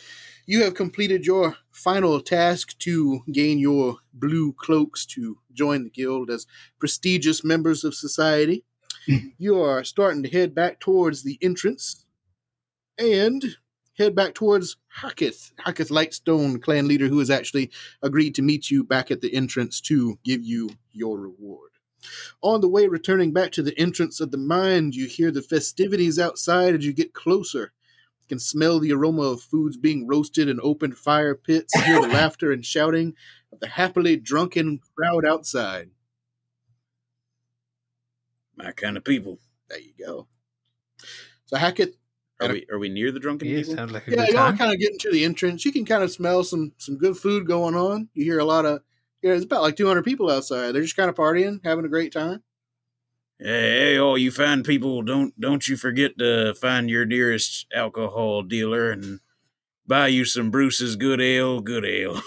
you 0.46 0.64
have 0.64 0.76
completed 0.76 1.26
your 1.26 1.58
final 1.72 2.22
task 2.22 2.78
to 2.80 3.22
gain 3.32 3.60
your 3.60 3.98
blue 4.14 4.54
cloaks 4.54 5.06
to 5.06 5.38
join 5.54 5.84
the 5.84 5.90
guild 5.90 6.30
as 6.30 6.46
prestigious 6.80 7.44
members 7.44 7.84
of 7.84 7.96
society. 7.96 8.64
Hmm. 9.08 9.18
you 9.38 9.62
are 9.62 9.84
starting 9.84 10.24
to 10.24 10.30
head 10.30 10.56
back 10.56 10.80
towards 10.80 11.22
the 11.22 11.38
entrance 11.42 12.06
and 12.98 13.44
head 13.98 14.16
back 14.16 14.34
towards 14.34 14.78
Hacketh, 15.02 15.52
Hacketh 15.64 15.90
Lightstone 15.90 16.62
clan 16.62 16.88
leader, 16.88 17.08
who 17.08 17.20
has 17.20 17.30
actually 17.30 17.72
agreed 18.02 18.36
to 18.36 18.42
meet 18.42 18.72
you 18.72 18.84
back 18.84 19.12
at 19.12 19.22
the 19.22 19.34
entrance 19.34 19.80
to 19.82 20.18
give 20.24 20.44
you 20.44 20.70
your 20.92 21.20
reward. 21.20 21.72
On 22.42 22.62
the 22.62 22.68
way 22.68 22.88
returning 22.88 23.32
back 23.32 23.52
to 23.54 23.64
the 23.64 23.78
entrance 23.80 24.20
of 24.20 24.32
the 24.32 24.38
mine, 24.38 24.92
you 24.92 25.08
hear 25.08 25.32
the 25.32 25.42
festivities 25.42 26.20
outside 26.20 26.76
as 26.76 26.86
you 26.86 26.94
get 26.94 27.14
closer 27.14 27.74
can 28.28 28.40
smell 28.40 28.80
the 28.80 28.92
aroma 28.94 29.24
of 29.24 29.42
foods 29.42 29.78
being 29.78 30.08
roasted 30.08 30.50
in 30.50 30.60
open 30.62 30.94
fire 30.94 31.36
pits, 31.36 31.74
hear 31.84 32.02
the 32.02 32.08
laughter 32.14 32.52
and 32.52 32.66
shouting 32.66 33.16
of 33.52 33.60
the 33.60 33.68
happily 33.68 34.18
drunken 34.18 34.80
crowd 34.98 35.26
outside. 35.26 35.92
My 38.56 38.72
kind 38.72 38.98
of 38.98 39.04
people. 39.04 39.40
There 39.70 39.80
you 39.80 39.94
go. 40.00 40.28
So 41.46 41.58
Hacketh, 41.58 41.96
Are 42.42 42.50
we 42.52 42.66
are 42.72 42.80
we 42.80 42.90
near 42.90 43.12
the 43.12 43.20
drunken 43.20 43.48
Yeah, 43.48 43.62
people? 43.64 43.76
like 43.88 44.08
a 44.08 44.12
yeah, 44.12 44.18
good 44.26 44.30
y'all 44.30 44.48
time. 44.48 44.58
kind 44.58 44.74
of 44.74 44.80
getting 44.80 45.00
to 45.00 45.12
the 45.12 45.24
entrance. 45.26 45.66
You 45.66 45.72
can 45.72 45.86
kind 45.86 46.04
of 46.04 46.12
smell 46.12 46.44
some 46.44 46.74
some 46.78 46.98
good 46.98 47.18
food 47.18 47.48
going 47.48 47.76
on. 47.76 48.10
You 48.14 48.24
hear 48.26 48.40
a 48.40 48.46
lot 48.46 48.66
of 48.66 48.82
yeah, 49.22 49.32
there's 49.32 49.44
about 49.44 49.62
like 49.62 49.76
200 49.76 50.04
people 50.04 50.30
outside. 50.30 50.72
They're 50.72 50.82
just 50.82 50.96
kind 50.96 51.10
of 51.10 51.16
partying, 51.16 51.60
having 51.64 51.86
a 51.86 51.90
great 51.90 52.12
time. 52.14 52.44
Hey, 53.38 53.98
all 53.98 54.12
oh, 54.12 54.16
you 54.16 54.32
fine 54.32 54.64
people, 54.64 55.02
don't 55.02 55.40
don't 55.40 55.68
you 55.68 55.76
forget 55.76 56.18
to 56.20 56.54
find 56.56 56.90
your 56.90 57.06
nearest 57.06 57.68
alcohol 57.74 58.44
dealer 58.44 58.92
and 58.92 59.20
buy 59.86 60.08
you 60.08 60.24
some 60.26 60.52
Bruce's 60.52 60.96
good 60.96 61.20
ale, 61.20 61.60
good 61.60 61.86
ale. 61.86 62.22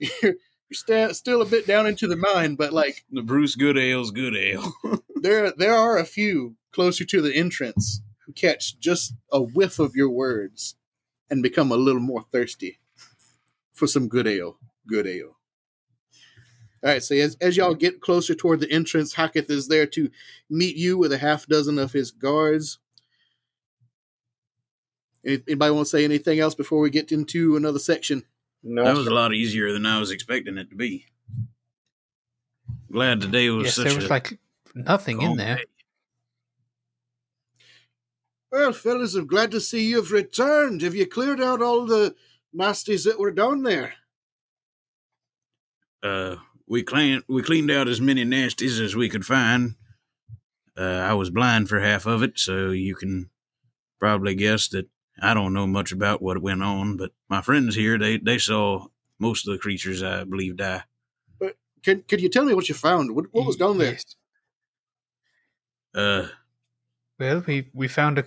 You're 0.22 0.34
sta- 0.72 1.12
still 1.12 1.42
a 1.42 1.46
bit 1.46 1.66
down 1.66 1.86
into 1.86 2.06
the 2.06 2.16
mine, 2.16 2.54
but 2.54 2.72
like 2.72 3.04
the 3.10 3.22
Bruce 3.22 3.56
Good 3.56 3.76
Ale's 3.76 4.10
good 4.10 4.36
ale. 4.36 4.72
there 5.16 5.52
there 5.56 5.74
are 5.74 5.98
a 5.98 6.04
few 6.04 6.56
closer 6.72 7.04
to 7.04 7.20
the 7.20 7.34
entrance 7.34 8.00
who 8.24 8.32
catch 8.32 8.78
just 8.78 9.14
a 9.32 9.40
whiff 9.40 9.78
of 9.78 9.96
your 9.96 10.10
words 10.10 10.76
and 11.28 11.42
become 11.42 11.72
a 11.72 11.76
little 11.76 12.00
more 12.00 12.24
thirsty 12.32 12.78
for 13.72 13.86
some 13.86 14.08
good 14.08 14.26
ale. 14.26 14.58
Good 14.86 15.06
ale. 15.06 15.36
All 16.82 16.90
right, 16.90 17.02
so 17.02 17.14
as, 17.14 17.36
as 17.42 17.56
y'all 17.56 17.74
get 17.74 18.00
closer 18.00 18.34
toward 18.34 18.60
the 18.60 18.70
entrance, 18.70 19.14
Hacketh 19.14 19.50
is 19.50 19.68
there 19.68 19.86
to 19.88 20.10
meet 20.48 20.76
you 20.76 20.96
with 20.96 21.12
a 21.12 21.18
half 21.18 21.46
dozen 21.46 21.78
of 21.78 21.92
his 21.92 22.10
guards. 22.10 22.78
Anybody 25.26 25.72
want 25.72 25.86
to 25.86 25.90
say 25.90 26.04
anything 26.04 26.40
else 26.40 26.54
before 26.54 26.80
we 26.80 26.88
get 26.88 27.12
into 27.12 27.56
another 27.56 27.78
section? 27.78 28.24
No, 28.62 28.84
that 28.84 28.96
was 28.96 29.06
a 29.06 29.14
lot 29.14 29.34
easier 29.34 29.72
than 29.72 29.84
I 29.84 30.00
was 30.00 30.10
expecting 30.10 30.56
it 30.56 30.70
to 30.70 30.76
be. 30.76 31.04
Glad 32.90 33.20
today 33.20 33.50
was 33.50 33.66
Yes, 33.66 33.74
such 33.76 33.84
there 33.84 33.96
was 33.96 34.04
a 34.06 34.08
like 34.08 34.38
nothing 34.74 35.20
in 35.20 35.36
there. 35.36 35.56
day. 35.56 35.64
Well, 38.50 38.72
fellas, 38.72 39.14
I'm 39.14 39.26
glad 39.26 39.50
to 39.52 39.60
see 39.60 39.86
you've 39.86 40.10
returned. 40.10 40.80
Have 40.80 40.94
you 40.94 41.06
cleared 41.06 41.40
out 41.40 41.62
all 41.62 41.84
the 41.86 42.16
nasties 42.56 43.04
that 43.04 43.18
were 43.18 43.30
down 43.30 43.62
there? 43.62 43.94
Uh, 46.02 46.36
we 46.70 46.84
cleaned 46.84 47.24
we 47.28 47.42
cleaned 47.42 47.70
out 47.70 47.88
as 47.88 48.00
many 48.00 48.24
nasties 48.24 48.80
as 48.80 48.94
we 48.94 49.08
could 49.08 49.26
find. 49.26 49.74
Uh, 50.78 51.02
I 51.10 51.14
was 51.14 51.28
blind 51.28 51.68
for 51.68 51.80
half 51.80 52.06
of 52.06 52.22
it, 52.22 52.38
so 52.38 52.70
you 52.70 52.94
can 52.94 53.28
probably 53.98 54.36
guess 54.36 54.68
that 54.68 54.88
I 55.20 55.34
don't 55.34 55.52
know 55.52 55.66
much 55.66 55.90
about 55.92 56.22
what 56.22 56.40
went 56.40 56.62
on. 56.62 56.96
But 56.96 57.10
my 57.28 57.42
friends 57.42 57.74
here, 57.74 57.98
they 57.98 58.18
they 58.18 58.38
saw 58.38 58.86
most 59.18 59.46
of 59.46 59.52
the 59.52 59.58
creatures 59.58 60.00
I 60.02 60.22
believe 60.24 60.56
die. 60.56 60.84
can 61.82 62.04
could 62.08 62.20
you 62.20 62.28
tell 62.28 62.44
me 62.44 62.54
what 62.54 62.68
you 62.68 62.74
found? 62.76 63.16
What, 63.16 63.26
what 63.32 63.46
was 63.46 63.56
down 63.56 63.78
there? 63.78 63.92
Yes. 63.92 64.16
Uh, 65.92 66.28
Well, 67.18 67.42
we 67.46 67.68
we 67.74 67.88
found 67.88 68.18
a. 68.18 68.24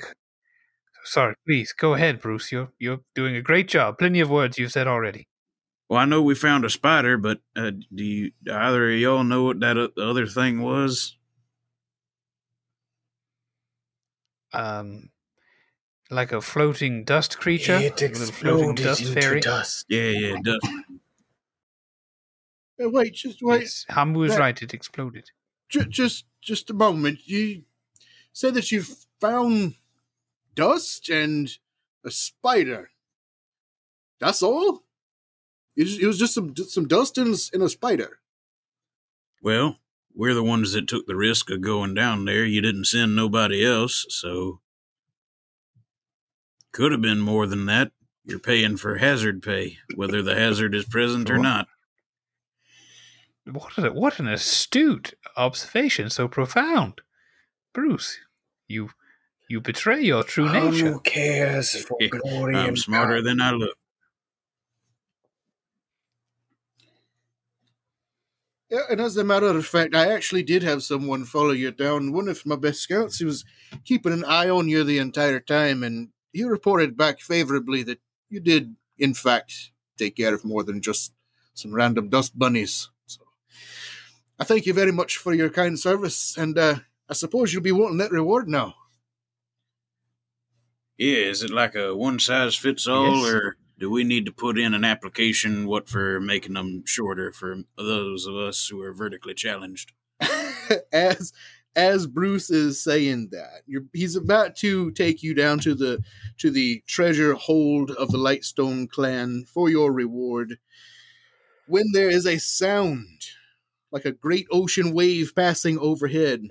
Sorry, 1.06 1.36
please 1.48 1.74
go 1.74 1.94
ahead, 1.94 2.20
Bruce. 2.20 2.52
You're 2.52 2.74
you're 2.78 3.00
doing 3.16 3.38
a 3.38 3.42
great 3.42 3.70
job. 3.70 3.98
Plenty 3.98 4.20
of 4.20 4.30
words 4.30 4.58
you've 4.60 4.74
said 4.74 4.88
already. 4.88 5.28
Well, 5.90 6.00
I 6.00 6.06
know 6.06 6.22
we 6.22 6.36
found 6.36 6.66
a 6.66 6.70
spider, 6.70 7.18
but 7.18 7.40
uh, 7.56 7.72
do 7.72 8.04
you 8.04 8.32
do 8.44 8.54
either 8.54 8.92
of 8.92 8.98
y'all 9.00 9.24
know 9.24 9.44
what 9.44 9.60
that 9.60 9.78
other 9.98 10.28
thing 10.28 10.62
was? 10.62 11.18
Um, 14.54 15.10
like 16.10 16.32
a 16.32 16.42
floating 16.42 17.04
dust 17.04 17.40
creature. 17.40 17.78
It 17.78 18.02
a 18.02 18.06
exploded 18.06 18.78
dust 18.78 19.02
into 19.02 19.14
fairy. 19.20 19.42
dust. 19.42 19.86
Yeah, 19.90 20.10
yeah, 20.10 20.38
dust. 20.44 20.68
Uh, 22.84 22.90
wait, 22.90 23.14
just 23.14 23.40
wait, 23.42 23.62
Yes, 23.62 23.86
Hamu 23.90 24.24
is 24.24 24.38
right. 24.38 24.60
It 24.62 24.74
exploded. 24.74 25.30
ju- 25.70 25.86
just 25.86 26.26
just 26.42 26.70
a 26.70 26.74
moment. 26.74 27.20
You 27.26 27.64
say 28.32 28.50
that 28.52 28.72
you 28.72 28.84
found 29.20 29.76
dust 30.56 31.10
and 31.10 31.50
a 32.04 32.12
spider. 32.12 32.90
That's 34.20 34.42
all. 34.42 34.84
It, 35.76 35.86
just, 35.86 36.02
it 36.02 36.08
was 36.08 36.20
just 36.20 36.34
some 36.34 36.54
just 36.54 36.72
some 36.72 36.88
dust 36.88 37.18
and, 37.18 37.36
and 37.54 37.64
a 37.64 37.70
spider. 37.70 38.20
Well, 39.42 39.78
we're 40.16 40.34
the 40.34 40.44
ones 40.44 40.74
that 40.74 40.88
took 40.88 41.08
the 41.08 41.16
risk 41.16 41.50
of 41.50 41.62
going 41.62 41.94
down 41.94 42.26
there. 42.26 42.46
You 42.46 42.62
didn't 42.62 42.86
send 42.86 43.16
nobody 43.16 43.66
else, 43.66 44.06
so 44.10 44.60
could 46.72 46.92
have 46.92 47.02
been 47.02 47.20
more 47.20 47.48
than 47.48 47.66
that. 47.66 47.92
You're 48.26 48.40
paying 48.40 48.78
for 48.78 48.98
hazard 48.98 49.42
pay, 49.42 49.78
whether 49.96 50.22
the 50.22 50.36
hazard 50.36 50.74
is 50.76 50.86
present 50.86 51.30
or 51.30 51.38
not. 51.38 51.68
What 53.46 53.78
a, 53.78 53.92
what 53.92 54.20
an 54.20 54.28
astute 54.28 55.14
observation, 55.36 56.10
so 56.10 56.30
profound, 56.30 57.02
Bruce. 57.74 58.18
You 58.68 58.92
you 59.50 59.60
betray 59.60 60.02
your 60.02 60.24
true 60.24 60.50
nature. 60.50 60.94
Who 60.94 61.00
cares 61.02 61.76
for 61.84 61.98
glory 62.10 62.56
I'm 62.56 62.70
and 62.70 62.80
smarter 62.80 63.16
power? 63.16 63.22
than 63.22 63.42
I 63.42 63.52
look. 63.52 63.76
Yeah, 68.74 68.86
and 68.90 69.00
as 69.00 69.16
a 69.18 69.24
matter 69.24 69.46
of 69.56 69.68
fact, 69.68 69.94
I 69.94 70.12
actually 70.12 70.42
did 70.42 70.64
have 70.64 70.82
someone 70.82 71.26
follow 71.26 71.52
you 71.52 71.70
down. 71.72 72.12
One 72.12 72.28
of 72.28 72.44
my 72.44 72.56
best 72.56 72.82
scouts, 72.82 73.20
he 73.20 73.26
was 73.26 73.46
keeping 73.86 74.12
an 74.12 74.26
eye 74.26 74.50
on 74.50 74.68
you 74.68 74.84
the 74.84 74.98
entire 74.98 75.40
time, 75.40 75.84
and 75.84 76.10
he 76.32 76.44
reported 76.44 76.98
back 76.98 77.20
favorably 77.20 77.84
that 77.84 78.00
you 78.32 78.40
did, 78.40 78.76
in 78.98 79.14
fact, 79.14 79.54
take 80.00 80.16
care 80.16 80.34
of 80.34 80.44
more 80.44 80.64
than 80.64 80.82
just 80.82 81.14
some 81.54 81.72
random 81.72 82.10
dust 82.10 82.38
bunnies. 82.38 82.90
So, 83.06 83.22
I 84.40 84.44
thank 84.44 84.66
you 84.66 84.74
very 84.74 84.92
much 84.92 85.18
for 85.18 85.36
your 85.36 85.52
kind 85.52 85.80
service, 85.80 86.36
and 86.36 86.58
uh, 86.58 86.78
I 87.08 87.14
suppose 87.14 87.54
you'll 87.54 87.62
be 87.62 87.72
wanting 87.72 88.00
that 88.00 88.12
reward 88.12 88.48
now. 88.50 88.74
Yeah, 90.98 91.18
is 91.18 91.44
it 91.44 91.52
like 91.52 91.76
a 91.76 91.96
one 91.96 92.18
size 92.18 92.56
fits 92.56 92.88
all, 92.88 93.18
Yes. 93.18 93.30
or 93.30 93.58
do 93.80 93.90
we 93.90 94.04
need 94.04 94.26
to 94.26 94.32
put 94.32 94.58
in 94.58 94.74
an 94.74 94.86
application 94.86 95.68
what 95.68 95.90
for 95.90 96.20
making 96.20 96.54
them 96.54 96.84
shorter 96.86 97.32
for 97.32 97.64
those 97.78 98.26
of 98.26 98.36
us 98.36 98.68
who 98.68 98.82
are 98.82 98.94
vertically 98.94 99.34
challenged? 99.34 99.92
as 100.92 101.34
as 101.76 102.06
Bruce 102.06 102.52
is 102.52 102.84
saying 102.84 103.30
that, 103.32 103.64
you're, 103.66 103.86
he's 103.94 104.16
about 104.16 104.56
to 104.58 104.92
take 104.92 105.24
you 105.24 105.34
down 105.34 105.60
to 105.60 105.74
the 105.74 106.04
to 106.38 106.52
the 106.52 106.84
treasure 106.88 107.34
hold 107.34 107.92
of 107.92 108.12
the 108.12 108.18
Lightstone 108.18 108.90
clan 108.90 109.46
for 109.46 109.70
your 109.70 109.92
reward. 109.92 110.60
When 111.68 111.86
there 111.94 112.10
is 112.10 112.28
a 112.28 112.38
sound 112.38 113.08
like 113.92 114.06
a 114.06 114.12
great 114.12 114.48
ocean 114.52 114.94
wave 114.94 115.34
passing 115.36 115.80
overhead, 115.80 116.50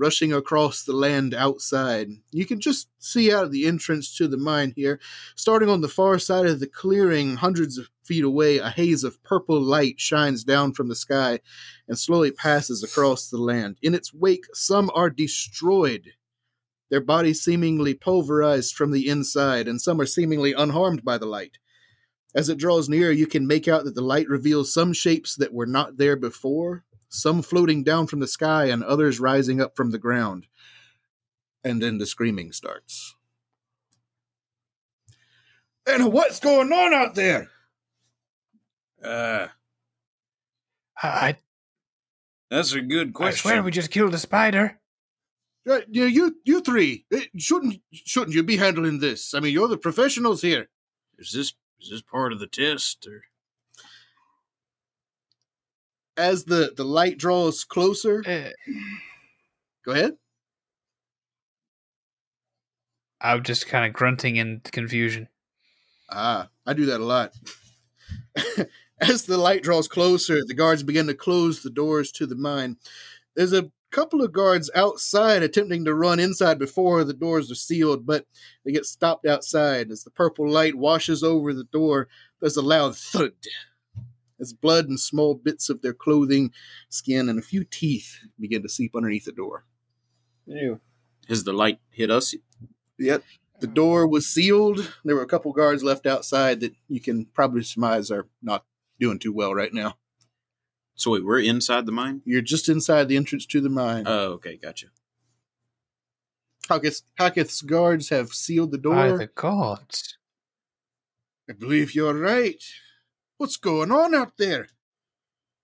rushing 0.00 0.32
across 0.32 0.82
the 0.82 0.94
land 0.94 1.34
outside. 1.34 2.08
You 2.32 2.46
can 2.46 2.58
just 2.58 2.88
see 2.98 3.32
out 3.32 3.44
of 3.44 3.52
the 3.52 3.66
entrance 3.66 4.16
to 4.16 4.26
the 4.26 4.38
mine 4.38 4.72
here. 4.74 4.98
Starting 5.36 5.68
on 5.68 5.82
the 5.82 5.88
far 5.88 6.18
side 6.18 6.46
of 6.46 6.58
the 6.58 6.66
clearing, 6.66 7.36
hundreds 7.36 7.76
of 7.76 7.90
feet 8.02 8.24
away, 8.24 8.58
a 8.58 8.70
haze 8.70 9.04
of 9.04 9.22
purple 9.22 9.60
light 9.60 10.00
shines 10.00 10.42
down 10.42 10.72
from 10.72 10.88
the 10.88 10.96
sky 10.96 11.40
and 11.86 11.98
slowly 11.98 12.30
passes 12.30 12.82
across 12.82 13.28
the 13.28 13.38
land. 13.38 13.76
In 13.82 13.94
its 13.94 14.12
wake, 14.14 14.46
some 14.54 14.90
are 14.94 15.10
destroyed, 15.10 16.14
their 16.90 17.00
bodies 17.00 17.42
seemingly 17.42 17.94
pulverized 17.94 18.74
from 18.74 18.90
the 18.90 19.08
inside, 19.08 19.68
and 19.68 19.80
some 19.80 20.00
are 20.00 20.06
seemingly 20.06 20.52
unharmed 20.52 21.04
by 21.04 21.18
the 21.18 21.26
light. 21.26 21.58
As 22.34 22.48
it 22.48 22.58
draws 22.58 22.88
near, 22.88 23.12
you 23.12 23.26
can 23.26 23.46
make 23.46 23.68
out 23.68 23.84
that 23.84 23.94
the 23.94 24.00
light 24.00 24.28
reveals 24.28 24.72
some 24.72 24.92
shapes 24.92 25.36
that 25.36 25.52
were 25.52 25.66
not 25.66 25.98
there 25.98 26.16
before, 26.16 26.84
some 27.10 27.42
floating 27.42 27.84
down 27.84 28.06
from 28.06 28.20
the 28.20 28.26
sky 28.26 28.66
and 28.66 28.82
others 28.82 29.20
rising 29.20 29.60
up 29.60 29.76
from 29.76 29.90
the 29.90 29.98
ground. 29.98 30.46
And 31.62 31.82
then 31.82 31.98
the 31.98 32.06
screaming 32.06 32.52
starts. 32.52 33.14
And 35.86 36.12
what's 36.12 36.40
going 36.40 36.72
on 36.72 36.94
out 36.94 37.14
there? 37.14 37.50
Uh, 39.04 39.48
I, 41.02 41.36
that's 42.50 42.72
a 42.72 42.80
good 42.80 43.12
question. 43.12 43.28
I 43.28 43.30
question. 43.30 43.50
swear 43.50 43.62
we 43.62 43.70
just 43.70 43.90
killed 43.90 44.14
a 44.14 44.18
spider. 44.18 44.78
Uh, 45.68 45.80
you, 45.88 46.04
you, 46.04 46.36
you 46.44 46.60
three, 46.60 47.04
eh, 47.12 47.24
shouldn't 47.36 47.80
shouldn't 47.92 48.34
you 48.34 48.42
be 48.42 48.56
handling 48.56 49.00
this? 49.00 49.34
I 49.34 49.40
mean, 49.40 49.52
you're 49.52 49.68
the 49.68 49.76
professionals 49.76 50.42
here. 50.42 50.68
Is 51.18 51.32
this 51.32 51.54
is 51.80 51.90
this 51.90 52.02
part 52.02 52.32
of 52.32 52.40
the 52.40 52.46
test, 52.46 53.06
or 53.06 53.24
As 56.16 56.44
the 56.44 56.72
the 56.76 56.84
light 56.84 57.18
draws 57.18 57.64
closer, 57.64 58.22
Uh, 58.26 58.50
go 59.84 59.92
ahead. 59.92 60.16
I'm 63.20 63.42
just 63.42 63.66
kind 63.66 63.84
of 63.86 63.92
grunting 63.92 64.36
in 64.36 64.60
confusion. 64.64 65.28
Ah, 66.10 66.48
I 66.66 66.72
do 66.72 66.86
that 66.86 67.00
a 67.00 67.04
lot. 67.04 67.32
As 69.00 69.24
the 69.24 69.38
light 69.38 69.62
draws 69.62 69.88
closer, 69.88 70.40
the 70.46 70.54
guards 70.54 70.82
begin 70.82 71.06
to 71.06 71.14
close 71.14 71.62
the 71.62 71.70
doors 71.70 72.12
to 72.12 72.26
the 72.26 72.34
mine. 72.34 72.76
There's 73.34 73.52
a 73.52 73.70
couple 73.90 74.22
of 74.22 74.32
guards 74.32 74.70
outside 74.74 75.42
attempting 75.42 75.84
to 75.84 75.94
run 75.94 76.20
inside 76.20 76.58
before 76.58 77.04
the 77.04 77.14
doors 77.14 77.50
are 77.50 77.56
sealed, 77.56 78.06
but 78.06 78.26
they 78.64 78.72
get 78.72 78.86
stopped 78.86 79.26
outside. 79.26 79.90
As 79.90 80.04
the 80.04 80.10
purple 80.10 80.48
light 80.48 80.74
washes 80.76 81.22
over 81.22 81.54
the 81.54 81.64
door, 81.64 82.08
there's 82.40 82.56
a 82.56 82.62
loud 82.62 82.96
thud. 82.96 83.32
As 84.40 84.52
blood 84.54 84.88
and 84.88 84.98
small 84.98 85.34
bits 85.34 85.68
of 85.68 85.82
their 85.82 85.92
clothing, 85.92 86.52
skin, 86.88 87.28
and 87.28 87.38
a 87.38 87.42
few 87.42 87.62
teeth 87.64 88.18
begin 88.38 88.62
to 88.62 88.68
seep 88.68 88.96
underneath 88.96 89.26
the 89.26 89.32
door. 89.32 89.64
Ew. 90.46 90.80
has 91.28 91.44
the 91.44 91.52
light 91.52 91.78
hit 91.90 92.10
us? 92.10 92.34
Yep. 92.98 93.22
The 93.60 93.66
door 93.66 94.06
was 94.06 94.26
sealed. 94.26 94.94
There 95.04 95.14
were 95.14 95.22
a 95.22 95.26
couple 95.26 95.52
guards 95.52 95.84
left 95.84 96.06
outside 96.06 96.60
that 96.60 96.74
you 96.88 97.00
can 97.00 97.26
probably 97.26 97.62
surmise 97.62 98.10
are 98.10 98.26
not 98.42 98.64
doing 98.98 99.18
too 99.18 99.32
well 99.32 99.54
right 99.54 99.72
now. 99.72 99.96
So 100.94 101.12
wait, 101.12 101.24
we're 101.24 101.40
inside 101.40 101.84
the 101.86 101.92
mine. 101.92 102.22
You're 102.24 102.40
just 102.40 102.68
inside 102.68 103.08
the 103.08 103.16
entrance 103.16 103.44
to 103.46 103.60
the 103.60 103.68
mine. 103.68 104.04
Oh, 104.06 104.32
okay, 104.32 104.56
gotcha. 104.56 104.86
Hacketh, 106.68 107.02
Hacketh's 107.18 107.62
guards 107.62 108.08
have 108.10 108.30
sealed 108.30 108.70
the 108.72 108.78
By 108.78 109.08
door. 109.08 109.18
the 109.18 109.26
gods. 109.26 110.16
I 111.48 111.52
believe 111.52 111.94
you're 111.94 112.14
right. 112.14 112.62
What's 113.40 113.56
going 113.56 113.90
on 113.90 114.14
out 114.14 114.36
there? 114.36 114.68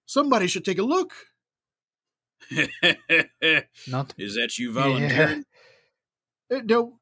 Somebody 0.07 0.47
should 0.47 0.65
take 0.65 0.79
a 0.79 0.83
look. 0.83 1.13
Not 3.87 4.15
is 4.17 4.37
that 4.37 4.57
you 4.59 4.73
Yeah. 4.73 4.73
volunteering? 4.73 5.45
Uh, 6.51 6.61
no. 6.65 7.01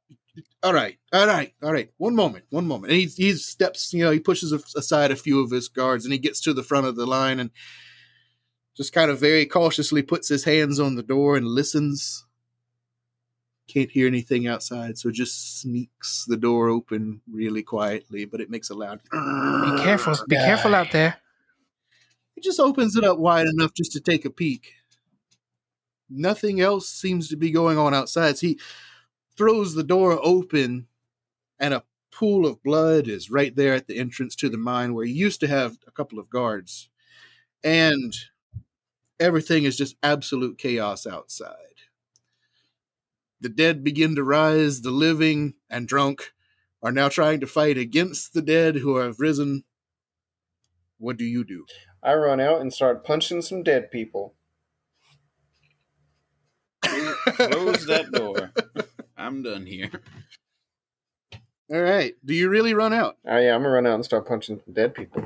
All 0.65 0.75
right, 0.75 0.99
all 1.13 1.29
right, 1.29 1.55
all 1.63 1.73
right. 1.73 1.93
One 1.99 2.17
moment, 2.17 2.47
one 2.51 2.67
moment. 2.67 2.93
And 2.93 3.01
he 3.01 3.07
he 3.07 3.35
steps, 3.35 3.93
you 3.93 4.03
know, 4.03 4.11
he 4.11 4.19
pushes 4.19 4.51
aside 4.75 5.13
a 5.13 5.17
few 5.17 5.45
of 5.45 5.53
his 5.53 5.69
guards, 5.69 6.05
and 6.05 6.13
he 6.13 6.19
gets 6.19 6.41
to 6.41 6.53
the 6.53 6.65
front 6.65 6.89
of 6.89 6.97
the 6.97 7.07
line 7.07 7.39
and 7.39 7.51
just 8.77 8.93
kind 8.93 9.13
of 9.13 9.21
very 9.21 9.47
cautiously 9.47 10.03
puts 10.03 10.29
his 10.29 10.43
hands 10.43 10.81
on 10.81 10.97
the 10.97 11.05
door 11.05 11.37
and 11.37 11.47
listens. 11.47 12.27
Can't 13.67 13.91
hear 13.91 14.07
anything 14.07 14.47
outside, 14.47 14.99
so 14.99 15.11
just 15.11 15.61
sneaks 15.61 16.27
the 16.27 16.37
door 16.37 16.69
open 16.69 17.23
really 17.31 17.63
quietly, 17.63 18.27
but 18.27 18.41
it 18.41 18.51
makes 18.51 18.69
a 18.71 18.75
loud. 18.75 19.01
be 19.11 19.83
careful. 19.83 20.15
Be 20.29 20.37
careful 20.37 20.75
out 20.75 20.93
there. 20.93 21.17
He 22.35 22.41
just 22.41 22.61
opens 22.61 22.97
it 22.97 23.05
up 23.05 23.19
wide 23.19 23.47
enough 23.47 23.73
just 23.73 23.93
to 23.93 24.01
take 24.01 24.25
a 24.25 24.31
peek. 24.31 24.75
Nothing 26.11 26.61
else 26.61 26.89
seems 26.89 27.29
to 27.29 27.37
be 27.37 27.51
going 27.51 27.79
on 27.79 27.95
outside. 27.95 28.37
So 28.37 28.49
he 28.49 28.61
throws 29.37 29.75
the 29.75 29.83
door 29.83 30.19
open, 30.23 30.87
and 31.59 31.73
a 31.73 31.85
pool 32.11 32.47
of 32.47 32.63
blood 32.63 33.09
is 33.09 33.31
right 33.31 33.57
there 33.57 33.75
at 33.75 33.87
the 33.87 33.99
entrance 33.99 34.37
to 34.37 34.49
the 34.49 34.59
mine 34.59 34.95
where 34.95 35.07
he 35.07 35.13
used 35.13 35.41
to 35.41 35.49
have 35.49 35.79
a 35.87 35.91
couple 35.91 36.19
of 36.19 36.29
guards. 36.31 36.91
And 37.65 38.15
everything 39.19 39.65
is 39.65 39.77
just 39.77 39.97
absolute 40.03 40.59
chaos 40.59 41.07
outside. 41.07 41.74
The 43.45 43.51
dead 43.51 43.85
begin 43.85 44.17
to 44.17 44.25
rise, 44.25 44.81
the 44.81 44.91
living 44.91 45.53
and 45.69 45.87
drunk 45.87 46.33
are 46.83 46.91
now 46.91 47.11
trying 47.11 47.41
to 47.41 47.47
fight 47.47 47.77
against 47.77 48.33
the 48.33 48.41
dead 48.41 48.77
who 48.77 48.97
have 48.97 49.21
risen. 49.21 49.65
What 50.97 51.19
do 51.19 51.27
you 51.27 51.45
do? 51.45 51.67
I 52.03 52.15
run 52.15 52.41
out 52.41 52.63
and 52.63 52.73
start 52.73 53.05
punching 53.05 53.43
some 53.43 53.63
dead 53.63 53.91
people. 53.91 54.33
Close 56.83 57.85
that 57.85 58.11
door. 58.13 58.51
I'm 59.15 59.43
done 59.43 59.67
here. 59.67 59.91
All 61.71 61.83
right. 61.83 62.15
Do 62.25 62.33
you 62.33 62.49
really 62.49 62.73
run 62.73 62.95
out? 62.95 63.19
Oh 63.29 63.37
yeah, 63.37 63.55
I'm 63.55 63.61
gonna 63.61 63.75
run 63.75 63.87
out 63.87 63.97
and 63.97 64.05
start 64.07 64.27
punching 64.27 64.63
some 64.65 64.73
dead 64.73 64.95
people. 64.95 65.23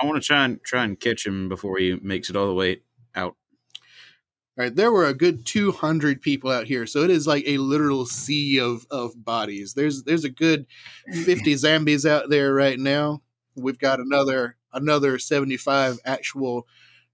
I 0.00 0.06
want 0.06 0.22
to 0.22 0.26
try 0.26 0.46
and 0.46 0.64
try 0.64 0.84
and 0.84 0.98
catch 0.98 1.26
him 1.26 1.50
before 1.50 1.76
he 1.76 1.98
makes 2.00 2.30
it 2.30 2.36
all 2.36 2.46
the 2.46 2.54
way 2.54 2.80
out. 3.14 3.36
Right, 4.56 4.74
there 4.74 4.92
were 4.92 5.06
a 5.06 5.14
good 5.14 5.44
200 5.44 6.22
people 6.22 6.48
out 6.48 6.68
here, 6.68 6.86
so 6.86 7.02
it 7.02 7.10
is 7.10 7.26
like 7.26 7.42
a 7.44 7.58
literal 7.58 8.06
sea 8.06 8.60
of, 8.60 8.86
of 8.88 9.24
bodies. 9.24 9.74
There's 9.74 10.04
there's 10.04 10.24
a 10.24 10.30
good 10.30 10.66
50 11.12 11.54
zombies 11.56 12.06
out 12.06 12.30
there 12.30 12.54
right 12.54 12.78
now. 12.78 13.22
We've 13.56 13.78
got 13.78 13.98
another 13.98 14.56
another 14.72 15.18
75 15.18 15.98
actual 16.04 16.68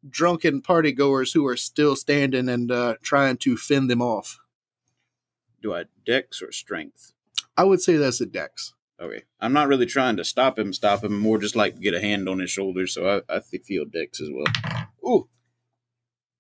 drunken 0.08 0.60
party 0.60 0.92
goers 0.92 1.32
who 1.32 1.46
are 1.46 1.56
still 1.56 1.96
standing 1.96 2.48
and 2.48 2.70
uh, 2.70 2.96
trying 3.02 3.36
to 3.38 3.56
fend 3.56 3.90
them 3.90 4.02
off. 4.02 4.38
Do 5.62 5.74
I 5.74 5.84
dex 6.04 6.42
or 6.42 6.52
strength? 6.52 7.12
I 7.56 7.64
would 7.64 7.80
say 7.80 7.96
that's 7.96 8.20
a 8.20 8.26
dex. 8.26 8.74
Okay. 9.00 9.22
I'm 9.40 9.52
not 9.52 9.68
really 9.68 9.86
trying 9.86 10.16
to 10.18 10.24
stop 10.24 10.58
him, 10.58 10.72
stop 10.72 11.04
him, 11.04 11.18
more 11.18 11.38
just 11.38 11.56
like 11.56 11.80
get 11.80 11.94
a 11.94 12.00
hand 12.00 12.28
on 12.28 12.38
his 12.38 12.50
shoulder, 12.50 12.86
so 12.86 13.22
I, 13.28 13.36
I 13.36 13.40
feel 13.40 13.84
dex 13.86 14.20
as 14.20 14.28
well. 14.30 14.84
Ooh, 15.06 15.28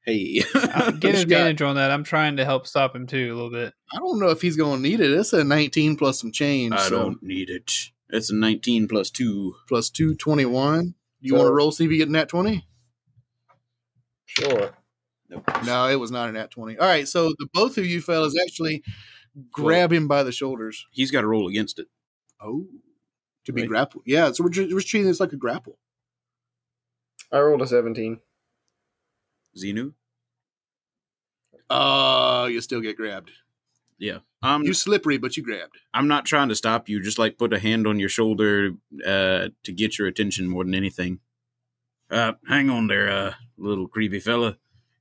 Hey. 0.04 0.42
Uh, 0.54 0.90
get 0.98 1.14
He's 1.14 1.22
advantage 1.24 1.60
on 1.62 1.76
that. 1.76 1.90
I'm 1.90 2.04
trying 2.04 2.36
to 2.38 2.44
help 2.44 2.66
stop 2.66 2.94
him 2.96 3.06
too 3.06 3.32
a 3.32 3.34
little 3.34 3.50
bit. 3.50 3.74
I 3.92 3.98
don't 3.98 4.18
know 4.18 4.28
if 4.30 4.40
he's 4.42 4.56
going 4.56 4.82
to 4.82 4.88
need 4.88 5.00
it. 5.00 5.10
It's 5.10 5.32
a 5.32 5.44
19 5.44 5.96
plus 5.96 6.20
some 6.20 6.32
change. 6.32 6.72
I 6.72 6.78
so 6.88 6.90
don't 6.90 7.22
need 7.22 7.50
it. 7.50 7.70
It's 8.08 8.30
a 8.30 8.34
19 8.34 8.88
plus 8.88 9.10
2. 9.10 9.54
plus 9.68 9.90
221. 9.90 10.94
You 11.20 11.30
So- 11.30 11.36
want 11.36 11.48
to 11.48 11.52
roll 11.52 11.70
see 11.70 11.84
if 11.84 11.90
you 11.90 11.98
get 11.98 12.06
in 12.08 12.12
that 12.14 12.28
20? 12.28 12.66
Sure. 14.26 14.70
Nope. 15.28 15.48
No, 15.64 15.88
it 15.88 15.96
was 15.96 16.10
not 16.10 16.28
an 16.28 16.36
at 16.36 16.50
20. 16.50 16.78
All 16.78 16.86
right, 16.86 17.06
so 17.06 17.28
the 17.38 17.48
both 17.52 17.78
of 17.78 17.86
you 17.86 18.00
fellas 18.00 18.34
actually 18.42 18.82
grab 19.52 19.92
him 19.92 20.08
by 20.08 20.22
the 20.22 20.32
shoulders. 20.32 20.86
He's 20.90 21.10
got 21.10 21.20
to 21.20 21.26
roll 21.28 21.46
against 21.48 21.78
it. 21.78 21.86
Oh, 22.40 22.66
to 23.44 23.52
be 23.52 23.62
Right. 23.62 23.68
grappled. 23.68 24.04
Yeah, 24.06 24.32
so 24.32 24.44
we're, 24.44 24.50
we're 24.74 24.80
treating 24.80 25.06
this 25.06 25.20
like 25.20 25.32
a 25.32 25.36
grapple. 25.36 25.78
I 27.32 27.38
rolled 27.40 27.62
a 27.62 27.66
17. 27.66 28.18
Xenu? 29.62 29.92
Uh, 31.68 32.48
you 32.50 32.60
still 32.60 32.80
get 32.80 32.96
grabbed. 32.96 33.30
Yeah. 33.98 34.18
Um, 34.42 34.62
You 34.62 34.72
slippery, 34.72 35.18
but 35.18 35.36
you 35.36 35.42
grabbed. 35.42 35.76
I'm 35.92 36.08
not 36.08 36.24
trying 36.24 36.48
to 36.48 36.54
stop 36.54 36.88
you. 36.88 37.02
Just 37.02 37.18
like 37.18 37.38
put 37.38 37.52
a 37.52 37.58
hand 37.58 37.86
on 37.86 38.00
your 38.00 38.08
shoulder 38.08 38.72
uh, 39.06 39.48
to 39.62 39.72
get 39.72 39.98
your 39.98 40.08
attention 40.08 40.48
more 40.48 40.64
than 40.64 40.74
anything. 40.74 41.20
Uh, 42.10 42.32
hang 42.48 42.70
on 42.70 42.88
there, 42.88 43.08
uh, 43.08 43.34
little 43.56 43.86
creepy 43.86 44.18
fella. 44.18 44.56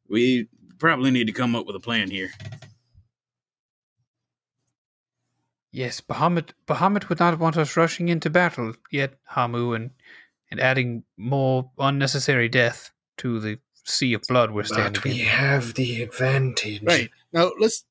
We 0.07 0.47
probably 0.77 1.11
need 1.11 1.27
to 1.27 1.33
come 1.33 1.55
up 1.55 1.65
with 1.65 1.75
a 1.75 1.79
plan 1.79 2.11
here. 2.11 2.29
Yes, 5.71 6.01
Bahamut 6.01 6.49
Bahamut 6.67 7.09
would 7.09 7.19
not 7.19 7.39
want 7.39 7.57
us 7.57 7.77
rushing 7.77 8.09
into 8.09 8.29
battle 8.29 8.73
yet, 8.91 9.15
Hamu, 9.25 9.73
and 9.73 9.91
and 10.51 10.59
adding 10.59 11.03
more 11.15 11.71
unnecessary 11.77 12.49
death 12.49 12.91
to 13.17 13.39
the 13.39 13.59
sea 13.89 14.13
of 14.13 14.21
blood 14.27 14.51
we're 14.51 14.63
standing 14.63 15.11
in. 15.11 15.25
have 15.25 15.73
the 15.73 16.01
advantage. 16.01 16.83
Right. 16.83 17.09
Now, 17.33 17.51
let's. 17.59 17.85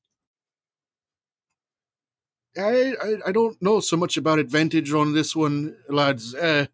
I, 2.57 2.93
I, 3.01 3.15
I 3.27 3.31
don't 3.31 3.61
know 3.61 3.79
so 3.79 3.95
much 3.95 4.17
about 4.17 4.39
advantage 4.39 4.91
on 4.91 5.13
this 5.13 5.35
one, 5.35 5.77
lads. 5.87 6.33
Uh, 6.33 6.65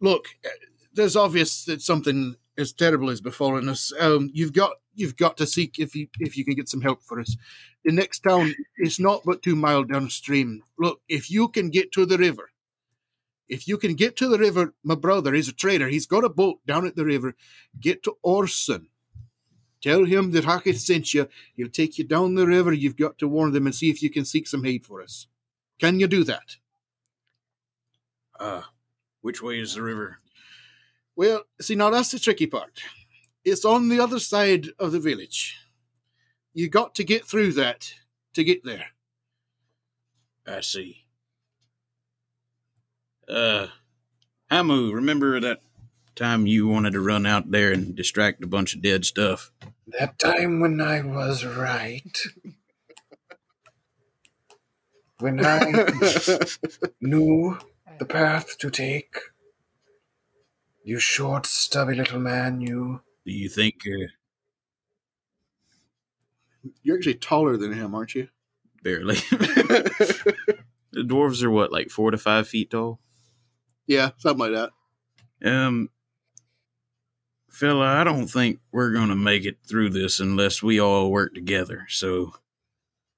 look, 0.00 0.26
uh, 0.44 0.48
there's 0.92 1.16
obvious 1.16 1.64
that 1.64 1.80
something 1.80 2.36
as 2.58 2.72
terrible 2.72 3.08
has 3.08 3.20
befallen 3.20 3.68
us. 3.68 3.92
Um, 3.98 4.30
you've 4.32 4.52
got 4.52 4.72
you've 4.94 5.16
got 5.16 5.36
to 5.38 5.46
seek 5.46 5.78
if 5.78 5.94
you 5.94 6.08
if 6.18 6.36
you 6.36 6.44
can 6.44 6.54
get 6.54 6.68
some 6.68 6.82
help 6.82 7.02
for 7.02 7.20
us. 7.20 7.36
The 7.84 7.92
next 7.92 8.20
town 8.20 8.54
is 8.78 9.00
not 9.00 9.22
but 9.24 9.42
two 9.42 9.56
mile 9.56 9.84
downstream. 9.84 10.62
Look, 10.78 11.00
if 11.08 11.30
you 11.30 11.48
can 11.48 11.70
get 11.70 11.92
to 11.92 12.04
the 12.04 12.18
river, 12.18 12.50
if 13.50 13.66
you 13.66 13.76
can 13.76 13.94
get 13.94 14.16
to 14.16 14.28
the 14.28 14.38
river, 14.38 14.74
my 14.84 14.94
brother 14.94 15.34
is 15.34 15.48
a 15.48 15.52
trader. 15.52 15.88
He's 15.88 16.06
got 16.06 16.24
a 16.24 16.28
boat 16.28 16.60
down 16.66 16.86
at 16.86 16.94
the 16.94 17.04
river. 17.04 17.34
Get 17.78 18.04
to 18.04 18.16
Orson. 18.22 18.88
Tell 19.82 20.04
him 20.04 20.30
that 20.30 20.44
Hacketh 20.44 20.78
sent 20.78 21.12
you. 21.12 21.28
He'll 21.56 21.68
take 21.68 21.98
you 21.98 22.04
down 22.04 22.36
the 22.36 22.46
river. 22.46 22.72
You've 22.72 22.96
got 22.96 23.18
to 23.18 23.28
warn 23.28 23.52
them 23.52 23.66
and 23.66 23.74
see 23.74 23.90
if 23.90 24.02
you 24.02 24.10
can 24.10 24.24
seek 24.24 24.46
some 24.46 24.64
aid 24.64 24.86
for 24.86 25.02
us. 25.02 25.26
Can 25.80 25.98
you 25.98 26.06
do 26.06 26.22
that? 26.24 26.56
Uh, 28.38 28.62
which 29.20 29.42
way 29.42 29.58
is 29.58 29.74
the 29.74 29.82
river? 29.82 30.18
Well, 31.16 31.42
see, 31.60 31.74
now 31.74 31.90
that's 31.90 32.12
the 32.12 32.18
tricky 32.18 32.46
part. 32.46 32.80
It's 33.44 33.64
on 33.64 33.88
the 33.88 34.00
other 34.00 34.20
side 34.20 34.68
of 34.78 34.92
the 34.92 35.00
village. 35.00 35.56
You 36.52 36.68
got 36.68 36.94
to 36.96 37.04
get 37.04 37.24
through 37.24 37.54
that 37.54 37.92
to 38.34 38.44
get 38.44 38.64
there. 38.64 38.86
I 40.46 40.60
see. 40.60 41.04
Uh, 43.30 43.68
Hamu, 44.50 44.92
remember 44.92 45.40
that 45.40 45.62
time 46.16 46.46
you 46.46 46.66
wanted 46.66 46.92
to 46.92 47.00
run 47.00 47.26
out 47.26 47.50
there 47.50 47.72
and 47.72 47.94
distract 47.94 48.42
a 48.42 48.46
bunch 48.46 48.74
of 48.74 48.82
dead 48.82 49.04
stuff? 49.04 49.50
That 49.98 50.18
time 50.18 50.60
when 50.60 50.80
I 50.80 51.00
was 51.02 51.44
right. 51.44 52.18
When 55.18 55.44
I 55.44 55.60
knew 57.00 57.58
the 57.98 58.06
path 58.06 58.58
to 58.58 58.70
take. 58.70 59.16
You 60.82 60.98
short, 60.98 61.46
stubby 61.46 61.94
little 61.94 62.20
man, 62.20 62.60
you. 62.60 63.02
Do 63.24 63.32
you 63.32 63.48
think, 63.48 63.76
uh, 63.86 64.08
You're 66.82 66.96
actually 66.96 67.14
taller 67.14 67.56
than 67.56 67.72
him, 67.74 67.94
aren't 67.94 68.14
you? 68.14 68.28
barely? 68.82 69.14
the 69.30 70.34
dwarves 70.96 71.42
are 71.42 71.50
what, 71.50 71.72
like 71.72 71.90
four 71.90 72.10
to 72.10 72.18
five 72.18 72.48
feet 72.48 72.70
tall? 72.70 72.98
Yeah, 73.90 74.10
something 74.18 74.52
like 74.52 74.70
that. 75.42 75.50
Um, 75.52 75.90
fella, 77.50 77.86
I 77.86 78.04
don't 78.04 78.28
think 78.28 78.60
we're 78.70 78.92
gonna 78.92 79.16
make 79.16 79.44
it 79.44 79.58
through 79.66 79.90
this 79.90 80.20
unless 80.20 80.62
we 80.62 80.78
all 80.80 81.10
work 81.10 81.34
together. 81.34 81.86
So, 81.88 82.36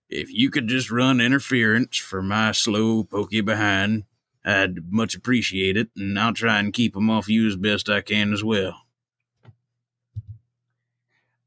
if 0.08 0.32
you 0.32 0.50
could 0.50 0.68
just 0.68 0.90
run 0.90 1.20
interference 1.20 1.98
for 1.98 2.22
my 2.22 2.52
slow 2.52 3.04
pokey 3.04 3.42
behind, 3.42 4.04
I'd 4.46 4.90
much 4.90 5.14
appreciate 5.14 5.76
it, 5.76 5.90
and 5.94 6.18
I'll 6.18 6.32
try 6.32 6.58
and 6.58 6.72
keep 6.72 6.96
'em 6.96 7.10
off 7.10 7.28
you 7.28 7.46
as 7.46 7.56
best 7.56 7.90
I 7.90 8.00
can 8.00 8.32
as 8.32 8.42
well. 8.42 8.86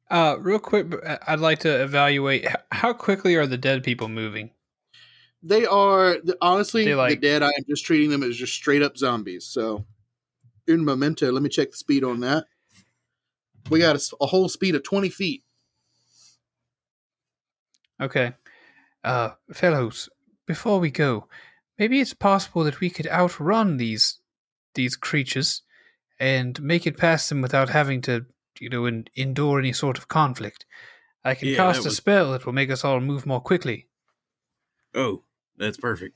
Uh, 0.10 0.38
real 0.40 0.60
quick, 0.60 0.94
I'd 1.28 1.40
like 1.40 1.60
to 1.60 1.84
evaluate 1.84 2.46
how 2.72 2.94
quickly 2.94 3.36
are 3.36 3.48
the 3.48 3.58
dead 3.58 3.84
people 3.84 4.08
moving. 4.08 4.52
They 5.48 5.66
are 5.68 6.18
honestly 6.42 6.86
They 6.86 6.92
the 6.92 6.98
like- 6.98 7.22
dead. 7.22 7.44
I 7.44 7.50
am 7.50 7.64
just 7.70 7.86
treating 7.86 8.10
them 8.10 8.24
as 8.24 8.36
just 8.36 8.54
straight 8.54 8.82
up 8.82 8.98
zombies. 8.98 9.46
So, 9.46 9.86
in 10.68 10.84
memento, 10.84 11.32
let 11.32 11.44
me 11.44 11.50
check 11.50 11.70
the 11.72 11.78
speed 11.78 12.04
on 12.04 12.20
that. 12.22 12.46
We 13.70 13.80
got 13.80 13.96
a 14.20 14.26
whole 14.26 14.50
speed 14.50 14.74
of 14.76 14.82
twenty 14.84 15.10
feet. 15.10 15.44
Okay. 18.02 18.34
Uh, 19.04 19.32
fellows, 19.54 20.10
before 20.48 20.80
we 20.80 20.90
go, 20.90 21.28
maybe 21.78 22.00
it's 22.00 22.14
possible 22.14 22.64
that 22.64 22.80
we 22.80 22.90
could 22.90 23.08
outrun 23.08 23.78
these 23.78 24.20
these 24.74 24.96
creatures 24.98 25.62
and 26.20 26.62
make 26.62 26.86
it 26.86 26.98
past 26.98 27.30
them 27.30 27.42
without 27.42 27.70
having 27.70 28.02
to, 28.02 28.26
you 28.60 28.70
know, 28.70 28.86
en- 28.86 29.06
endure 29.16 29.60
any 29.60 29.72
sort 29.72 29.98
of 29.98 30.08
conflict. 30.08 30.66
I 31.24 31.34
can 31.36 31.50
Yeah, 31.50 31.56
cast 31.58 31.82
a 31.86 31.90
was- 31.90 31.98
spell 31.98 32.32
that 32.32 32.46
will 32.46 32.54
make 32.54 32.70
us 32.72 32.84
all 32.84 33.00
move 33.00 33.26
more 33.26 33.40
quickly. 33.42 33.88
Oh, 34.94 35.24
that's 35.58 35.78
perfect. 35.78 36.16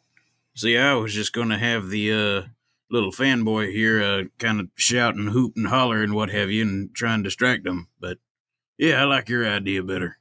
See, 0.55 0.77
I 0.77 0.93
was 0.95 1.13
just 1.13 1.33
gonna 1.33 1.57
have 1.57 1.89
the 1.89 2.13
uh 2.13 2.47
little 2.91 3.11
fanboy 3.11 3.71
here 3.71 4.01
uh 4.01 4.23
kind 4.39 4.59
of 4.59 4.69
shout 4.75 5.15
and 5.15 5.29
hoop 5.29 5.53
and 5.55 5.67
holler 5.67 6.01
and 6.01 6.13
what 6.13 6.29
have 6.29 6.49
you 6.49 6.63
and 6.63 6.93
try 6.93 7.13
and 7.13 7.23
distract 7.23 7.63
them, 7.63 7.87
but 7.99 8.17
yeah, 8.77 9.01
I 9.01 9.03
like 9.03 9.29
your 9.29 9.47
idea 9.47 9.83
better. 9.83 10.17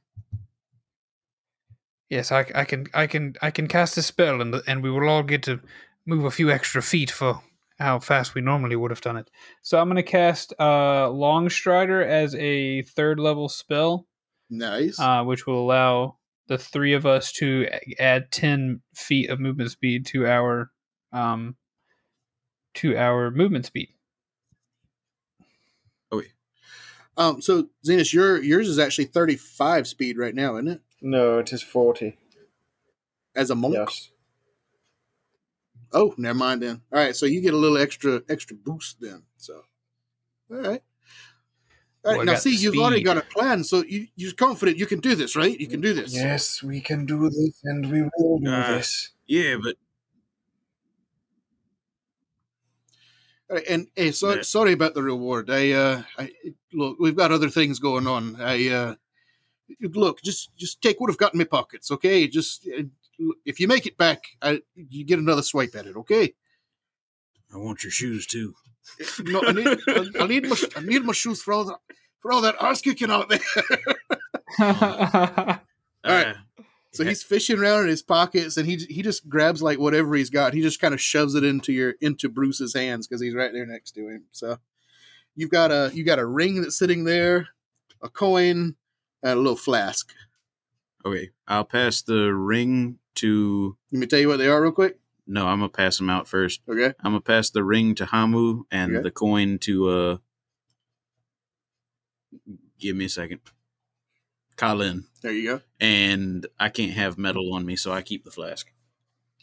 Yes, 2.09 2.31
I, 2.31 2.45
I 2.55 2.65
can, 2.65 2.87
I 2.93 3.07
can, 3.07 3.35
I 3.41 3.51
can 3.51 3.67
cast 3.67 3.95
a 3.97 4.01
spell, 4.01 4.41
and 4.41 4.55
and 4.67 4.81
we 4.83 4.89
will 4.89 5.07
all 5.07 5.23
get 5.23 5.43
to 5.43 5.59
move 6.05 6.25
a 6.25 6.31
few 6.31 6.49
extra 6.51 6.81
feet 6.81 7.11
for 7.11 7.41
how 7.77 7.99
fast 7.99 8.33
we 8.35 8.41
normally 8.41 8.75
would 8.75 8.91
have 8.91 8.99
done 9.01 9.15
it. 9.15 9.29
So 9.61 9.79
I'm 9.79 9.87
going 9.87 9.95
to 9.95 10.03
cast 10.03 10.53
uh, 10.59 11.09
Long 11.09 11.49
Strider 11.49 12.01
as 12.03 12.35
a 12.35 12.81
third 12.81 13.19
level 13.19 13.47
spell. 13.47 14.07
Nice. 14.49 14.99
uh, 14.99 15.23
which 15.23 15.45
will 15.45 15.61
allow 15.61 16.17
the 16.49 16.57
three 16.57 16.93
of 16.93 17.05
us 17.05 17.31
to 17.31 17.67
add 17.99 18.31
10 18.31 18.81
feet 18.93 19.29
of 19.29 19.39
movement 19.39 19.71
speed 19.71 20.05
to 20.07 20.27
our 20.27 20.71
um 21.13 21.55
to 22.73 22.97
our 22.97 23.31
movement 23.31 23.65
speed 23.65 23.89
Oh 26.11 26.21
yeah. 26.21 26.27
Um, 27.17 27.41
so 27.41 27.69
Zenus, 27.85 28.13
your 28.13 28.41
yours 28.41 28.67
is 28.67 28.79
actually 28.79 29.05
thirty 29.05 29.35
five 29.35 29.87
speed 29.87 30.17
right 30.17 30.33
now, 30.33 30.55
isn't 30.55 30.67
it? 30.69 30.81
No, 31.01 31.39
it 31.39 31.53
is 31.53 31.61
40. 31.61 32.17
As 33.35 33.49
a 33.49 33.55
monk. 33.55 33.75
Yes. 33.75 34.09
Oh, 35.91 36.13
never 36.17 36.37
mind 36.37 36.61
then. 36.61 36.81
All 36.91 36.99
right, 36.99 37.15
so 37.15 37.25
you 37.25 37.41
get 37.41 37.53
a 37.53 37.57
little 37.57 37.77
extra 37.77 38.21
extra 38.29 38.55
boost 38.55 38.97
then. 38.99 39.23
So, 39.37 39.63
all 40.51 40.57
right. 40.57 40.81
All 42.09 42.15
right, 42.15 42.25
Well, 42.25 42.33
now 42.33 42.39
see, 42.39 42.55
you've 42.55 42.75
already 42.75 43.03
got 43.03 43.17
a 43.17 43.21
plan, 43.21 43.63
so 43.63 43.83
you, 43.83 44.07
you're 44.15 44.33
confident 44.33 44.79
you 44.79 44.87
can 44.87 44.99
do 44.99 45.13
this, 45.13 45.35
right? 45.35 45.59
You 45.59 45.67
can 45.67 45.79
do 45.79 45.93
this. 45.93 46.11
Yes, 46.11 46.63
we 46.63 46.81
can 46.81 47.05
do 47.05 47.29
this, 47.29 47.61
and 47.63 47.91
we 47.91 48.01
will 48.17 48.39
do 48.39 48.49
Uh, 48.49 48.77
this. 48.77 49.11
Yeah, 49.27 49.57
but 49.61 49.75
All 53.47 53.57
right, 53.57 53.65
and 53.69 53.87
hey, 53.95 54.11
so, 54.11 54.33
Yeah. 54.33 54.41
sorry 54.41 54.73
about 54.73 54.95
the 54.95 55.03
reward. 55.03 55.51
I, 55.51 55.71
uh, 55.71 56.03
I 56.17 56.31
look, 56.73 56.97
we've 56.99 57.15
got 57.15 57.31
other 57.31 57.49
things 57.49 57.77
going 57.77 58.07
on. 58.07 58.39
I, 58.41 58.69
uh, 58.69 58.95
look, 59.81 60.23
just 60.23 60.55
just 60.55 60.81
take 60.81 60.99
what 60.99 61.11
I've 61.11 61.17
got 61.17 61.33
in 61.33 61.37
my 61.39 61.43
pockets, 61.45 61.91
okay? 61.91 62.27
Just 62.27 62.67
uh, 62.67 62.83
if 63.45 63.59
you 63.59 63.67
make 63.67 63.85
it 63.85 63.97
back, 63.97 64.23
I, 64.41 64.61
you 64.75 65.03
get 65.05 65.19
another 65.19 65.43
swipe 65.43 65.75
at 65.75 65.85
it, 65.85 65.95
okay? 65.95 66.33
I 67.53 67.57
want 67.57 67.83
your 67.83 67.91
shoes 67.91 68.25
too. 68.25 68.55
No, 69.23 69.41
I 69.45 69.51
need, 69.53 69.67
I, 69.87 70.05
I 70.21 70.27
need 70.27 70.47
my, 70.47 70.55
I 70.75 70.81
need 70.81 71.03
my 71.03 71.13
shoes 71.13 71.41
for 71.41 71.53
all 71.53 71.65
that, 71.65 71.77
for 72.19 72.31
all 72.31 72.41
that 72.41 72.55
ass 72.61 72.81
kicking 72.81 73.11
out 73.11 73.29
there. 73.29 73.39
right. 74.59 75.59
right. 76.05 76.27
Uh, 76.27 76.33
So 76.91 77.03
he's 77.05 77.21
fishing 77.21 77.59
around 77.59 77.83
in 77.83 77.89
his 77.89 78.01
pockets, 78.01 78.57
and 78.57 78.65
he 78.67 78.77
he 78.89 79.03
just 79.03 79.29
grabs 79.29 79.61
like 79.61 79.77
whatever 79.79 80.15
he's 80.15 80.31
got. 80.31 80.53
He 80.55 80.61
just 80.61 80.81
kind 80.81 80.93
of 80.93 80.99
shoves 80.99 81.35
it 81.35 81.43
into 81.43 81.71
your 81.71 81.93
into 82.01 82.29
Bruce's 82.29 82.73
hands 82.73 83.07
because 83.07 83.21
he's 83.21 83.35
right 83.35 83.53
there 83.53 83.65
next 83.67 83.91
to 83.91 84.07
him. 84.07 84.25
So 84.31 84.57
you've 85.35 85.51
got 85.51 85.71
a 85.71 85.91
you 85.93 86.03
got 86.03 86.17
a 86.19 86.25
ring 86.25 86.61
that's 86.61 86.77
sitting 86.79 87.03
there, 87.03 87.49
a 88.01 88.09
coin, 88.09 88.75
and 89.21 89.31
a 89.31 89.35
little 89.35 89.55
flask. 89.55 90.11
okay, 91.05 91.29
I'll 91.47 91.63
pass 91.63 92.01
the 92.01 92.33
ring 92.33 92.97
to. 93.15 93.77
Let 93.91 93.99
me 93.99 94.07
tell 94.07 94.19
you 94.19 94.27
what 94.27 94.37
they 94.37 94.47
are 94.47 94.61
real 94.61 94.71
quick. 94.71 94.98
No, 95.31 95.45
I'm 95.47 95.59
gonna 95.59 95.69
pass 95.69 95.97
them 95.99 96.09
out 96.09 96.27
first. 96.27 96.61
Okay. 96.67 96.87
I'm 97.03 97.11
gonna 97.11 97.21
pass 97.21 97.51
the 97.51 97.63
ring 97.63 97.93
to 97.95 98.05
Hamu 98.05 98.63
and 98.71 98.95
Okay. 98.95 99.03
the 99.03 99.11
coin 99.11 99.59
to. 99.59 99.89
uh 99.89 100.17
Give 102.79 102.95
me 102.95 103.05
a 103.05 103.09
second. 103.09 103.41
Colin, 104.55 105.05
There 105.21 105.31
you 105.31 105.43
go. 105.57 105.61
and 105.79 106.45
I 106.59 106.69
can't 106.69 106.91
have 106.93 107.17
metal 107.17 107.53
on 107.53 107.65
me, 107.65 107.75
so 107.75 107.91
I 107.93 108.01
keep 108.01 108.25
the 108.25 108.31
flask. 108.31 108.71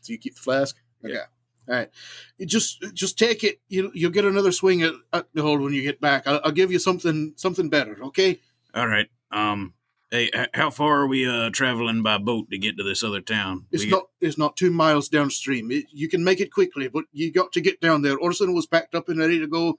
So 0.02 0.12
you 0.12 0.18
keep 0.18 0.34
the 0.34 0.40
flask. 0.40 0.76
Okay. 1.04 1.14
Yeah. 1.14 1.24
All 1.68 1.74
right. 1.74 1.90
You 2.38 2.46
just 2.46 2.82
just 2.94 3.18
take 3.18 3.42
it. 3.44 3.60
You 3.68 3.90
you'll 3.94 4.10
get 4.10 4.24
another 4.24 4.52
swing 4.52 4.82
at, 4.82 4.92
at 5.12 5.26
the 5.34 5.42
hole 5.42 5.58
when 5.58 5.72
you 5.72 5.82
get 5.82 6.00
back. 6.00 6.26
I'll, 6.26 6.40
I'll 6.44 6.52
give 6.52 6.70
you 6.72 6.78
something 6.78 7.32
something 7.36 7.68
better. 7.70 7.96
Okay. 8.04 8.40
All 8.74 8.86
right. 8.88 9.08
Um. 9.30 9.74
Hey, 10.10 10.30
how 10.54 10.70
far 10.70 11.00
are 11.00 11.06
we 11.06 11.26
uh 11.28 11.50
traveling 11.50 12.02
by 12.02 12.18
boat 12.18 12.48
to 12.50 12.58
get 12.58 12.76
to 12.78 12.84
this 12.84 13.02
other 13.02 13.20
town? 13.20 13.66
It's 13.72 13.84
We- 13.84 13.90
not 13.90 14.04
it's 14.20 14.38
not 14.38 14.56
two 14.56 14.70
miles 14.70 15.08
downstream. 15.08 15.70
It, 15.72 15.86
you 15.92 16.08
can 16.08 16.22
make 16.22 16.40
it 16.40 16.52
quickly, 16.52 16.88
but 16.88 17.04
you 17.12 17.32
got 17.32 17.52
to 17.52 17.60
get 17.60 17.80
down 17.80 18.02
there. 18.02 18.16
Orson 18.16 18.54
was 18.54 18.66
packed 18.66 18.94
up 18.94 19.08
and 19.08 19.18
ready 19.18 19.38
to 19.40 19.46
go. 19.48 19.78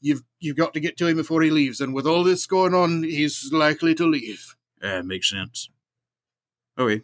You've 0.00 0.22
you've 0.40 0.56
got 0.56 0.74
to 0.74 0.80
get 0.80 0.96
to 0.98 1.06
him 1.06 1.16
before 1.16 1.42
he 1.42 1.50
leaves. 1.50 1.80
And 1.80 1.94
with 1.94 2.06
all 2.06 2.22
this 2.22 2.46
going 2.46 2.74
on, 2.74 3.02
he's 3.02 3.50
likely 3.52 3.94
to 3.94 4.06
leave. 4.06 4.56
That 4.80 5.06
makes 5.06 5.30
sense. 5.30 5.70
Okay. 6.78 7.02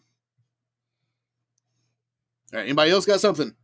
All 2.53 2.59
right, 2.59 2.65
anybody 2.65 2.91
else 2.91 3.07
got 3.07 3.21
something? 3.21 3.55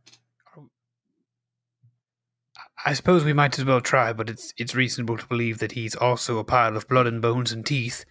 I 2.85 2.93
suppose 2.93 3.23
we 3.23 3.33
might 3.33 3.57
as 3.57 3.65
well 3.65 3.81
try, 3.81 4.13
but 4.13 4.29
it's 4.29 4.53
it's 4.57 4.75
reasonable 4.75 5.17
to 5.17 5.25
believe 5.27 5.57
that 5.59 5.71
he's 5.73 5.95
also 5.95 6.37
a 6.37 6.43
pile 6.43 6.77
of 6.77 6.87
blood 6.87 7.07
and 7.07 7.21
bones 7.21 7.51
and 7.51 7.65
teeth. 7.65 8.05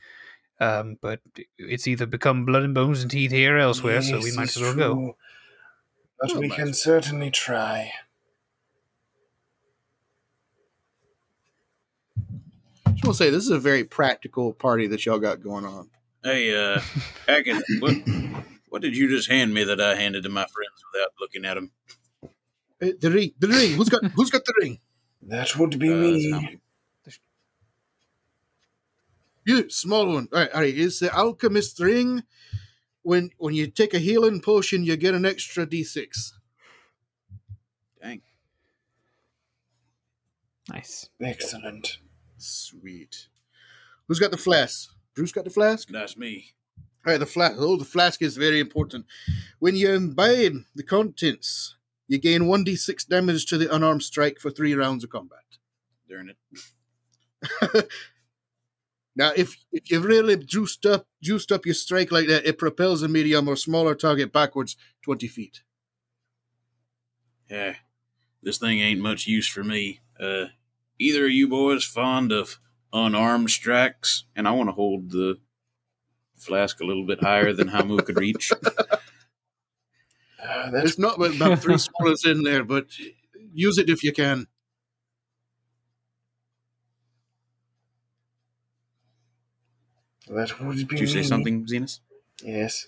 Um, 0.60 0.98
but 1.00 1.20
it's 1.58 1.86
either 1.86 2.06
become 2.06 2.44
blood 2.46 2.62
and 2.62 2.74
bones 2.74 3.02
and 3.02 3.10
teeth 3.10 3.32
here 3.32 3.56
or 3.56 3.58
elsewhere, 3.58 4.00
so 4.02 4.20
we 4.20 4.32
might 4.32 4.54
as 4.56 4.62
well 4.62 4.74
go. 4.74 5.16
But 6.20 6.30
Oh, 6.32 6.38
we 6.40 6.48
can 6.48 6.68
as 6.70 6.82
certainly 6.82 7.30
try. 7.30 7.92
I 12.86 12.90
Just 12.92 13.04
want 13.04 13.16
to 13.18 13.24
say 13.24 13.30
this 13.30 13.44
is 13.44 13.50
a 13.50 13.58
very 13.58 13.84
practical 13.84 14.52
party 14.52 14.86
that 14.86 15.04
y'all 15.04 15.18
got 15.18 15.42
going 15.42 15.64
on. 15.64 15.90
Hey, 16.22 16.54
uh, 16.54 16.78
Hacketh, 17.28 17.62
what 17.80 17.94
what 18.68 18.82
did 18.82 18.96
you 18.96 19.08
just 19.08 19.28
hand 19.28 19.52
me 19.52 19.64
that 19.64 19.80
I 19.80 19.96
handed 19.96 20.22
to 20.22 20.28
my 20.28 20.46
friends 20.46 20.84
without 20.92 21.10
looking 21.20 21.44
at 21.44 21.54
them? 21.54 21.70
Uh, 22.80 22.92
the 23.00 23.10
ring, 23.10 23.32
the 23.38 23.48
ring. 23.48 23.72
Who's 23.72 23.88
got 23.88 24.04
who's 24.12 24.30
got 24.30 24.44
the 24.44 24.54
ring? 24.60 24.78
That 25.22 25.56
would 25.58 25.78
be 25.78 25.92
Uh, 25.92 25.96
me. 25.96 26.58
Hamu. 29.46 29.58
You 29.62 29.70
small 29.70 30.06
one. 30.06 30.28
All 30.32 30.40
right, 30.40 30.52
all 30.52 30.60
right. 30.60 30.76
It's 30.76 31.00
the 31.00 31.14
alchemist 31.14 31.80
ring. 31.80 32.22
When 33.02 33.30
when 33.38 33.54
you 33.54 33.66
take 33.66 33.94
a 33.94 33.98
healing 33.98 34.40
potion, 34.40 34.84
you 34.84 34.96
get 34.96 35.14
an 35.14 35.26
extra 35.26 35.66
d6. 35.66 36.32
Dang. 38.02 38.22
Nice. 40.70 41.10
Excellent. 41.20 41.98
Sweet. 42.38 43.28
Who's 44.08 44.18
got 44.18 44.30
the 44.30 44.36
flask? 44.36 44.90
Bruce 45.14 45.32
got 45.32 45.44
the 45.44 45.50
flask. 45.50 45.88
That's 45.88 46.16
me. 46.16 46.54
All 47.06 47.12
right, 47.12 47.20
the 47.20 47.26
flask. 47.26 47.56
Oh, 47.58 47.76
the 47.76 47.84
flask 47.84 48.22
is 48.22 48.36
very 48.36 48.60
important. 48.60 49.04
When 49.58 49.76
you 49.76 49.92
imbibe 49.92 50.64
the 50.74 50.82
contents, 50.82 51.76
you 52.08 52.18
gain 52.18 52.42
1d6 52.42 53.06
damage 53.06 53.46
to 53.46 53.58
the 53.58 53.74
unarmed 53.74 54.02
strike 54.02 54.38
for 54.38 54.50
three 54.50 54.74
rounds 54.74 55.04
of 55.04 55.10
combat. 55.10 55.38
Darn 56.08 56.30
it. 56.30 57.90
Now, 59.16 59.32
if 59.36 59.56
if 59.70 59.90
you 59.90 60.00
really 60.00 60.36
juiced 60.36 60.84
up 60.86 61.06
juiced 61.22 61.52
up 61.52 61.66
your 61.66 61.74
strike 61.74 62.10
like 62.10 62.26
that, 62.26 62.46
it 62.46 62.58
propels 62.58 63.02
a 63.02 63.08
medium 63.08 63.48
or 63.48 63.56
smaller 63.56 63.94
target 63.94 64.32
backwards 64.32 64.76
20 65.02 65.28
feet. 65.28 65.62
Yeah, 67.48 67.76
this 68.42 68.58
thing 68.58 68.80
ain't 68.80 69.00
much 69.00 69.26
use 69.26 69.48
for 69.48 69.62
me. 69.62 70.00
Uh, 70.18 70.46
either 70.98 71.26
of 71.26 71.30
you 71.30 71.48
boys 71.48 71.84
fond 71.84 72.32
of 72.32 72.58
unarmed 72.92 73.50
strikes? 73.50 74.24
And 74.34 74.48
I 74.48 74.52
want 74.52 74.68
to 74.68 74.74
hold 74.74 75.10
the 75.10 75.38
flask 76.36 76.80
a 76.80 76.84
little 76.84 77.06
bit 77.06 77.22
higher 77.22 77.52
than 77.52 77.68
Hamu 77.68 77.98
could 77.98 78.18
reach. 78.18 78.50
Uh, 80.46 80.70
that's 80.70 80.90
It's 80.90 80.98
not 80.98 81.18
but 81.18 81.34
about 81.34 81.58
three 81.58 81.78
swallows 81.78 82.26
in 82.26 82.42
there, 82.42 82.64
but 82.64 82.88
use 83.54 83.78
it 83.78 83.88
if 83.88 84.04
you 84.04 84.12
can. 84.12 84.46
That 90.28 90.60
would 90.60 90.76
be 90.76 90.84
Did 90.84 91.00
you 91.00 91.06
say 91.06 91.16
me. 91.18 91.22
something, 91.24 91.66
Zenas? 91.66 92.00
Yes. 92.42 92.86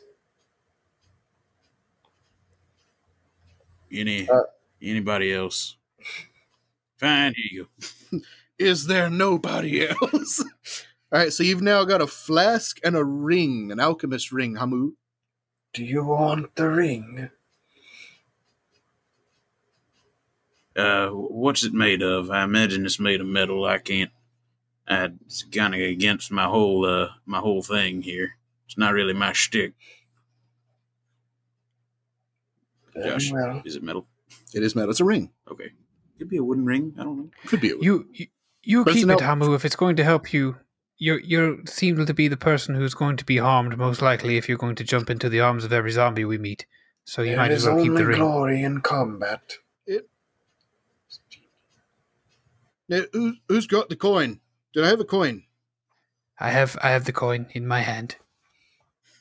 Any 3.93 4.29
Uh, 4.29 4.43
anybody 4.83 5.33
else? 5.33 5.77
Fine, 6.99 7.35
here 7.35 7.45
you 7.51 7.67
go. 8.13 8.19
Is 8.59 8.87
there 8.87 9.11
nobody 9.11 9.87
else? 9.87 10.41
All 11.13 11.21
right, 11.21 11.33
so 11.33 11.43
you've 11.43 11.63
now 11.63 11.85
got 11.85 12.01
a 12.03 12.07
flask 12.07 12.79
and 12.83 12.97
a 12.97 13.05
ring, 13.05 13.71
an 13.71 13.79
alchemist 13.81 14.33
ring, 14.33 14.57
Hamu. 14.57 14.93
Do 15.73 15.85
you 15.85 16.05
want 16.05 16.55
the 16.57 16.69
ring? 16.69 17.31
Uh, 20.75 21.09
what's 21.09 21.65
it 21.65 21.73
made 21.73 22.03
of? 22.03 22.31
I 22.31 22.43
imagine 22.45 22.85
it's 22.85 22.99
made 23.01 23.21
of 23.21 23.27
metal. 23.27 23.65
I 23.65 23.79
can't. 23.79 24.11
I, 24.89 25.11
it's 25.25 25.43
kind 25.43 25.75
of 25.75 25.81
against 25.81 26.31
my 26.31 26.45
whole 26.45 26.85
uh 26.85 27.09
my 27.25 27.39
whole 27.39 27.63
thing 27.63 28.03
here. 28.03 28.37
It's 28.67 28.79
not 28.79 28.93
really 28.93 29.13
my 29.13 29.33
shtick. 29.33 29.75
Josh, 33.03 33.31
well. 33.31 33.63
is 33.65 33.77
it 33.77 33.83
metal? 33.83 34.07
It 34.55 34.63
is 34.63 34.75
metal. 34.75 34.91
It's 34.91 35.01
a 35.01 35.05
ring. 35.05 35.31
Okay, 35.51 35.71
could 36.19 36.31
be 36.31 36.39
a 36.39 36.45
wooden 36.45 36.65
ring. 36.65 36.95
I 36.99 37.05
don't 37.05 37.19
know. 37.19 37.31
Could 37.47 37.61
be. 37.61 37.71
A 37.71 37.77
You 37.79 38.09
you, 38.13 38.27
you 38.63 38.85
keep 38.85 39.09
it, 39.09 39.21
Hamu, 39.21 39.55
if 39.55 39.65
it's 39.65 39.77
going 39.77 39.97
to 39.97 40.05
help 40.05 40.33
you. 40.33 40.57
You 40.99 41.19
you 41.23 41.63
seem 41.67 42.07
to 42.07 42.15
be 42.15 42.27
the 42.29 42.39
person 42.39 42.75
who's 42.75 42.95
going 42.95 43.19
to 43.19 43.25
be 43.27 43.37
harmed 43.37 43.77
most 43.77 44.01
likely 44.01 44.39
if 44.39 44.49
you're 44.49 44.57
going 44.57 44.77
to 44.77 44.85
jump 44.85 45.11
into 45.11 45.29
the 45.29 45.41
arms 45.41 45.63
of 45.63 45.73
every 45.75 45.91
zombie 45.91 46.25
we 46.25 46.39
meet. 46.39 46.65
So 47.05 47.21
you 47.21 47.31
There 47.31 47.37
might 47.37 47.51
as 47.51 47.67
well 47.67 47.83
keep 47.83 47.93
the 47.93 48.07
ring. 48.07 48.19
glory 48.19 48.63
in 48.63 48.81
combat. 48.81 49.43
Now, 52.89 53.03
who, 53.13 53.35
who's 53.49 53.67
got 53.67 53.89
the 53.89 53.97
coin? 53.97 54.41
Did 54.77 54.85
I 54.85 54.89
have 54.89 55.01
a 55.01 55.05
coin? 55.05 55.43
I 56.39 56.51
have 56.51 56.77
I 56.83 56.91
have 56.91 57.07
the 57.07 57.13
coin 57.13 57.47
in 57.53 57.67
my 57.67 57.81
hand. 57.81 58.17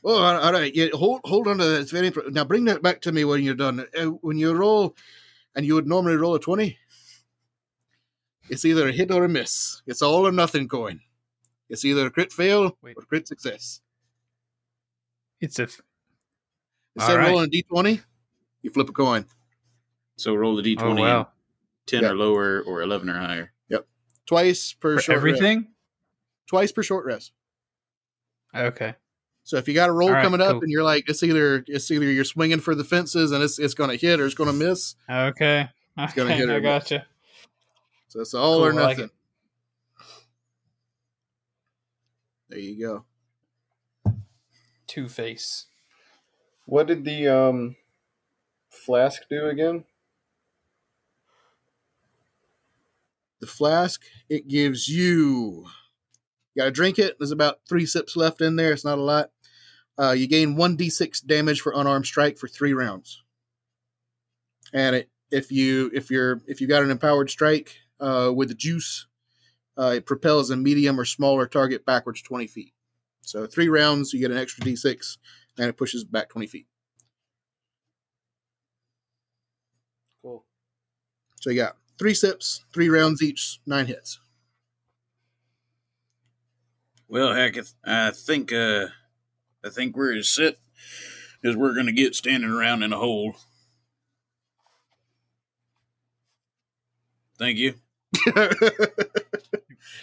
Oh, 0.04 0.22
all 0.22 0.36
all 0.36 0.52
right. 0.52 0.76
Yeah, 0.76 0.88
hold 0.94 1.22
hold 1.24 1.48
on 1.48 1.60
to 1.60 1.64
that. 1.64 1.80
It's 1.82 1.92
very 1.92 2.08
important. 2.08 2.36
Now 2.36 2.44
bring 2.44 2.66
that 2.66 2.82
back 2.84 3.00
to 3.04 3.14
me 3.14 3.24
when 3.24 3.42
you're 3.42 3.56
done. 3.56 3.86
Uh, 3.98 4.08
when 4.20 4.38
you 4.38 4.52
roll, 4.54 4.98
and 5.56 5.66
you 5.66 5.74
would 5.76 5.88
normally 5.88 6.18
roll 6.18 6.36
a 6.36 6.42
twenty, 6.42 6.78
it's 8.50 8.66
either 8.66 8.90
a 8.90 8.92
hit 8.92 9.12
or 9.12 9.24
a 9.24 9.30
miss. 9.30 9.82
It's 9.88 10.02
all 10.02 10.28
or 10.28 10.32
nothing 10.34 10.68
coin. 10.68 11.00
It's 11.70 11.86
either 11.86 12.06
a 12.06 12.12
crit 12.12 12.34
fail 12.34 12.78
Wait. 12.82 12.98
or 12.98 13.04
crit 13.04 13.26
success. 13.26 13.80
It's 15.40 15.58
a 15.60 15.64
f- 15.64 15.80
Instead 16.98 17.12
All 17.14 17.18
right. 17.18 17.26
of 17.28 17.32
rolling 17.32 17.46
a 17.48 17.50
d 17.50 17.64
twenty, 17.64 18.02
you 18.62 18.72
flip 18.72 18.90
a 18.90 18.92
coin 18.94 19.26
So 20.18 20.36
roll 20.36 20.58
the 20.58 20.76
d20 20.76 20.82
oh 20.82 21.02
wow 21.02 21.28
ten 21.86 22.04
Yeah. 22.04 22.10
or 22.10 22.16
lower 22.16 22.62
or 22.62 22.82
eleven 22.82 23.10
or 23.10 23.18
higher. 23.18 23.54
Twice 24.26 24.74
per 24.74 24.96
for 24.96 25.02
short 25.02 25.16
rest. 25.24 25.38
everything. 25.42 25.68
Twice 26.48 26.72
per 26.72 26.84
short 26.84 27.06
rest. 27.06 27.32
Okay. 28.54 28.96
So 29.44 29.58
if 29.58 29.68
you 29.68 29.74
got 29.74 29.90
a 29.90 29.92
roll 29.92 30.10
All 30.10 30.16
right, 30.16 30.24
coming 30.24 30.42
up 30.42 30.62
and 30.64 30.72
you're 30.72 30.84
like, 30.84 31.08
it's 31.10 31.22
either 31.22 31.64
it's 31.68 31.90
either 31.92 32.06
you're 32.06 32.24
swinging 32.24 32.60
for 32.60 32.74
the 32.76 32.84
fences 32.84 33.32
and 33.32 33.44
it's 33.44 33.60
it's 33.60 33.74
going 33.76 33.90
to 33.92 33.96
hit 33.98 34.20
or 34.20 34.26
it's 34.26 34.34
going 34.36 34.52
to 34.52 34.56
miss. 34.68 34.96
Okay. 35.10 35.70
It's 35.98 36.14
gonna 36.14 36.30
Okay, 36.32 36.40
hit 36.40 36.48
her 36.50 36.56
I 36.56 36.58
with- 36.58 36.64
gotcha. 36.64 37.06
So 38.10 38.20
it's 38.20 38.34
all 38.34 38.58
Cool, 38.58 38.66
or 38.66 38.72
I 38.72 38.84
like 38.84 38.98
nothing. 38.98 39.12
there 42.50 42.60
you 42.60 42.80
go. 44.06 44.14
Two 44.88 45.08
face. 45.08 45.66
What 46.66 46.88
did 46.88 47.06
the 47.06 47.28
um 47.28 47.76
flask 48.70 49.22
do 49.30 49.48
again? 49.48 49.86
The 53.46 53.52
flask 53.52 54.02
it 54.28 54.48
gives 54.48 54.90
you. 54.90 55.68
You 56.56 56.62
got 56.62 56.66
to 56.66 56.72
drink 56.72 56.98
it. 56.98 57.16
There's 57.20 57.30
about 57.30 57.60
three 57.70 57.86
sips 57.86 58.16
left 58.16 58.42
in 58.42 58.56
there. 58.56 58.74
It's 58.74 58.84
not 58.84 58.98
a 58.98 59.04
lot. 59.04 59.30
Uh, 60.00 60.14
you 60.14 60.26
gain 60.26 60.56
one 60.56 60.76
d6 60.76 61.24
damage 61.28 61.62
for 61.62 61.72
unarmed 61.76 62.08
strike 62.08 62.40
for 62.40 62.48
three 62.48 62.74
rounds. 62.74 63.22
And 64.74 64.96
it, 64.96 65.12
if 65.30 65.52
you 65.52 65.92
if 65.94 66.10
you're 66.10 66.42
if 66.48 66.60
you 66.60 66.66
got 66.66 66.82
an 66.82 66.90
empowered 66.90 67.30
strike 67.30 67.76
uh, 68.00 68.32
with 68.36 68.50
the 68.50 68.56
juice, 68.56 69.06
uh, 69.78 69.94
it 69.98 70.08
propels 70.08 70.50
a 70.50 70.58
medium 70.58 71.00
or 71.00 71.06
smaller 71.06 71.46
target 71.46 71.86
backwards 71.86 72.24
20 72.24 72.48
feet. 72.48 72.74
So 73.22 73.46
three 73.46 73.70
rounds, 73.70 74.12
you 74.12 74.20
get 74.20 74.32
an 74.32 74.40
extra 74.40 74.66
d6, 74.66 75.18
and 75.60 75.68
it 75.68 75.78
pushes 75.78 76.04
back 76.04 76.30
20 76.30 76.48
feet. 76.48 76.66
Cool. 80.24 80.44
So 81.42 81.52
you 81.52 81.58
got 81.58 81.76
three 81.98 82.14
sips, 82.14 82.64
three 82.74 82.90
rounds 82.90 83.22
each, 83.22 83.60
nine 83.66 83.86
hits. 83.88 84.20
Well, 87.08 87.34
heck, 87.34 87.56
I 87.86 88.12
think 88.12 88.52
uh 88.52 88.88
I 89.64 89.70
think 89.70 89.96
where 89.96 90.12
it's 90.12 90.30
set 90.30 90.56
is 91.44 91.56
we're 91.56 91.76
gonna 91.76 91.92
get 91.92 92.16
standing 92.16 92.50
around 92.50 92.84
in 92.84 92.92
a 92.94 92.98
hole. 92.98 93.36
Thank 97.38 97.58
you. 97.58 97.76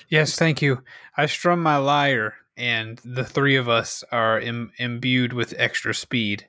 Yes, 0.09 0.37
thank 0.37 0.61
you. 0.63 0.83
I 1.17 1.27
strum 1.27 1.63
my 1.63 1.77
lyre, 1.79 2.35
and 2.57 2.99
the 3.05 3.25
three 3.25 3.57
of 3.57 3.69
us 3.69 4.05
are 4.13 4.39
Im- 4.39 4.71
imbued 4.77 5.33
with 5.33 5.55
extra 5.57 5.95
speed. 5.95 6.47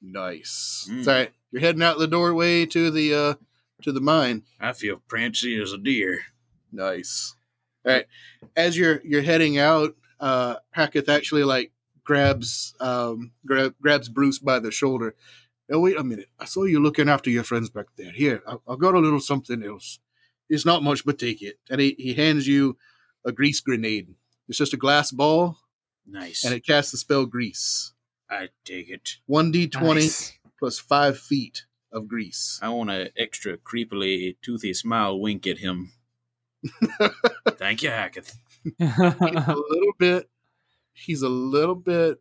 nice. 0.00 0.88
Mm. 0.90 0.98
It's 0.98 1.08
all 1.08 1.14
right. 1.14 1.32
You're 1.52 1.60
heading 1.60 1.82
out 1.82 1.98
the 1.98 2.06
doorway 2.08 2.64
to 2.66 2.90
the 2.90 3.14
uh 3.14 3.34
to 3.82 3.92
the 3.92 4.00
mine. 4.00 4.42
I 4.60 4.72
feel 4.72 5.02
prancy 5.08 5.60
as 5.60 5.72
a 5.72 5.78
deer. 5.78 6.20
Nice. 6.72 7.34
All 7.86 7.92
right. 7.92 8.06
As 8.56 8.76
you're 8.76 9.00
you're 9.04 9.22
heading 9.22 9.58
out, 9.58 9.94
uh 10.18 10.56
Hacketh 10.76 11.08
actually 11.08 11.44
like 11.44 11.72
grabs 12.04 12.74
um 12.80 13.32
grab, 13.46 13.74
grabs 13.80 14.08
Bruce 14.08 14.38
by 14.38 14.58
the 14.58 14.70
shoulder. 14.70 15.14
Oh 15.72 15.80
wait 15.80 15.96
a 15.98 16.04
minute. 16.04 16.28
I 16.38 16.44
saw 16.46 16.64
you 16.64 16.80
looking 16.80 17.08
after 17.08 17.30
your 17.30 17.44
friends 17.44 17.70
back 17.70 17.86
there. 17.96 18.12
Here, 18.12 18.42
I, 18.46 18.56
I 18.68 18.76
got 18.76 18.94
a 18.94 18.98
little 18.98 19.20
something 19.20 19.62
else. 19.62 19.98
It's 20.48 20.66
not 20.66 20.82
much, 20.82 21.04
but 21.04 21.18
take 21.18 21.42
it. 21.42 21.58
And 21.70 21.80
he, 21.80 21.94
he 21.96 22.14
hands 22.14 22.46
you 22.48 22.76
a 23.24 23.30
grease 23.30 23.60
grenade. 23.60 24.08
It's 24.48 24.58
just 24.58 24.74
a 24.74 24.76
glass 24.76 25.12
ball, 25.12 25.58
Nice. 26.06 26.44
and 26.44 26.52
it 26.52 26.66
casts 26.66 26.90
the 26.90 26.98
spell 26.98 27.24
grease. 27.24 27.92
I 28.28 28.48
take 28.64 28.88
it. 28.90 29.18
One 29.26 29.52
d 29.52 29.68
twenty 29.68 30.00
Nice. 30.02 30.32
plus 30.58 30.78
five 30.80 31.18
feet 31.18 31.66
of 31.92 32.08
grease. 32.08 32.58
I 32.62 32.68
want 32.70 32.90
an 32.90 33.08
extra 33.16 33.56
creepily 33.56 34.36
toothy 34.42 34.74
smile 34.74 35.18
wink 35.18 35.46
at 35.46 35.58
him. 35.58 35.92
Thank 37.48 37.82
you, 37.82 37.90
Hacketh. 37.90 38.36
A 38.80 39.56
little 39.56 39.92
bit. 39.98 40.28
He's 40.92 41.22
a 41.22 41.28
little 41.28 41.76
bit 41.76 42.20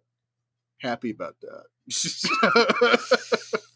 happy 0.77 1.09
about 1.11 1.35
that. 1.41 1.65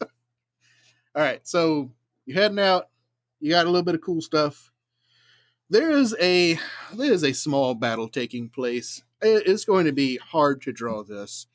All 1.14 1.22
right, 1.22 1.46
so 1.46 1.90
you're 2.24 2.40
heading 2.40 2.58
out. 2.58 2.88
You 3.40 3.50
got 3.50 3.66
a 3.66 3.70
little 3.70 3.84
bit 3.84 3.94
of 3.94 4.00
cool 4.00 4.22
stuff. 4.22 4.72
There 5.68 5.90
is 5.90 6.16
a 6.20 6.58
there 6.94 7.12
is 7.12 7.22
a 7.22 7.34
small 7.34 7.74
battle 7.74 8.08
taking 8.08 8.48
place. 8.48 9.02
It's 9.20 9.64
going 9.64 9.86
to 9.86 9.92
be 9.92 10.16
hard 10.16 10.62
to 10.62 10.72
draw 10.72 11.02
this. 11.02 11.46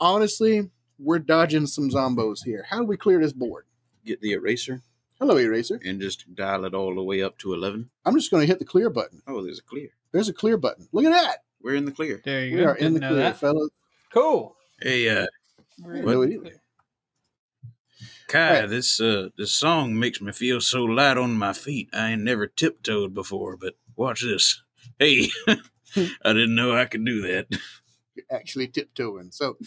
Honestly, 0.00 0.70
we're 0.98 1.18
dodging 1.20 1.66
some 1.66 1.90
zombos 1.90 2.44
here. 2.44 2.66
How 2.68 2.78
do 2.78 2.84
we 2.84 2.96
clear 2.96 3.20
this 3.20 3.32
board? 3.32 3.64
Get 4.08 4.22
the 4.22 4.32
eraser 4.32 4.80
Hello, 5.20 5.36
eraser. 5.36 5.78
and 5.84 6.00
just 6.00 6.34
dial 6.34 6.64
it 6.64 6.72
all 6.74 6.94
the 6.94 7.02
way 7.02 7.22
up 7.22 7.36
to 7.38 7.52
eleven. 7.52 7.90
I'm 8.06 8.14
just 8.14 8.30
going 8.30 8.40
to 8.40 8.46
hit 8.46 8.58
the 8.58 8.64
clear 8.64 8.88
button. 8.88 9.20
Oh, 9.26 9.42
there's 9.44 9.58
a 9.58 9.62
clear. 9.62 9.90
There's 10.12 10.30
a 10.30 10.32
clear 10.32 10.56
button. 10.56 10.88
Look 10.92 11.04
at 11.04 11.10
that. 11.12 11.44
We're 11.62 11.74
in 11.74 11.84
the 11.84 11.92
clear. 11.92 12.22
there 12.24 12.46
you 12.46 12.52
We 12.52 12.56
go. 12.56 12.62
We 12.62 12.64
are 12.70 12.76
in 12.76 12.94
the 12.94 13.00
Didn't 13.00 13.00
know 13.02 13.08
clear, 13.16 13.22
that. 13.24 13.38
fellas. 13.38 13.68
Cool. 14.10 14.56
Hey, 14.80 15.08
uh, 15.10 15.26
We're 15.82 15.96
in 15.96 16.04
What? 16.06 16.12
the 16.20 16.26
No, 16.36 16.40
clear. 16.40 16.60
Kai, 18.28 18.60
Right. 18.60 18.68
this 18.70 19.00
uh 19.00 19.28
this 19.36 19.52
song 19.52 19.98
makes 19.98 20.20
me 20.22 20.32
feel 20.32 20.60
so 20.62 20.84
light 20.84 21.18
on 21.18 21.36
my 21.36 21.52
feet. 21.52 21.88
I 21.92 22.12
ain't 22.12 22.22
never 22.22 22.46
tiptoed 22.46 23.12
before, 23.12 23.56
but 23.58 23.74
watch 23.96 24.22
this. 24.22 24.62
Hey, 24.98 25.28
I 25.46 26.32
didn't 26.32 26.54
know 26.54 26.74
I 26.74 26.86
could 26.86 27.04
do 27.04 27.20
that. 27.22 27.46
You're 28.14 28.24
actually 28.30 28.68
tiptoeing. 28.68 29.30
So 29.32 29.58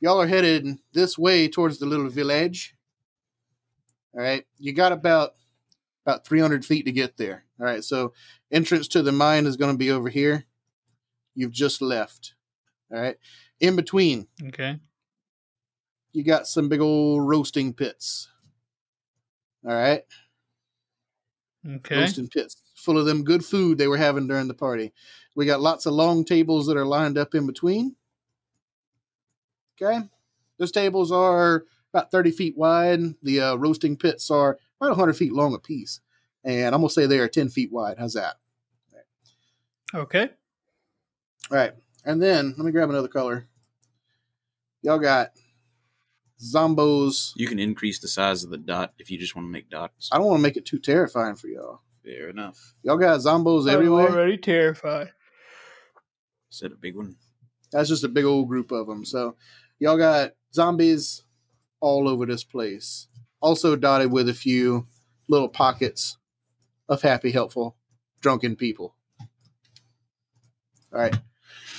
y'all 0.00 0.20
are 0.20 0.26
headed 0.28 0.78
this 0.92 1.18
way 1.18 1.48
towards 1.48 1.78
the 1.78 1.86
little 1.86 2.08
village. 2.08 2.74
All 4.14 4.20
right. 4.20 4.44
You 4.58 4.72
got 4.72 4.92
about 4.92 5.34
about 6.06 6.24
300 6.26 6.64
feet 6.64 6.86
to 6.86 6.92
get 6.92 7.16
there. 7.16 7.44
All 7.58 7.66
right. 7.66 7.84
So 7.84 8.12
entrance 8.50 8.88
to 8.88 9.02
the 9.02 9.12
mine 9.12 9.46
is 9.46 9.56
going 9.56 9.72
to 9.72 9.78
be 9.78 9.90
over 9.90 10.08
here. 10.08 10.44
You've 11.34 11.52
just 11.52 11.80
left. 11.82 12.34
All 12.92 13.00
right. 13.00 13.16
In 13.60 13.76
between, 13.76 14.26
Okay. 14.48 14.78
you 16.12 16.24
got 16.24 16.46
some 16.46 16.68
big 16.68 16.80
old 16.80 17.28
roasting 17.28 17.72
pits. 17.74 18.28
All 19.66 19.74
right. 19.74 20.02
Okay. 21.66 22.00
roasting 22.00 22.28
pits 22.28 22.62
full 22.80 22.96
of 22.98 23.04
them 23.04 23.22
good 23.22 23.44
food 23.44 23.76
they 23.76 23.86
were 23.86 23.98
having 23.98 24.26
during 24.26 24.48
the 24.48 24.54
party. 24.54 24.92
We 25.36 25.44
got 25.44 25.60
lots 25.60 25.84
of 25.86 25.92
long 25.92 26.24
tables 26.24 26.66
that 26.66 26.76
are 26.78 26.86
lined 26.86 27.18
up 27.18 27.34
in 27.34 27.46
between. 27.46 27.94
Okay. 29.80 30.00
Those 30.58 30.72
tables 30.72 31.12
are 31.12 31.64
about 31.92 32.10
30 32.10 32.30
feet 32.30 32.56
wide. 32.56 33.00
The 33.22 33.40
uh, 33.40 33.54
roasting 33.56 33.96
pits 33.96 34.30
are 34.30 34.58
about 34.80 34.90
100 34.90 35.14
feet 35.14 35.32
long 35.32 35.54
apiece. 35.54 36.00
And 36.44 36.74
I'm 36.74 36.80
going 36.80 36.88
to 36.88 36.94
say 36.94 37.06
they 37.06 37.18
are 37.18 37.28
10 37.28 37.48
feet 37.50 37.70
wide. 37.72 37.96
How's 37.98 38.14
that? 38.14 38.36
Okay. 39.94 40.30
All 41.50 41.56
right. 41.56 41.72
And 42.04 42.22
then 42.22 42.54
let 42.56 42.64
me 42.64 42.72
grab 42.72 42.90
another 42.90 43.08
color. 43.08 43.46
Y'all 44.82 44.98
got 44.98 45.32
zombos. 46.40 47.32
You 47.36 47.46
can 47.46 47.58
increase 47.58 47.98
the 47.98 48.08
size 48.08 48.44
of 48.44 48.50
the 48.50 48.56
dot 48.56 48.94
if 48.98 49.10
you 49.10 49.18
just 49.18 49.36
want 49.36 49.46
to 49.46 49.52
make 49.52 49.68
dots. 49.68 50.08
I 50.12 50.16
don't 50.16 50.26
want 50.26 50.38
to 50.38 50.42
make 50.42 50.56
it 50.56 50.64
too 50.64 50.78
terrifying 50.78 51.34
for 51.34 51.48
y'all. 51.48 51.80
Fair 52.04 52.28
enough. 52.28 52.74
Y'all 52.82 52.96
got 52.96 53.20
zombos 53.20 53.70
everywhere. 53.70 54.08
I'm 54.08 54.14
already 54.14 54.38
terrified. 54.38 55.12
Set 56.48 56.72
a 56.72 56.76
big 56.76 56.96
one. 56.96 57.16
That's 57.72 57.88
just 57.88 58.04
a 58.04 58.08
big 58.08 58.24
old 58.24 58.48
group 58.48 58.72
of 58.72 58.86
them. 58.86 59.04
So 59.04 59.36
y'all 59.78 59.98
got 59.98 60.32
zombies 60.54 61.24
all 61.80 62.08
over 62.08 62.26
this 62.26 62.44
place. 62.44 63.08
Also 63.40 63.76
dotted 63.76 64.12
with 64.12 64.28
a 64.28 64.34
few 64.34 64.86
little 65.28 65.48
pockets 65.48 66.18
of 66.88 67.02
happy, 67.02 67.30
helpful, 67.30 67.76
drunken 68.20 68.56
people. 68.56 68.94
All 70.92 71.00
right. 71.00 71.16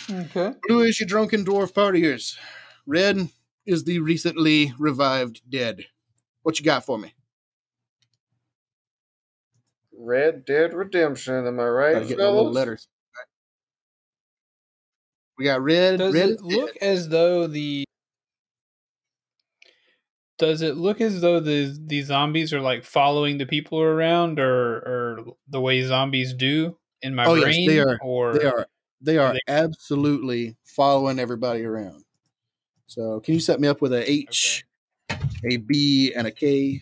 Okay. 0.09 0.53
Blue 0.67 0.81
is 0.81 0.99
your 0.99 1.07
drunken 1.07 1.45
dwarf 1.45 1.73
partiers. 1.73 2.37
Red 2.85 3.29
is 3.65 3.83
the 3.83 3.99
recently 3.99 4.73
revived 4.79 5.41
dead. 5.49 5.85
What 6.43 6.57
you 6.59 6.65
got 6.65 6.85
for 6.85 6.97
me? 6.97 7.13
Red 9.93 10.45
Dead 10.45 10.73
Redemption, 10.73 11.45
am 11.45 11.59
I 11.59 11.63
Gotta 11.63 11.71
right, 11.71 12.07
get 12.07 12.17
little 12.17 12.45
fellas? 12.45 12.55
letters. 12.55 12.87
We 15.37 15.45
got 15.45 15.61
red. 15.61 15.99
Does 15.99 16.13
red 16.13 16.29
it 16.29 16.33
is 16.33 16.41
look 16.41 16.73
dead. 16.73 16.83
as 16.83 17.09
though 17.09 17.47
the 17.47 17.83
Does 20.41 20.63
it 20.63 20.75
look 20.75 21.01
as 21.01 21.21
though 21.21 21.39
the 21.39 21.77
the 21.85 22.01
zombies 22.01 22.51
are 22.51 22.61
like 22.61 22.83
following 22.83 23.37
the 23.37 23.45
people 23.45 23.79
around 23.79 24.39
or 24.39 24.77
or 24.77 25.35
the 25.47 25.61
way 25.61 25.83
zombies 25.83 26.33
do 26.33 26.77
in 27.03 27.13
my 27.13 27.25
Oh, 27.25 27.35
yes, 27.35 27.43
brain 27.43 27.67
they 27.67 27.79
are. 27.79 27.99
or 28.01 28.33
They 28.39 28.45
are. 28.45 28.67
They 29.01 29.17
are 29.19 29.33
they- 29.33 29.39
absolutely 29.47 30.57
following 30.65 31.19
everybody 31.19 31.63
around. 31.63 32.05
So, 32.87 33.19
can 33.19 33.35
you 33.35 33.39
set 33.39 33.59
me 33.59 33.67
up 33.67 33.81
with 33.81 33.93
a 33.93 34.09
H, 34.09 34.65
a 35.45 35.57
B, 35.57 36.11
and 36.15 36.25
a 36.25 36.31
K? 36.31 36.81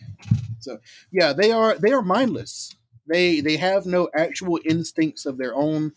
So, 0.60 0.78
yeah, 1.12 1.34
they 1.34 1.52
are. 1.52 1.76
They 1.76 1.92
are 1.92 2.02
mindless. 2.02 2.74
They 3.06 3.40
they 3.42 3.58
have 3.58 3.84
no 3.84 4.08
actual 4.16 4.58
instincts 4.64 5.26
of 5.26 5.36
their 5.36 5.54
own. 5.54 5.92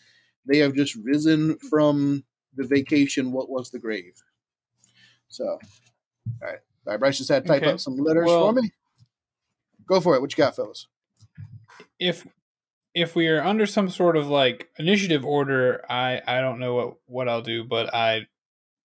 They 0.45 0.57
have 0.57 0.75
just 0.75 0.95
risen 0.95 1.57
from 1.59 2.25
the 2.55 2.67
vacation. 2.67 3.31
What 3.31 3.49
was 3.49 3.69
the 3.71 3.79
grave? 3.79 4.21
So, 5.29 5.45
all 5.45 5.59
right. 6.41 6.59
All 6.85 6.91
right, 6.93 6.99
Bryce 6.99 7.17
just 7.17 7.29
had 7.29 7.43
to 7.43 7.47
type 7.47 7.63
Okay. 7.63 7.71
up 7.71 7.79
some 7.79 7.95
letters 7.97 8.25
Well- 8.27 8.47
for 8.53 8.61
me. 8.61 8.71
Go 9.85 9.99
for 10.01 10.15
it. 10.15 10.21
What 10.21 10.31
you 10.31 10.37
got, 10.37 10.55
fellas? 10.55 10.87
if 11.99 12.25
if 12.93 13.15
we 13.15 13.27
are 13.27 13.41
under 13.43 13.65
some 13.65 13.89
sort 13.89 14.15
of 14.17 14.27
like 14.27 14.69
initiative 14.77 15.25
order, 15.25 15.83
I 15.89 16.21
I 16.27 16.41
don't 16.41 16.59
know 16.59 16.73
what 16.75 16.97
what 17.05 17.29
I'll 17.29 17.41
do, 17.41 17.63
but 17.63 17.93
I 17.93 18.27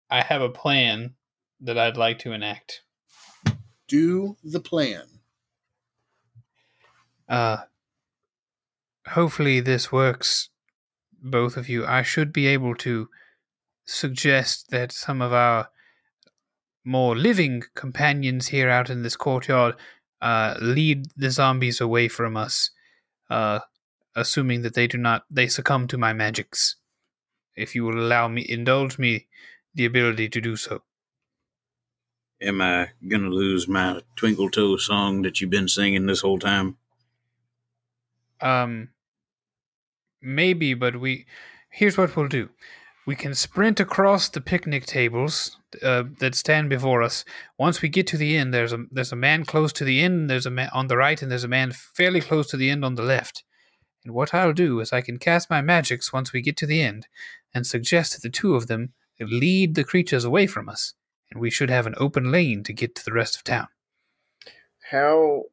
I 0.09 0.21
have 0.21 0.41
a 0.41 0.49
plan 0.49 1.15
that 1.61 1.77
I'd 1.77 1.97
like 1.97 2.19
to 2.19 2.31
enact. 2.31 2.81
Do 3.87 4.37
the 4.43 4.59
plan. 4.59 5.03
Uh, 7.27 7.57
hopefully 9.07 9.59
this 9.59 9.91
works, 9.91 10.49
both 11.21 11.57
of 11.57 11.67
you. 11.69 11.85
I 11.85 12.01
should 12.03 12.31
be 12.31 12.47
able 12.47 12.75
to 12.75 13.09
suggest 13.85 14.69
that 14.69 14.91
some 14.91 15.21
of 15.21 15.33
our 15.33 15.69
more 16.87 17.17
living 17.17 17.63
companions 17.75 18.47
here 18.47 18.69
out 18.69 18.89
in 18.89 19.03
this 19.03 19.17
courtyard 19.17 19.75
uh, 20.21 20.55
lead 20.61 21.05
the 21.17 21.29
zombies 21.29 21.81
away 21.81 22.07
from 22.07 22.37
us, 22.37 22.71
uh, 23.29 23.59
assuming 24.15 24.61
that 24.61 24.73
they 24.73 24.87
do 24.87 24.97
not 24.97 25.25
they 25.29 25.47
succumb 25.47 25.87
to 25.87 25.97
my 25.97 26.13
magics. 26.13 26.77
If 27.55 27.75
you 27.75 27.83
will 27.83 27.99
allow 27.99 28.29
me, 28.29 28.45
indulge 28.47 28.97
me 28.97 29.27
the 29.75 29.85
ability 29.85 30.29
to 30.29 30.41
do 30.41 30.55
so. 30.55 30.83
Am 32.41 32.61
I 32.61 32.91
gonna 33.05 33.29
lose 33.29 33.67
my 33.67 34.01
Twinkle 34.15 34.49
Toe 34.49 34.77
song 34.77 35.23
that 35.23 35.41
you've 35.41 35.49
been 35.49 35.67
singing 35.67 36.05
this 36.05 36.21
whole 36.21 36.39
time? 36.39 36.77
Um, 38.39 38.89
maybe, 40.21 40.73
but 40.73 40.99
we. 41.01 41.25
Here's 41.69 41.97
what 41.97 42.15
we'll 42.15 42.29
do. 42.29 42.49
We 43.07 43.15
can 43.15 43.33
sprint 43.33 43.79
across 43.79 44.27
the 44.27 44.41
picnic 44.41 44.85
tables 44.85 45.57
uh, 45.81 46.03
that 46.19 46.35
stand 46.35 46.69
before 46.69 47.01
us. 47.01 47.23
Once 47.57 47.81
we 47.81 47.87
get 47.87 48.05
to 48.07 48.17
the 48.17 48.35
end, 48.35 48.53
there's 48.53 48.73
a 48.73 48.83
there's 48.91 49.13
a 49.13 49.15
man 49.15 49.45
close 49.45 49.71
to 49.73 49.85
the 49.85 50.01
end. 50.01 50.29
There's 50.29 50.45
a 50.45 50.51
man 50.51 50.69
on 50.73 50.87
the 50.87 50.97
right, 50.97 51.21
and 51.21 51.31
there's 51.31 51.45
a 51.45 51.47
man 51.47 51.71
fairly 51.71 52.19
close 52.19 52.47
to 52.49 52.57
the 52.57 52.69
end 52.69 52.83
on 52.83 52.95
the 52.95 53.03
left. 53.03 53.45
And 54.03 54.13
what 54.13 54.33
I'll 54.33 54.51
do 54.51 54.81
is 54.81 54.91
I 54.91 54.99
can 54.99 55.19
cast 55.19 55.49
my 55.49 55.61
magics 55.61 56.11
once 56.11 56.33
we 56.33 56.41
get 56.41 56.57
to 56.57 56.65
the 56.65 56.81
end, 56.81 57.07
and 57.53 57.65
suggest 57.65 58.11
that 58.11 58.23
the 58.23 58.29
two 58.29 58.55
of 58.55 58.67
them 58.67 58.91
lead 59.21 59.75
the 59.75 59.85
creatures 59.85 60.25
away 60.25 60.45
from 60.45 60.67
us, 60.67 60.93
and 61.31 61.39
we 61.39 61.49
should 61.49 61.69
have 61.69 61.87
an 61.87 61.95
open 61.95 62.29
lane 62.29 62.61
to 62.63 62.73
get 62.73 62.93
to 62.95 63.05
the 63.05 63.13
rest 63.13 63.37
of 63.37 63.43
town. 63.45 63.67
How 64.91 65.43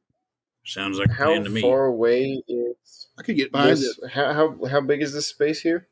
Sounds 0.66 0.98
like 0.98 1.10
a 1.10 1.12
how 1.12 1.26
plan 1.26 1.44
to 1.44 1.50
me. 1.50 1.60
far 1.60 1.84
away 1.84 2.42
is 2.48 3.08
I 3.16 3.22
could 3.22 3.36
get 3.36 3.52
by 3.52 3.68
this? 3.68 3.96
How, 4.12 4.32
how 4.32 4.64
how 4.68 4.80
big 4.80 5.02
is 5.02 5.12
this 5.12 5.28
space 5.28 5.60
here? 5.60 5.86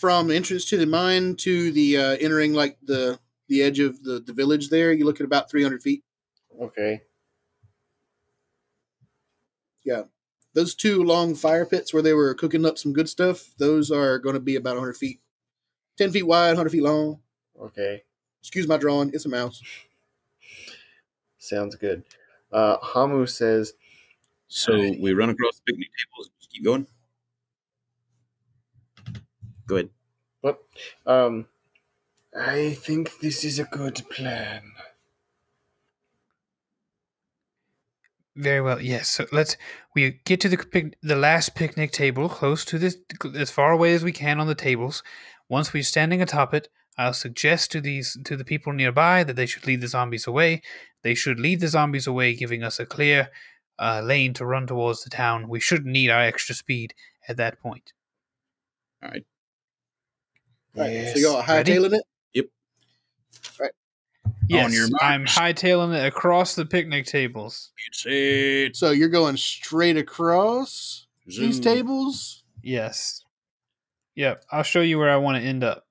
From 0.00 0.30
entrance 0.30 0.66
to 0.66 0.76
the 0.76 0.86
mine 0.86 1.36
to 1.36 1.72
the 1.72 1.96
uh, 1.96 2.16
entering 2.20 2.52
like 2.52 2.76
the 2.82 3.18
the 3.48 3.62
edge 3.62 3.78
of 3.78 4.02
the, 4.02 4.20
the 4.20 4.32
village 4.32 4.68
there, 4.68 4.92
you 4.92 5.06
look 5.06 5.20
at 5.20 5.26
about 5.26 5.50
300 5.50 5.82
feet. 5.82 6.04
Okay. 6.60 7.02
Yeah. 9.84 10.02
Those 10.52 10.74
two 10.74 11.02
long 11.02 11.34
fire 11.34 11.64
pits 11.64 11.94
where 11.94 12.02
they 12.02 12.12
were 12.12 12.34
cooking 12.34 12.66
up 12.66 12.76
some 12.76 12.92
good 12.92 13.08
stuff, 13.08 13.52
those 13.58 13.90
are 13.90 14.18
going 14.18 14.34
to 14.34 14.40
be 14.40 14.56
about 14.56 14.74
100 14.74 14.96
feet. 14.96 15.20
10 15.96 16.10
feet 16.10 16.26
wide, 16.26 16.48
100 16.48 16.70
feet 16.70 16.82
long. 16.82 17.20
Okay. 17.58 18.02
Excuse 18.40 18.66
my 18.66 18.76
drawing. 18.76 19.10
It's 19.14 19.26
a 19.26 19.28
mouse. 19.28 19.62
Sounds 21.38 21.74
good. 21.76 22.02
Uh, 22.52 22.76
Hamu 22.82 23.26
says, 23.26 23.72
So 24.48 24.76
we 24.76 25.12
run 25.12 25.30
across 25.30 25.56
the 25.56 25.72
picnic 25.72 25.88
tables. 25.88 26.30
Just 26.38 26.52
keep 26.52 26.64
going. 26.64 26.86
Go 29.66 29.76
ahead. 29.76 29.90
"What? 30.40 30.62
Um, 31.06 31.46
I 32.36 32.74
think 32.74 33.20
this 33.20 33.44
is 33.44 33.58
a 33.58 33.64
good 33.64 34.02
plan." 34.10 34.72
Very 38.36 38.60
well. 38.60 38.80
Yes. 38.80 39.08
So 39.08 39.26
let's 39.32 39.56
we 39.94 40.20
get 40.24 40.40
to 40.42 40.48
the 40.48 40.58
pic, 40.58 40.98
the 41.02 41.16
last 41.16 41.54
picnic 41.54 41.90
table, 41.90 42.28
close 42.28 42.64
to 42.66 42.78
this, 42.78 42.98
as 43.34 43.50
far 43.50 43.72
away 43.72 43.94
as 43.94 44.04
we 44.04 44.12
can 44.12 44.40
on 44.40 44.46
the 44.46 44.54
tables. 44.54 45.02
Once 45.48 45.72
we're 45.72 45.82
standing 45.82 46.20
atop 46.20 46.52
it, 46.52 46.68
I'll 46.98 47.14
suggest 47.14 47.72
to 47.72 47.80
these 47.80 48.18
to 48.24 48.36
the 48.36 48.44
people 48.44 48.74
nearby 48.74 49.24
that 49.24 49.36
they 49.36 49.46
should 49.46 49.66
lead 49.66 49.80
the 49.80 49.88
zombies 49.88 50.26
away. 50.26 50.60
They 51.02 51.14
should 51.14 51.40
lead 51.40 51.60
the 51.60 51.68
zombies 51.68 52.06
away, 52.06 52.34
giving 52.34 52.62
us 52.62 52.78
a 52.78 52.84
clear 52.84 53.30
uh, 53.78 54.02
lane 54.04 54.34
to 54.34 54.44
run 54.44 54.66
towards 54.66 55.02
the 55.02 55.10
town. 55.10 55.48
We 55.48 55.60
shouldn't 55.60 55.92
need 55.92 56.10
our 56.10 56.22
extra 56.22 56.54
speed 56.54 56.94
at 57.28 57.38
that 57.38 57.58
point. 57.60 57.92
All 59.02 59.10
right. 59.10 59.24
All 60.76 60.82
right, 60.82 60.92
Yes. 60.92 61.14
so 61.14 61.18
y'all 61.20 61.44
Ready? 61.46 61.72
hightailing 61.72 61.94
it? 61.94 62.04
Yep. 62.34 62.46
Right. 63.60 63.70
Yes, 64.48 64.72
your 64.74 64.88
I'm 65.00 65.22
marks. 65.22 65.34
hightailing 65.36 65.94
it 65.96 66.06
across 66.06 66.54
the 66.54 66.66
picnic 66.66 67.06
tables. 67.06 67.72
It's. 68.04 68.78
So 68.78 68.90
you're 68.90 69.08
going 69.08 69.36
straight 69.36 69.96
across 69.96 71.06
these 71.26 71.58
tables? 71.60 72.44
Yes. 72.62 73.24
Yep. 74.14 74.44
I'll 74.52 74.62
show 74.62 74.80
you 74.80 74.98
where 74.98 75.10
I 75.10 75.16
want 75.16 75.42
to 75.42 75.46
end 75.48 75.64
up. 75.64 75.84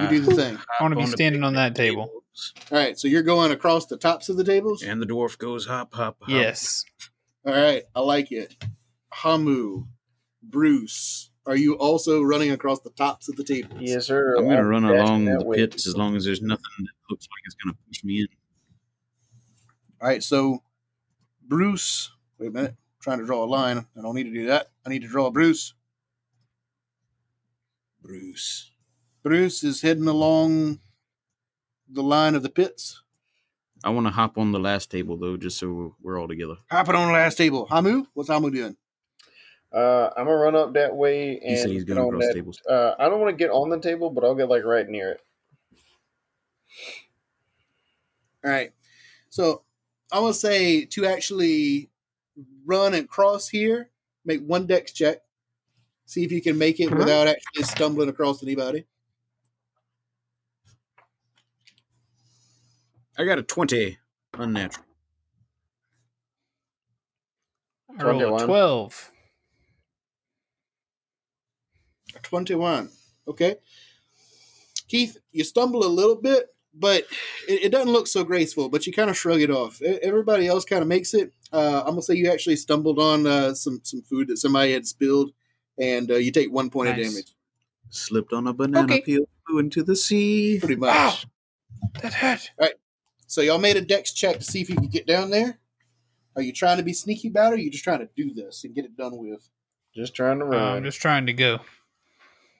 You 0.00 0.08
do 0.08 0.20
the 0.20 0.34
thing. 0.34 0.56
I 0.78 0.82
wanna 0.82 0.96
be 0.96 1.02
Hop 1.02 1.06
on 1.06 1.10
the 1.12 1.16
standing 1.16 1.44
on 1.44 1.54
that 1.54 1.74
table. 1.76 2.06
tables, 2.06 2.52
All 2.72 2.78
right, 2.78 2.98
so 2.98 3.06
you're 3.06 3.22
going 3.22 3.52
across 3.52 3.86
the 3.86 3.96
tops 3.96 4.28
of 4.28 4.36
the 4.36 4.42
tables? 4.42 4.82
And 4.82 5.00
the 5.00 5.06
dwarf 5.06 5.38
goes 5.38 5.66
hop, 5.66 5.94
hop, 5.94 6.16
hop. 6.20 6.28
Yes. 6.28 6.84
All 7.46 7.52
right, 7.54 7.84
I 7.94 8.00
like 8.00 8.32
it. 8.32 8.56
Hamu, 9.12 9.84
Bruce, 10.42 11.30
are 11.46 11.56
you 11.56 11.74
also 11.74 12.22
running 12.22 12.50
across 12.50 12.80
the 12.80 12.90
tops 12.90 13.28
of 13.28 13.36
the 13.36 13.44
tables? 13.44 13.80
Yes, 13.80 14.06
sir. 14.06 14.36
I'm 14.36 14.44
going 14.44 14.56
to 14.56 14.64
run 14.64 14.84
along 14.84 15.26
the 15.26 15.44
way. 15.44 15.56
pits 15.56 15.86
as 15.86 15.96
long 15.96 16.16
as 16.16 16.24
there's 16.24 16.42
nothing 16.42 16.64
that 16.78 16.92
looks 17.10 17.26
like 17.26 17.42
it's 17.46 17.54
going 17.54 17.74
to 17.74 17.78
push 17.88 18.04
me 18.04 18.20
in. 18.20 18.26
All 20.00 20.08
right, 20.08 20.22
so 20.22 20.62
Bruce, 21.42 22.10
wait 22.38 22.48
a 22.48 22.50
minute, 22.50 22.72
I'm 22.72 23.00
trying 23.00 23.18
to 23.18 23.26
draw 23.26 23.44
a 23.44 23.46
line. 23.46 23.78
I 23.96 24.02
don't 24.02 24.14
need 24.14 24.24
to 24.24 24.34
do 24.34 24.46
that. 24.48 24.70
I 24.84 24.90
need 24.90 25.02
to 25.02 25.08
draw 25.08 25.30
Bruce. 25.30 25.74
Bruce. 28.02 28.70
Bruce 29.22 29.64
is 29.64 29.82
heading 29.82 30.06
along 30.06 30.80
the 31.88 32.02
line 32.02 32.34
of 32.34 32.42
the 32.42 32.48
pits. 32.48 33.02
I 33.84 33.90
want 33.90 34.06
to 34.06 34.12
hop 34.12 34.36
on 34.38 34.52
the 34.52 34.58
last 34.58 34.90
table, 34.90 35.16
though, 35.16 35.36
just 35.36 35.58
so 35.58 35.94
we're 36.02 36.20
all 36.20 36.28
together. 36.28 36.56
Hopping 36.70 36.94
on 36.94 37.08
the 37.08 37.12
last 37.12 37.36
table. 37.36 37.66
Hamu, 37.66 38.06
what's 38.14 38.28
Hamu 38.28 38.50
doing? 38.50 38.76
Uh, 39.76 40.10
I'm 40.16 40.24
gonna 40.24 40.38
run 40.38 40.56
up 40.56 40.72
that 40.72 40.96
way 40.96 41.38
He 41.38 41.54
said 41.56 41.64
and 41.66 41.72
he's 41.74 41.84
get 41.84 41.98
on 41.98 42.08
across 42.08 42.28
that. 42.28 42.34
tables. 42.34 42.62
Uh, 42.66 42.94
I 42.98 43.10
don't 43.10 43.20
want 43.20 43.36
to 43.36 43.36
get 43.36 43.50
on 43.50 43.68
the 43.68 43.78
table, 43.78 44.08
but 44.08 44.24
I'll 44.24 44.34
get 44.34 44.48
like 44.48 44.64
right 44.64 44.88
near 44.88 45.10
it. 45.10 45.20
All 48.42 48.50
right. 48.50 48.72
So 49.28 49.64
I 50.10 50.20
want 50.20 50.32
to 50.34 50.40
say 50.40 50.86
to 50.86 51.04
actually 51.04 51.90
run 52.64 52.94
and 52.94 53.06
cross 53.06 53.50
here, 53.50 53.90
make 54.24 54.40
one 54.46 54.66
dex 54.66 54.92
check. 54.92 55.18
See 56.06 56.24
if 56.24 56.32
you 56.32 56.40
can 56.40 56.56
make 56.56 56.80
it 56.80 56.94
without 56.94 57.26
actually 57.26 57.64
stumbling 57.64 58.08
across 58.08 58.42
anybody. 58.42 58.86
I 63.18 63.24
got 63.24 63.38
a 63.38 63.42
20. 63.42 63.98
Unnatural. 64.38 64.86
I 67.98 68.02
rolled 68.04 68.40
a 68.40 68.44
12. 68.44 69.12
21. 72.22 72.90
Okay. 73.28 73.56
Keith, 74.88 75.18
you 75.32 75.44
stumble 75.44 75.84
a 75.84 75.88
little 75.88 76.14
bit, 76.16 76.46
but 76.72 77.04
it, 77.48 77.64
it 77.64 77.72
doesn't 77.72 77.92
look 77.92 78.06
so 78.06 78.22
graceful, 78.22 78.68
but 78.68 78.86
you 78.86 78.92
kind 78.92 79.10
of 79.10 79.16
shrug 79.16 79.40
it 79.40 79.50
off. 79.50 79.80
Everybody 79.82 80.46
else 80.46 80.64
kind 80.64 80.82
of 80.82 80.88
makes 80.88 81.12
it. 81.14 81.32
Uh, 81.52 81.80
I'm 81.80 81.86
going 81.92 81.96
to 81.96 82.02
say 82.02 82.14
you 82.14 82.30
actually 82.30 82.56
stumbled 82.56 82.98
on 82.98 83.26
uh, 83.26 83.54
some, 83.54 83.80
some 83.82 84.02
food 84.02 84.28
that 84.28 84.36
somebody 84.38 84.72
had 84.72 84.86
spilled, 84.86 85.32
and 85.78 86.10
uh, 86.10 86.16
you 86.16 86.30
take 86.30 86.52
one 86.52 86.70
point 86.70 86.90
of 86.90 86.96
damage. 86.96 87.34
Slipped 87.90 88.32
on 88.32 88.46
a 88.46 88.52
banana 88.52 88.84
Okay. 88.84 89.00
peel, 89.02 89.28
flew 89.46 89.58
into 89.58 89.82
the 89.82 89.96
sea. 89.96 90.58
Pretty 90.60 90.76
much. 90.76 90.90
Ow! 90.94 91.18
That 92.02 92.14
hurt. 92.14 92.50
So 93.28 93.40
y'all 93.40 93.58
made 93.58 93.76
a 93.76 93.80
dex 93.80 94.12
check 94.12 94.38
to 94.38 94.44
see 94.44 94.60
if 94.60 94.68
you 94.68 94.76
could 94.76 94.90
get 94.92 95.06
down 95.06 95.30
there. 95.30 95.58
Are 96.36 96.42
you 96.42 96.52
trying 96.52 96.76
to 96.76 96.82
be 96.84 96.92
sneaky 96.92 97.28
about 97.28 97.52
it, 97.52 97.54
or 97.54 97.58
are 97.58 97.60
you 97.60 97.70
just 97.70 97.82
trying 97.84 98.00
to 98.00 98.08
do 98.16 98.32
this 98.32 98.62
and 98.64 98.74
get 98.74 98.84
it 98.84 98.96
done 98.96 99.16
with? 99.16 99.48
Just 99.94 100.14
trying 100.14 100.38
to 100.38 100.44
run. 100.44 100.76
I'm 100.76 100.84
just 100.84 101.00
trying 101.00 101.26
to 101.26 101.32
go. 101.32 101.58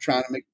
Trying 0.01 0.25
to 0.25 0.33
make. 0.33 0.47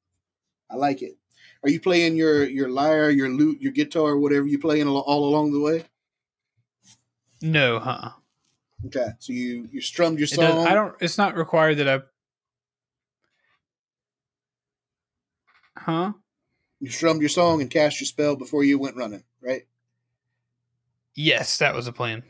I 0.70 0.76
like 0.76 1.02
it. 1.02 1.16
Are 1.62 1.70
you 1.70 1.80
playing 1.80 2.16
your 2.16 2.44
your 2.44 2.68
lyre, 2.68 3.10
your 3.10 3.28
lute, 3.28 3.60
your 3.60 3.72
guitar, 3.72 4.16
whatever 4.16 4.46
you 4.46 4.58
playing 4.58 4.88
all, 4.88 4.98
all 4.98 5.28
along 5.28 5.52
the 5.52 5.60
way? 5.60 5.84
No, 7.40 7.78
huh? 7.78 8.10
Okay, 8.86 9.08
so 9.18 9.32
you 9.32 9.68
you 9.70 9.80
strummed 9.80 10.18
your 10.18 10.26
song. 10.26 10.66
I 10.66 10.74
don't. 10.74 10.94
It's 11.00 11.18
not 11.18 11.36
required 11.36 11.78
that 11.78 11.88
I. 11.88 12.00
Huh? 15.78 16.12
You 16.80 16.90
strummed 16.90 17.20
your 17.20 17.28
song 17.28 17.60
and 17.60 17.70
cast 17.70 18.00
your 18.00 18.06
spell 18.06 18.34
before 18.34 18.64
you 18.64 18.78
went 18.78 18.96
running, 18.96 19.22
right? 19.40 19.62
Yes, 21.14 21.58
that 21.58 21.74
was 21.74 21.86
the 21.86 21.92
plan. 21.92 22.24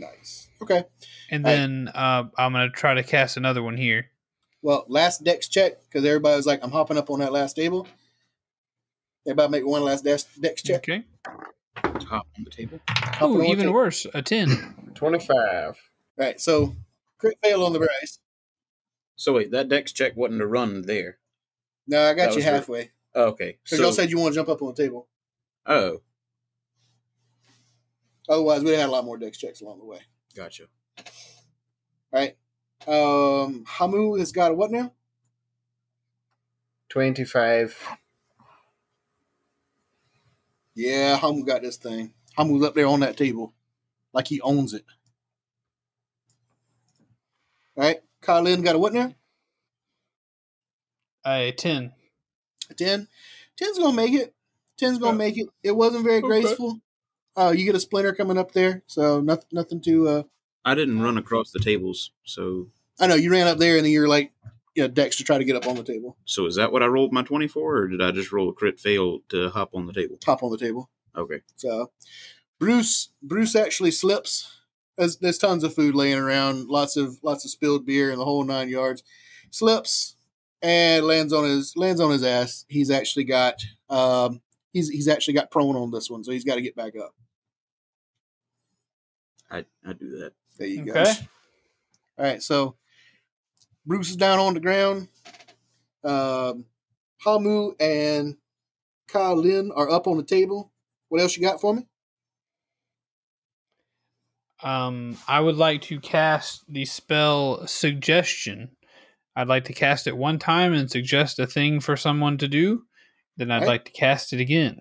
Nice. 0.00 0.48
Okay. 0.62 0.84
And 1.30 1.44
then 1.44 1.88
uh, 1.94 2.24
I'm 2.36 2.52
gonna 2.52 2.70
try 2.70 2.94
to 2.94 3.02
cast 3.02 3.36
another 3.36 3.62
one 3.62 3.76
here. 3.76 4.10
Well, 4.62 4.84
last 4.88 5.22
dex 5.24 5.48
check 5.48 5.80
because 5.84 6.04
everybody 6.04 6.36
was 6.36 6.46
like, 6.46 6.60
"I'm 6.62 6.70
hopping 6.72 6.98
up 6.98 7.10
on 7.10 7.20
that 7.20 7.32
last 7.32 7.54
table." 7.54 7.86
Everybody 9.26 9.50
make 9.52 9.66
one 9.66 9.82
last 9.84 10.04
dex, 10.04 10.24
dex 10.40 10.62
check. 10.62 10.78
Okay. 10.78 11.04
Hop 12.06 12.26
on 12.36 12.44
the 12.44 12.50
table. 12.50 12.80
Hopping 12.88 13.36
Ooh, 13.36 13.44
even 13.44 13.58
table. 13.66 13.74
worse, 13.74 14.06
a 14.14 14.22
ten. 14.22 14.90
Twenty-five. 14.94 15.78
Right. 16.16 16.40
So 16.40 16.74
crit 17.18 17.38
fail 17.42 17.64
on 17.64 17.72
the 17.72 17.78
Bryce. 17.78 18.18
So 19.16 19.32
wait, 19.34 19.50
that 19.52 19.68
dex 19.68 19.92
check 19.92 20.16
wasn't 20.16 20.40
a 20.42 20.46
run 20.46 20.82
there. 20.82 21.18
No, 21.86 22.02
I 22.02 22.14
got 22.14 22.26
That 22.26 22.30
you 22.30 22.36
was 22.36 22.44
her- 22.44 22.50
halfway. 22.52 22.90
Oh, 23.14 23.24
okay. 23.28 23.58
Because 23.62 23.78
So, 23.78 23.84
y'all 23.84 23.92
said 23.92 24.10
you 24.10 24.18
want 24.18 24.34
to 24.34 24.38
jump 24.38 24.48
up 24.48 24.60
on 24.62 24.68
the 24.74 24.82
table. 24.82 25.08
oh, 25.66 26.00
Otherwise, 28.28 28.62
we'd 28.62 28.72
have 28.72 28.80
had 28.80 28.88
a 28.88 28.92
lot 28.92 29.04
more 29.04 29.16
dex 29.16 29.38
checks 29.38 29.60
along 29.60 29.78
the 29.78 29.84
way. 29.84 30.00
gotcha. 30.34 30.64
All 30.98 31.04
right. 32.12 32.36
Um, 32.86 33.64
Hamu 33.66 34.16
has 34.18 34.32
got 34.32 34.50
a 34.52 34.54
what 34.54 34.70
now? 34.70 34.92
25. 36.90 37.88
Yeah, 40.74 41.16
Hamu 41.16 41.44
got 41.44 41.62
this 41.62 41.76
thing. 41.76 42.12
Hamu's 42.36 42.64
up 42.64 42.74
there 42.74 42.86
on 42.86 43.00
that 43.00 43.16
table, 43.16 43.52
like 44.12 44.28
he 44.28 44.40
owns 44.40 44.74
it. 44.74 44.84
All 47.76 47.84
right. 47.84 48.00
Colin 48.22 48.62
got 48.62 48.74
a 48.76 48.78
what 48.78 48.92
now? 48.92 49.12
A 51.26 51.52
ten. 51.52 51.92
A 52.70 52.74
10. 52.74 53.08
10's 53.60 53.78
gonna 53.78 53.92
make 53.96 54.12
it. 54.12 54.34
10's 54.80 54.98
gonna 54.98 55.10
Okay. 55.10 55.18
make 55.18 55.38
it. 55.38 55.48
It 55.62 55.72
wasn't 55.72 56.04
very 56.04 56.22
Okay. 56.22 56.26
graceful. 56.28 56.80
Uh, 57.36 57.52
you 57.56 57.64
get 57.64 57.74
a 57.74 57.80
splinter 57.80 58.12
coming 58.14 58.38
up 58.38 58.52
there, 58.52 58.82
so 58.86 59.20
nothing, 59.20 59.46
nothing 59.52 59.80
to. 59.82 60.08
Uh, 60.08 60.22
I 60.64 60.74
didn't 60.74 61.00
run 61.00 61.18
across 61.18 61.50
the 61.50 61.60
tables, 61.60 62.12
so 62.24 62.68
I 63.00 63.06
know 63.06 63.14
you 63.14 63.30
ran 63.30 63.46
up 63.46 63.58
there 63.58 63.76
and 63.76 63.84
then 63.84 63.92
you're 63.92 64.08
like, 64.08 64.32
you 64.74 64.82
know, 64.82 64.88
Dex 64.88 65.16
to 65.16 65.24
try 65.24 65.38
to 65.38 65.44
get 65.44 65.56
up 65.56 65.66
on 65.66 65.76
the 65.76 65.82
table, 65.82 66.16
so 66.24 66.46
is 66.46 66.56
that 66.56 66.72
what 66.72 66.82
I 66.82 66.86
rolled 66.86 67.12
my 67.12 67.22
twenty 67.22 67.48
four, 67.48 67.76
or 67.76 67.88
did 67.88 68.02
I 68.02 68.10
just 68.10 68.32
roll 68.32 68.48
a 68.48 68.52
crit 68.52 68.78
fail 68.78 69.20
to 69.30 69.50
hop 69.50 69.70
on 69.74 69.86
the 69.86 69.92
table? 69.92 70.18
Hop 70.24 70.42
on 70.42 70.50
the 70.50 70.58
table. 70.58 70.90
Okay. 71.16 71.40
So, 71.56 71.90
Bruce, 72.58 73.10
Bruce 73.22 73.56
actually 73.56 73.90
slips. 73.90 74.54
There's, 74.96 75.16
there's 75.18 75.38
tons 75.38 75.64
of 75.64 75.74
food 75.74 75.94
laying 75.94 76.18
around, 76.18 76.68
lots 76.68 76.96
of 76.96 77.18
lots 77.22 77.44
of 77.44 77.50
spilled 77.50 77.86
beer 77.86 78.10
and 78.10 78.20
the 78.20 78.24
whole 78.24 78.44
nine 78.44 78.68
yards. 78.68 79.02
Slips 79.50 80.16
and 80.60 81.06
lands 81.06 81.32
on 81.32 81.44
his 81.44 81.76
lands 81.76 82.00
on 82.00 82.10
his 82.10 82.24
ass. 82.24 82.64
He's 82.68 82.90
actually 82.90 83.24
got 83.24 83.62
um 83.88 84.40
he's 84.72 84.88
he's 84.88 85.08
actually 85.08 85.34
got 85.34 85.50
prone 85.50 85.76
on 85.76 85.90
this 85.90 86.10
one, 86.10 86.24
so 86.24 86.32
he's 86.32 86.44
got 86.44 86.56
to 86.56 86.62
get 86.62 86.76
back 86.76 86.94
up. 86.96 87.14
I 89.50 89.64
I 89.86 89.92
do 89.92 90.10
that. 90.18 90.32
There 90.58 90.66
you 90.68 90.84
go. 90.84 90.92
All 91.02 92.24
right, 92.24 92.42
so 92.42 92.76
Bruce 93.86 94.10
is 94.10 94.16
down 94.16 94.38
on 94.38 94.54
the 94.54 94.60
ground. 94.60 95.08
Um, 96.04 96.64
Hamu 97.24 97.74
and 97.80 98.36
Colin 99.08 99.70
are 99.74 99.88
up 99.90 100.06
on 100.06 100.16
the 100.16 100.24
table. 100.24 100.72
What 101.08 101.20
else 101.20 101.36
you 101.36 101.42
got 101.42 101.60
for 101.60 101.74
me? 101.74 101.86
Um, 104.62 105.16
I 105.28 105.40
would 105.40 105.56
like 105.56 105.82
to 105.82 106.00
cast 106.00 106.64
the 106.68 106.84
spell 106.84 107.66
suggestion. 107.66 108.70
I'd 109.36 109.46
like 109.48 109.64
to 109.66 109.72
cast 109.72 110.08
it 110.08 110.16
one 110.16 110.38
time 110.40 110.72
and 110.72 110.90
suggest 110.90 111.38
a 111.38 111.46
thing 111.46 111.78
for 111.80 111.96
someone 111.96 112.38
to 112.38 112.48
do. 112.48 112.82
Then 113.36 113.52
I'd 113.52 113.60
Right. 113.60 113.68
like 113.68 113.84
to 113.84 113.92
cast 113.92 114.32
it 114.32 114.40
again. 114.40 114.80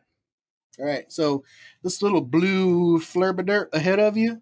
All 0.79 0.85
right, 0.85 1.11
so 1.11 1.43
this 1.83 2.01
little 2.01 2.21
blue 2.21 2.99
flurbadert 2.99 3.67
ahead 3.73 3.99
of 3.99 4.17
you, 4.17 4.41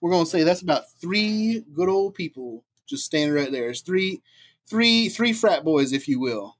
we're 0.00 0.10
gonna 0.10 0.26
say 0.26 0.42
that's 0.42 0.62
about 0.62 0.90
three 1.00 1.64
good 1.74 1.88
old 1.88 2.14
people 2.14 2.64
just 2.86 3.04
standing 3.04 3.34
right 3.34 3.52
there. 3.52 3.70
It's 3.70 3.80
three, 3.80 4.22
three, 4.68 5.08
three 5.08 5.32
frat 5.32 5.64
boys, 5.64 5.92
if 5.92 6.08
you 6.08 6.20
will, 6.20 6.56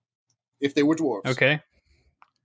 if 0.60 0.74
they 0.74 0.82
were 0.82 0.96
dwarves. 0.96 1.26
Okay. 1.26 1.60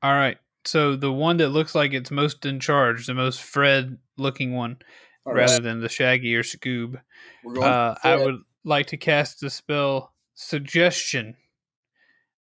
All 0.02 0.14
right. 0.14 0.38
So 0.66 0.96
the 0.96 1.12
one 1.12 1.38
that 1.38 1.50
looks 1.50 1.76
like 1.76 1.94
it's 1.94 2.12
most 2.12 2.46
in 2.46 2.60
charge, 2.60 3.08
the 3.08 3.14
most 3.14 3.42
Fred 3.42 3.98
looking 4.18 4.54
one, 4.54 4.78
All 5.26 5.34
right, 5.34 5.42
rather 5.42 5.60
than 5.60 5.82
the 5.82 5.90
Shaggy 5.90 6.36
or 6.36 6.44
Scoob. 6.44 7.02
Uh, 7.58 7.96
I 8.04 8.16
would 8.16 8.42
like 8.64 8.88
to 8.88 8.98
cast 8.98 9.42
the 9.42 9.50
spell 9.50 10.14
Suggestion. 10.36 11.36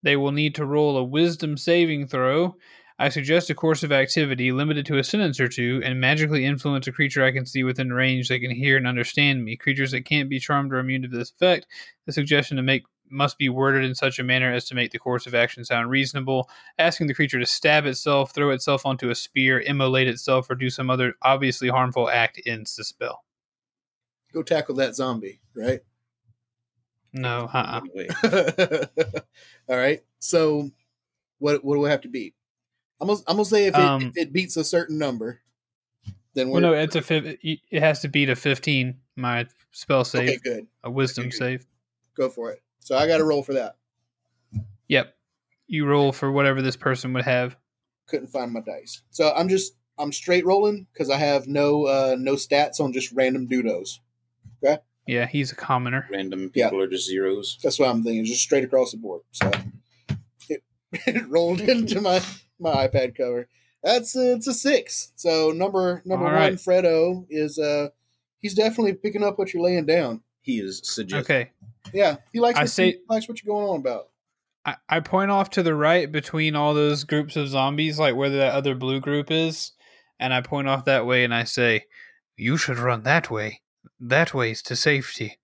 They 0.02 0.16
will 0.16 0.32
need 0.32 0.54
to 0.56 0.66
roll 0.66 0.96
a 0.96 1.04
Wisdom 1.04 1.56
saving 1.56 2.08
throw. 2.08 2.56
I 3.02 3.08
suggest 3.08 3.50
a 3.50 3.54
course 3.56 3.82
of 3.82 3.90
activity 3.90 4.52
limited 4.52 4.86
to 4.86 4.98
a 4.98 5.02
sentence 5.02 5.40
or 5.40 5.48
two 5.48 5.82
and 5.84 6.00
magically 6.00 6.44
influence 6.44 6.86
a 6.86 6.92
creature 6.92 7.24
I 7.24 7.32
can 7.32 7.44
see 7.44 7.64
within 7.64 7.92
range 7.92 8.28
that 8.28 8.38
can 8.38 8.52
hear 8.52 8.76
and 8.76 8.86
understand 8.86 9.44
me. 9.44 9.56
Creatures 9.56 9.90
that 9.90 10.04
can't 10.04 10.30
be 10.30 10.38
charmed 10.38 10.72
or 10.72 10.78
immune 10.78 11.02
to 11.02 11.08
this 11.08 11.32
effect. 11.32 11.66
The 12.06 12.12
suggestion 12.12 12.58
to 12.58 12.62
make 12.62 12.84
must 13.10 13.38
be 13.38 13.48
worded 13.48 13.82
in 13.82 13.96
such 13.96 14.20
a 14.20 14.22
manner 14.22 14.52
as 14.52 14.66
to 14.66 14.76
make 14.76 14.92
the 14.92 15.00
course 15.00 15.26
of 15.26 15.34
action 15.34 15.64
sound 15.64 15.90
reasonable. 15.90 16.48
Asking 16.78 17.08
the 17.08 17.14
creature 17.14 17.40
to 17.40 17.44
stab 17.44 17.86
itself, 17.86 18.32
throw 18.32 18.50
itself 18.50 18.86
onto 18.86 19.10
a 19.10 19.16
spear, 19.16 19.58
immolate 19.58 20.06
itself, 20.06 20.48
or 20.48 20.54
do 20.54 20.70
some 20.70 20.88
other 20.88 21.14
obviously 21.22 21.70
harmful 21.70 22.08
act 22.08 22.40
ends 22.46 22.76
the 22.76 22.84
spell. 22.84 23.24
go 24.32 24.44
tackle 24.44 24.76
that 24.76 24.94
zombie, 24.94 25.40
right? 25.56 25.80
No, 27.12 27.50
uh-uh. 27.52 27.80
All 29.68 29.76
right. 29.76 30.04
So, 30.20 30.70
what 31.40 31.64
what 31.64 31.74
do 31.74 31.80
we 31.80 31.90
have 31.90 32.02
to 32.02 32.08
beat? 32.08 32.36
I'm 33.02 33.08
gonna, 33.08 33.18
I'm 33.26 33.36
gonna 33.36 33.44
say 33.44 33.66
if 33.66 33.74
it, 33.74 33.80
Um, 33.80 34.02
if 34.02 34.16
it 34.16 34.32
beats 34.32 34.56
a 34.56 34.62
certain 34.64 34.96
number, 34.96 35.40
then 36.34 36.48
we're 36.48 36.60
Well, 36.60 36.72
no, 36.72 36.78
it's 36.78 36.94
a 36.96 37.02
fif- 37.02 37.36
it 37.42 37.80
has 37.80 38.00
to 38.00 38.08
beat 38.08 38.30
a 38.30 38.36
fifteen. 38.36 39.00
My 39.16 39.46
spell 39.72 40.04
save, 40.04 40.28
okay. 40.28 40.38
Good, 40.42 40.66
a 40.84 40.90
wisdom 40.90 41.26
Okay. 41.26 41.36
save. 41.36 41.66
go 42.16 42.28
for 42.30 42.52
it. 42.52 42.62
So 42.80 42.96
I 42.96 43.06
got 43.06 43.18
to 43.18 43.24
roll 43.24 43.42
for 43.42 43.54
that. 43.54 43.76
Yep, 44.88 45.14
you 45.66 45.84
roll 45.86 46.12
for 46.12 46.30
whatever 46.30 46.62
this 46.62 46.76
person 46.76 47.12
would 47.14 47.24
have. 47.24 47.56
Couldn't 48.06 48.28
find 48.28 48.52
my 48.52 48.60
dice, 48.60 49.02
so 49.10 49.32
I'm 49.34 49.48
just 49.48 49.72
I'm 49.98 50.12
straight 50.12 50.46
rolling 50.46 50.86
because 50.92 51.10
I 51.10 51.16
have 51.16 51.46
no 51.48 51.84
uh 51.86 52.16
no 52.18 52.34
stats 52.34 52.80
on 52.80 52.92
just 52.92 53.12
random 53.12 53.46
doodles. 53.46 54.00
Yeah, 55.04 55.26
he's 55.26 55.50
a 55.50 55.56
commoner. 55.56 56.06
random 56.12 56.52
Yeah. 56.54 56.66
people 56.68 56.80
are 56.80 56.86
just 56.86 57.08
zeros. 57.08 57.58
That's 57.60 57.76
what 57.80 57.88
I'm 57.88 58.04
thinking, 58.04 58.24
just 58.24 58.40
straight 58.42 58.62
across 58.62 58.92
the 58.92 58.98
board. 58.98 59.22
So 59.32 59.50
it, 60.48 60.62
it 60.92 61.28
rolled 61.28 61.60
into 61.60 62.00
my 62.00 62.20
my 62.62 62.86
iPad 62.88 63.16
cover. 63.16 63.48
That's 63.82 64.14
a, 64.16 64.34
it's 64.34 64.46
a 64.46 64.54
six. 64.54 65.12
So 65.16 65.50
number 65.50 66.02
number 66.04 66.26
All 66.26 66.32
one, 66.32 66.40
right. 66.40 66.54
Fredo 66.54 67.26
is 67.28 67.58
uh 67.58 67.88
he's 68.40 68.54
definitely 68.54 68.94
picking 68.94 69.24
up 69.24 69.38
what 69.38 69.52
you're 69.52 69.62
laying 69.62 69.86
down. 69.86 70.22
He 70.40 70.60
is 70.60 70.80
suggesting. 70.84 71.36
Okay, 71.36 71.50
Yeah, 71.92 72.16
he 72.32 72.40
likes 72.40 72.58
I 72.58 72.62
what, 72.62 72.70
say- 72.70 72.90
he 72.92 72.98
likes 73.08 73.28
what 73.28 73.42
you're 73.42 73.54
going 73.54 73.68
on 73.68 73.80
about. 73.80 74.08
I, 74.64 74.76
I 74.88 75.00
point 75.00 75.32
off 75.32 75.50
to 75.50 75.62
the 75.64 75.74
right 75.74 76.10
between 76.10 76.54
all 76.54 76.72
those 76.72 77.02
groups 77.02 77.34
of 77.34 77.48
zombies, 77.48 77.98
like 77.98 78.14
where 78.14 78.30
that 78.30 78.52
other 78.54 78.76
blue 78.76 79.00
group 79.00 79.32
is, 79.32 79.72
and 80.20 80.32
I 80.32 80.40
point 80.40 80.68
off 80.68 80.84
that 80.84 81.04
way 81.04 81.24
and 81.24 81.34
I 81.34 81.42
say, 81.42 81.86
"You 82.36 82.56
should 82.56 82.78
run 82.78 83.02
that 83.02 83.28
way. 83.28 83.60
That 83.98 84.32
way's 84.32 84.62
to 84.62 84.76
safety." 84.76 85.40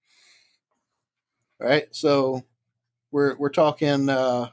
All 1.60 1.66
right, 1.66 1.88
so 1.90 2.44
we're 3.10 3.36
we're 3.36 3.48
talking 3.50 4.08
uh 4.08 4.50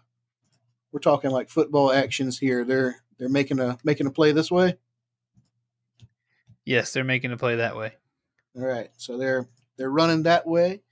we're 0.95 0.99
talking 0.99 1.30
like 1.30 1.49
football 1.49 1.91
actions 1.91 2.39
here. 2.39 2.63
They're 2.63 3.03
they're 3.19 3.27
making 3.27 3.59
a 3.59 3.77
making 3.84 4.07
a 4.07 4.11
play 4.11 4.31
this 4.31 4.49
way. 4.49 4.77
Yes, 6.63 6.93
they're 6.93 7.03
making 7.03 7.34
a 7.34 7.38
play 7.38 7.57
that 7.57 7.76
way. 7.76 7.95
All 8.55 8.65
right, 8.65 8.89
so 8.95 9.17
they're 9.17 9.49
they're 9.77 9.91
running 9.91 10.23
that 10.23 10.47
way. 10.47 10.84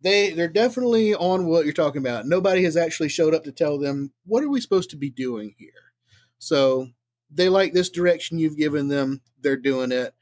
They 0.00 0.30
they're 0.30 0.48
definitely 0.48 1.14
on 1.14 1.44
what 1.44 1.66
you're 1.66 1.74
talking 1.74 2.00
about. 2.00 2.26
Nobody 2.26 2.64
has 2.64 2.74
actually 2.74 3.10
showed 3.10 3.34
up 3.34 3.44
to 3.44 3.52
tell 3.52 3.78
them 3.78 4.12
what 4.24 4.42
are 4.42 4.48
we 4.48 4.62
supposed 4.62 4.88
to 4.90 4.96
be 4.96 5.10
doing 5.10 5.54
here. 5.58 5.92
So 6.38 6.88
they 7.30 7.50
like 7.50 7.74
this 7.74 7.90
direction 7.90 8.38
you've 8.38 8.56
given 8.56 8.88
them. 8.88 9.20
They're 9.42 9.58
doing 9.58 9.92
it, 9.92 10.14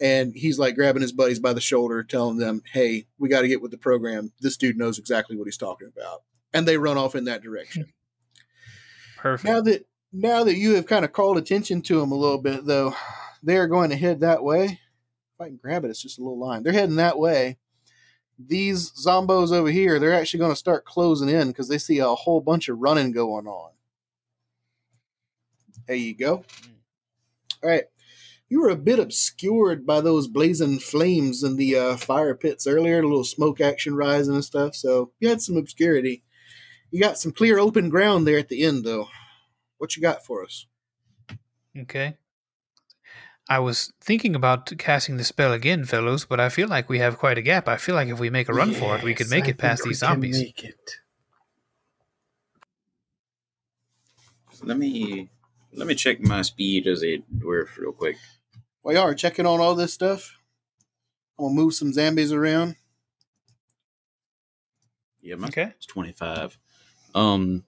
and 0.00 0.32
he's 0.34 0.58
like 0.58 0.74
grabbing 0.74 1.02
his 1.02 1.12
buddies 1.12 1.38
by 1.38 1.52
the 1.52 1.60
shoulder, 1.60 2.02
telling 2.02 2.38
them, 2.38 2.62
"Hey, 2.72 3.06
we 3.18 3.28
got 3.28 3.42
to 3.42 3.48
get 3.48 3.62
with 3.62 3.70
the 3.70 3.78
program. 3.78 4.32
This 4.40 4.56
dude 4.56 4.76
knows 4.76 4.98
exactly 4.98 5.36
what 5.36 5.46
he's 5.46 5.56
talking 5.56 5.86
about." 5.86 6.24
And 6.52 6.66
they 6.66 6.76
run 6.76 6.98
off 6.98 7.14
in 7.14 7.26
that 7.26 7.42
direction. 7.42 7.92
Perfect. 9.18 9.52
now 9.52 9.60
that 9.60 9.86
now 10.12 10.44
that 10.44 10.56
you 10.56 10.74
have 10.74 10.86
kind 10.86 11.04
of 11.04 11.12
called 11.12 11.36
attention 11.36 11.82
to 11.82 12.00
them 12.00 12.12
a 12.12 12.16
little 12.16 12.40
bit, 12.40 12.64
though, 12.64 12.94
they 13.42 13.56
are 13.56 13.66
going 13.66 13.90
to 13.90 13.96
head 13.96 14.20
that 14.20 14.42
way. 14.42 14.64
If 14.64 15.40
I 15.40 15.46
can 15.46 15.56
grab 15.56 15.84
it, 15.84 15.90
it's 15.90 16.02
just 16.02 16.18
a 16.18 16.22
little 16.22 16.38
line. 16.38 16.62
They're 16.62 16.72
heading 16.72 16.96
that 16.96 17.18
way. 17.18 17.58
These 18.38 18.92
zombos 18.92 19.52
over 19.52 19.70
here, 19.70 19.98
they're 19.98 20.14
actually 20.14 20.38
going 20.38 20.52
to 20.52 20.56
start 20.56 20.84
closing 20.84 21.28
in 21.28 21.48
because 21.48 21.68
they 21.68 21.78
see 21.78 21.98
a 21.98 22.06
whole 22.06 22.40
bunch 22.40 22.68
of 22.68 22.78
running 22.78 23.12
going 23.12 23.46
on. 23.46 23.72
There 25.86 25.96
you 25.96 26.14
go. 26.16 26.44
All 27.62 27.70
right. 27.70 27.84
You 28.48 28.62
were 28.62 28.70
a 28.70 28.76
bit 28.76 28.98
obscured 28.98 29.86
by 29.86 30.00
those 30.00 30.26
blazing 30.26 30.78
flames 30.78 31.42
in 31.42 31.56
the 31.56 31.76
uh, 31.76 31.96
fire 31.96 32.34
pits 32.34 32.66
earlier, 32.66 33.00
a 33.00 33.02
little 33.02 33.24
smoke 33.24 33.60
action 33.60 33.94
rising 33.94 34.34
and 34.34 34.44
stuff. 34.44 34.74
So 34.74 35.12
you 35.20 35.28
had 35.28 35.42
some 35.42 35.56
obscurity. 35.56 36.22
You 36.90 37.00
got 37.00 37.18
some 37.18 37.32
clear 37.32 37.58
open 37.58 37.88
ground 37.88 38.26
there 38.26 38.38
at 38.38 38.48
the 38.48 38.62
end, 38.64 38.84
though. 38.84 39.08
What 39.78 39.94
you 39.96 40.02
got 40.02 40.24
for 40.24 40.42
us? 40.44 40.66
Okay. 41.76 42.16
I 43.48 43.60
was 43.60 43.92
thinking 44.00 44.34
about 44.34 44.70
casting 44.78 45.16
the 45.16 45.24
spell 45.24 45.52
again, 45.52 45.84
fellows, 45.84 46.26
but 46.26 46.38
I 46.40 46.48
feel 46.50 46.68
like 46.68 46.88
we 46.88 46.98
have 46.98 47.18
quite 47.18 47.38
a 47.38 47.42
gap. 47.42 47.66
I 47.68 47.76
feel 47.78 47.94
like 47.94 48.08
if 48.08 48.18
we 48.20 48.28
make 48.30 48.48
a 48.48 48.54
run 48.54 48.72
for 48.72 48.96
it, 48.96 49.02
we 49.02 49.14
could 49.14 49.30
make 49.30 49.44
I 49.44 49.50
it 49.50 49.58
past 49.58 49.82
think 49.82 49.86
we 49.86 49.90
these 49.90 50.00
can 50.00 50.08
zombies. 50.08 50.38
Make 50.38 50.64
it. 50.64 50.96
Let 54.62 54.76
me 54.76 55.30
let 55.72 55.86
me 55.86 55.94
check 55.94 56.20
my 56.20 56.42
speed 56.42 56.86
as 56.86 57.02
a 57.02 57.22
dwarf 57.38 57.76
real 57.78 57.92
quick. 57.92 58.16
While 58.82 58.94
y'all 58.94 59.04
are 59.04 59.14
checking 59.14 59.46
on 59.46 59.60
all 59.60 59.74
this 59.74 59.94
stuff, 59.94 60.38
I'm 61.38 61.46
gonna 61.46 61.54
move 61.54 61.74
some 61.74 61.92
zombies 61.92 62.32
around. 62.32 62.76
Yeah, 65.20 65.36
my 65.36 65.48
Okay. 65.48 65.72
it's 65.76 65.86
twenty 65.86 66.12
five. 66.12 66.58
Um, 67.14 67.64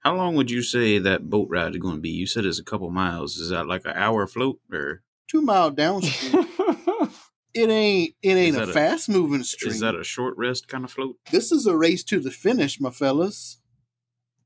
How 0.00 0.14
long 0.16 0.34
would 0.36 0.50
you 0.50 0.62
say 0.62 0.98
that 0.98 1.30
boat 1.30 1.48
ride 1.50 1.74
is 1.74 1.80
going 1.80 1.96
to 1.96 2.00
be? 2.00 2.10
You 2.10 2.26
said 2.26 2.44
it's 2.44 2.58
a 2.58 2.64
couple 2.64 2.90
miles. 2.90 3.36
Is 3.36 3.50
that 3.50 3.66
like 3.66 3.84
an 3.84 3.92
hour 3.94 4.26
float 4.26 4.60
or 4.72 5.02
Two 5.28 5.42
mile 5.42 5.70
downstream. 5.70 6.46
it 7.54 7.70
ain't 7.70 8.14
it 8.22 8.34
ain't 8.34 8.56
a 8.56 8.64
a- 8.64 8.72
fast 8.72 9.08
moving 9.08 9.42
stream. 9.44 9.72
is 9.72 9.80
that 9.80 9.94
a 9.94 10.04
short 10.04 10.36
rest 10.36 10.68
kind 10.68 10.84
of 10.84 10.90
float? 10.90 11.16
this 11.30 11.52
is 11.52 11.66
a 11.66 11.76
race 11.76 12.02
to 12.04 12.20
the 12.20 12.30
finish, 12.30 12.80
my 12.80 12.90
fellas. 12.90 13.58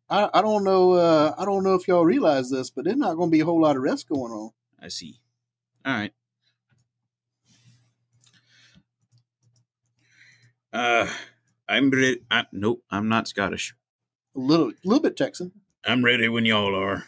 I, 0.09 0.29
I 0.33 0.43
don't 0.43 0.63
know 0.63 0.93
uh, 0.93 1.35
I 1.37 1.45
don't 1.45 1.65
know 1.65 1.75
if 1.75 1.89
y'all 1.89 2.05
realize 2.05 2.51
this, 2.51 2.71
but 2.71 2.85
there's 2.85 2.97
not 2.97 3.17
going 3.17 3.31
to 3.31 3.33
be 3.33 3.41
a 3.41 3.45
whole 3.45 3.61
lot 3.61 3.77
of 3.77 3.83
rest 3.83 4.09
going 4.09 4.33
on. 4.33 4.51
I 4.81 4.89
see. 4.89 5.19
All 5.85 5.93
right. 5.93 6.13
Uh, 10.73 11.09
I'm 11.69 11.91
ready. 11.91 12.21
I, 12.31 12.45
nope, 12.53 12.83
I'm 12.91 13.09
not 13.09 13.27
Scottish. 13.29 13.75
A 14.37 14.41
little 14.41 14.73
little 14.85 15.03
bit 15.03 15.17
Texan. 15.17 15.53
I'm 15.85 16.05
ready 16.05 16.29
when 16.29 16.45
y'all 16.45 16.75
are. 16.75 17.05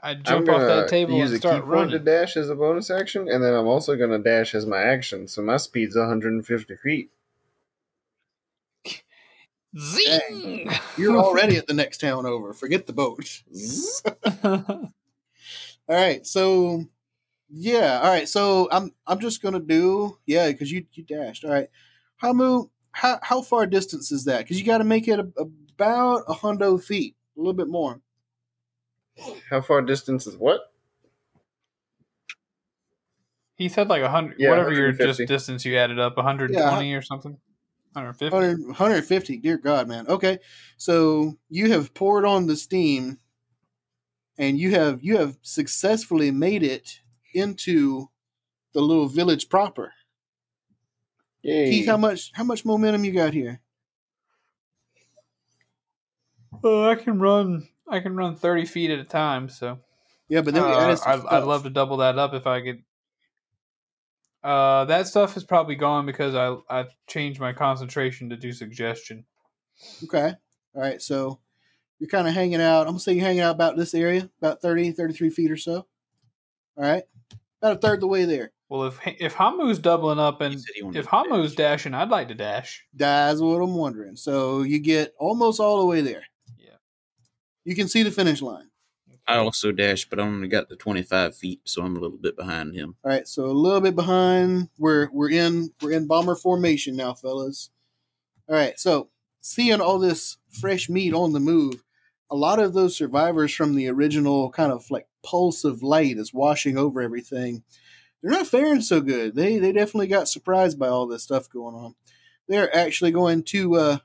I 0.00 0.14
jump 0.14 0.48
off 0.48 0.60
that 0.60 0.88
table 0.88 1.16
use 1.16 1.30
and 1.30 1.38
a 1.38 1.40
ki 1.40 1.40
start 1.40 1.64
point 1.64 1.90
to 1.92 1.98
dash 1.98 2.36
as 2.36 2.48
a 2.50 2.56
bonus 2.56 2.90
action, 2.90 3.28
and 3.28 3.42
then 3.42 3.54
I'm 3.54 3.68
also 3.68 3.94
gonna 3.94 4.18
dash 4.18 4.54
as 4.54 4.66
my 4.66 4.82
action. 4.82 5.28
So 5.28 5.42
my 5.42 5.58
speed's 5.58 5.96
150 5.96 6.76
feet. 6.76 7.10
Zing! 9.78 10.70
You're 10.98 11.16
already 11.16 11.56
at 11.56 11.66
the 11.66 11.74
next 11.74 12.00
town 12.00 12.26
over. 12.26 12.52
Forget 12.52 12.86
the 12.86 12.92
boat. 12.92 13.42
all 14.44 14.92
right, 15.88 16.26
so 16.26 16.84
yeah, 17.48 18.00
all 18.02 18.10
right, 18.10 18.28
so 18.28 18.68
I'm 18.72 18.92
I'm 19.06 19.20
just 19.20 19.42
gonna 19.42 19.60
do 19.60 20.18
yeah 20.26 20.50
because 20.50 20.72
you 20.72 20.86
you 20.92 21.04
dashed. 21.04 21.44
All 21.44 21.52
right, 21.52 21.68
Hamu, 22.16 22.68
how 22.92 23.18
how 23.22 23.42
far 23.42 23.66
distance 23.66 24.12
is 24.12 24.24
that? 24.24 24.38
Because 24.38 24.58
you 24.58 24.66
got 24.66 24.78
to 24.78 24.84
make 24.84 25.08
it 25.08 25.18
a, 25.18 25.26
about 25.38 26.24
a 26.28 26.34
hundo 26.34 26.82
feet, 26.82 27.16
a 27.36 27.40
little 27.40 27.54
bit 27.54 27.68
more. 27.68 28.00
How 29.50 29.60
far 29.60 29.82
distance 29.82 30.26
is 30.26 30.36
what? 30.36 30.72
he 33.62 33.68
said 33.68 33.88
like 33.88 34.02
a 34.02 34.10
hundred, 34.10 34.36
Yeah, 34.38 34.50
whatever 34.50 34.72
your 34.72 34.92
just 34.92 35.20
distance 35.26 35.64
you 35.64 35.76
added 35.76 35.98
up, 35.98 36.16
120 36.16 36.94
or 36.94 37.02
something. 37.02 37.38
150. 37.92 38.34
100, 38.34 38.66
150. 38.66 39.36
Dear 39.38 39.58
God, 39.58 39.86
man. 39.88 40.06
Okay, 40.08 40.38
so 40.76 41.38
you 41.48 41.70
have 41.72 41.94
poured 41.94 42.24
on 42.24 42.46
the 42.46 42.56
steam, 42.56 43.18
and 44.38 44.58
you 44.58 44.72
have 44.72 45.02
you 45.02 45.16
have 45.18 45.38
successfully 45.42 46.30
made 46.30 46.62
it 46.62 47.00
into 47.34 48.08
the 48.72 48.80
little 48.80 49.08
village 49.08 49.48
proper. 49.48 49.92
Yay! 51.42 51.70
Keith, 51.70 51.86
how 51.86 51.96
much 51.96 52.30
how 52.34 52.44
much 52.44 52.64
momentum 52.64 53.04
you 53.04 53.12
got 53.12 53.32
here? 53.34 53.60
Oh, 56.64 56.88
I 56.88 56.94
can 56.94 57.18
run. 57.18 57.68
I 57.88 58.00
can 58.00 58.14
run 58.14 58.36
30 58.36 58.66
feet 58.66 58.90
at 58.90 58.98
a 58.98 59.04
time. 59.04 59.48
So 59.48 59.80
Yeah, 60.28 60.42
but 60.42 60.54
then 60.54 60.64
we 60.64 60.72
Uh, 60.72 60.78
added 60.80 60.98
I'd, 61.04 61.24
I'd 61.26 61.44
love 61.44 61.64
to 61.64 61.70
double 61.70 61.98
that 61.98 62.18
up 62.18 62.34
if 62.34 62.46
I 62.46 62.60
could. 62.62 62.82
Uh, 64.42 64.84
that 64.86 65.06
stuff 65.06 65.36
is 65.36 65.44
probably 65.44 65.76
gone 65.76 66.06
because 66.06 66.34
I 66.34 66.56
I 66.68 66.86
changed 67.06 67.40
my 67.40 67.52
concentration 67.52 68.30
to 68.30 68.36
do 68.36 68.52
suggestion. 68.52 69.24
Okay. 70.04 70.34
All 70.74 70.82
right. 70.82 71.00
So 71.02 71.40
you're 71.98 72.08
kind 72.08 72.26
of 72.28 72.34
hanging 72.34 72.60
out. 72.60 72.82
I'm 72.82 72.86
going 72.86 72.98
to 72.98 73.02
say 73.02 73.12
you're 73.14 73.24
hanging 73.24 73.42
out 73.42 73.54
about 73.54 73.76
this 73.76 73.94
area, 73.94 74.28
about 74.40 74.60
30, 74.60 74.92
33 74.92 75.30
feet 75.30 75.50
or 75.50 75.56
so. 75.56 75.86
All 76.76 76.84
right. 76.84 77.04
About 77.60 77.76
a 77.76 77.80
third 77.80 77.94
of 77.94 78.00
the 78.00 78.06
way 78.08 78.24
there. 78.24 78.52
Well, 78.72 78.84
if 78.84 78.98
if 79.04 79.34
Hamu's 79.34 79.78
doubling 79.78 80.18
up 80.18 80.40
and 80.40 80.58
said 80.58 80.72
he 80.74 80.98
if 80.98 81.04
Hamu's 81.04 81.54
dash. 81.54 81.82
dashing, 81.82 81.92
I'd 81.92 82.08
like 82.08 82.28
to 82.28 82.34
dash. 82.34 82.82
That's 82.94 83.38
what 83.38 83.60
I'm 83.60 83.74
wondering. 83.74 84.16
So 84.16 84.62
you 84.62 84.78
get 84.78 85.12
almost 85.18 85.60
all 85.60 85.80
the 85.80 85.84
way 85.84 86.00
there. 86.00 86.22
Yeah. 86.56 86.76
You 87.66 87.74
can 87.74 87.86
see 87.86 88.02
the 88.02 88.10
finish 88.10 88.40
line. 88.40 88.70
I 89.26 89.36
also 89.36 89.72
dashed, 89.72 90.08
but 90.08 90.18
I 90.18 90.22
only 90.22 90.48
got 90.48 90.70
the 90.70 90.76
25 90.76 91.36
feet, 91.36 91.60
so 91.64 91.82
I'm 91.82 91.98
a 91.98 92.00
little 92.00 92.16
bit 92.16 92.34
behind 92.34 92.74
him. 92.74 92.96
All 93.04 93.10
right. 93.10 93.28
So 93.28 93.44
a 93.44 93.52
little 93.52 93.82
bit 93.82 93.94
behind. 93.94 94.70
We're 94.78 95.10
we're 95.12 95.30
in 95.30 95.70
we're 95.82 95.92
in 95.92 96.06
bomber 96.06 96.34
formation 96.34 96.96
now, 96.96 97.12
fellas. 97.12 97.68
All 98.48 98.56
right. 98.56 98.80
So 98.80 99.10
seeing 99.42 99.82
all 99.82 99.98
this 99.98 100.38
fresh 100.48 100.88
meat 100.88 101.12
on 101.12 101.34
the 101.34 101.40
move, 101.40 101.84
a 102.30 102.36
lot 102.36 102.58
of 102.58 102.72
those 102.72 102.96
survivors 102.96 103.52
from 103.52 103.74
the 103.74 103.88
original 103.88 104.50
kind 104.50 104.72
of 104.72 104.90
like 104.90 105.08
pulse 105.22 105.62
of 105.62 105.82
light 105.82 106.16
is 106.16 106.32
washing 106.32 106.78
over 106.78 107.02
everything. 107.02 107.64
They're 108.22 108.32
not 108.32 108.46
faring 108.46 108.80
so 108.80 109.00
good. 109.00 109.34
They 109.34 109.58
they 109.58 109.72
definitely 109.72 110.06
got 110.06 110.28
surprised 110.28 110.78
by 110.78 110.88
all 110.88 111.06
this 111.06 111.24
stuff 111.24 111.50
going 111.50 111.74
on. 111.74 111.94
They're 112.48 112.74
actually 112.74 113.10
going 113.10 113.42
to 113.44 113.74
uh, 113.76 113.98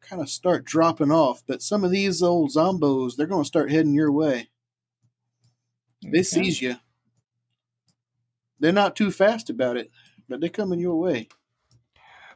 kind 0.00 0.20
of 0.20 0.28
start 0.28 0.64
dropping 0.64 1.10
off, 1.10 1.42
but 1.46 1.62
some 1.62 1.84
of 1.84 1.90
these 1.90 2.22
old 2.22 2.50
zombos, 2.50 3.16
they're 3.16 3.26
going 3.26 3.42
to 3.42 3.48
start 3.48 3.70
heading 3.70 3.94
your 3.94 4.12
way. 4.12 4.48
They 6.02 6.22
seize 6.22 6.60
you. 6.60 6.76
They're 8.60 8.72
not 8.72 8.96
too 8.96 9.10
fast 9.10 9.48
about 9.48 9.76
it, 9.76 9.90
but 10.28 10.40
they're 10.40 10.50
coming 10.50 10.78
your 10.78 10.98
way. 10.98 11.28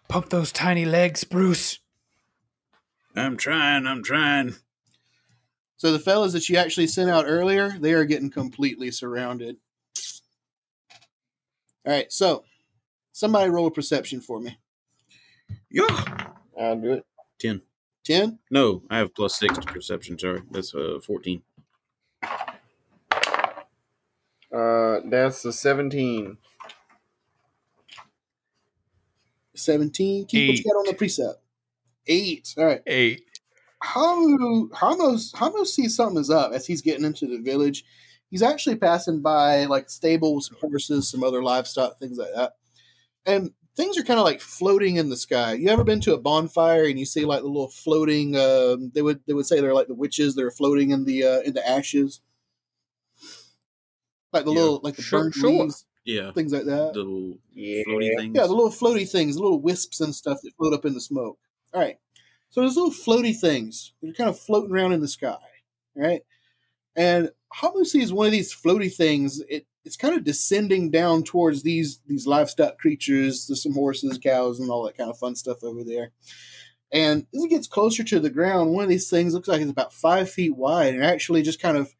Pump 0.08 0.30
those 0.30 0.52
tiny 0.52 0.84
legs, 0.84 1.24
Bruce. 1.24 1.80
I'm 3.14 3.36
trying, 3.36 3.86
I'm 3.86 4.02
trying. 4.02 4.54
So 5.76 5.92
the 5.92 5.98
fellas 5.98 6.32
that 6.32 6.48
you 6.48 6.56
actually 6.56 6.86
sent 6.86 7.10
out 7.10 7.26
earlier, 7.26 7.76
they 7.78 7.92
are 7.92 8.04
getting 8.04 8.30
completely 8.30 8.90
surrounded. 8.90 9.56
All 11.88 11.94
right, 11.94 12.12
so 12.12 12.44
somebody 13.12 13.48
roll 13.48 13.68
a 13.68 13.70
perception 13.70 14.20
for 14.20 14.38
me. 14.40 14.58
Yeah. 15.70 15.86
I'll 16.60 16.76
do 16.76 16.92
it. 16.92 17.06
10. 17.38 17.62
Ten. 18.04 18.38
No, 18.50 18.82
I 18.90 18.98
have 18.98 19.14
plus 19.14 19.38
6 19.38 19.56
to 19.56 19.62
perception, 19.62 20.18
sorry. 20.18 20.42
That's 20.50 20.74
uh 20.74 20.98
14. 21.02 21.40
Uh, 24.52 25.00
that's 25.06 25.46
a 25.46 25.52
17. 25.52 26.36
17. 29.54 30.26
Keep 30.26 30.48
what 30.48 30.58
you 30.58 30.64
got 30.64 30.78
on 30.78 30.86
the 30.88 30.92
precept. 30.94 31.40
Eight. 32.06 32.54
All 32.58 32.66
right. 32.66 32.82
Eight. 32.86 33.24
Hamu, 33.82 34.68
Hamu, 34.74 35.18
Hamu 35.34 35.64
sees 35.64 35.96
something 35.96 36.20
is 36.20 36.28
up 36.28 36.52
as 36.52 36.66
he's 36.66 36.82
getting 36.82 37.06
into 37.06 37.26
the 37.26 37.38
village. 37.38 37.86
He's 38.30 38.42
actually 38.42 38.76
passing 38.76 39.20
by 39.22 39.64
like 39.64 39.88
stables, 39.90 40.46
some 40.48 40.58
horses, 40.60 41.08
some 41.10 41.24
other 41.24 41.42
livestock, 41.42 41.98
things 41.98 42.18
like 42.18 42.32
that. 42.34 42.54
And 43.24 43.52
things 43.74 43.96
are 43.96 44.02
kind 44.02 44.18
of 44.18 44.24
like 44.24 44.40
floating 44.40 44.96
in 44.96 45.08
the 45.08 45.16
sky. 45.16 45.54
You 45.54 45.68
ever 45.70 45.84
been 45.84 46.00
to 46.02 46.14
a 46.14 46.18
bonfire 46.20 46.84
and 46.84 46.98
you 46.98 47.06
see 47.06 47.24
like 47.24 47.40
the 47.40 47.46
little 47.46 47.68
floating? 47.70 48.36
Um, 48.36 48.90
they 48.94 49.02
would 49.02 49.20
they 49.26 49.32
would 49.34 49.46
say 49.46 49.60
they're 49.60 49.74
like 49.74 49.88
the 49.88 49.94
witches. 49.94 50.34
They're 50.34 50.50
floating 50.50 50.90
in 50.90 51.04
the 51.04 51.24
uh, 51.24 51.40
in 51.40 51.54
the 51.54 51.66
ashes, 51.66 52.20
like 54.32 54.44
the 54.44 54.52
Yeah. 54.52 54.58
little 54.60 54.80
like 54.82 54.96
the 54.96 55.02
Sure- 55.02 55.20
burnt 55.24 55.34
sure. 55.34 55.50
leaves, 55.50 55.86
Yeah. 56.04 56.32
things 56.32 56.52
like 56.52 56.64
that. 56.66 56.92
The 56.94 56.98
little 57.02 57.38
Yeah. 57.54 57.82
floaty 57.86 58.16
things. 58.18 58.36
Yeah, 58.36 58.46
the 58.46 58.52
little 58.54 58.70
floaty 58.70 59.08
things, 59.10 59.36
the 59.36 59.42
little 59.42 59.60
wisps 59.60 60.00
and 60.00 60.14
stuff 60.14 60.40
that 60.42 60.54
float 60.56 60.74
up 60.74 60.84
in 60.84 60.94
the 60.94 61.00
smoke. 61.00 61.38
All 61.72 61.80
right. 61.80 61.98
So 62.50 62.60
there's 62.60 62.76
little 62.76 62.90
floaty 62.90 63.38
things. 63.38 63.92
They're 64.02 64.12
kind 64.14 64.30
of 64.30 64.38
floating 64.38 64.72
around 64.72 64.92
in 64.92 65.00
the 65.00 65.08
sky. 65.08 65.36
All 65.96 66.02
right. 66.02 66.22
And 66.96 67.30
Hamu 67.52 67.80
is 67.80 68.12
one 68.12 68.26
of 68.26 68.32
these 68.32 68.54
floaty 68.54 68.92
things. 68.92 69.40
It, 69.48 69.66
it's 69.84 69.96
kind 69.96 70.14
of 70.14 70.24
descending 70.24 70.90
down 70.90 71.22
towards 71.22 71.62
these 71.62 72.00
these 72.06 72.26
livestock 72.26 72.78
creatures. 72.78 73.46
There's 73.46 73.62
some 73.62 73.72
horses, 73.72 74.18
cows, 74.18 74.60
and 74.60 74.70
all 74.70 74.84
that 74.84 74.96
kind 74.96 75.10
of 75.10 75.18
fun 75.18 75.34
stuff 75.34 75.64
over 75.64 75.82
there. 75.82 76.12
And 76.92 77.26
as 77.34 77.44
it 77.44 77.50
gets 77.50 77.66
closer 77.66 78.02
to 78.04 78.20
the 78.20 78.30
ground, 78.30 78.72
one 78.72 78.84
of 78.84 78.90
these 78.90 79.10
things 79.10 79.34
looks 79.34 79.48
like 79.48 79.60
it's 79.60 79.70
about 79.70 79.92
five 79.92 80.30
feet 80.30 80.56
wide, 80.56 80.94
and 80.94 81.04
actually 81.04 81.42
just 81.42 81.60
kind 81.60 81.76
of 81.76 81.94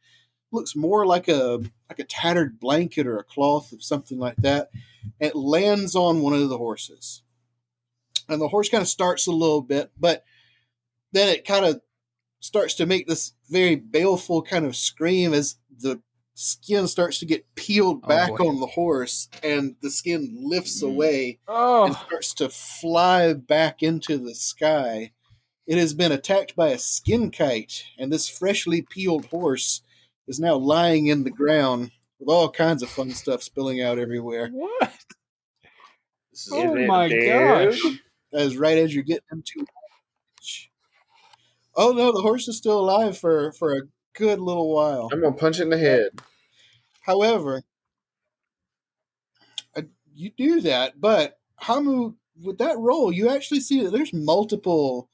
looks 0.51 0.77
more 0.77 1.07
like 1.07 1.29
a 1.29 1.62
like 1.89 1.99
a 1.99 2.05
tattered 2.05 2.61
blanket 2.61 3.07
or 3.07 3.19
a 3.19 3.25
cloth 3.25 3.73
of 3.73 3.83
something 3.83 4.19
like 4.19 4.37
that. 4.37 4.70
It 5.20 5.35
lands 5.35 5.95
on 5.95 6.20
one 6.20 6.35
of 6.35 6.49
the 6.49 6.59
horses, 6.59 7.23
and 8.29 8.41
the 8.41 8.49
horse 8.49 8.69
kind 8.69 8.83
of 8.83 8.89
starts 8.89 9.27
a 9.27 9.33
little 9.33 9.62
bit, 9.62 9.91
but 9.99 10.25
then 11.12 11.29
it 11.31 11.47
kind 11.47 11.65
of 11.65 11.81
starts 12.40 12.74
to 12.74 12.86
make 12.86 13.06
this 13.06 13.32
very 13.51 13.74
baleful 13.77 14.43
kind 14.43 14.65
of 14.65 14.77
scream 14.77 15.32
as 15.35 15.56
the 15.81 16.01
skin 16.35 16.86
starts 16.86 17.19
to 17.19 17.27
get 17.27 17.44
peeled 17.56 18.01
Oh, 18.05 18.09
back 18.09 18.36
boy. 18.36 18.47
on 18.48 18.60
the 18.60 18.66
horse, 18.66 19.28
and 19.43 19.74
the 19.82 19.90
skin 19.90 20.36
lifts 20.40 20.82
Mm. 20.82 20.89
away 20.89 21.28
and 21.48 21.56
Oh, 21.56 21.93
starts 22.06 22.32
to 22.35 22.48
fly 22.48 23.32
back 23.32 23.82
into 23.82 24.19
the 24.19 24.35
sky. 24.36 25.12
It 25.66 25.78
has 25.78 25.94
been 25.94 26.12
attacked 26.12 26.55
by 26.56 26.69
a 26.69 26.78
skin 26.78 27.31
kite, 27.31 27.82
and 27.98 28.12
this 28.12 28.28
freshly 28.28 28.82
peeled 28.82 29.27
horse 29.27 29.82
is 30.28 30.39
now 30.39 30.55
lying 30.56 31.09
in 31.09 31.24
the 31.24 31.31
ground 31.31 31.90
with 32.20 32.28
all 32.28 32.51
kinds 32.51 32.82
of 32.82 32.89
fun 32.89 33.10
stuff 33.10 33.43
spilling 33.43 33.82
out 33.82 33.98
everywhere. 33.98 34.48
what? 34.51 34.93
Oh 36.52 36.74
my 36.86 37.09
gosh. 37.09 37.81
That 38.32 38.43
is 38.43 38.56
right 38.56 38.78
as 38.78 38.94
you're 38.94 39.02
getting 39.02 39.24
into. 39.32 39.66
Oh 41.81 41.93
no, 41.93 42.11
the 42.11 42.23
horse 42.23 42.49
is 42.49 42.59
still 42.59 42.81
alive 42.81 43.17
for 43.17 43.53
for 43.53 43.73
a 43.73 43.83
good 44.13 44.41
little 44.41 44.75
while. 44.75 45.09
I'm 45.13 45.21
gonna 45.21 45.37
punch 45.37 45.61
it 45.61 45.63
in 45.63 45.71
the 45.71 45.79
head. 45.79 46.11
However, 47.03 47.63
uh, 49.77 49.83
you 50.13 50.33
do 50.37 50.61
that, 50.63 51.01
but 51.01 51.39
Hamu, 51.55 52.15
with 52.43 52.59
that 52.59 52.77
roll, 52.79 53.13
you 53.13 53.29
actually 53.29 53.61
see 53.61 53.85
that 53.85 53.93
there's 53.93 54.13
multiple 54.13 55.09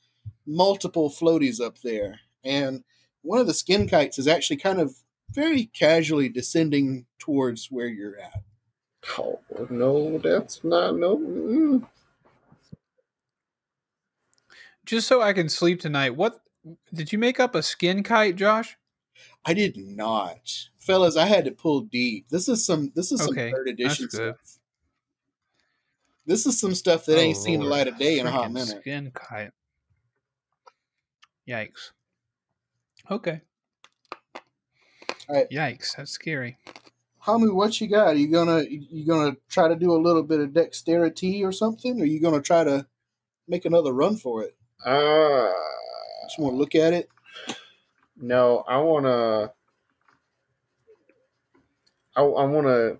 multiple 0.47 1.11
floaties 1.11 1.61
up 1.61 1.81
there, 1.83 2.21
and 2.43 2.83
one 3.21 3.41
of 3.41 3.47
the 3.47 3.53
skin 3.53 3.87
kites 3.87 4.19
is 4.19 4.27
actually 4.27 4.57
kind 4.57 4.81
of 4.81 4.95
very 5.33 5.67
casually 5.67 6.31
descending 6.31 7.05
towards 7.19 7.71
where 7.71 7.89
you're 7.89 8.19
at. 8.19 8.43
Oh 9.19 9.39
no, 9.69 10.17
that's 10.17 10.65
not 10.65 10.97
no. 10.97 11.19
Mm. 11.19 11.87
Just 14.87 15.07
so 15.07 15.21
I 15.21 15.35
can 15.35 15.51
sleep 15.51 15.79
tonight. 15.79 16.17
What 16.17 16.41
did 16.93 17.13
you 17.13 17.19
make 17.19 17.41
up 17.41 17.55
a 17.55 17.63
skin 17.63 18.03
kite, 18.03 18.37
Josh? 18.37 18.77
I 19.45 19.55
did 19.55 19.77
not, 19.77 20.51
fellas. 20.79 21.17
I 21.17 21.27
had 21.27 21.45
to 21.45 21.51
pull 21.53 21.83
deep. 21.83 22.29
This 22.31 22.49
is 22.49 22.65
some. 22.65 22.93
This 22.95 23.13
is 23.13 23.23
some 23.23 23.35
third 23.35 23.69
edition 23.69 24.09
stuff. 24.11 24.37
This 26.27 26.47
is 26.47 26.59
some 26.59 26.75
stuff 26.75 27.05
that 27.07 27.19
ain't 27.19 27.37
Oh, 27.37 27.41
seen 27.41 27.61
the 27.61 27.67
light 27.67 27.87
of 27.87 27.99
day 27.99 28.19
in 28.19 28.27
a 28.27 28.31
hot 28.31 28.51
minute. 28.51 28.81
Skin 28.81 29.11
kite. 29.13 29.51
Yikes. 31.47 31.91
Okay. 33.11 33.43
Alright. 35.29 35.51
Yikes, 35.51 35.97
that's 35.97 36.11
scary. 36.13 36.57
Hamu, 37.19 37.55
what 37.55 37.79
you 37.81 37.89
got? 37.89 38.09
Are 38.09 38.15
you 38.15 38.29
gonna 38.29 38.63
you 38.69 39.07
gonna 39.07 39.37
try 39.51 39.69
to 39.69 39.77
do 39.77 39.93
a 39.93 40.01
little 40.01 40.23
bit 40.23 40.41
of 40.41 40.55
dexterity 40.55 41.45
or 41.45 41.53
something? 41.53 42.01
Or 42.01 42.05
are 42.05 42.07
you 42.07 42.21
gonna 42.21 42.41
try 42.43 42.65
to 42.65 42.87
make 43.49 43.65
another 43.67 43.93
run 43.93 44.17
for 44.17 44.43
it? 44.43 44.57
Uh, 44.85 45.51
Just 46.25 46.39
want 46.39 46.55
to 46.55 46.59
look 46.59 46.75
at 46.75 46.93
it. 46.93 47.09
no, 48.17 48.65
I 48.67 48.79
wanna. 48.79 49.53
I, 52.17 52.23
I 52.23 52.45
wanna 52.45 52.99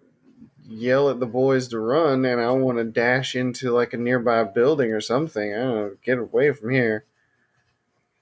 yell 0.67 1.11
at 1.11 1.21
the 1.21 1.27
boys 1.27 1.69
to 1.69 1.79
run, 1.79 2.25
and 2.25 2.41
I 2.41 2.51
wanna 2.51 2.85
dash 2.85 3.37
into 3.37 3.71
like 3.73 3.93
a 3.93 3.97
nearby 3.97 4.45
building 4.45 4.93
or 4.93 5.01
something. 5.01 5.55
I 5.55 5.59
don't 5.59 5.75
know, 5.75 5.97
get 6.05 6.19
away 6.19 6.53
from 6.53 6.71
here. 6.71 7.05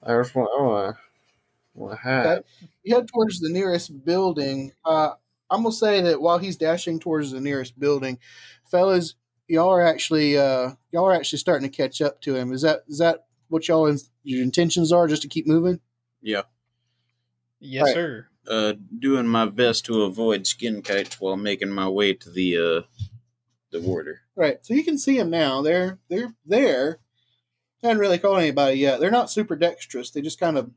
I 0.01 0.17
just 0.17 0.35
want. 0.35 0.49
I 0.57 0.61
wanna. 0.61 0.97
wanna 1.73 1.95
hide. 1.95 2.43
Head 2.87 3.07
towards 3.07 3.39
the 3.39 3.49
nearest 3.49 4.05
building. 4.05 4.73
Uh, 4.85 5.11
I'm 5.49 5.63
gonna 5.63 5.71
say 5.71 6.01
that 6.01 6.21
while 6.21 6.37
he's 6.39 6.57
dashing 6.57 6.99
towards 6.99 7.31
the 7.31 7.39
nearest 7.39 7.79
building, 7.79 8.19
fellas, 8.65 9.15
y'all 9.47 9.69
are 9.69 9.85
actually 9.85 10.37
uh, 10.37 10.71
y'all 10.91 11.05
are 11.05 11.13
actually 11.13 11.39
starting 11.39 11.69
to 11.69 11.75
catch 11.75 12.01
up 12.01 12.21
to 12.21 12.35
him. 12.35 12.51
Is 12.51 12.63
that 12.63 12.83
is 12.87 12.97
that 12.97 13.25
what 13.53 13.67
y'all 13.69 13.85
in, 13.85 13.99
your 14.23 14.41
intentions 14.43 14.91
are? 14.91 15.07
Just 15.07 15.21
to 15.21 15.27
keep 15.29 15.47
moving? 15.47 15.79
Yeah. 16.21 16.41
Yes, 17.59 17.83
Right. 17.85 17.93
sir. 17.93 18.27
Uh, 18.45 18.73
doing 18.99 19.25
my 19.27 19.45
best 19.45 19.85
to 19.85 20.01
avoid 20.03 20.45
skin 20.45 20.81
kites 20.81 21.21
while 21.21 21.37
making 21.37 21.69
my 21.69 21.87
way 21.87 22.13
to 22.13 22.29
the 22.29 22.57
uh, 22.57 22.81
the 23.71 23.79
warder. 23.79 24.21
Right. 24.35 24.57
So 24.65 24.73
you 24.73 24.83
can 24.83 24.97
see 24.97 25.17
them 25.17 25.29
now. 25.29 25.61
They're 25.61 25.99
they're 26.09 26.33
there. 26.45 26.99
I 27.81 27.87
Haven't 27.87 28.01
really 28.01 28.17
caught 28.17 28.37
anybody 28.39 28.79
yet. 28.79 28.99
They're 28.99 29.11
not 29.11 29.29
super 29.31 29.55
dexterous. 29.55 30.11
They 30.11 30.21
just 30.21 30.39
kind 30.39 30.57
of 30.57 30.71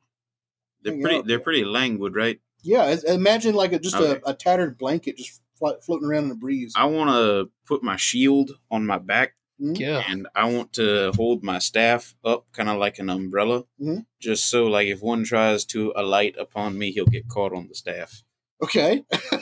They're 0.83 1.01
pretty. 1.01 1.23
They're 1.23 1.41
pretty 1.41 1.65
languid, 1.65 2.15
right? 2.15 2.41
yeah. 2.63 2.95
Imagine 3.09 3.55
like 3.55 3.73
a, 3.73 3.79
just 3.81 3.97
Okay. 3.97 4.21
a, 4.27 4.31
a 4.31 4.35
tattered 4.35 4.77
blanket 4.79 5.17
just 5.17 5.41
flo- 5.59 5.79
floating 5.81 6.07
around 6.09 6.25
in 6.25 6.29
the 6.31 6.35
breeze. 6.37 6.73
I 6.77 6.85
want 6.87 7.11
to 7.11 7.51
put 7.67 7.83
my 7.83 7.97
shield 7.97 8.53
on 8.71 8.87
my 8.87 8.99
back, 8.99 9.35
Mhm. 9.61 9.79
Yeah. 9.79 10.05
and 10.09 10.29
I 10.35 10.45
want 10.53 10.75
to 10.75 11.13
hold 11.17 11.43
my 11.43 11.59
staff 11.59 12.15
up, 12.25 12.45
kind 12.53 12.69
of 12.69 12.77
like 12.79 12.99
an 12.99 13.09
umbrella, 13.09 13.65
Mhm. 13.81 14.05
just 14.21 14.47
so 14.51 14.67
like 14.67 14.87
if 14.89 15.01
one 15.01 15.25
tries 15.25 15.65
to 15.67 15.93
alight 15.97 16.37
upon 16.39 16.77
me, 16.79 16.93
he'll 16.93 17.07
get 17.07 17.27
caught 17.29 17.55
on 17.55 17.67
the 17.69 17.75
staff. 17.75 18.23
Okay. 18.63 19.05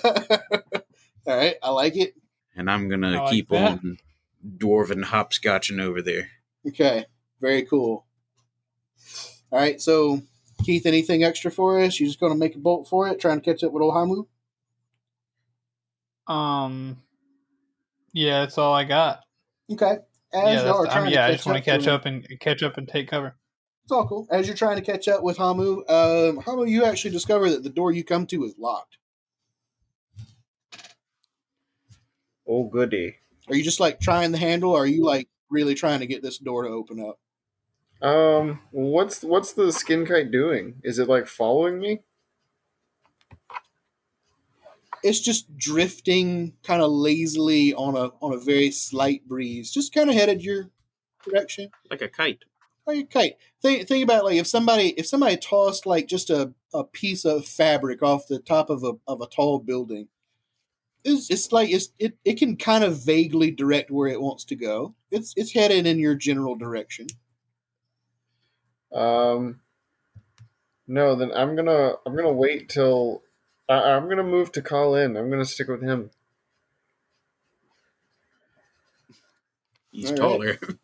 All 1.27 1.37
right. 1.37 1.57
I 1.63 1.71
like 1.71 1.97
it. 1.97 2.15
And 2.55 2.71
I'm 2.71 2.89
gonna 2.89 3.23
like 3.23 3.31
keep 3.33 3.49
that. 3.49 3.73
on 3.73 3.99
dwarven 4.47 5.03
hopscotching 5.05 5.81
over 5.81 6.01
there. 6.03 6.29
Okay, 6.69 7.07
very 7.41 7.63
cool. 7.63 8.07
All 9.51 9.59
right, 9.59 9.81
so 9.81 10.23
Keith, 10.65 10.87
anything 10.87 11.25
extra 11.25 11.51
for 11.51 11.81
us? 11.81 11.99
You 11.99 12.07
just 12.07 12.21
going 12.21 12.33
to 12.33 12.39
make 12.39 12.55
a 12.55 12.59
bolt 12.59 12.89
for 12.89 13.09
it, 13.09 13.21
trying 13.21 13.41
to 13.41 13.45
catch 13.45 13.63
up 13.65 13.73
with 13.73 13.83
old 13.83 13.95
Hamu? 13.95 14.27
Um 16.27 17.03
Yeah, 18.13 18.41
that's 18.41 18.57
all 18.59 18.73
I 18.73 18.85
got. 18.85 19.24
Okay. 19.73 19.87
As 19.87 20.01
yeah, 20.33 20.65
y'all 20.65 20.65
that's, 20.65 20.69
are 20.69 20.87
trying 20.87 20.99
um, 20.99 21.09
to 21.09 21.15
yeah, 21.15 21.25
I 21.25 21.29
catch 21.29 21.37
just 21.37 21.47
want 21.47 21.59
up 21.59 21.65
to 21.65 21.71
catch 21.71 21.87
up 21.87 22.07
and 22.07 22.41
catch 22.41 22.63
up 22.63 22.77
and 22.77 22.89
take 22.89 23.09
cover. 23.09 23.37
It's 23.85 23.93
all 23.93 24.09
cool. 24.09 24.27
As 24.31 24.47
you're 24.47 24.57
trying 24.57 24.77
to 24.77 24.83
catch 24.83 25.09
up 25.09 25.23
with 25.23 25.37
Hamu, 25.37 25.85
um, 25.89 26.39
Hamu, 26.39 26.65
you 26.65 26.85
actually 26.85 27.11
discover 27.11 27.51
that 27.51 27.63
the 27.63 27.71
door 27.71 27.93
you 27.93 28.03
come 28.03 28.27
to 28.29 28.45
is 28.45 28.55
locked. 28.59 28.97
Oh 32.49 32.65
goody. 32.65 33.17
Are 33.49 33.55
you 33.55 33.63
just 33.63 33.81
like 33.81 34.01
trying 34.01 34.33
the 34.33 34.39
handle, 34.39 34.73
or 34.73 34.83
are 34.83 34.87
you 34.87 35.05
like 35.05 35.29
really 35.51 35.75
trying 35.75 36.01
to 36.01 36.07
get 36.07 36.23
this 36.23 36.39
door 36.39 36.65
to 36.65 36.71
open 36.71 37.01
up? 37.01 37.19
Um, 38.07 38.61
what's 38.71 39.23
what's 39.23 39.53
the 39.53 39.73
skin 39.73 40.07
kite 40.07 40.31
doing? 40.31 40.77
Is 40.83 40.99
it 40.99 41.09
like 41.09 41.27
following 41.27 41.79
me? 41.79 42.01
It's 45.05 45.21
just 45.21 45.55
drifting 45.57 46.55
kind 46.63 46.83
of 46.83 46.91
lazily 46.91 47.75
on 47.75 47.95
a 47.95 48.11
on 48.21 48.33
a 48.33 48.39
very 48.39 48.71
slight 48.71 49.29
breeze, 49.29 49.71
just 49.71 49.95
kind 49.95 50.09
of 50.09 50.17
headed 50.17 50.43
your 50.43 50.71
direction. 51.23 51.71
Like 51.91 52.03
a 52.03 52.09
kite. 52.09 52.45
like 52.87 52.99
a 52.99 53.05
kite. 53.05 53.37
Think 53.63 53.87
think 53.87 54.03
about 54.03 54.25
like 54.25 54.37
if 54.37 54.47
somebody 54.47 54.89
if 54.99 55.07
somebody 55.07 55.37
tossed 55.37 55.87
like 55.87 56.09
just 56.09 56.31
a, 56.31 56.55
a 56.73 56.85
piece 56.85 57.25
of 57.25 57.47
fabric 57.47 58.03
off 58.03 58.27
the 58.27 58.39
top 58.39 58.71
of 58.71 58.83
a 58.83 58.93
of 59.07 59.21
a 59.21 59.27
tall 59.27 59.59
building. 59.59 60.09
It's, 61.05 61.29
it's 61.31 61.53
like 61.53 61.69
it's 61.71 61.91
it, 61.99 62.17
it 62.25 62.39
can 62.39 62.57
kind 62.57 62.83
of 62.83 63.05
vaguely 63.05 63.51
direct 63.51 63.91
where 63.91 64.09
it 64.09 64.23
wants 64.23 64.45
to 64.47 64.57
go. 64.57 64.95
It's 65.11 65.35
it's 65.37 65.53
headed 65.53 65.87
in 65.87 65.99
your 65.99 66.15
general 66.15 66.57
direction. 66.57 67.09
Um, 68.91 69.61
no, 70.87 71.15
then 71.15 71.31
I'm 71.33 71.57
gonna 71.57 71.93
I'm 72.07 72.17
gonna 72.17 72.33
wait 72.33 72.71
till 72.71 73.23
I, 73.69 73.75
I'm 73.93 74.09
gonna 74.09 74.23
move 74.23 74.53
to 74.53 74.63
Colin. 74.63 75.17
I'm 75.17 75.31
gonna 75.31 75.45
stick 75.45 75.69
with 75.69 75.83
him. 75.83 76.11
He's 79.93 80.07
All 80.07 80.11
right. 80.13 80.19
taller. 80.21 80.59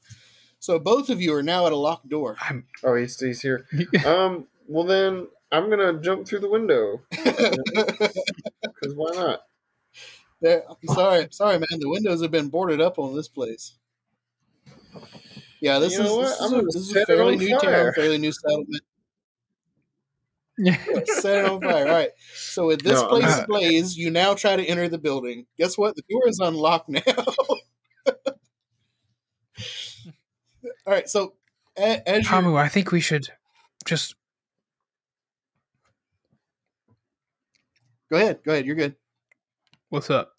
So 0.63 0.79
both 0.79 1.09
of 1.09 1.23
you 1.23 1.35
are 1.35 1.43
now 1.43 1.65
at 1.65 1.73
a 1.73 1.77
locked 1.77 2.11
door. 2.11 2.37
I'm 2.39 2.67
Oh, 2.85 2.95
he's 2.95 3.19
he's 3.19 3.41
here. 3.41 3.65
Um, 4.05 4.47
well 4.69 4.85
then 4.85 5.27
I'm 5.51 5.71
gonna 5.71 5.95
jump 6.03 6.27
through 6.29 6.41
the 6.41 6.51
window 6.51 7.01
because 7.11 8.95
why 8.95 9.11
not? 9.15 9.41
There- 10.43 10.65
I'm 10.69 10.95
sorry, 10.95 11.29
sorry, 11.31 11.59
man. 11.59 11.81
The 11.81 11.89
windows 11.89 12.21
have 12.21 12.31
been 12.31 12.51
boarded 12.51 12.79
up 12.83 12.99
on 12.99 13.17
this 13.17 13.27
place. 13.27 13.73
Yeah, 15.63 15.79
this 15.79 15.95
You 15.95 16.03
is 16.03 16.29
this 16.29 16.41
is, 16.41 16.53
a, 16.53 16.61
this 16.63 16.77
is 16.77 16.97
a 16.97 17.07
fairly 17.07 17.37
new 17.37 17.59
fire. 17.59 17.85
town, 17.85 17.93
fairly 17.95 18.19
new 18.19 18.33
settlement. 18.33 18.83
Set 21.21 21.45
it 21.45 21.51
on 21.51 21.61
fire. 21.61 21.87
All 21.89 21.93
right. 21.95 22.11
So 22.35 22.67
with 22.67 22.83
this 22.83 23.01
No, 23.01 23.09
place 23.09 23.25
not. 23.25 23.45
ablaze, 23.45 23.97
you 23.97 24.11
now 24.11 24.35
try 24.35 24.57
to 24.57 24.65
enter 24.65 24.89
the 24.89 24.99
building. 24.99 25.47
Guess 25.59 25.79
what? 25.79 25.97
The 25.97 26.03
door 26.11 26.29
is 26.29 26.39
unlocked 26.41 26.89
now. 26.89 27.01
All 30.87 30.93
right. 30.95 31.09
So 31.09 31.35
as 31.77 32.03
you 32.07 32.23
Hamu, 32.29 32.57
I 32.57 32.69
think 32.69 32.93
we 32.93 33.01
should 33.01 33.27
just 33.87 34.15
go 38.11 38.17
ahead, 38.19 38.41
go 38.45 38.53
ahead. 38.53 38.67
You're 38.67 38.77
good. 38.77 38.97
What's 39.89 40.11
up? 40.11 40.33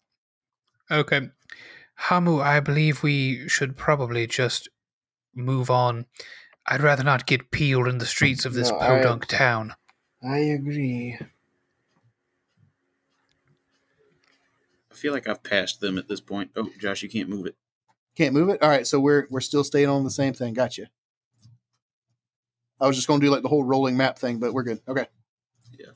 Okay. 0.89 1.29
Hamu, 1.95 2.39
I 2.39 2.59
believe 2.59 3.03
we 3.03 3.47
should 3.47 3.77
probably 3.77 4.27
just 4.27 4.69
move 5.35 5.69
on. 5.69 6.05
I'd 6.67 6.81
rather 6.81 7.03
not 7.03 7.25
get 7.25 7.51
peeled 7.51 7.87
in 7.87 7.97
the 7.97 8.05
streets 8.05 8.45
of 8.45 8.53
this 8.53 8.69
No, 8.71 8.79
I- 8.79 8.87
podunk 8.87 9.25
town. 9.27 9.73
I 10.23 10.37
agree. 10.37 11.17
I 14.91 14.93
feel 14.93 15.13
like 15.13 15.27
I've 15.27 15.43
passed 15.43 15.79
them 15.81 15.97
at 15.97 16.07
this 16.07 16.21
point. 16.21 16.51
Oh, 16.55 16.69
Josh, 16.79 17.01
you 17.01 17.09
can't 17.09 17.29
move 17.29 17.45
it. 17.45 17.55
Can't 18.15 18.33
move 18.33 18.49
it. 18.49 18.61
All 18.61 18.69
right. 18.69 18.85
So 18.85 18.99
we're 18.99 19.25
we're 19.29 19.39
still 19.41 19.63
staying 19.63 19.89
on 19.89 20.03
the 20.03 20.11
same 20.11 20.33
thing. 20.33 20.53
Gotcha. 20.53 20.87
I 22.79 22.87
was 22.87 22.95
just 22.95 23.07
going 23.07 23.19
to 23.19 23.25
do 23.25 23.31
like 23.31 23.43
the 23.43 23.47
whole 23.49 23.63
rolling 23.63 23.95
map 23.95 24.17
thing, 24.19 24.39
but 24.39 24.53
we're 24.53 24.63
good. 24.63 24.81
Okay. 24.87 25.05
Yeah. 25.77 25.87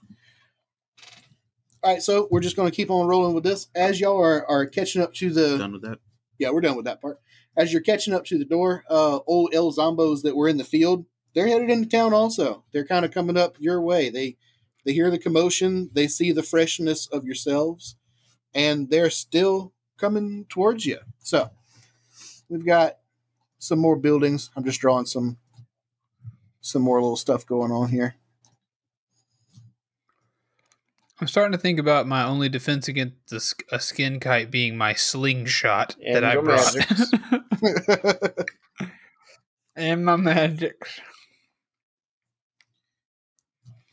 All 1.84 1.92
right. 1.94 2.02
So 2.02 2.28
we're 2.32 2.40
just 2.40 2.56
going 2.56 2.70
to 2.70 2.76
keep 2.76 2.90
on 2.90 3.08
rolling 3.08 3.36
with 3.36 3.44
this 3.44 3.68
as 3.76 4.00
y'all 4.00 4.18
are 4.20 4.46
are 4.50 4.66
catching 4.66 5.02
up 5.02 5.14
to 5.16 5.30
the 5.32 5.58
Done 5.58 5.74
with 5.74 5.82
that. 5.84 6.00
yeah, 6.40 6.50
we're 6.52 6.62
done 6.62 6.76
with 6.76 6.86
that 6.86 7.02
part. 7.02 7.20
As 7.58 7.72
you're 7.72 7.82
catching 7.82 8.14
up 8.14 8.26
to 8.26 8.38
the 8.38 8.46
door, 8.46 8.84
uh, 8.90 9.20
old 9.28 9.54
El 9.54 9.72
Zombos 9.72 10.24
that 10.24 10.36
were 10.36 10.48
in 10.50 10.58
the 10.58 10.64
field, 10.66 11.06
they're 11.36 11.48
headed 11.48 11.70
into 11.70 11.90
town 11.90 12.14
also. 12.14 12.64
They're 12.72 12.86
kind 12.86 13.06
of 13.06 13.12
coming 13.12 13.38
up 13.38 13.58
your 13.60 13.82
way. 13.82 14.10
They 14.10 14.38
they 14.86 14.94
hear 14.94 15.12
the 15.12 15.20
commotion, 15.20 15.90
they 15.94 16.08
see 16.08 16.32
the 16.32 16.44
freshness 16.44 17.08
of 17.08 17.26
yourselves, 17.26 17.96
and 18.54 18.90
they're 18.90 19.10
still 19.10 19.74
coming 19.98 20.46
towards 20.48 20.86
you. 20.86 21.00
So 21.20 21.50
we've 22.50 22.66
got 22.66 22.98
some 23.58 23.80
more 23.80 23.96
buildings. 23.96 24.50
I'm 24.56 24.64
just 24.64 24.80
drawing 24.80 25.06
some 25.06 25.38
some 26.62 26.82
more 26.82 27.02
little 27.02 27.18
stuff 27.18 27.46
going 27.46 27.72
on 27.72 27.90
here. 27.90 28.16
I'm 31.20 31.28
starting 31.28 31.54
to 31.54 31.58
think 31.58 31.80
about 31.80 32.08
my 32.08 32.26
only 32.26 32.50
defense 32.50 32.88
against 32.88 33.30
the, 33.30 33.54
a 33.72 33.80
skin 33.80 34.20
kite 34.20 34.52
being 34.52 34.78
my 34.78 34.94
slingshot 34.94 35.96
And 36.06 36.16
that 36.16 36.24
I 36.26 36.36
brought. 36.36 36.76
and 39.76 40.04
my 40.04 40.18
magics. 40.18 41.00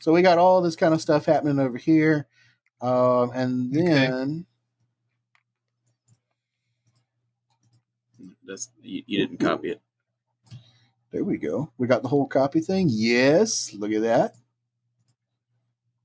So 0.03 0.11
we 0.11 0.21
got 0.21 0.37
all 0.37 0.61
this 0.61 0.75
kind 0.75 0.93
of 0.93 0.99
stuff 0.99 1.23
happening 1.23 1.59
over 1.59 1.77
here. 1.77 2.27
Um, 2.81 3.31
and 3.33 3.71
Okay. 3.73 3.87
then 3.87 4.45
That's 8.45 8.69
you, 8.81 9.01
you 9.07 9.19
didn't 9.19 9.37
copy 9.39 9.69
it. 9.69 9.81
there 11.11 11.23
we 11.23 11.37
go. 11.37 11.71
We 11.77 11.87
got 11.87 12.01
the 12.01 12.09
whole 12.09 12.27
copy 12.27 12.59
thing. 12.59 12.87
Yes, 12.91 13.73
look 13.73 13.93
at 13.93 14.01
that. 14.01 14.35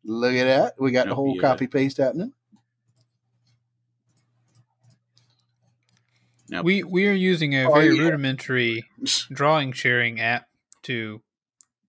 Look 0.05 0.35
at 0.35 0.45
that. 0.45 0.75
We 0.79 0.93
got 0.93 1.09
the 1.09 1.17
whole 1.17 1.35
yeah. 1.35 1.41
copy 1.41 1.67
paste 1.67 1.97
happening. 1.97 2.33
Now, 6.49 6.63
We 6.63 6.85
we 6.85 7.09
are 7.09 7.13
using 7.13 7.57
a 7.57 7.65
Oh, 7.69 7.75
very 7.75 7.97
yeah. 7.97 8.03
rudimentary 8.05 8.85
drawing 9.33 9.73
sharing 9.73 10.21
app 10.21 10.47
to 10.85 11.21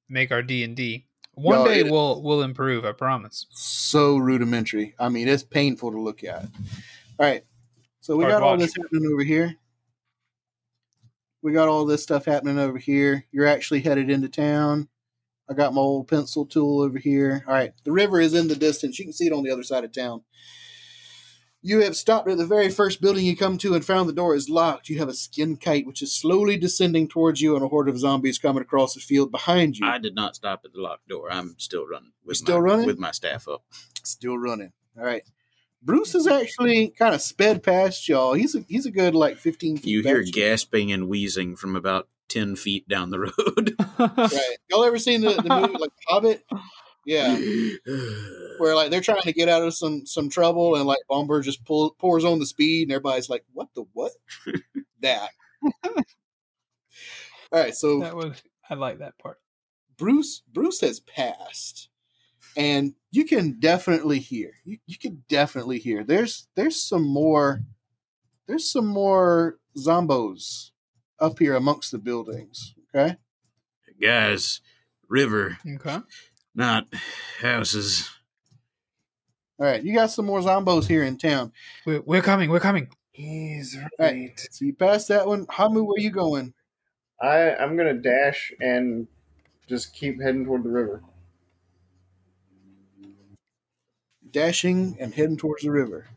make 0.09 0.31
our 0.31 0.41
D 0.41 0.63
and 0.63 0.75
D. 0.75 1.05
One 1.41 1.65
day 1.65 1.79
it- 1.79 1.91
we'll 1.91 2.21
we'll 2.21 2.41
improve. 2.41 2.85
I 2.85 2.91
promise. 2.91 3.45
So 3.51 4.17
rudimentary. 4.17 4.95
I 4.99 5.09
mean, 5.09 5.27
it's 5.27 5.43
painful 5.43 5.91
to 5.91 5.99
look 5.99 6.23
at. 6.23 6.43
All 6.43 6.49
right. 7.19 7.43
So 8.01 8.15
we 8.15 8.23
Hard 8.23 8.33
got 8.33 8.43
all 8.43 8.57
this 8.57 8.75
happening 8.75 9.09
over 9.11 9.23
here. 9.23 9.55
We 11.41 11.53
got 11.53 11.69
all 11.69 11.85
this 11.85 12.03
stuff 12.03 12.25
happening 12.25 12.59
over 12.59 12.77
here. 12.77 13.25
You're 13.31 13.45
actually 13.45 13.81
headed 13.81 14.09
into 14.09 14.27
town. 14.29 14.89
I 15.49 15.53
got 15.53 15.73
my 15.73 15.81
old 15.81 16.07
pencil 16.07 16.45
tool 16.45 16.81
over 16.81 16.99
here. 16.99 17.43
All 17.47 17.53
right. 17.53 17.71
The 17.83 17.91
river 17.91 18.19
is 18.19 18.33
in 18.33 18.47
the 18.47 18.55
distance. 18.55 18.99
You 18.99 19.05
can 19.05 19.13
see 19.13 19.27
it 19.27 19.33
on 19.33 19.43
the 19.43 19.51
other 19.51 19.63
side 19.63 19.83
of 19.83 19.91
town. 19.91 20.21
You 21.61 21.81
have 21.81 21.97
stopped 21.97 22.29
at 22.29 22.37
the 22.37 22.45
very 22.45 22.69
first 22.69 23.01
building 23.01 23.25
you 23.25 23.35
come 23.35 23.57
to 23.57 23.73
and 23.75 23.83
found 23.83 24.07
the 24.07 24.13
door 24.13 24.33
is 24.33 24.49
locked. 24.49 24.87
You 24.87 24.97
have 24.99 25.09
a 25.09 25.13
skin 25.13 25.57
kite 25.57 25.85
which 25.85 26.01
is 26.01 26.13
slowly 26.15 26.55
descending 26.57 27.07
towards 27.07 27.41
you 27.41 27.55
and 27.55 27.63
a 27.65 27.67
horde 27.67 27.89
of 27.89 27.99
zombies 27.99 28.39
coming 28.39 28.61
across 28.61 28.93
the 28.93 29.01
field 29.01 29.29
behind 29.29 29.77
you. 29.77 29.85
I 29.85 29.97
did 29.97 30.15
not 30.15 30.35
stop 30.35 30.61
at 30.63 30.71
the 30.71 30.79
locked 30.81 31.09
door. 31.09 31.29
I'm 31.31 31.55
still 31.57 31.85
running. 31.85 32.11
With 32.25 32.37
Still 32.37 32.59
my, 32.59 32.63
running? 32.63 32.85
with 32.85 32.97
my 32.97 33.11
staff 33.11 33.47
up. 33.49 33.63
Still 34.03 34.37
running. 34.37 34.71
All 34.97 35.03
right. 35.03 35.23
Bruce 35.81 36.15
is 36.15 36.27
actually 36.27 36.89
kind 36.89 37.13
of 37.13 37.21
sped 37.21 37.61
past 37.63 38.07
y'all. 38.07 38.33
He's 38.33 38.55
a 38.55 38.61
he's 38.67 38.85
a 38.85 38.91
good 38.91 39.15
like 39.15 39.37
fifteen 39.37 39.77
feet. 39.77 39.85
You 39.89 40.01
hear 40.03 40.23
gasping 40.23 40.91
and 40.91 41.07
wheezing 41.09 41.55
from 41.55 41.75
about 41.75 42.07
ten 42.27 42.55
feet 42.57 42.87
down 42.87 43.09
the 43.09 43.19
road. 43.19 43.75
Right. 43.99 44.57
Y'all 44.69 44.83
ever 44.85 44.97
seen 44.97 45.21
the, 45.21 45.31
the 45.33 45.49
movie 45.49 45.77
like 45.77 45.91
Hobbit? 46.07 46.43
Yeah. 47.09 47.35
Where 48.59 48.75
like 48.75 48.91
they're 48.91 49.01
trying 49.01 49.23
to 49.23 49.33
get 49.33 49.49
out 49.49 49.63
of 49.63 49.73
some 49.73 50.05
some 50.05 50.29
trouble 50.29 50.75
and 50.75 50.85
like 50.85 50.99
Bombur 51.09 51.41
just 51.41 51.65
pull, 51.65 51.95
pours 51.97 52.23
on 52.23 52.37
the 52.37 52.45
speed 52.45 52.83
and 52.83 52.91
everybody's 52.91 53.29
like, 53.29 53.43
"What 53.53 53.69
the 53.73 53.85
what?" 53.93 54.11
that. 55.01 55.29
All 55.63 56.03
right, 57.51 57.73
so 57.73 57.99
that 58.01 58.15
was 58.15 58.43
I 58.69 58.75
like 58.75 58.99
that 58.99 59.17
part. 59.17 59.39
Bruce 59.97 60.43
Bruce 60.53 60.81
has 60.81 60.99
passed, 60.99 61.89
and 62.55 62.93
you 63.11 63.25
can 63.25 63.59
definitely 63.59 64.19
hear. 64.19 64.51
You 64.63 64.77
you 64.85 64.97
can 64.99 65.23
definitely 65.29 65.79
hear. 65.79 66.03
There's 66.03 66.47
there's 66.55 66.79
some 66.79 67.07
more. 67.07 67.63
There's 68.45 68.71
some 68.71 68.87
more 68.87 69.57
zombos 69.77 70.71
up 71.19 71.39
here 71.39 71.55
amongst 71.55 71.91
the 71.91 71.97
buildings. 71.97 72.75
Okay. 72.93 73.15
Guys, 73.99 74.61
river, 75.07 75.57
Okay. 75.75 75.99
Not 76.59 76.85
houses. 77.41 78.07
All 79.57 79.65
right, 79.65 79.81
you 79.81 79.95
got 79.95 80.11
some 80.11 80.25
more 80.25 80.41
zombos 80.41 80.87
here 80.87 81.03
in 81.03 81.17
town. 81.17 81.51
We're, 81.85 82.01
we're 82.01 82.21
coming. 82.21 82.49
We're 82.49 82.59
coming. 82.59 82.89
He's 83.11 83.77
right. 83.97 84.39
So 84.51 84.65
you 84.65 84.73
passed 84.73 85.07
that 85.07 85.25
one. 85.25 85.47
Hamu, 85.49 85.83
where 85.83 85.95
are 85.95 85.99
you 85.99 86.11
going? 86.11 86.53
I 87.19 87.55
I'm 87.55 87.75
gonna 87.75 87.95
dash 87.95 88.53
and 88.61 89.07
just 89.67 89.93
keep 89.93 90.21
heading 90.21 90.45
toward 90.45 90.63
the 90.63 90.69
river. 90.69 91.01
Dashing 94.31 94.95
and 94.99 95.13
heading 95.13 95.37
towards 95.37 95.63
the 95.63 95.71
river. 95.71 96.07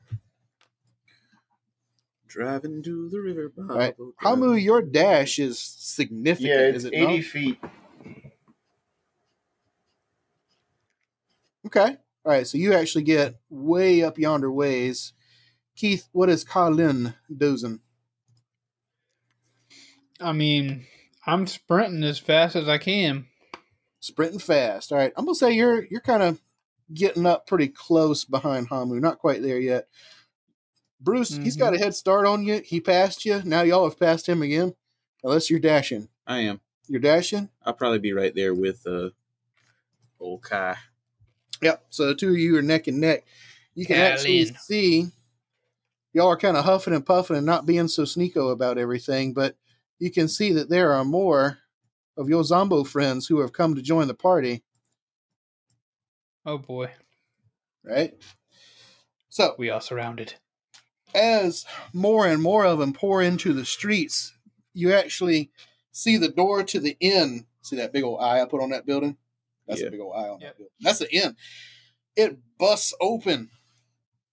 Driving 2.29 2.83
to 2.83 3.09
the 3.11 3.21
river. 3.21 3.53
All 3.59 3.77
right, 3.77 3.95
Hamu, 4.19 4.53
your 4.55 4.83
dash 4.83 5.39
is 5.39 5.59
significant. 5.59 6.49
Yeah, 6.49 6.67
it's 6.67 6.79
is 6.79 6.85
it 6.87 6.95
80 6.95 7.17
not? 7.17 7.25
feet. 7.25 7.59
Okay. 11.75 11.97
All 12.25 12.33
right, 12.33 12.47
so 12.47 12.59
you 12.59 12.75
actually 12.75 13.05
get 13.05 13.37
way 13.49 14.03
up 14.03 14.19
yonder 14.19 14.53
ways. 14.53 15.15
Keith, 15.75 16.07
what 16.13 16.29
is 16.29 16.45
Colin 16.45 17.15
dozing? 17.35 17.81
I 20.21 20.33
mean, 20.33 20.87
I'm 21.27 21.47
sprinting 21.47 22.05
as 22.05 22.19
fast 22.19 22.57
as 22.57 22.69
I 22.69 22.77
can. 22.77 23.27
Sprinting 24.01 24.39
fast. 24.39 24.93
All 24.93 24.99
right, 24.99 25.13
I'm 25.17 25.25
gonna 25.25 25.35
say 25.35 25.53
you're 25.53 25.85
you're 25.87 26.01
kind 26.03 26.23
of 26.23 26.41
getting 26.93 27.25
up 27.25 27.47
pretty 27.47 27.69
close 27.69 28.25
behind 28.27 28.69
Hamu. 28.69 29.01
Not 29.01 29.19
quite 29.19 29.41
there 29.41 29.59
yet. 29.59 29.89
Bruce, 31.01 31.37
he's 31.37 31.57
got 31.57 31.75
a 31.75 31.79
head 31.79 31.95
start 31.95 32.27
on 32.27 32.45
you. 32.45 32.61
He 32.65 32.81
passed 32.81 33.25
you. 33.25 33.43
Now 33.45 33.63
y'all 33.63 33.89
have 33.89 33.99
passed 33.99 34.29
him 34.29 34.43
again. 34.43 34.75
Unless 35.25 35.51
you're 35.51 35.59
dashing. 35.59 36.09
I 36.27 36.41
am. 36.41 36.61
You're 36.87 37.01
dashing. 37.01 37.49
I'll 37.65 37.73
probably 37.73 37.99
be 37.99 38.13
right 38.13 38.35
there 38.35 38.55
with 38.55 38.87
uh, 38.87 39.11
old 40.21 40.43
Kai. 40.43 40.77
Yep. 41.63 41.85
So 41.91 42.07
the 42.07 42.15
two 42.15 42.31
of 42.31 42.39
you 42.39 42.57
are 42.57 42.63
neck 42.63 42.89
and 42.89 43.01
neck. 43.01 43.25
You 43.75 43.87
can 43.87 43.97
actually 43.97 44.45
see 44.61 45.07
y'all 46.13 46.29
are 46.29 46.37
kind 46.37 46.57
of 46.57 46.65
huffing 46.65 46.93
and 46.93 47.07
puffing 47.07 47.37
and 47.37 47.47
not 47.47 47.67
being 47.67 47.89
so 47.89 48.03
sneako 48.03 48.53
about 48.53 48.79
everything, 48.79 49.33
but 49.33 49.57
you 49.99 50.11
can 50.11 50.29
see 50.29 50.53
that 50.53 50.69
there 50.69 50.93
are 50.93 51.05
more 51.05 51.59
of 52.17 52.29
your 52.29 52.45
Zombo 52.45 52.85
friends 52.85 53.27
who 53.27 53.41
have 53.41 53.53
come 53.53 53.75
to 53.75 53.83
join 53.83 54.09
the 54.09 54.15
party, 54.15 54.63
Oh 56.45 56.59
boy, 56.59 56.91
right? 57.85 58.13
So 59.29 59.55
we 59.59 59.71
are 59.71 59.81
surrounded. 59.81 60.35
as 61.15 61.65
more 61.93 62.27
and 62.27 62.43
more 62.43 62.65
of 62.67 62.79
them 62.79 62.93
pour 62.93 63.23
into 63.23 63.53
the 63.53 63.65
streets, 63.65 64.35
you 64.75 64.93
actually 64.93 65.51
see 65.93 66.17
the 66.17 66.29
door 66.29 66.65
to 66.65 66.81
the 66.81 66.97
inn. 67.01 67.47
See 67.63 67.77
that 67.77 67.93
big 67.93 68.03
old 68.03 68.21
eye 68.21 68.43
I 68.43 68.45
put 68.47 68.61
on 68.61 68.71
that 68.71 68.87
building? 68.87 69.17
That's 69.67 69.81
Yeah. 69.81 69.87
a 69.89 69.91
big 69.91 70.01
old 70.01 70.15
eye 70.17 70.29
on 70.29 70.41
Yep. 70.41 70.49
that 70.51 70.59
building. 70.59 70.73
That's 70.81 70.99
the 70.99 71.13
end. 71.13 71.37
It 72.17 72.39
busts 72.59 72.93
open, 73.01 73.51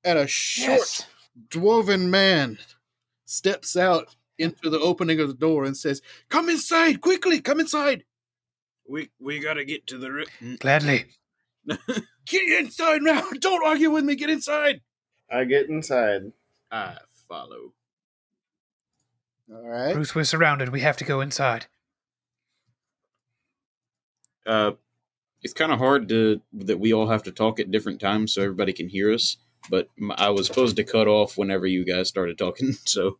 and 0.04 0.18
a 0.20 0.28
short 0.28 1.08
dwarven 1.50 2.10
man 2.10 2.60
steps 3.26 3.76
out 3.78 4.16
into 4.38 4.70
the 4.70 4.80
opening 4.80 5.20
of 5.20 5.28
the 5.28 5.34
door 5.34 5.66
and 5.66 5.78
says, 5.78 6.02
"Come 6.30 6.50
inside, 6.50 7.02
quickly! 7.02 7.42
Come 7.42 7.60
inside! 7.60 8.06
We 8.88 9.12
we 9.20 9.40
gotta 9.40 9.64
get 9.66 9.86
to 9.88 9.98
the 9.98 10.12
room. 10.12 10.58
Gladly. 10.60 11.06
Get 12.26 12.60
inside 12.60 13.02
now! 13.02 13.30
Don't 13.40 13.66
argue 13.66 13.92
with 13.92 14.04
me. 14.04 14.16
Get 14.16 14.30
inside!" 14.30 14.82
I 15.30 15.44
get 15.46 15.70
inside. 15.70 16.32
I 16.72 16.98
follow. 17.28 17.74
All 19.52 19.68
right. 19.68 19.94
Bruce, 19.94 20.16
we're 20.16 20.24
surrounded. 20.24 20.70
We 20.70 20.82
have 20.82 20.98
to 20.98 21.04
go 21.04 21.22
inside. 21.22 21.68
Uh, 24.46 24.72
it's 25.42 25.54
kind 25.54 25.72
of 25.72 25.80
hard 25.80 26.10
to 26.10 26.42
that 26.54 26.80
we 26.80 26.94
all 26.94 27.08
have 27.08 27.24
to 27.24 27.32
talk 27.32 27.60
at 27.60 27.72
different 27.72 28.00
times 28.00 28.34
so 28.34 28.42
everybody 28.42 28.74
can 28.74 28.90
hear 28.90 29.14
us. 29.14 29.38
But 29.70 29.90
I 30.16 30.30
was 30.30 30.48
supposed 30.48 30.76
to 30.78 30.84
cut 30.84 31.08
off 31.08 31.38
whenever 31.38 31.68
you 31.68 31.86
guys 31.86 32.08
started 32.08 32.38
talking, 32.38 32.74
so 32.86 33.20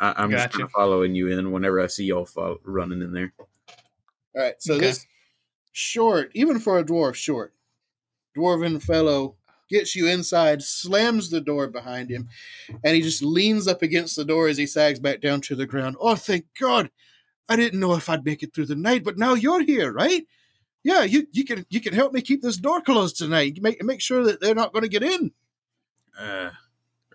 I, 0.00 0.14
I'm 0.16 0.30
just 0.30 0.44
Gotcha. 0.44 0.58
kinda 0.58 0.68
following 0.74 1.14
you 1.14 1.28
in 1.28 1.52
whenever 1.52 1.80
I 1.80 1.86
see 1.86 2.04
y'all 2.04 2.26
fo- 2.26 2.60
running 2.64 3.02
in 3.02 3.12
there. 3.12 3.32
All 3.38 4.42
right. 4.42 4.54
So 4.58 4.74
Okay. 4.74 4.86
this 4.86 5.06
short, 5.72 6.30
even 6.34 6.60
for 6.60 6.78
a 6.78 6.84
dwarf, 6.84 7.14
short 7.14 7.54
dwarven 8.36 8.80
fellow 8.82 9.36
gets 9.68 9.94
you 9.96 10.06
inside, 10.06 10.62
slams 10.62 11.30
the 11.30 11.40
door 11.40 11.66
behind 11.66 12.10
him, 12.10 12.28
and 12.84 12.94
he 12.94 13.02
just 13.02 13.22
leans 13.22 13.66
up 13.68 13.82
against 13.82 14.16
the 14.16 14.24
door 14.24 14.48
as 14.48 14.56
he 14.56 14.66
sags 14.66 14.98
back 15.00 15.20
down 15.20 15.40
to 15.42 15.54
the 15.54 15.66
ground. 15.66 15.96
Oh, 16.00 16.14
thank 16.14 16.46
God! 16.58 16.90
I 17.48 17.56
didn't 17.56 17.80
know 17.80 17.94
if 17.94 18.08
I'd 18.08 18.24
make 18.24 18.42
it 18.42 18.54
through 18.54 18.66
the 18.66 18.76
night, 18.76 19.04
but 19.04 19.18
now 19.18 19.34
you're 19.34 19.62
here, 19.62 19.92
right? 19.92 20.26
Yeah, 20.84 21.02
you 21.02 21.26
you 21.32 21.44
can 21.44 21.66
you 21.68 21.80
can 21.80 21.92
help 21.92 22.12
me 22.12 22.22
keep 22.22 22.42
this 22.42 22.56
door 22.56 22.80
closed 22.80 23.16
tonight. 23.16 23.58
Make 23.60 23.82
make 23.82 24.00
sure 24.00 24.24
that 24.24 24.40
they're 24.40 24.54
not 24.54 24.72
going 24.72 24.84
to 24.84 24.88
get 24.88 25.02
in. 25.02 25.32
Uh, 26.18 26.50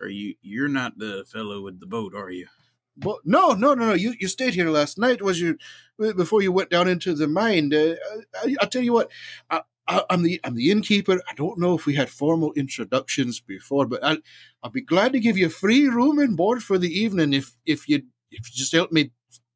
are 0.01 0.07
you? 0.07 0.35
You're 0.41 0.67
not 0.67 0.97
the 0.97 1.25
fellow 1.27 1.61
with 1.61 1.79
the 1.79 1.85
boat, 1.85 2.13
are 2.15 2.29
you? 2.29 2.47
But 2.95 3.17
no, 3.25 3.53
no, 3.53 3.73
no, 3.73 3.87
no. 3.87 3.93
You 3.93 4.13
you 4.19 4.27
stayed 4.27 4.53
here 4.53 4.69
last 4.69 4.97
night. 4.97 5.21
Was 5.21 5.41
you 5.41 5.57
before 5.97 6.41
you 6.41 6.51
went 6.51 6.69
down 6.69 6.87
into 6.87 7.13
the 7.13 7.27
mine? 7.27 7.73
Uh, 7.73 7.95
I, 8.43 8.55
I'll 8.61 8.69
tell 8.69 8.83
you 8.83 8.93
what. 8.93 9.09
I, 9.49 9.61
I, 9.87 10.03
I'm 10.09 10.23
the 10.23 10.39
I'm 10.43 10.55
the 10.55 10.71
innkeeper. 10.71 11.21
I 11.29 11.33
don't 11.35 11.59
know 11.59 11.75
if 11.75 11.85
we 11.85 11.95
had 11.95 12.09
formal 12.09 12.53
introductions 12.53 13.39
before, 13.39 13.85
but 13.85 14.03
I'll 14.03 14.17
I'll 14.61 14.71
be 14.71 14.81
glad 14.81 15.13
to 15.13 15.19
give 15.19 15.37
you 15.37 15.49
free 15.49 15.87
room 15.87 16.19
and 16.19 16.37
board 16.37 16.63
for 16.63 16.77
the 16.77 16.91
evening 16.91 17.33
if 17.33 17.53
if 17.65 17.89
you 17.89 18.03
if 18.31 18.47
you 18.47 18.53
just 18.53 18.71
help 18.71 18.91
me, 18.91 19.11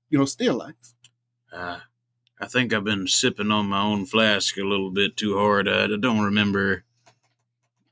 you 0.09 0.17
know, 0.17 0.25
stay 0.25 0.47
alive. 0.47 0.75
Uh, 1.51 1.79
I 2.39 2.47
think 2.47 2.73
I've 2.73 2.83
been 2.83 3.07
sipping 3.07 3.51
on 3.51 3.67
my 3.67 3.81
own 3.81 4.05
flask 4.05 4.57
a 4.57 4.63
little 4.63 4.91
bit 4.91 5.17
too 5.17 5.37
hard. 5.37 5.67
I 5.67 5.87
don't 5.87 6.23
remember 6.23 6.83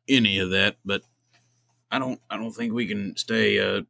any 0.07 0.37
of 0.37 0.51
that, 0.51 0.77
but 0.85 1.01
I 1.91 1.99
don't. 1.99 2.19
I 2.29 2.37
don't 2.37 2.51
think 2.51 2.73
we 2.73 2.85
can 2.85 3.15
stay. 3.17 3.59
Uh, 3.59 3.81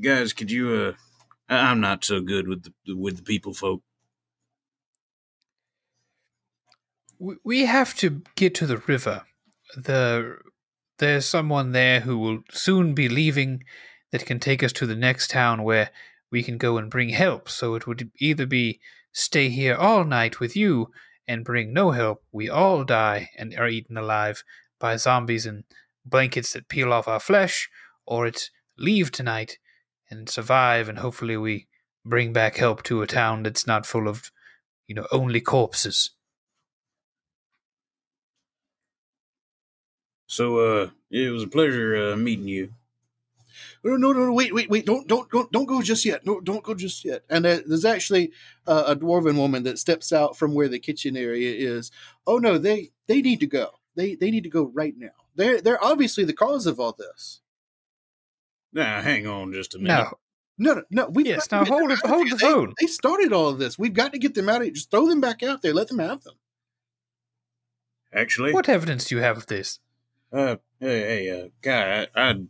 guys, 0.00 0.32
could 0.32 0.50
you? 0.50 0.70
Uh, 0.70 0.92
I'm 1.48 1.80
not 1.80 2.04
so 2.04 2.20
good 2.20 2.48
with 2.48 2.64
the 2.64 2.94
with 2.94 3.16
the 3.16 3.22
people 3.22 3.54
folk. 3.54 3.82
we, 7.18 7.36
we 7.44 7.66
have 7.66 7.94
to 7.96 8.22
get 8.34 8.54
to 8.56 8.66
the 8.66 8.78
river. 8.78 9.22
The 9.76 10.38
there's 10.98 11.26
someone 11.26 11.72
there 11.72 12.00
who 12.00 12.18
will 12.18 12.38
soon 12.50 12.94
be 12.94 13.08
leaving 13.08 13.64
that 14.12 14.24
can 14.24 14.38
take 14.38 14.62
us 14.62 14.72
to 14.74 14.86
the 14.86 14.96
next 14.96 15.30
town 15.30 15.62
where 15.62 15.90
we 16.30 16.42
can 16.42 16.56
go 16.56 16.78
and 16.78 16.90
bring 16.90 17.10
help. 17.10 17.48
So 17.48 17.74
it 17.74 17.86
would 17.86 18.10
either 18.18 18.46
be 18.46 18.80
stay 19.16 19.48
here 19.48 19.74
all 19.74 20.04
night 20.04 20.40
with 20.40 20.54
you 20.54 20.90
and 21.26 21.42
bring 21.42 21.72
no 21.72 21.90
help, 21.90 22.22
we 22.32 22.50
all 22.50 22.84
die 22.84 23.30
and 23.38 23.54
are 23.54 23.66
eaten 23.66 23.96
alive 23.96 24.44
by 24.78 24.94
zombies 24.96 25.46
and 25.46 25.64
blankets 26.04 26.52
that 26.52 26.68
peel 26.68 26.92
off 26.92 27.08
our 27.08 27.18
flesh, 27.18 27.70
or 28.04 28.26
it's 28.26 28.50
leave 28.76 29.10
tonight 29.10 29.56
and 30.10 30.28
survive 30.28 30.86
and 30.86 30.98
hopefully 30.98 31.34
we 31.34 31.66
bring 32.04 32.34
back 32.34 32.56
help 32.56 32.82
to 32.82 33.00
a 33.00 33.06
town 33.06 33.42
that's 33.42 33.66
not 33.66 33.86
full 33.86 34.06
of, 34.06 34.30
you 34.86 34.94
know, 34.94 35.06
only 35.10 35.40
corpses. 35.40 36.10
So, 40.26 40.58
uh, 40.58 40.90
it 41.10 41.30
was 41.30 41.44
a 41.44 41.48
pleasure 41.48 42.12
uh, 42.12 42.16
meeting 42.16 42.48
you. 42.48 42.74
No, 43.94 44.12
no, 44.12 44.12
no, 44.12 44.32
wait, 44.32 44.52
wait, 44.52 44.68
wait! 44.68 44.84
Don't, 44.84 45.06
don't, 45.06 45.30
don't, 45.30 45.50
don't 45.52 45.66
go 45.66 45.80
just 45.80 46.04
yet. 46.04 46.26
No, 46.26 46.40
don't 46.40 46.64
go 46.64 46.74
just 46.74 47.04
yet. 47.04 47.22
And 47.30 47.46
uh, 47.46 47.60
there's 47.66 47.84
actually 47.84 48.32
uh, 48.66 48.84
a 48.88 48.96
dwarven 48.96 49.36
woman 49.36 49.62
that 49.62 49.78
steps 49.78 50.12
out 50.12 50.36
from 50.36 50.54
where 50.54 50.66
the 50.68 50.78
kitchen 50.80 51.16
area 51.16 51.52
is. 51.54 51.90
Oh 52.26 52.38
no, 52.38 52.58
they, 52.58 52.90
they 53.06 53.22
need 53.22 53.40
to 53.40 53.46
go. 53.46 53.70
They, 53.94 54.14
they 54.14 54.30
need 54.30 54.42
to 54.42 54.50
go 54.50 54.64
right 54.74 54.94
now. 54.96 55.10
They're, 55.36 55.60
they're 55.60 55.82
obviously 55.84 56.24
the 56.24 56.32
cause 56.32 56.66
of 56.66 56.80
all 56.80 56.92
this. 56.98 57.40
Now, 58.72 59.00
hang 59.02 59.26
on 59.26 59.52
just 59.52 59.74
a 59.74 59.78
minute. 59.78 60.08
No, 60.58 60.74
No, 60.74 60.74
no, 60.74 60.82
no. 60.90 61.08
We 61.08 61.24
Yes, 61.26 61.50
now 61.52 61.64
hold 61.64 61.90
it- 61.92 61.98
hold 62.04 62.28
the 62.30 62.36
they, 62.36 62.46
phone. 62.46 62.74
They 62.80 62.86
started 62.88 63.32
all 63.32 63.48
of 63.48 63.58
this. 63.58 63.78
We've 63.78 63.94
got 63.94 64.12
to 64.12 64.18
get 64.18 64.34
them 64.34 64.48
out 64.48 64.56
of 64.56 64.62
here. 64.64 64.72
Just 64.74 64.90
throw 64.90 65.06
them 65.06 65.20
back 65.20 65.42
out 65.42 65.62
there. 65.62 65.72
Let 65.72 65.88
them 65.88 65.98
have 66.00 66.24
them. 66.24 66.34
Actually, 68.12 68.52
what 68.52 68.68
evidence 68.68 69.04
do 69.06 69.14
you 69.16 69.22
have 69.22 69.36
of 69.36 69.46
this? 69.46 69.78
Uh, 70.32 70.56
hey, 70.80 71.00
hey, 71.26 71.42
uh, 71.42 71.48
guy, 71.62 72.08
I, 72.14 72.30
I'd, 72.30 72.48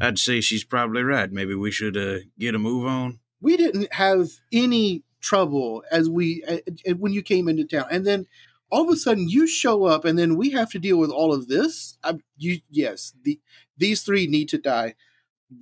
I'd 0.00 0.18
say 0.18 0.40
she's 0.40 0.64
probably 0.64 1.02
right. 1.02 1.30
Maybe 1.30 1.54
we 1.54 1.70
should 1.70 1.96
uh 1.96 2.18
get 2.38 2.54
a 2.54 2.58
move 2.58 2.86
on. 2.86 3.20
we 3.40 3.56
didn't 3.56 3.92
have 3.92 4.28
any 4.52 5.02
trouble 5.20 5.82
as 5.90 6.08
we 6.08 6.42
uh, 6.48 6.94
when 6.96 7.12
you 7.12 7.22
came 7.22 7.46
into 7.48 7.64
town 7.64 7.84
and 7.90 8.06
then 8.06 8.26
all 8.70 8.84
of 8.84 8.90
a 8.90 8.96
sudden 8.96 9.28
you 9.28 9.46
show 9.46 9.84
up 9.84 10.04
and 10.06 10.18
then 10.18 10.34
we 10.36 10.50
have 10.50 10.70
to 10.70 10.78
deal 10.78 10.96
with 10.98 11.10
all 11.10 11.32
of 11.34 11.46
this 11.48 11.98
I, 12.02 12.14
you 12.38 12.60
yes 12.70 13.12
the, 13.22 13.38
these 13.76 14.02
three 14.02 14.26
need 14.26 14.48
to 14.50 14.58
die 14.58 14.94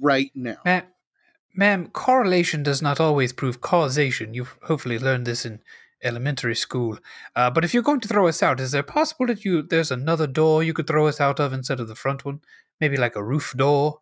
right 0.01 0.31
now 0.35 0.59
Ma'am, 0.65 0.85
ma'am, 1.55 1.89
correlation 1.89 2.63
does 2.63 2.81
not 2.83 3.01
always 3.01 3.33
prove 3.33 3.61
causation. 3.61 4.33
You've 4.35 4.57
hopefully 4.63 4.99
learned 4.99 5.27
this 5.27 5.45
in 5.45 5.61
elementary 6.05 6.55
school. 6.55 6.99
Uh, 7.35 7.51
but 7.51 7.65
if 7.65 7.75
you're 7.75 7.83
going 7.83 8.01
to 8.01 8.09
throw 8.09 8.29
us 8.29 8.43
out, 8.43 8.61
is 8.61 8.71
there 8.71 8.85
possible 8.85 9.27
that 9.27 9.45
you 9.45 9.63
there's 9.63 9.91
another 9.91 10.27
door 10.29 10.63
you 10.63 10.73
could 10.75 10.87
throw 10.87 11.09
us 11.09 11.21
out 11.21 11.41
of 11.41 11.53
instead 11.53 11.81
of 11.81 11.89
the 11.89 11.97
front 11.97 12.25
one? 12.25 12.41
Maybe 12.81 12.97
like 12.97 13.17
a 13.17 13.25
roof 13.25 13.55
door, 13.57 13.99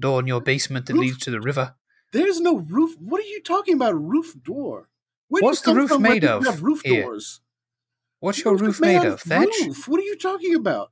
door 0.00 0.20
in 0.20 0.26
your 0.26 0.40
basement 0.40 0.86
that 0.86 0.94
Roof? 0.94 1.02
leads 1.02 1.18
to 1.18 1.30
the 1.30 1.40
river. 1.40 1.74
there's 2.12 2.40
no 2.40 2.58
roof 2.58 2.94
what 2.98 3.20
are 3.20 3.26
you 3.34 3.42
talking 3.42 3.74
about 3.74 3.94
roof 4.00 4.34
door 4.42 4.88
Where 5.28 5.42
What's 5.42 5.60
the 5.62 5.74
roof 5.74 5.98
made 5.98 6.24
of 6.24 6.44
have 6.46 6.62
roof 6.62 6.80
here? 6.84 7.02
doors 7.02 7.40
What's 8.20 8.42
your 8.42 8.54
Roof 8.54 8.62
roof 8.62 8.80
made 8.80 9.04
of? 9.04 9.20
Thatch? 9.20 9.46
roof. 9.66 9.86
what 9.88 10.00
are 10.00 10.04
you 10.04 10.16
talking 10.16 10.54
about 10.54 10.90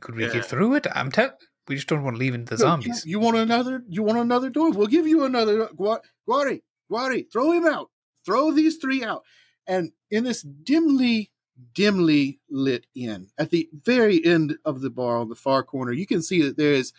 Could 0.00 0.14
we 0.16 0.24
Yeah. 0.26 0.32
get 0.32 0.44
through 0.44 0.74
it? 0.76 0.86
I'm 0.94 1.10
tell. 1.10 1.32
We 1.68 1.74
just 1.76 1.88
don't 1.88 2.02
want 2.04 2.16
to 2.16 2.20
leave 2.20 2.34
into 2.34 2.56
the 2.56 2.62
No, 2.62 2.68
zombies. 2.70 3.04
You, 3.04 3.12
you 3.12 3.20
want 3.20 3.36
another? 3.36 3.82
You 3.88 4.02
want 4.02 4.18
another 4.18 4.50
door? 4.50 4.70
We'll 4.72 4.86
give 4.88 5.06
you 5.06 5.24
another. 5.24 5.64
Uh, 5.64 5.72
Gua- 5.76 6.00
Guari, 6.28 6.62
Guari, 6.90 7.26
throw 7.32 7.52
him 7.52 7.66
out. 7.66 7.90
Throw 8.24 8.50
these 8.52 8.76
three 8.76 9.02
out. 9.04 9.22
And 9.66 9.92
in 10.10 10.24
this 10.24 10.42
dimly, 10.42 11.30
dimly 11.74 12.40
lit 12.50 12.86
inn, 12.94 13.28
at 13.38 13.50
the 13.50 13.68
very 13.72 14.24
end 14.24 14.56
of 14.64 14.80
the 14.80 14.90
bar 14.90 15.18
on 15.18 15.28
the 15.28 15.34
far 15.34 15.62
corner, 15.62 15.92
you 15.92 16.06
can 16.06 16.22
see 16.22 16.42
that 16.42 16.56
there 16.56 16.72
is 16.72 16.92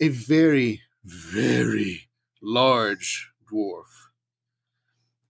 a 0.00 0.08
very, 0.08 0.82
very 1.04 2.08
large 2.42 3.32
dwarf. 3.50 3.84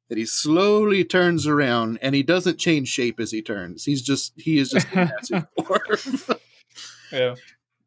That 0.08 0.18
he 0.18 0.24
slowly 0.24 1.04
turns 1.04 1.46
around, 1.46 1.98
and 2.00 2.14
he 2.14 2.22
doesn't 2.22 2.58
change 2.58 2.88
shape 2.88 3.20
as 3.20 3.30
he 3.30 3.42
turns. 3.42 3.84
He's 3.84 4.00
just 4.00 4.32
he 4.36 4.58
is 4.58 4.70
just 4.70 4.86
a 4.92 4.96
massive 5.20 5.46
dwarf. 5.58 6.38
Yeah. 7.12 7.34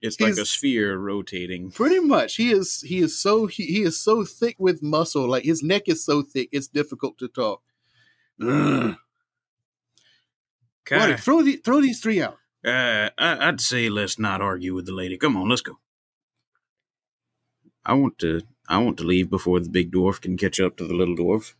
It's 0.01 0.19
like 0.19 0.34
a 0.34 0.45
sphere 0.45 0.98
rotating. 0.98 1.69
Pretty 1.69 2.00
much, 2.00 2.35
he 2.35 2.51
is. 2.51 2.82
He 2.82 3.00
is 3.00 3.19
so 3.19 3.45
he, 3.45 3.66
he 3.66 3.84
is 3.84 4.01
so 4.01 4.26
thick 4.26 4.56
with 4.58 4.82
muscle. 4.82 5.27
Like 5.27 5.43
his 5.43 5.61
neck 5.61 5.84
is 5.88 6.03
so 6.03 6.24
thick, 6.24 6.50
it's 6.51 6.68
difficult 6.68 7.19
to 7.19 7.27
talk. 7.27 7.61
Ugh. 8.42 8.95
Kai, 10.92 10.98
Buddy, 10.98 11.16
throw 11.16 11.42
the 11.42 11.56
throw 11.56 11.80
these 11.80 12.02
three 12.02 12.22
out. 12.22 12.38
uh, 12.66 13.10
I, 13.18 13.48
I'd 13.48 13.61
say 13.61 13.88
let's 13.88 14.20
not 14.20 14.42
argue 14.42 14.76
with 14.76 14.86
the 14.86 14.92
lady. 14.92 15.18
Come 15.18 15.38
on, 15.38 15.48
let's 15.48 15.61
go. 15.61 15.80
I 17.86 17.94
want 17.94 18.20
to. 18.20 18.42
I 18.68 18.78
want 18.80 18.98
to 18.98 19.06
leave 19.06 19.30
before 19.30 19.61
the 19.61 19.70
big 19.70 19.94
dwarf 19.94 20.20
can 20.20 20.36
catch 20.38 20.60
up 20.60 20.76
to 20.78 20.86
the 20.86 20.94
little 20.94 21.16
dwarf. 21.16 21.53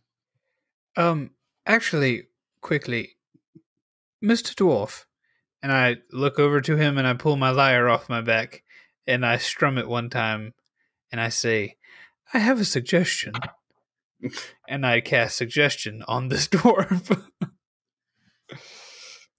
Um, 0.98 1.30
actually, 1.64 2.28
quickly, 2.60 3.16
Mr. 4.22 4.54
Dwarf, 4.54 5.06
and 5.62 5.72
I 5.72 5.96
look 6.10 6.38
over 6.38 6.60
to 6.60 6.76
him 6.76 6.98
and 6.98 7.06
I 7.06 7.14
pull 7.14 7.36
my 7.36 7.50
lyre 7.50 7.88
off 7.88 8.10
my 8.10 8.20
back 8.20 8.62
and 9.06 9.24
I 9.24 9.38
strum 9.38 9.78
it 9.78 9.88
one 9.88 10.10
time 10.10 10.52
and 11.10 11.20
I 11.20 11.30
say, 11.30 11.76
I 12.34 12.38
have 12.38 12.60
a 12.60 12.64
suggestion. 12.66 13.32
and 14.68 14.86
I 14.86 15.00
cast 15.00 15.36
suggestion 15.36 16.02
on 16.06 16.28
this 16.28 16.48
dwarf. 16.48 17.24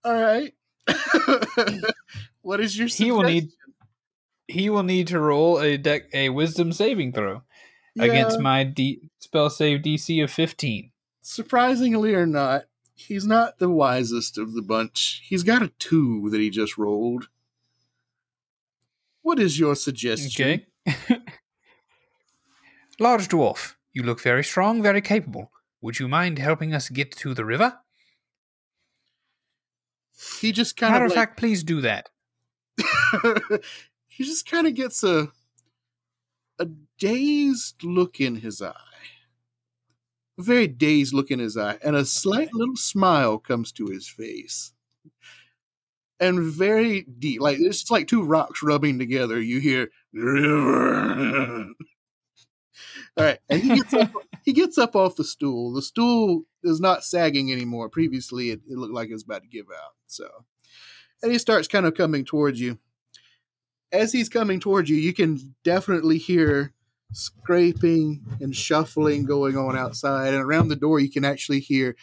All 0.03 0.13
right. 0.13 0.53
Mm. 0.87 1.83
what 2.41 2.59
is 2.59 2.77
your? 2.77 2.87
He 2.87 3.11
will 3.11 3.23
need- 3.23 3.49
he 4.47 4.69
will 4.69 4.83
need 4.83 5.07
to 5.07 5.19
roll 5.19 5.59
a 5.59 5.77
deck 5.77 6.03
a 6.13 6.29
wisdom 6.29 6.73
saving 6.73 7.13
throw 7.13 7.43
against 7.97 8.39
my 8.39 8.63
D- 8.65 9.09
spell 9.19 9.49
save 9.49 9.81
DC 9.81 10.21
of 10.23 10.29
15. 10.31 10.91
surprisingly 11.21 12.13
or 12.13 12.25
not, 12.25 12.65
he's 12.93 13.25
not 13.25 13.59
the 13.59 13.69
wisest 13.69 14.37
of 14.37 14.53
the 14.53 14.61
bunch. 14.61 15.21
He's 15.25 15.43
got 15.43 15.61
a 15.63 15.69
two 15.79 16.29
that 16.31 16.41
he 16.41 16.49
just 16.49 16.77
rolled. 16.77 17.29
What 19.21 19.39
is 19.39 19.57
your 19.57 19.75
suggestion? 19.75 20.65
Okay. 20.85 21.19
Large 22.99 23.29
dwarf, 23.29 23.75
you 23.93 24.03
look 24.03 24.21
very 24.21 24.43
strong, 24.43 24.81
very 24.83 25.01
capable. 25.01 25.51
Would 25.81 25.99
you 25.99 26.07
mind 26.09 26.37
helping 26.39 26.73
us 26.73 26.89
get 26.89 27.11
to 27.17 27.33
the 27.33 27.45
river? 27.45 27.79
He 30.39 30.51
just 30.51 30.77
kind 30.77 30.93
Matter 30.93 31.05
of 31.05 31.11
of 31.11 31.17
like, 31.17 31.27
fact, 31.29 31.39
please 31.39 31.63
do 31.63 31.81
that. 31.81 32.09
he 34.07 34.23
just 34.23 34.49
kind 34.49 34.67
of 34.67 34.73
gets 34.73 35.03
a 35.03 35.29
a 36.59 36.67
dazed 36.99 37.83
look 37.83 38.19
in 38.19 38.35
his 38.35 38.61
eye. 38.61 38.73
A 40.37 40.41
very 40.41 40.67
dazed 40.67 41.13
look 41.13 41.31
in 41.31 41.39
his 41.39 41.57
eye, 41.57 41.77
and 41.83 41.95
a 41.95 42.05
slight 42.05 42.53
little 42.53 42.75
smile 42.75 43.37
comes 43.37 43.71
to 43.73 43.85
his 43.87 44.07
face. 44.07 44.73
And 46.19 46.39
very 46.39 47.01
deep, 47.19 47.41
like 47.41 47.57
it's 47.59 47.79
just 47.79 47.91
like 47.91 48.07
two 48.07 48.23
rocks 48.23 48.63
rubbing 48.63 48.97
together. 48.97 49.41
You 49.41 49.59
hear 49.59 49.89
river. 50.13 51.65
All 53.17 53.23
right, 53.23 53.39
and 53.49 53.61
he 53.61 53.75
gets 53.75 53.93
up, 53.93 54.11
he 54.43 54.53
gets 54.53 54.77
up 54.77 54.95
off 54.95 55.15
the 55.15 55.23
stool. 55.23 55.73
The 55.73 55.81
stool 55.81 56.43
is 56.63 56.79
not 56.79 57.03
sagging 57.03 57.51
anymore. 57.51 57.89
Previously, 57.89 58.49
it, 58.49 58.61
it 58.69 58.77
looked 58.77 58.93
like 58.93 59.09
it 59.09 59.13
was 59.13 59.23
about 59.23 59.43
to 59.43 59.47
give 59.47 59.67
out. 59.67 59.93
So, 60.07 60.27
and 61.21 61.31
he 61.31 61.37
starts 61.37 61.67
kind 61.67 61.85
of 61.85 61.93
coming 61.93 62.25
towards 62.25 62.59
you 62.59 62.79
as 63.93 64.11
he's 64.11 64.27
coming 64.27 64.59
towards 64.59 64.89
you, 64.89 64.97
you 64.97 65.13
can 65.13 65.55
definitely 65.63 66.17
hear 66.17 66.73
scraping 67.13 68.25
and 68.41 68.55
shuffling 68.55 69.23
going 69.23 69.55
on 69.55 69.77
outside. 69.77 70.33
And 70.33 70.43
around 70.43 70.69
the 70.69 70.75
door, 70.75 70.99
you 70.99 71.11
can 71.11 71.23
actually 71.23 71.59
hear 71.59 71.95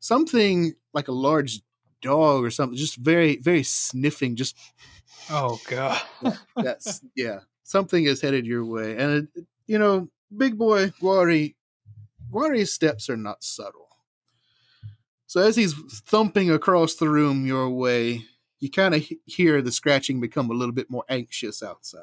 something 0.00 0.72
like 0.94 1.08
a 1.08 1.12
large 1.12 1.60
dog 2.00 2.44
or 2.44 2.50
something, 2.50 2.76
just 2.76 2.96
very, 2.96 3.36
very 3.36 3.62
sniffing. 3.62 4.36
Just 4.36 4.56
Oh 5.30 5.60
god. 5.68 6.00
that's, 6.56 7.02
yeah, 7.14 7.40
something 7.62 8.04
is 8.04 8.22
headed 8.22 8.46
your 8.46 8.64
way. 8.64 8.96
And, 8.96 9.28
it, 9.34 9.44
you 9.66 9.78
know, 9.78 10.08
big 10.34 10.56
boy 10.56 10.88
Guari, 11.00 11.54
Guari's 12.34 12.72
steps 12.72 13.08
are 13.08 13.16
not 13.16 13.44
subtle. 13.44 13.86
So 15.28 15.40
as 15.40 15.54
he's 15.54 15.72
thumping 15.72 16.50
across 16.50 16.96
the 16.96 17.08
room 17.08 17.46
your 17.46 17.70
way, 17.70 18.24
you 18.58 18.72
kind 18.72 18.92
of 18.92 19.06
hear 19.24 19.62
the 19.62 19.70
scratching 19.70 20.20
become 20.20 20.50
a 20.50 20.54
little 20.54 20.74
bit 20.74 20.90
more 20.90 21.04
anxious 21.08 21.62
outside. 21.62 22.02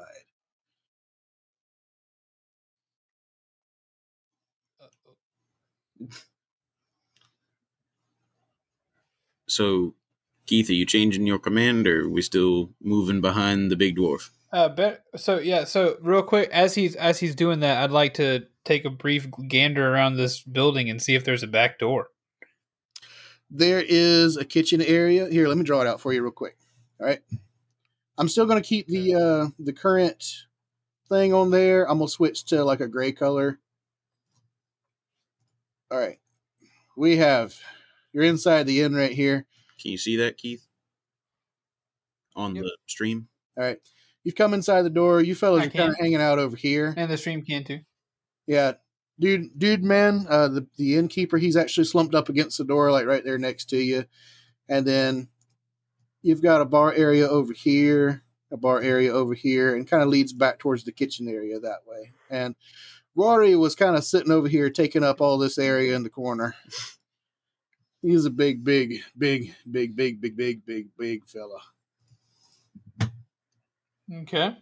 So, 9.50 9.95
Keith, 10.45 10.69
are 10.69 10.74
you 10.74 10.85
changing 10.85 11.27
your 11.27 11.40
command, 11.40 11.88
or 11.88 12.06
are 12.06 12.10
we 12.10 12.22
still 12.22 12.69
moving 12.82 13.19
behind 13.19 13.69
the 13.69 13.76
big 13.76 13.98
dwarf? 13.98 14.30
Uh, 14.54 14.68
bet, 14.70 15.04
so 15.16 15.40
yeah, 15.40 15.64
so 15.64 15.98
real 16.02 16.22
quick, 16.22 16.50
as 16.52 16.76
he's 16.76 16.96
as 16.98 17.20
he's 17.20 17.36
doing 17.36 17.62
that, 17.62 17.82
I'd 17.84 17.92
like 17.92 18.16
to 18.16 18.46
take 18.66 18.84
a 18.84 18.90
brief 18.90 19.28
gander 19.48 19.94
around 19.94 20.18
this 20.18 20.42
building 20.42 20.90
and 20.90 21.02
see 21.02 21.16
if 21.16 21.24
there's 21.24 21.44
a 21.44 21.48
back 21.48 21.80
door. 21.80 22.10
there 23.50 23.82
is 23.86 24.38
a 24.38 24.46
kitchen 24.46 24.82
area 24.82 25.28
here. 25.30 25.48
Let 25.48 25.58
me 25.58 25.64
draw 25.64 25.82
it 25.82 25.88
out 25.88 26.02
for 26.02 26.12
you 26.14 26.22
real 26.22 26.32
quick. 26.32 26.58
All 27.00 27.08
right, 27.08 27.22
I'm 28.18 28.28
still 28.28 28.46
going 28.46 28.62
to 28.62 28.68
keep 28.68 28.88
the 28.88 29.16
uh, 29.16 29.48
the 29.58 29.74
current 29.74 30.24
thing 31.08 31.34
on 31.34 31.50
there. 31.50 31.90
I'm 31.90 32.00
gonna 32.00 32.10
switch 32.10 32.44
to 32.48 32.64
like 32.66 32.82
a 32.82 32.88
gray 32.90 33.14
color. 33.14 33.58
All 35.90 35.98
right, 36.00 36.20
we 36.98 37.16
have 37.18 37.58
you're 38.12 38.26
inside 38.26 38.64
the 38.68 38.82
inn 38.82 38.94
right 38.96 39.12
here. 39.14 39.46
Can 39.82 39.92
you 39.92 39.98
see 39.98 40.18
that, 40.18 40.38
Keith? 40.38 40.68
On 42.36 42.54
Yep. 42.56 42.64
the 42.66 42.72
stream? 42.88 43.28
All 43.58 43.64
right, 43.64 43.80
you've 44.24 44.35
come 44.35 44.53
inside 44.53 44.83
the 44.83 44.90
door. 44.90 45.22
You 45.22 45.35
fellas 45.35 45.64
I 45.64 45.67
are 45.67 45.69
kind 45.69 45.90
of 45.90 45.98
hanging 46.00 46.22
out 46.22 46.40
over 46.40 46.56
here. 46.56 46.93
And 46.98 47.11
the 47.11 47.17
stream 47.17 47.43
can 47.43 47.64
too. 47.64 47.80
Yeah, 48.48 48.74
dude, 49.19 49.58
dude, 49.58 49.83
man, 49.83 50.25
uh, 50.30 50.48
the 50.48 50.67
the 50.77 50.98
innkeeper, 50.98 51.38
he's 51.38 51.56
actually 51.56 51.85
slumped 51.85 52.16
up 52.16 52.30
against 52.30 52.58
the 52.58 52.66
door, 52.66 52.91
like 52.91 53.06
right 53.06 53.24
there 53.24 53.38
next 53.38 53.66
to 53.69 53.77
you, 53.77 54.06
and 54.67 54.85
then 54.85 55.30
you've 56.22 56.41
got 56.41 56.61
a 56.61 56.66
bar 56.66 56.93
area 56.93 57.27
over 57.27 57.53
here, 57.53 58.24
a 58.51 58.58
bar 58.58 58.82
area 58.82 59.11
over 59.11 59.33
here, 59.33 59.75
and 59.75 59.88
kind 59.88 60.03
of 60.03 60.09
leads 60.09 60.33
back 60.33 60.59
towards 60.59 60.83
the 60.83 60.91
kitchen 60.91 61.27
area 61.27 61.59
that 61.59 61.80
way. 61.85 62.11
And 62.30 62.56
Rory 63.16 63.56
was 63.56 63.75
kind 63.75 63.95
of 63.95 64.03
sitting 64.03 64.32
over 64.32 64.48
here, 64.48 64.69
taking 64.69 65.03
up 65.03 65.22
all 65.22 65.38
this 65.38 65.58
area 65.58 65.95
in 65.95 66.03
the 66.03 66.09
corner. 66.09 66.56
He's 68.01 68.25
a 68.25 68.32
big, 68.32 68.64
big, 68.64 69.01
big, 69.16 69.53
big, 69.69 69.95
big, 69.95 70.19
big, 70.19 70.35
big, 70.35 70.66
big, 70.66 70.88
big 70.98 71.27
fella. 71.27 71.59
Okay. 74.11 74.56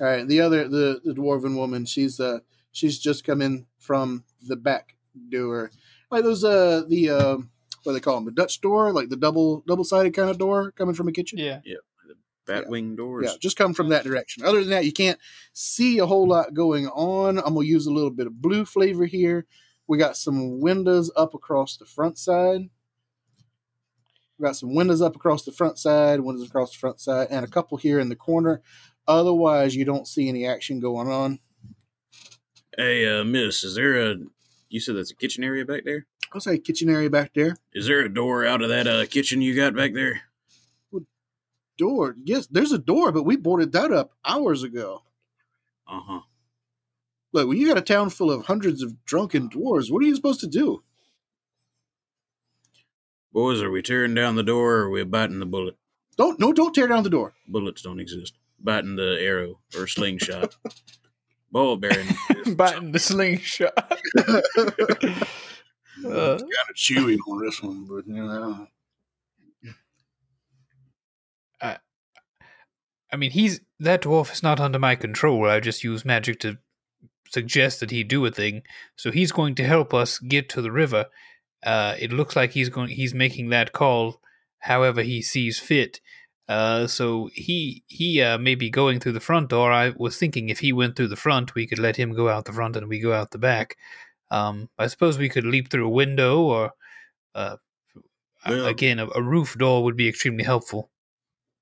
All 0.00 0.06
right, 0.06 0.26
the 0.26 0.40
other 0.40 0.68
the 0.68 1.00
the 1.04 1.12
dwarven 1.12 1.56
woman, 1.56 1.84
she's 1.84 2.18
uh 2.18 2.40
she's 2.72 2.98
just 2.98 3.24
come 3.24 3.40
in 3.40 3.66
from 3.78 4.24
the 4.42 4.56
back 4.56 4.96
door, 5.28 5.70
like 6.10 6.24
those 6.24 6.42
uh 6.44 6.82
the 6.88 7.10
uh 7.10 7.36
what 7.84 7.92
do 7.92 7.92
they 7.92 8.00
call 8.00 8.16
them 8.16 8.24
the 8.24 8.32
Dutch 8.32 8.60
door, 8.60 8.92
like 8.92 9.08
the 9.08 9.16
double 9.16 9.62
double 9.66 9.84
sided 9.84 10.14
kind 10.14 10.30
of 10.30 10.38
door 10.38 10.72
coming 10.72 10.94
from 10.94 11.08
a 11.08 11.12
kitchen. 11.12 11.38
Yeah. 11.38 11.60
Yeah. 11.64 11.76
The 12.08 12.52
batwing 12.52 12.96
doors? 12.96 13.26
Yeah, 13.28 13.36
just 13.40 13.56
come 13.56 13.72
from 13.74 13.90
that 13.90 14.04
direction. 14.04 14.44
Other 14.44 14.60
than 14.60 14.70
that, 14.70 14.84
you 14.84 14.92
can't 14.92 15.18
see 15.52 15.98
a 15.98 16.06
whole 16.06 16.26
lot 16.26 16.54
going 16.54 16.88
on. 16.88 17.38
I'm 17.38 17.54
gonna 17.54 17.66
use 17.66 17.86
a 17.86 17.92
little 17.92 18.10
bit 18.10 18.26
of 18.26 18.40
blue 18.40 18.64
flavor 18.64 19.04
here. 19.04 19.46
We 19.86 19.98
got 19.98 20.16
some 20.16 20.60
windows 20.60 21.10
up 21.14 21.34
across 21.34 21.76
the 21.76 21.84
front 21.84 22.18
side. 22.18 22.70
Got 24.44 24.56
some 24.56 24.74
windows 24.74 25.00
up 25.00 25.16
across 25.16 25.46
the 25.46 25.52
front 25.52 25.78
side, 25.78 26.20
windows 26.20 26.46
across 26.46 26.70
the 26.70 26.76
front 26.76 27.00
side, 27.00 27.28
and 27.30 27.46
a 27.46 27.48
couple 27.48 27.78
here 27.78 27.98
in 27.98 28.10
the 28.10 28.14
corner. 28.14 28.60
Otherwise, 29.08 29.74
you 29.74 29.86
don't 29.86 30.06
see 30.06 30.28
any 30.28 30.46
action 30.46 30.80
going 30.80 31.08
on. 31.08 31.38
Hey, 32.76 33.08
uh, 33.08 33.24
miss, 33.24 33.64
is 33.64 33.74
there 33.74 33.98
a. 33.98 34.16
You 34.68 34.80
said 34.80 34.96
that's 34.96 35.12
a 35.12 35.16
kitchen 35.16 35.44
area 35.44 35.64
back 35.64 35.84
there? 35.86 36.04
I'll 36.30 36.42
say 36.42 36.58
kitchen 36.58 36.90
area 36.90 37.08
back 37.08 37.30
there. 37.34 37.56
Is 37.72 37.86
there 37.86 38.00
a 38.00 38.12
door 38.12 38.44
out 38.44 38.60
of 38.60 38.68
that 38.68 38.86
uh, 38.86 39.06
kitchen 39.06 39.40
you 39.40 39.56
got 39.56 39.74
back 39.74 39.94
there? 39.94 40.20
Door. 41.78 42.16
Yes, 42.22 42.46
there's 42.46 42.72
a 42.72 42.78
door, 42.78 43.12
but 43.12 43.22
we 43.22 43.36
boarded 43.36 43.72
that 43.72 43.92
up 43.92 44.12
hours 44.26 44.62
ago. 44.62 45.04
Uh 45.88 46.00
huh. 46.06 46.20
Look, 47.32 47.48
when 47.48 47.56
you 47.56 47.66
got 47.66 47.78
a 47.78 47.80
town 47.82 48.10
full 48.10 48.30
of 48.30 48.44
hundreds 48.44 48.82
of 48.82 49.06
drunken 49.06 49.48
dwarves, 49.48 49.90
what 49.90 50.02
are 50.02 50.06
you 50.06 50.14
supposed 50.14 50.40
to 50.40 50.46
do? 50.46 50.82
Boys, 53.34 53.60
are 53.60 53.70
we 53.70 53.82
tearing 53.82 54.14
down 54.14 54.36
the 54.36 54.44
door 54.44 54.76
or 54.76 54.82
are 54.84 54.90
we 54.90 55.02
biting 55.02 55.40
the 55.40 55.46
bullet? 55.46 55.76
Don't 56.16 56.38
no, 56.38 56.52
don't 56.52 56.72
tear 56.72 56.86
down 56.86 57.02
the 57.02 57.10
door. 57.10 57.34
Bullets 57.48 57.82
don't 57.82 57.98
exist. 57.98 58.38
Biting 58.60 58.94
the 58.94 59.18
arrow 59.20 59.58
or 59.76 59.88
slingshot. 59.88 60.54
Ball 61.50 61.76
bearing. 61.76 62.06
Biting 62.54 62.92
the 62.92 62.98
slingshot. 63.00 63.74
Uh, 66.04 66.36
kind 66.36 66.42
of 66.42 66.76
chewy 66.76 67.16
on 67.28 67.42
this 67.42 67.62
one, 67.62 67.86
but 67.86 68.06
you 68.06 68.22
know. 68.22 68.66
I, 71.62 71.78
I 73.10 73.16
mean, 73.16 73.30
he's 73.30 73.60
that 73.80 74.02
dwarf 74.02 74.32
is 74.32 74.42
not 74.42 74.60
under 74.60 74.78
my 74.78 74.96
control. 74.96 75.48
I 75.48 75.60
just 75.60 75.84
use 75.84 76.04
magic 76.04 76.40
to 76.40 76.58
suggest 77.30 77.80
that 77.80 77.90
he 77.90 78.04
do 78.04 78.26
a 78.26 78.30
thing. 78.30 78.64
So 78.96 79.12
he's 79.12 79.32
going 79.32 79.54
to 79.54 79.64
help 79.64 79.94
us 79.94 80.18
get 80.18 80.50
to 80.50 80.60
the 80.60 80.72
river. 80.72 81.06
Uh, 81.64 81.94
it 81.98 82.12
looks 82.12 82.36
like 82.36 82.52
he's 82.52 82.68
going. 82.68 82.90
He's 82.90 83.14
making 83.14 83.48
that 83.50 83.72
call, 83.72 84.20
however 84.58 85.02
he 85.02 85.22
sees 85.22 85.58
fit. 85.58 86.00
Uh, 86.46 86.86
so 86.86 87.30
he 87.32 87.82
he 87.86 88.20
uh, 88.20 88.36
may 88.36 88.54
be 88.54 88.68
going 88.68 89.00
through 89.00 89.12
the 89.12 89.20
front 89.20 89.48
door. 89.48 89.72
I 89.72 89.94
was 89.96 90.18
thinking 90.18 90.50
if 90.50 90.58
he 90.60 90.72
went 90.74 90.94
through 90.94 91.08
the 91.08 91.16
front, 91.16 91.54
we 91.54 91.66
could 91.66 91.78
let 91.78 91.96
him 91.96 92.12
go 92.14 92.28
out 92.28 92.44
the 92.44 92.52
front 92.52 92.76
and 92.76 92.86
we 92.86 93.00
go 93.00 93.14
out 93.14 93.30
the 93.30 93.38
back. 93.38 93.76
Um, 94.30 94.68
I 94.78 94.88
suppose 94.88 95.16
we 95.16 95.28
could 95.30 95.44
leap 95.46 95.70
through 95.70 95.86
a 95.86 95.90
window, 95.90 96.42
or 96.42 96.72
uh, 97.34 97.56
Well- 98.46 98.66
again, 98.66 98.98
a, 98.98 99.06
a 99.14 99.22
roof 99.22 99.56
door 99.56 99.84
would 99.84 99.96
be 99.96 100.08
extremely 100.08 100.44
helpful. 100.44 100.90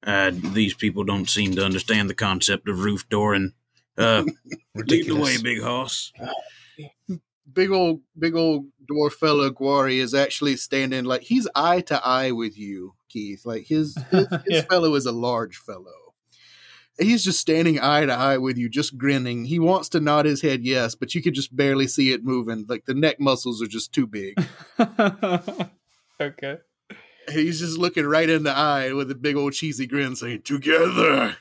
Uh, 0.05 0.33
these 0.35 0.75
people 0.75 1.05
don't 1.05 1.31
seem 1.31 1.55
to 1.55 1.65
understand 1.65 2.11
the 2.11 2.15
concept 2.15 2.69
of 2.69 2.81
roof 2.81 3.09
dooring. 3.09 3.53
Uh, 3.97 4.25
lead 4.75 5.07
the 5.07 5.15
way, 5.15 5.37
big 5.41 5.63
hoss. 5.63 6.13
Big 7.53 7.71
old 7.71 8.01
big 8.19 8.35
old 8.35 8.67
dwarf 8.91 9.13
fella 9.13 9.51
Guari 9.53 9.97
is 9.99 10.15
actually 10.15 10.57
standing 10.57 11.05
like 11.05 11.23
he's 11.23 11.49
eye 11.55 11.81
to 11.83 12.05
eye 12.05 12.31
with 12.33 12.59
you, 12.59 12.95
Keith. 13.09 13.45
Like 13.45 13.67
his 13.67 13.97
his, 14.11 14.27
his 14.29 14.41
Yeah. 14.49 14.63
fellow 14.63 14.95
is 14.95 15.07
a 15.07 15.13
large 15.13 15.57
fellow. 15.57 15.93
And 16.99 17.09
He's 17.09 17.25
just 17.25 17.41
standing 17.41 17.81
eye 17.81 18.05
to 18.05 18.13
eye 18.13 18.37
with 18.39 18.59
you, 18.59 18.69
just 18.69 18.99
grinning. 18.99 19.45
He 19.47 19.59
wants 19.59 19.89
to 19.91 20.01
nod 20.01 20.27
his 20.27 20.43
head 20.43 20.63
yes, 20.63 20.95
but 20.95 21.15
you 21.15 21.23
could 21.23 21.35
just 21.35 21.57
barely 21.57 21.87
see 21.87 22.13
it 22.13 22.23
moving. 22.23 22.67
Like 22.69 22.85
the 22.85 22.95
neck 22.95 23.19
muscles 23.19 23.63
are 23.63 23.67
just 23.67 23.93
too 23.95 24.07
big. 24.07 24.37
okay. 26.21 26.59
He's 27.31 27.61
just 27.61 27.79
looking 27.79 28.05
right 28.05 28.29
in 28.29 28.43
the 28.43 28.51
eye 28.55 28.93
with 28.93 29.11
a 29.11 29.15
big 29.15 29.37
old 29.37 29.53
cheesy 29.55 29.87
grin, 29.87 30.17
saying, 30.17 30.43
"Together." 30.43 31.37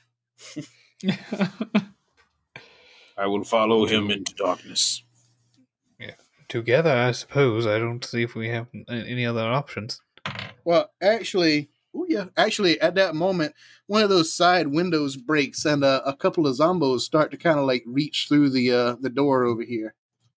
I 3.18 3.26
will 3.28 3.44
follow 3.44 3.86
him 3.86 4.10
into 4.10 4.34
darkness. 4.36 5.04
Together, 6.52 6.92
I 6.92 7.12
suppose. 7.14 7.66
I 7.66 7.80
don't 7.80 8.04
see 8.04 8.24
if 8.24 8.36
we 8.36 8.50
have 8.50 8.68
any 8.90 9.26
other 9.26 9.40
options. 9.50 10.02
Well, 10.66 10.92
actually, 11.02 11.70
oh 11.96 12.06
yeah, 12.10 12.26
actually, 12.36 12.78
at 12.82 12.96
that 12.96 13.16
moment, 13.16 13.54
one 13.88 14.04
of 14.04 14.10
those 14.10 14.34
side 14.34 14.68
windows 14.68 15.16
breaks, 15.16 15.64
and 15.64 15.82
uh, 15.82 16.02
a 16.06 16.14
couple 16.14 16.46
of 16.46 16.58
zombos 16.58 17.00
start 17.02 17.32
to 17.32 17.38
kind 17.38 17.58
of 17.58 17.66
like 17.66 17.84
reach 17.88 18.26
through 18.28 18.50
the 18.50 18.70
uh, 18.70 18.96
the 19.00 19.10
door 19.10 19.46
over 19.46 19.64
here. 19.64 19.96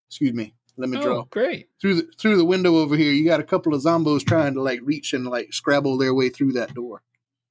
Excuse 0.08 0.32
me. 0.32 0.54
Let 0.76 0.88
me 0.88 1.00
draw 1.00 1.22
Oh, 1.22 1.28
great. 1.30 1.68
through 1.80 1.94
the 1.96 2.08
through 2.16 2.36
the 2.36 2.44
window 2.44 2.76
over 2.76 2.96
here. 2.96 3.10
You 3.12 3.24
got 3.24 3.40
a 3.40 3.44
couple 3.44 3.74
of 3.74 3.82
zombos 3.82 4.24
trying 4.24 4.54
to 4.54 4.62
like 4.62 4.78
reach 4.84 5.14
and 5.14 5.26
like 5.26 5.52
scrabble 5.52 5.98
their 5.98 6.14
way 6.14 6.28
through 6.28 6.52
that 6.52 6.74
door. 6.74 7.02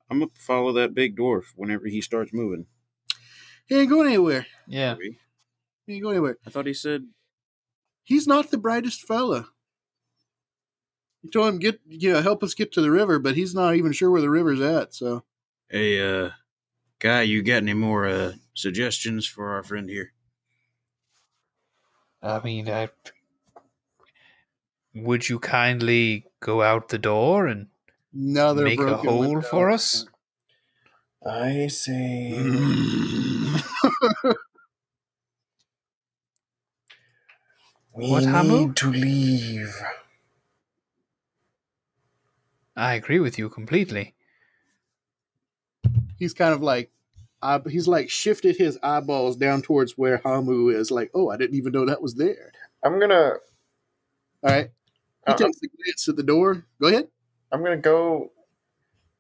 I'm 0.10 0.20
gonna 0.20 0.32
follow 0.40 0.72
that 0.72 0.94
big 0.94 1.18
dwarf 1.18 1.48
whenever 1.58 1.88
he 1.88 2.00
starts 2.00 2.32
moving. 2.32 2.66
He 3.66 3.76
ain't 3.80 3.90
going 3.90 4.08
anywhere. 4.08 4.46
Yeah. 4.70 4.96
He 5.86 5.96
ain't 5.96 6.04
going 6.04 6.16
anywhere. 6.16 6.38
I 6.48 6.50
thought 6.50 6.66
he 6.66 6.74
said 6.74 7.08
He's 8.04 8.28
not 8.28 8.52
the 8.52 8.58
brightest 8.58 9.08
fella. 9.08 9.48
You 11.24 11.32
told 11.32 11.48
him 11.48 11.60
get 11.60 11.80
you 11.88 12.14
know 12.14 12.22
help 12.22 12.44
us 12.44 12.54
get 12.54 12.74
to 12.74 12.82
the 12.82 12.92
river, 12.92 13.18
but 13.18 13.36
he's 13.36 13.56
not 13.56 13.76
even 13.76 13.94
sure 13.94 14.12
where 14.12 14.22
the 14.22 14.30
river's 14.30 14.60
at. 14.60 14.94
So 14.94 15.24
Hey, 15.70 16.00
uh, 16.00 16.32
guy, 17.00 17.24
you 17.24 17.42
got 17.42 17.64
any 17.64 17.74
more 17.74 18.06
uh, 18.06 18.34
suggestions 18.54 19.26
for 19.26 19.56
our 19.56 19.64
friend 19.64 19.90
here? 19.90 20.12
I 22.22 22.44
mean, 22.44 22.70
I. 22.70 22.90
Would 24.94 25.30
you 25.30 25.40
kindly 25.40 26.28
go 26.42 26.62
out 26.62 26.90
the 26.90 27.00
door 27.00 27.48
and 27.48 27.68
another 28.14 28.66
make 28.66 28.80
a 28.80 28.98
hole 28.98 29.22
window. 29.22 29.42
for 29.42 29.72
us? 29.72 30.06
I 31.26 31.68
say 31.68 32.34
we 37.94 38.08
What, 38.10 38.26
Hamu? 38.26 38.68
need 38.68 38.76
to 38.78 38.92
leave. 38.92 39.76
I 42.76 42.94
agree 42.94 43.20
with 43.20 43.38
you 43.40 43.50
completely. 43.50 44.14
he's 46.18 46.34
kind 46.34 46.54
of 46.54 46.62
like 46.62 46.92
uh, 47.42 47.60
he's 47.68 47.88
like 47.88 48.10
shifted 48.10 48.56
his 48.58 48.80
eyeballs 48.82 49.36
down 49.36 49.62
towards 49.62 49.98
where 49.98 50.22
Hamu 50.24 50.70
is. 50.70 50.92
Like, 50.92 51.12
oh, 51.14 51.30
I 51.30 51.38
didn't 51.38 51.58
even 51.58 51.74
know 51.74 51.86
that 51.86 52.02
was 52.02 52.16
there. 52.16 52.52
I'm 52.84 53.00
gonna 53.00 53.34
All 54.44 54.52
right. 54.52 54.72
He 55.26 55.34
Uh, 55.34 55.36
takes 55.36 55.62
a 55.64 55.68
glance 55.68 56.08
at 56.10 56.16
the 56.18 56.24
door. 56.24 56.66
Go 56.82 56.88
ahead. 56.88 57.10
I'm 57.52 57.64
gonna 57.64 57.78
go 57.78 58.32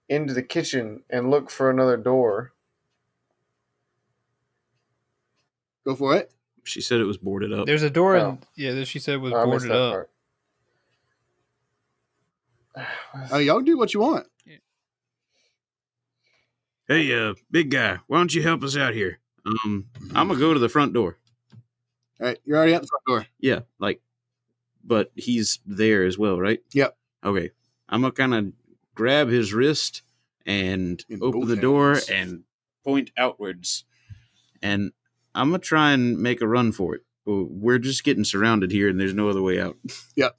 into 0.09 0.33
the 0.33 0.43
kitchen 0.43 1.03
and 1.09 1.29
look 1.29 1.49
for 1.49 1.69
another 1.69 1.97
door. 1.97 2.53
Go 5.85 5.95
for 5.95 6.15
it. 6.15 6.31
She 6.63 6.81
said 6.81 6.99
it 7.01 7.05
was 7.05 7.17
boarded 7.17 7.51
up. 7.53 7.65
There's 7.65 7.83
a 7.83 7.89
door, 7.89 8.15
Oh. 8.15 8.29
in, 8.31 8.39
yeah, 8.55 8.71
that 8.73 8.85
she 8.85 8.99
said 8.99 9.19
was 9.21 9.33
Oh, 9.33 9.45
boarded 9.45 9.71
up. 9.71 9.91
part. 9.93 10.09
Uh, 13.31 13.37
y'all 13.37 13.61
do 13.61 13.77
what 13.77 13.93
you 13.93 13.99
want. 13.99 14.25
Hey, 16.87 17.13
uh, 17.17 17.33
big 17.49 17.69
guy, 17.71 17.99
why 18.07 18.17
don't 18.17 18.33
you 18.33 18.41
help 18.43 18.61
us 18.63 18.75
out 18.75 18.93
here? 18.93 19.19
Um, 19.45 19.85
I'm 20.13 20.27
gonna 20.27 20.39
go 20.39 20.53
to 20.53 20.59
the 20.59 20.67
front 20.69 20.93
door. 20.93 21.17
All 22.19 22.27
right. 22.27 22.37
You're 22.45 22.57
already 22.57 22.73
at 22.73 22.81
the 22.81 22.87
front 22.87 23.03
door. 23.07 23.27
Yeah, 23.39 23.61
like, 23.79 24.01
but 24.83 25.11
he's 25.15 25.59
there 25.65 26.03
as 26.03 26.17
well, 26.17 26.39
right? 26.39 26.59
Yep. 26.73 26.97
Okay, 27.23 27.51
I'm 27.87 28.01
gonna 28.01 28.11
kind 28.11 28.33
of 28.33 28.51
grab 28.95 29.29
his 29.29 29.53
wrist 29.53 30.01
and 30.45 31.03
In 31.09 31.19
open 31.23 31.41
both 31.41 31.49
the 31.49 31.55
door 31.55 31.99
and 32.11 32.43
point 32.83 33.11
outwards, 33.17 33.85
and 34.61 34.91
I'm 35.35 35.49
gonna 35.49 35.59
try 35.59 35.91
and 35.91 36.19
make 36.19 36.41
a 36.41 36.47
run 36.47 36.71
for 36.71 36.95
it. 36.95 37.01
Well, 37.25 37.47
We're 37.49 37.79
just 37.79 38.03
getting 38.03 38.23
surrounded 38.23 38.71
here, 38.71 38.89
and 38.89 38.99
there's 38.99 39.13
no 39.13 39.29
other 39.29 39.41
way 39.41 39.59
out. 39.59 39.77
Yep. 40.15 40.37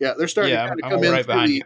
Yeah, 0.00 0.14
they're 0.18 0.28
starting 0.28 0.54
Yeah, 0.54 0.62
to 0.62 0.68
kind 0.68 0.80
of 0.80 0.84
I'm 0.84 0.90
come 0.92 1.04
in 1.04 1.12
Right 1.12 1.24
through 1.24 1.46
the, 1.46 1.62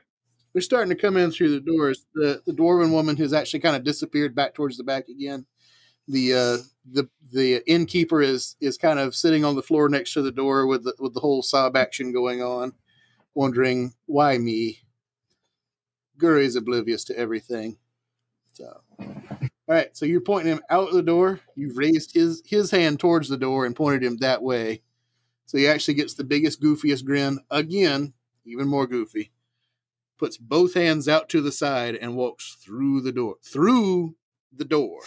they're 0.52 0.62
starting 0.62 0.90
to 0.90 1.00
come 1.00 1.16
in 1.16 1.30
through 1.30 1.50
the 1.52 1.60
doors. 1.60 2.06
The 2.14 2.42
the 2.46 2.52
dwarven 2.52 2.92
woman 2.92 3.16
has 3.16 3.32
actually 3.32 3.60
kind 3.60 3.76
of 3.76 3.84
disappeared 3.84 4.34
back 4.34 4.54
towards 4.54 4.76
the 4.76 4.84
back 4.84 5.08
again. 5.08 5.46
The 6.08 6.34
uh, 6.34 6.56
the 6.92 7.08
the 7.32 7.62
innkeeper 7.66 8.20
is 8.22 8.56
is 8.60 8.76
kind 8.76 8.98
of 8.98 9.14
sitting 9.14 9.44
on 9.44 9.56
the 9.56 9.62
floor 9.62 9.88
next 9.88 10.12
to 10.14 10.22
the 10.22 10.32
door 10.32 10.66
with 10.66 10.84
the 10.84 10.94
with 10.98 11.14
the 11.14 11.20
whole 11.20 11.42
sob 11.42 11.76
action 11.76 12.12
going 12.12 12.42
on, 12.42 12.72
wondering 13.34 13.94
why 14.06 14.38
me. 14.38 14.80
Guari 16.18 16.44
is 16.44 16.56
oblivious 16.56 17.04
to 17.04 17.18
everything. 17.18 17.76
So, 18.54 18.80
all 19.68 19.74
right. 19.74 19.96
So 19.96 20.06
you're 20.06 20.20
pointing 20.20 20.52
him 20.52 20.62
out 20.70 20.92
the 20.92 21.02
door. 21.02 21.40
You've 21.56 21.76
raised 21.76 22.14
his 22.14 22.42
his 22.46 22.70
hand 22.70 23.00
towards 23.00 23.28
the 23.28 23.36
door 23.36 23.66
and 23.66 23.74
pointed 23.74 24.02
him 24.04 24.18
that 24.18 24.42
way. 24.42 24.82
So 25.46 25.58
he 25.58 25.66
actually 25.66 25.94
gets 25.94 26.14
the 26.14 26.24
biggest, 26.24 26.60
goofiest 26.60 27.04
grin 27.04 27.40
again, 27.50 28.12
even 28.44 28.68
more 28.68 28.86
goofy. 28.86 29.32
Puts 30.18 30.36
both 30.36 30.74
hands 30.74 31.08
out 31.08 31.28
to 31.30 31.40
the 31.40 31.52
side 31.52 31.94
and 31.94 32.16
walks 32.16 32.56
through 32.60 33.02
the 33.02 33.12
door. 33.12 33.36
Through 33.42 34.16
the 34.52 34.64
door. 34.64 35.00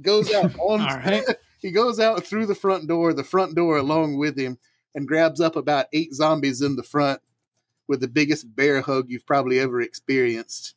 Goes 0.00 0.32
out 0.32 0.54
on. 0.58 0.80
All 0.80 0.98
right. 0.98 1.24
he 1.60 1.70
goes 1.70 2.00
out 2.00 2.24
through 2.24 2.46
the 2.46 2.54
front 2.54 2.88
door, 2.88 3.12
the 3.12 3.24
front 3.24 3.54
door 3.54 3.76
along 3.76 4.18
with 4.18 4.38
him, 4.38 4.58
and 4.94 5.08
grabs 5.08 5.40
up 5.40 5.56
about 5.56 5.86
eight 5.92 6.12
zombies 6.12 6.60
in 6.60 6.76
the 6.76 6.82
front 6.82 7.20
with 7.88 8.00
the 8.00 8.08
biggest 8.08 8.54
bear 8.56 8.80
hug 8.80 9.06
you've 9.08 9.26
probably 9.26 9.58
ever 9.58 9.80
experienced. 9.80 10.74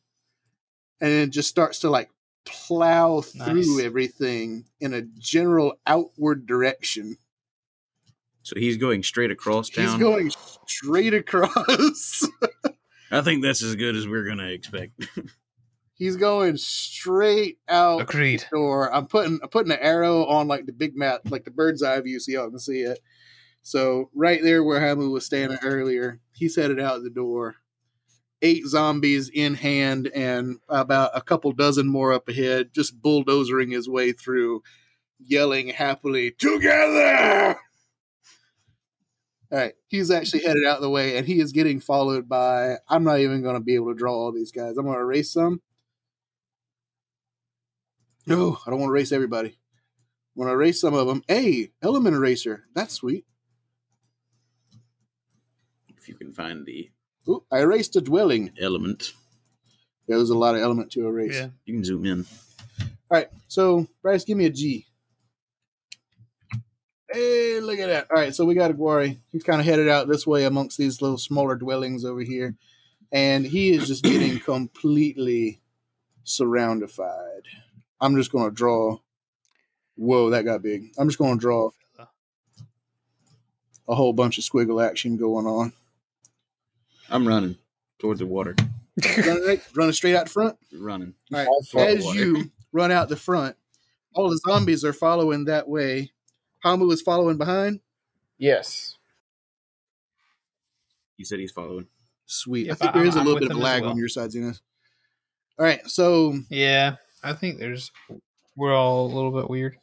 And 1.00 1.10
then 1.12 1.30
just 1.30 1.48
starts 1.48 1.80
to 1.80 1.90
like 1.90 2.10
plow 2.44 3.20
through 3.20 3.54
Nice. 3.54 3.80
everything 3.80 4.64
in 4.80 4.94
a 4.94 5.02
general 5.02 5.74
outward 5.86 6.46
direction. 6.46 7.16
So 8.42 8.54
he's 8.58 8.78
going 8.78 9.02
straight 9.02 9.30
across 9.30 9.68
town. 9.68 9.86
He's 9.86 9.98
going 9.98 10.32
straight 10.66 11.14
across. 11.14 12.26
I 13.10 13.20
think 13.20 13.42
that's 13.42 13.62
as 13.62 13.76
good 13.76 13.94
as 13.96 14.06
we're 14.08 14.26
gonna 14.26 14.48
expect. 14.48 15.06
He's 15.94 16.14
going 16.16 16.56
straight 16.58 17.58
out 17.68 18.02
Agreed. 18.02 18.44
door. 18.52 18.94
I'm 18.94 19.06
putting 19.06 19.40
I'm 19.42 19.48
putting 19.48 19.72
an 19.72 19.80
arrow 19.80 20.24
on 20.26 20.46
like 20.46 20.64
the 20.66 20.72
big 20.72 20.96
map, 20.96 21.22
like 21.28 21.44
the 21.44 21.50
bird's 21.50 21.82
eye 21.82 22.00
view, 22.00 22.20
so 22.20 22.30
y'all 22.30 22.50
can 22.50 22.58
see 22.60 22.82
it. 22.82 23.00
So 23.62 24.08
right 24.14 24.40
there 24.42 24.62
where 24.62 24.80
Hamu 24.80 25.10
was 25.10 25.26
standing 25.26 25.58
earlier, 25.64 26.20
he's 26.32 26.54
headed 26.54 26.78
out 26.78 27.02
the 27.02 27.10
door. 27.10 27.56
Eight 28.40 28.66
zombies 28.66 29.28
in 29.28 29.54
hand 29.54 30.10
and 30.14 30.58
about 30.68 31.10
a 31.14 31.20
couple 31.20 31.50
dozen 31.52 31.88
more 31.88 32.12
up 32.12 32.28
ahead, 32.28 32.72
just 32.72 33.00
bulldozering 33.02 33.70
his 33.70 33.88
way 33.88 34.12
through, 34.12 34.62
yelling 35.18 35.68
happily, 35.68 36.30
Together! 36.30 37.58
All 39.50 39.58
right, 39.58 39.72
he's 39.86 40.10
actually 40.10 40.42
headed 40.44 40.66
out 40.66 40.76
of 40.76 40.82
the 40.82 40.90
way, 40.90 41.16
and 41.16 41.26
he 41.26 41.40
is 41.40 41.52
getting 41.52 41.80
followed 41.80 42.28
by. 42.28 42.76
I'm 42.88 43.02
not 43.02 43.20
even 43.20 43.42
going 43.42 43.54
to 43.54 43.60
be 43.60 43.76
able 43.76 43.92
to 43.92 43.98
draw 43.98 44.12
all 44.12 44.30
these 44.30 44.52
guys. 44.52 44.76
I'm 44.76 44.84
going 44.84 44.96
to 44.96 45.00
erase 45.02 45.32
some. 45.32 45.62
No, 48.26 48.58
I 48.66 48.70
don't 48.70 48.78
want 48.78 48.90
to 48.90 48.94
erase 48.94 49.10
everybody. 49.10 49.48
I'm 49.48 50.42
going 50.42 50.48
to 50.48 50.52
erase 50.52 50.80
some 50.80 50.92
of 50.92 51.06
them. 51.06 51.22
Hey, 51.26 51.70
element 51.82 52.14
eraser. 52.14 52.64
That's 52.74 52.92
sweet. 52.94 53.24
if 56.08 56.08
you 56.08 56.14
can 56.14 56.32
find 56.32 56.64
the 56.64 56.90
Ooh, 57.28 57.44
I 57.52 57.58
erased 57.60 57.96
a 57.96 58.00
dwelling. 58.00 58.52
element, 58.60 59.12
Yeah, 60.06 60.16
there's 60.16 60.30
a 60.30 60.38
lot 60.38 60.54
of 60.54 60.62
element 60.62 60.90
to 60.92 61.06
erase. 61.06 61.34
Yeah. 61.34 61.48
you 61.66 61.74
can 61.74 61.84
zoom 61.84 62.06
in. 62.06 62.24
All 62.80 63.18
right, 63.18 63.28
so 63.48 63.86
Bryce, 64.02 64.24
give 64.24 64.38
me 64.38 64.46
a 64.46 64.50
G. 64.50 64.86
Hey, 67.10 67.60
look 67.60 67.78
at 67.78 67.86
that. 67.88 68.06
All 68.10 68.16
right, 68.16 68.34
so 68.34 68.44
we 68.44 68.54
got 68.54 68.70
a 68.70 68.74
Guari. 68.74 69.18
He's 69.32 69.42
kind 69.42 69.60
of 69.60 69.66
headed 69.66 69.88
out 69.88 70.08
this 70.08 70.26
way 70.26 70.44
amongst 70.44 70.76
these 70.76 71.00
little 71.00 71.16
smaller 71.18 71.54
dwellings 71.56 72.04
over 72.04 72.20
here. 72.20 72.54
And 73.10 73.46
he 73.46 73.70
is 73.70 73.86
just 73.86 74.04
getting 74.04 74.38
completely 74.44 75.60
surroundified. 76.26 77.42
I'm 78.00 78.16
just 78.16 78.30
going 78.30 78.50
to 78.50 78.54
draw. 78.54 78.98
Whoa, 79.96 80.30
that 80.30 80.44
got 80.44 80.62
big. 80.62 80.90
I'm 80.98 81.08
just 81.08 81.18
going 81.18 81.38
to 81.38 81.40
draw 81.40 81.70
a 83.88 83.94
whole 83.94 84.12
bunch 84.12 84.36
of 84.36 84.44
squiggle 84.44 84.86
action 84.86 85.16
going 85.16 85.46
on. 85.46 85.72
I'm 87.10 87.26
running 87.26 87.56
towards 87.98 88.20
the 88.20 88.26
water. 88.26 88.54
Running, 89.16 89.44
right- 89.46 89.62
running 89.74 89.92
straight 89.92 90.14
out 90.16 90.28
front. 90.28 90.56
Running. 90.72 91.14
All 91.32 91.38
right. 91.38 91.46
All 91.46 91.64
As 91.80 92.04
water. 92.04 92.18
you 92.18 92.50
run 92.72 92.90
out 92.92 93.08
the 93.08 93.16
front, 93.16 93.56
all 94.14 94.28
the 94.30 94.38
zombies 94.46 94.84
are 94.84 94.92
following 94.92 95.44
that 95.46 95.68
way. 95.68 96.10
Hamu 96.64 96.90
is 96.90 97.00
following 97.02 97.38
behind. 97.38 97.80
Yes. 98.38 98.96
He 101.16 101.24
said 101.24 101.38
he's 101.38 101.52
following. 101.52 101.86
Sweet. 102.26 102.66
I 102.66 102.70
Yep, 102.70 102.78
think 102.78 102.92
there 102.92 103.02
I'm- 103.02 103.08
is 103.08 103.16
a 103.16 103.20
I'm 103.20 103.24
little 103.26 103.38
bit 103.40 103.50
of 103.50 103.56
them 103.56 103.62
lag 103.62 103.82
well. 103.82 103.92
on 103.92 103.96
your 103.98 104.08
side, 104.08 104.30
Zenas. 104.30 104.60
All 105.58 105.64
right, 105.64 105.80
so 105.88 106.34
Yeah, 106.50 106.96
I 107.22 107.32
think 107.32 107.58
there's 107.58 107.90
we're 108.56 108.74
all 108.76 109.06
a 109.06 109.12
little 109.14 109.32
bit 109.32 109.48
weird. 109.48 109.78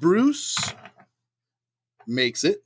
Bruce 0.00 0.56
makes 2.06 2.42
it. 2.44 2.62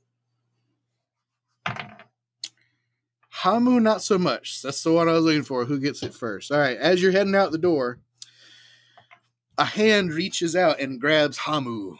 Hamu, 3.39 3.81
not 3.81 4.01
so 4.01 4.17
much. 4.17 4.61
That's 4.61 4.81
the 4.81 4.93
one 4.93 5.09
I 5.09 5.11
was 5.11 5.25
looking 5.25 5.43
for. 5.43 5.65
Who 5.65 5.77
gets 5.77 6.01
it 6.03 6.13
first? 6.13 6.53
All 6.53 6.57
right, 6.57 6.77
as 6.77 7.01
you're 7.01 7.11
heading 7.11 7.35
out 7.35 7.51
the 7.51 7.57
door, 7.57 7.99
a 9.57 9.65
hand 9.65 10.13
reaches 10.13 10.55
out 10.55 10.79
and 10.79 11.01
grabs 11.01 11.37
Hamu. 11.39 11.97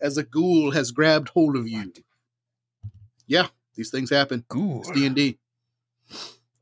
As 0.00 0.18
a 0.18 0.24
ghoul 0.24 0.72
has 0.72 0.90
grabbed 0.90 1.28
hold 1.28 1.56
of 1.56 1.68
you. 1.68 1.92
Yeah, 3.28 3.46
these 3.76 3.90
things 3.90 4.10
happen. 4.10 4.44
It's 4.52 4.90
D 4.90 5.06
and 5.06 5.14
D. 5.14 5.38
All 6.10 6.18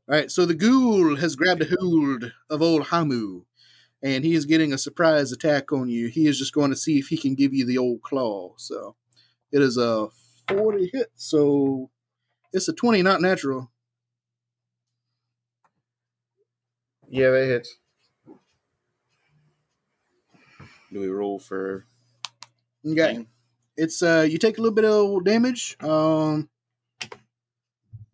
right, 0.07 0.29
so 0.29 0.45
the 0.45 0.53
ghoul 0.53 1.15
has 1.15 1.35
grabbed 1.35 1.63
a 1.63 1.75
hold 1.79 2.31
of 2.51 2.61
old 2.61 2.83
Hamu, 2.83 3.45
and 4.03 4.23
he 4.23 4.35
is 4.35 4.45
getting 4.45 4.73
a 4.73 4.77
surprise 4.77 5.31
attack 5.31 5.71
on 5.71 5.89
you. 5.89 6.07
He 6.07 6.27
is 6.27 6.37
just 6.37 6.53
going 6.53 6.69
to 6.69 6.77
see 6.77 6.99
if 6.99 7.07
he 7.07 7.17
can 7.17 7.33
give 7.33 7.51
you 7.51 7.65
the 7.65 7.79
old 7.79 8.03
claw. 8.03 8.53
So 8.57 8.95
it 9.51 9.63
is 9.63 9.77
a 9.77 10.09
forty 10.47 10.91
hit. 10.93 11.11
So 11.15 11.89
it's 12.53 12.67
a 12.67 12.73
twenty, 12.73 13.01
not 13.01 13.21
natural. 13.21 13.71
Yeah, 17.09 17.31
that 17.31 17.45
hits. 17.45 17.75
Do 20.91 20.99
we 20.99 21.07
roll 21.07 21.39
for? 21.39 21.85
Okay, 22.85 23.13
Thing? 23.15 23.27
it's 23.77 24.01
uh, 24.01 24.25
you 24.29 24.37
take 24.37 24.57
a 24.57 24.61
little 24.61 24.75
bit 24.75 24.85
of 24.85 25.23
damage. 25.23 25.77
Um, 25.81 26.49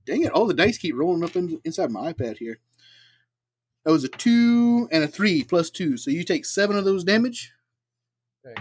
dang 0.05 0.23
it! 0.23 0.31
All 0.31 0.45
the 0.47 0.53
dice 0.53 0.77
keep 0.77 0.95
rolling 0.95 1.23
up 1.23 1.35
in, 1.35 1.59
inside 1.63 1.91
my 1.91 2.11
iPad 2.11 2.37
here. 2.37 2.59
That 3.85 3.91
was 3.91 4.03
a 4.03 4.09
two 4.09 4.89
and 4.91 5.03
a 5.03 5.07
three 5.07 5.43
plus 5.43 5.69
two, 5.69 5.95
so 5.97 6.11
you 6.11 6.23
take 6.23 6.45
seven 6.45 6.75
of 6.75 6.85
those 6.85 7.03
damage. 7.03 7.53
Okay. 8.45 8.55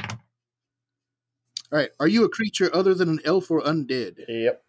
All 1.73 1.79
right. 1.79 1.91
Are 1.99 2.07
you 2.07 2.25
a 2.25 2.29
creature 2.29 2.71
other 2.73 2.95
than 2.95 3.09
an 3.09 3.21
elf 3.25 3.51
or 3.51 3.61
undead? 3.63 4.25
Yep. 4.29 4.63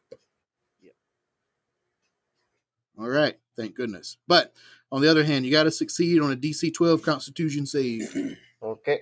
All 2.97 3.07
right. 3.07 3.37
Thank 3.55 3.75
goodness. 3.75 4.17
But 4.27 4.53
on 4.91 5.01
the 5.01 5.09
other 5.09 5.23
hand, 5.23 5.45
you 5.45 5.51
got 5.51 5.63
to 5.63 5.71
succeed 5.71 6.21
on 6.21 6.31
a 6.31 6.35
DC 6.35 6.73
12 6.73 7.01
Constitution 7.01 7.65
save. 7.65 8.37
Okay. 8.59 9.01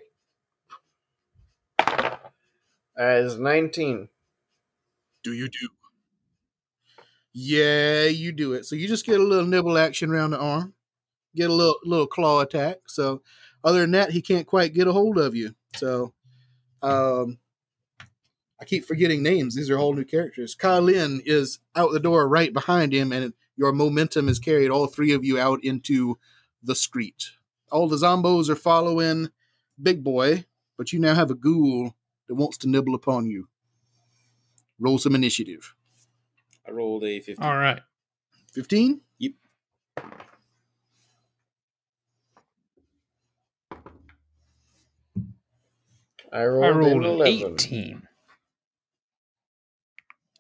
As 2.98 3.38
19. 3.38 4.10
do 5.24 5.32
you 5.32 5.48
do? 5.48 5.70
Yeah, 7.34 8.04
you 8.04 8.34
do 8.34 8.52
it. 8.54 8.66
So 8.66 8.76
you 8.76 8.88
just 8.88 9.06
get 9.06 9.20
a 9.20 9.24
little 9.24 9.46
nibble 9.46 9.78
action 9.78 10.10
around 10.10 10.32
the 10.32 10.40
arm, 10.40 10.74
get 11.36 11.50
a 11.50 11.54
little 11.54 11.78
little 11.86 12.06
claw 12.06 12.42
attack. 12.42 12.80
So 12.88 13.22
other 13.64 13.80
than 13.80 13.92
that, 13.92 14.12
he 14.12 14.22
can't 14.22 14.46
quite 14.46 14.74
get 14.74 14.88
a 14.88 14.92
hold 14.94 15.18
of 15.18 15.36
you. 15.36 15.56
So 15.78 16.14
um 16.82 17.40
I 18.60 18.66
keep 18.66 18.86
forgetting 18.86 19.24
names. 19.24 19.56
These 19.56 19.70
are 19.70 19.78
all 19.78 19.94
new 19.94 20.06
characters. 20.06 20.54
Colin 20.54 21.22
is 21.26 21.60
out 21.76 21.92
the 21.92 22.00
door 22.00 22.28
right 22.28 22.54
behind 22.54 22.94
him, 22.94 23.12
and 23.12 23.34
your 23.58 23.72
momentum 23.72 24.28
has 24.28 24.40
carried 24.40 24.70
all 24.70 24.88
three 24.88 25.12
of 25.14 25.24
you 25.24 25.40
out 25.40 25.64
into 25.64 26.18
the 26.62 26.76
street. 26.76 27.32
All 27.72 27.88
the 27.88 27.98
zombos 27.98 28.50
are 28.50 28.56
following 28.56 29.30
Big 29.82 30.04
Boy, 30.04 30.46
but 30.78 30.92
you 30.94 31.00
now 31.00 31.16
have 31.16 31.32
a 31.32 31.36
ghoul 31.36 31.96
that 32.28 32.36
wants 32.36 32.58
to 32.60 32.70
nibble 32.70 32.96
upon 32.96 33.28
you. 33.28 33.48
Roll 34.80 34.98
some 34.98 35.16
initiative. 35.16 35.74
I 36.68 36.72
rolled 36.72 37.04
a 37.04 37.20
15. 37.20 37.44
All 37.46 37.58
right. 37.58 37.82
15? 38.54 39.02
Yep. 39.20 39.32
I 46.34 46.44
rolled, 46.46 46.66
I 46.66 46.70
rolled 46.70 47.04
an 47.04 47.04
an 47.06 47.12
11. 47.12 47.54
18. 47.54 48.08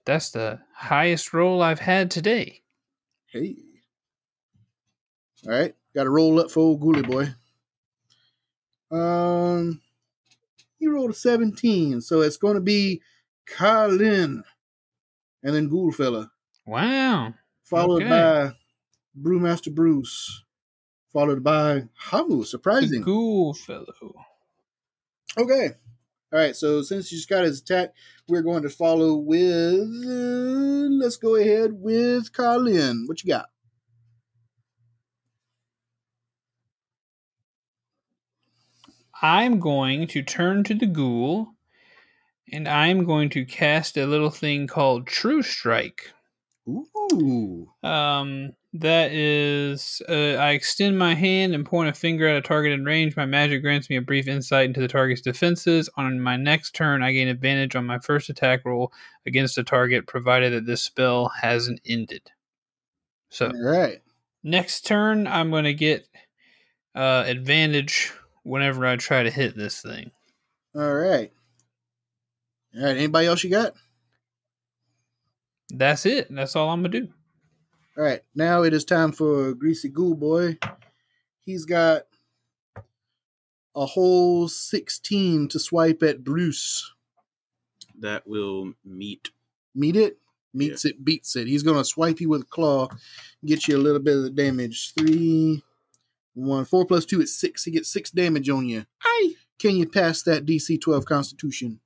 That's 0.06 0.30
the 0.32 0.60
highest 0.76 1.34
roll 1.34 1.62
I've 1.62 1.80
had 1.80 2.12
today. 2.12 2.62
Hey. 3.36 3.58
All 5.46 5.52
right. 5.52 5.76
Got 5.94 6.06
to 6.06 6.10
roll 6.10 6.40
up 6.40 6.50
for 6.50 6.62
old 6.62 6.80
Ghoulie 6.80 7.06
boy. 7.06 7.36
Um, 8.98 9.82
he 10.80 10.88
rolled 10.88 11.12
a 11.12 11.14
17, 11.14 12.00
so 12.00 12.22
it's 12.22 12.38
going 12.38 12.56
to 12.56 12.62
be 12.62 13.02
Colin 13.46 14.42
and 15.44 15.54
then 15.56 15.68
Ghoul 15.68 15.92
Fella, 15.92 16.32
Wow. 16.66 17.34
followed 17.66 18.04
Okay. 18.04 18.10
by 18.10 18.54
Brewmaster 19.22 19.74
Bruce, 19.76 20.44
followed 21.12 21.44
by 21.44 21.84
Hamu. 21.94 22.46
Surprising. 22.46 23.02
ghoul 23.02 23.54
fellow. 23.54 23.86
Okay. 25.38 25.72
All 26.34 26.40
right. 26.40 26.56
So 26.56 26.82
since 26.82 27.10
he 27.10 27.16
just 27.16 27.30
got 27.30 27.44
his 27.44 27.62
attack, 27.62 27.94
we're 28.28 28.42
going 28.42 28.64
to 28.64 28.70
follow 28.70 29.16
with. 29.16 29.82
Uh, 30.06 30.90
let's 31.04 31.18
go 31.18 31.36
ahead 31.36 31.74
with 31.74 32.34
Carlin. 32.34 33.06
What 33.08 33.24
you 33.24 33.30
got? 33.30 33.46
I'm 39.22 39.60
going 39.60 40.08
to 40.08 40.22
turn 40.22 40.64
to 40.66 40.74
the 40.74 40.86
ghoul 40.86 41.56
and 42.52 42.68
I'm 42.68 43.06
going 43.06 43.30
to 43.32 43.46
cast 43.46 43.98
a 43.98 44.06
little 44.06 44.30
thing 44.30 44.68
called 44.68 45.08
True 45.08 45.42
Strike. 45.42 46.12
Ooh. 46.68 47.70
Um, 47.82 48.54
that 48.80 49.12
is, 49.14 50.02
uh, 50.10 50.36
I 50.40 50.52
extend 50.52 50.98
my 50.98 51.14
hand 51.14 51.56
and 51.56 51.66
point 51.66 51.90
a 51.90 51.94
finger 51.94 52.28
at 52.28 52.36
a 52.36 52.42
target 52.42 52.74
in 52.74 52.84
range. 52.84 53.16
My 53.16 53.26
magic 53.26 53.62
grants 53.62 53.90
me 53.90 53.96
a 53.96 54.02
brief 54.02 54.28
insight 54.28 54.66
into 54.66 54.82
the 54.82 54.88
target's 54.88 55.22
defenses. 55.22 55.90
On 55.96 56.20
my 56.20 56.36
next 56.36 56.76
turn, 56.76 57.02
I 57.02 57.14
gain 57.14 57.28
advantage 57.30 57.76
on 57.76 57.86
my 57.86 58.00
first 58.00 58.30
attack 58.30 58.66
roll 58.66 58.92
against 59.26 59.58
a 59.58 59.64
target, 59.64 60.08
provided 60.08 60.52
that 60.54 60.66
this 60.66 60.82
spell 60.82 61.30
hasn't 61.30 61.80
ended. 61.86 62.32
So, 63.30 63.48
All 63.48 63.64
right. 63.64 64.02
next 64.44 64.86
turn, 64.86 65.26
I'm 65.26 65.52
going 65.52 65.64
to 65.64 65.74
get 65.74 66.08
uh, 66.96 67.24
advantage 67.26 68.12
whenever 68.44 68.86
I 68.86 68.98
try 68.98 69.24
to 69.24 69.32
hit 69.32 69.56
this 69.56 69.82
thing. 69.82 70.12
All 70.76 70.94
right. 70.94 71.32
All 72.76 72.84
right. 72.84 72.98
Anybody 72.98 73.28
else 73.28 73.44
you 73.44 73.50
got? 73.50 73.74
That's 75.70 76.06
it. 76.06 76.28
That's 76.30 76.56
all 76.56 76.70
I'm 76.70 76.82
going 76.82 76.92
to 76.92 77.02
do. 77.02 77.14
All 77.98 78.04
right. 78.04 78.22
Now 78.36 78.64
it 78.64 78.74
is 78.74 78.84
time 78.84 79.12
for 79.12 79.54
Greasy 79.54 79.90
Ghoul 79.90 80.16
Boy. 80.16 80.58
He's 81.46 81.66
got 81.66 82.04
a 83.76 83.86
whole 83.86 84.48
16 84.48 85.48
to 85.50 85.60
swipe 85.60 86.04
at 86.04 86.24
Bruce. 86.24 86.94
That 88.00 88.28
will 88.28 88.74
meet. 88.84 89.30
Meet 89.74 89.96
it? 89.96 90.18
Meets 90.54 90.86
it, 90.86 91.04
beats 91.04 91.36
it. 91.36 91.48
He's 91.48 91.64
going 91.64 91.78
to 91.78 91.84
swipe 91.84 92.22
you 92.22 92.30
with 92.30 92.44
a 92.44 92.46
claw, 92.46 92.88
get 93.46 93.68
you 93.68 93.76
a 93.76 93.80
little 93.80 94.00
bit 94.00 94.16
of 94.16 94.24
the 94.24 94.30
damage. 94.30 94.94
Three, 94.98 95.64
one, 96.34 96.64
four 96.64 96.86
plus 96.86 97.06
two 97.06 97.22
is 97.22 97.38
six. 97.38 97.66
He 97.66 97.72
gets 97.72 97.92
six 97.92 98.10
damage 98.10 98.50
on 98.50 98.66
you. 98.66 98.86
Aye. 99.04 99.34
Can 99.60 99.76
you 99.76 99.88
pass 99.88 100.22
that 100.24 100.46
DC 100.46 100.80
12 100.80 101.06
Constitution? 101.06 101.80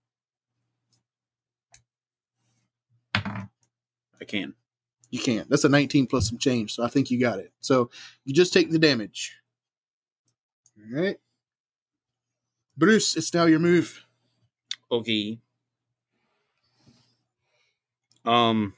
I 3.16 4.26
can. 4.28 4.54
You 5.12 5.20
can't. 5.20 5.50
That's 5.50 5.64
a 5.64 5.70
19 5.70 6.08
plus 6.08 6.30
some 6.30 6.38
change, 6.38 6.76
so 6.76 6.84
I 6.84 6.88
think 6.88 7.10
you 7.10 7.20
got 7.20 7.40
it. 7.40 7.52
So 7.62 7.90
you 8.26 8.34
just 8.34 8.54
take 8.54 8.70
the 8.72 8.80
damage. 8.80 9.36
All 10.78 11.02
right. 11.02 11.18
Bruce, 12.78 13.18
it's 13.18 13.34
now 13.34 13.46
your 13.46 13.60
move. 13.60 14.06
Okay. 14.92 15.40
Um, 18.26 18.74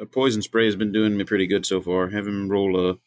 a 0.00 0.06
poison 0.06 0.42
spray 0.42 0.66
has 0.66 0.76
been 0.76 0.92
doing 0.92 1.16
me 1.16 1.24
pretty 1.24 1.46
good 1.46 1.64
so 1.64 1.80
far. 1.80 2.08
Have 2.08 2.26
him 2.26 2.48
roll 2.48 2.90
a. 2.90 2.98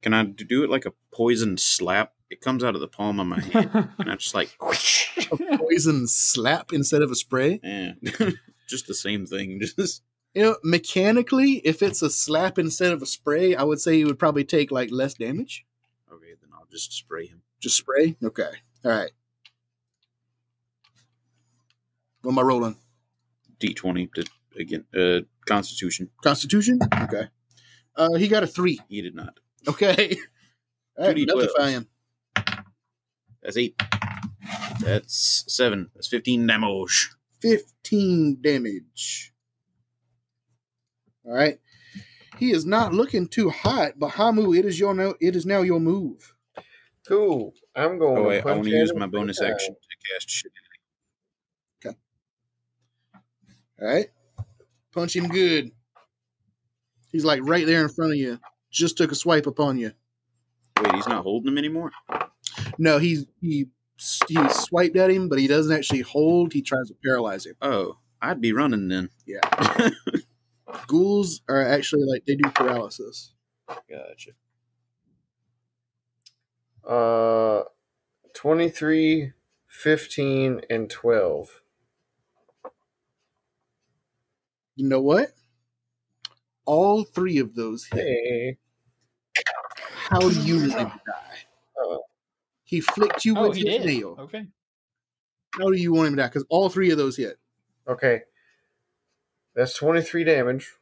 Can 0.00 0.14
I 0.14 0.24
do 0.24 0.64
it 0.64 0.70
like 0.70 0.86
a 0.86 0.92
poison 1.12 1.58
slap? 1.58 2.12
It 2.30 2.40
comes 2.40 2.64
out 2.64 2.74
of 2.74 2.80
the 2.80 2.88
palm 2.88 3.20
of 3.20 3.26
my 3.26 3.40
hand, 3.52 3.70
and 3.98 4.10
I 4.10 4.16
just 4.16 4.34
like, 4.34 4.56
A 5.30 5.58
poison 5.58 6.06
slap 6.08 6.72
instead 6.72 7.02
of 7.02 7.10
a 7.10 7.14
spray. 7.14 7.60
eh, 7.62 7.92
just 8.68 8.86
the 8.86 8.94
same 8.94 9.26
thing. 9.26 9.60
Just 9.60 10.02
You 10.34 10.42
know, 10.42 10.56
mechanically, 10.64 11.62
if 11.64 11.80
it's 11.80 12.02
a 12.02 12.10
slap 12.10 12.58
instead 12.58 12.92
of 12.92 13.00
a 13.02 13.06
spray, 13.06 13.54
I 13.54 13.62
would 13.62 13.80
say 13.80 13.96
he 13.96 14.04
would 14.04 14.18
probably 14.18 14.44
take 14.44 14.72
like 14.72 14.90
less 14.90 15.14
damage. 15.14 15.64
okay, 16.12 16.34
then 16.40 16.50
I'll 16.52 16.66
just 16.70 16.92
spray 16.92 17.26
him. 17.26 17.42
Just 17.60 17.76
spray? 17.76 18.16
Okay. 18.22 18.50
All 18.84 18.90
right. 18.90 19.12
What 22.22 22.32
am 22.32 22.38
I 22.38 22.42
rolling? 22.42 22.76
D 23.60 23.74
twenty 23.74 24.08
to 24.14 24.24
again. 24.58 24.84
Uh, 24.96 25.20
Constitution. 25.46 26.10
Constitution? 26.22 26.80
Okay. 27.02 27.28
Uh, 27.94 28.14
he 28.14 28.28
got 28.28 28.42
a 28.42 28.46
three. 28.46 28.80
He 28.88 29.02
did 29.02 29.14
not. 29.14 29.38
Okay. 29.68 30.16
All 30.98 31.06
right, 31.06 31.16
2d12. 31.16 31.26
notify 31.26 31.70
him. 31.70 31.88
That's 33.42 33.56
eight. 33.56 33.80
That's 34.80 35.44
seven. 35.48 35.90
That's 35.94 36.08
fifteen 36.08 36.46
damage. 36.46 37.10
15 37.42 38.38
damage. 38.40 39.33
All 41.24 41.32
right. 41.32 41.58
He 42.38 42.50
is 42.50 42.66
not 42.66 42.92
looking 42.92 43.28
too 43.28 43.50
hot, 43.50 43.92
but 43.96 44.08
Hamu, 44.10 44.54
it 44.54 44.64
is 44.64 44.78
your 44.78 44.94
no, 44.94 45.14
it 45.20 45.36
is 45.36 45.46
now 45.46 45.62
your 45.62 45.80
move. 45.80 46.34
Cool. 47.06 47.54
I'm 47.76 47.98
going. 47.98 48.18
Oh 48.18 48.22
to 48.22 48.28
wait, 48.28 48.38
I 48.38 48.42
punch 48.42 48.56
want 48.56 48.68
to 48.68 48.70
use 48.70 48.94
my 48.94 49.06
bonus 49.06 49.38
times. 49.38 49.52
action 49.52 49.74
to 49.74 50.12
cast 50.12 50.30
shit. 50.30 50.52
Okay. 51.84 51.96
All 53.80 53.88
right. 53.88 54.08
Punch 54.92 55.14
him 55.14 55.28
good. 55.28 55.70
He's 57.12 57.24
like 57.24 57.40
right 57.44 57.66
there 57.66 57.82
in 57.82 57.88
front 57.88 58.12
of 58.12 58.18
you. 58.18 58.40
Just 58.70 58.96
took 58.96 59.12
a 59.12 59.14
swipe 59.14 59.46
upon 59.46 59.78
you. 59.78 59.92
Wait, 60.80 60.94
he's 60.94 61.06
not 61.06 61.22
holding 61.22 61.52
him 61.52 61.58
anymore. 61.58 61.92
No, 62.78 62.98
he's 62.98 63.26
he 63.40 63.66
he 64.26 64.48
swiped 64.48 64.96
at 64.96 65.10
him, 65.10 65.28
but 65.28 65.38
he 65.38 65.46
doesn't 65.46 65.74
actually 65.74 66.00
hold. 66.00 66.52
He 66.52 66.62
tries 66.62 66.88
to 66.88 66.94
paralyze 67.04 67.46
him. 67.46 67.54
Oh, 67.62 67.98
I'd 68.20 68.40
be 68.40 68.52
running 68.52 68.88
then. 68.88 69.10
Yeah. 69.26 69.40
Ghouls 70.86 71.42
are 71.48 71.62
actually 71.66 72.04
like 72.04 72.24
they 72.26 72.36
do 72.36 72.48
paralysis. 72.50 73.32
Gotcha. 73.68 74.32
Uh, 76.86 77.64
23, 78.34 79.32
15, 79.68 80.60
and 80.70 80.90
12. 80.90 81.62
You 84.76 84.88
know 84.88 85.00
what? 85.00 85.32
All 86.66 87.04
three 87.04 87.38
of 87.38 87.54
those 87.54 87.84
hit. 87.86 88.00
Hey. 88.02 88.58
How 90.10 90.18
do 90.20 90.30
you 90.42 90.60
want 90.60 90.72
him 90.72 90.88
die? 91.06 91.38
Uh, 91.82 91.96
He 92.64 92.80
flicked 92.80 93.24
you 93.24 93.34
Oh, 93.36 93.48
with 93.48 93.56
his 93.56 93.64
did. 93.66 93.84
nail. 93.84 94.16
Okay. 94.18 94.46
How 95.54 95.70
do 95.70 95.76
you 95.76 95.92
want 95.92 96.08
him 96.08 96.16
to 96.16 96.22
die? 96.22 96.28
Because 96.28 96.44
all 96.48 96.68
three 96.68 96.90
of 96.90 96.98
those 96.98 97.16
hit. 97.16 97.38
okay. 97.86 98.22
That's 99.54 99.74
23 99.74 100.24
damage. 100.24 100.72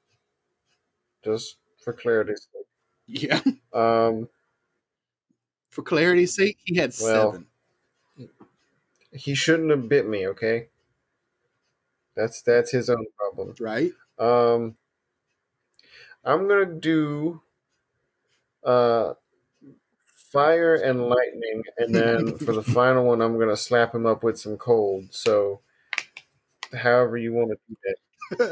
Just 1.25 1.57
for 1.85 1.93
clarity's 1.93 2.49
sake. 2.53 2.67
Yeah. 3.07 3.41
Um, 3.73 4.29
For 5.71 5.83
clarity's 5.83 6.35
sake, 6.35 6.59
he 6.65 6.77
had 6.77 6.93
Well- 7.03 7.33
seven. 7.33 7.47
he 9.13 9.35
shouldn't 9.35 9.71
have 9.71 9.89
bit 9.89 10.07
me, 10.09 10.27
okay? 10.29 10.69
That's 12.15 12.43
that's 12.43 12.71
his 12.71 12.91
own 12.91 13.07
problem. 13.17 13.55
Right? 13.61 13.93
Um, 14.19 14.77
I'm 16.25 16.47
gonna 16.49 16.67
do 16.67 17.41
uh 18.65 19.15
fire 20.07 20.75
and 20.77 21.09
lightning, 21.09 21.63
and 21.79 21.95
then 21.95 22.37
for 22.39 22.53
the 22.53 22.63
final 22.63 23.05
one, 23.07 23.21
I'm 23.21 23.39
gonna 23.39 23.57
slap 23.57 23.95
him 23.95 24.07
up 24.07 24.23
with 24.23 24.39
some 24.39 24.57
cold. 24.57 25.13
So, 25.13 25.61
however 26.73 27.17
you 27.19 27.33
want 27.33 27.51
to 27.51 27.57
do 27.69 27.77
that. 27.85 27.97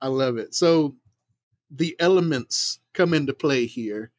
I 0.00 0.08
love 0.08 0.38
it. 0.38 0.54
So 0.54 0.96
the 1.70 1.96
elements 2.00 2.80
come 2.94 3.14
into 3.14 3.32
play 3.32 3.66
here. 3.66 4.10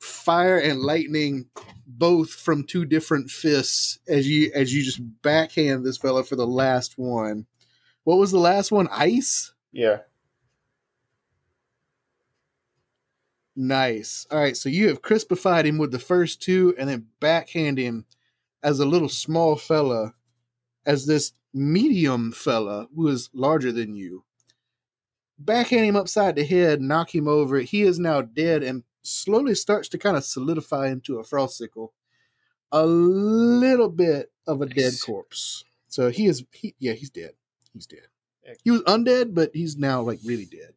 Fire 0.00 0.58
and 0.58 0.80
lightning, 0.80 1.46
both 1.86 2.30
from 2.30 2.64
two 2.64 2.84
different 2.84 3.30
fists, 3.30 3.98
as 4.06 4.28
you 4.28 4.50
as 4.54 4.74
you 4.74 4.82
just 4.82 5.00
backhand 5.22 5.84
this 5.84 5.96
fella 5.96 6.24
for 6.24 6.36
the 6.36 6.46
last 6.46 6.98
one. 6.98 7.46
What 8.04 8.18
was 8.18 8.30
the 8.30 8.38
last 8.38 8.70
one? 8.70 8.88
Ice? 8.90 9.54
Yeah. 9.72 10.00
Nice. 13.56 14.26
All 14.30 14.38
right, 14.38 14.56
so 14.56 14.68
you 14.68 14.88
have 14.88 15.00
crispified 15.00 15.64
him 15.64 15.78
with 15.78 15.92
the 15.92 15.98
first 15.98 16.42
two 16.42 16.74
and 16.78 16.88
then 16.88 17.06
backhand 17.20 17.78
him 17.78 18.04
as 18.62 18.80
a 18.80 18.86
little 18.86 19.08
small 19.08 19.56
fella, 19.56 20.14
as 20.84 21.06
this 21.06 21.32
medium 21.54 22.32
fella 22.32 22.88
who 22.94 23.08
is 23.08 23.30
larger 23.32 23.72
than 23.72 23.94
you. 23.94 24.24
Backhand 25.38 25.86
him 25.86 25.96
upside 25.96 26.36
the 26.36 26.44
head, 26.44 26.80
knock 26.80 27.14
him 27.14 27.28
over. 27.28 27.60
He 27.60 27.82
is 27.82 27.98
now 27.98 28.22
dead 28.22 28.62
and 28.62 28.82
slowly 29.02 29.54
starts 29.54 29.88
to 29.90 29.98
kind 29.98 30.16
of 30.16 30.24
solidify 30.24 30.88
into 30.88 31.18
a 31.18 31.24
frostsicle. 31.24 31.88
A 32.72 32.84
little 32.84 33.88
bit 33.88 34.32
of 34.46 34.60
a 34.60 34.66
dead 34.66 34.94
corpse. 35.04 35.64
So 35.88 36.10
he 36.10 36.26
is. 36.26 36.44
He, 36.50 36.74
yeah, 36.80 36.92
he's 36.92 37.10
dead. 37.10 37.32
He's 37.72 37.86
dead. 37.86 38.08
He 38.62 38.70
was 38.70 38.82
undead, 38.82 39.34
but 39.34 39.50
he's 39.54 39.76
now 39.76 40.02
like 40.02 40.18
really 40.24 40.46
dead. 40.46 40.74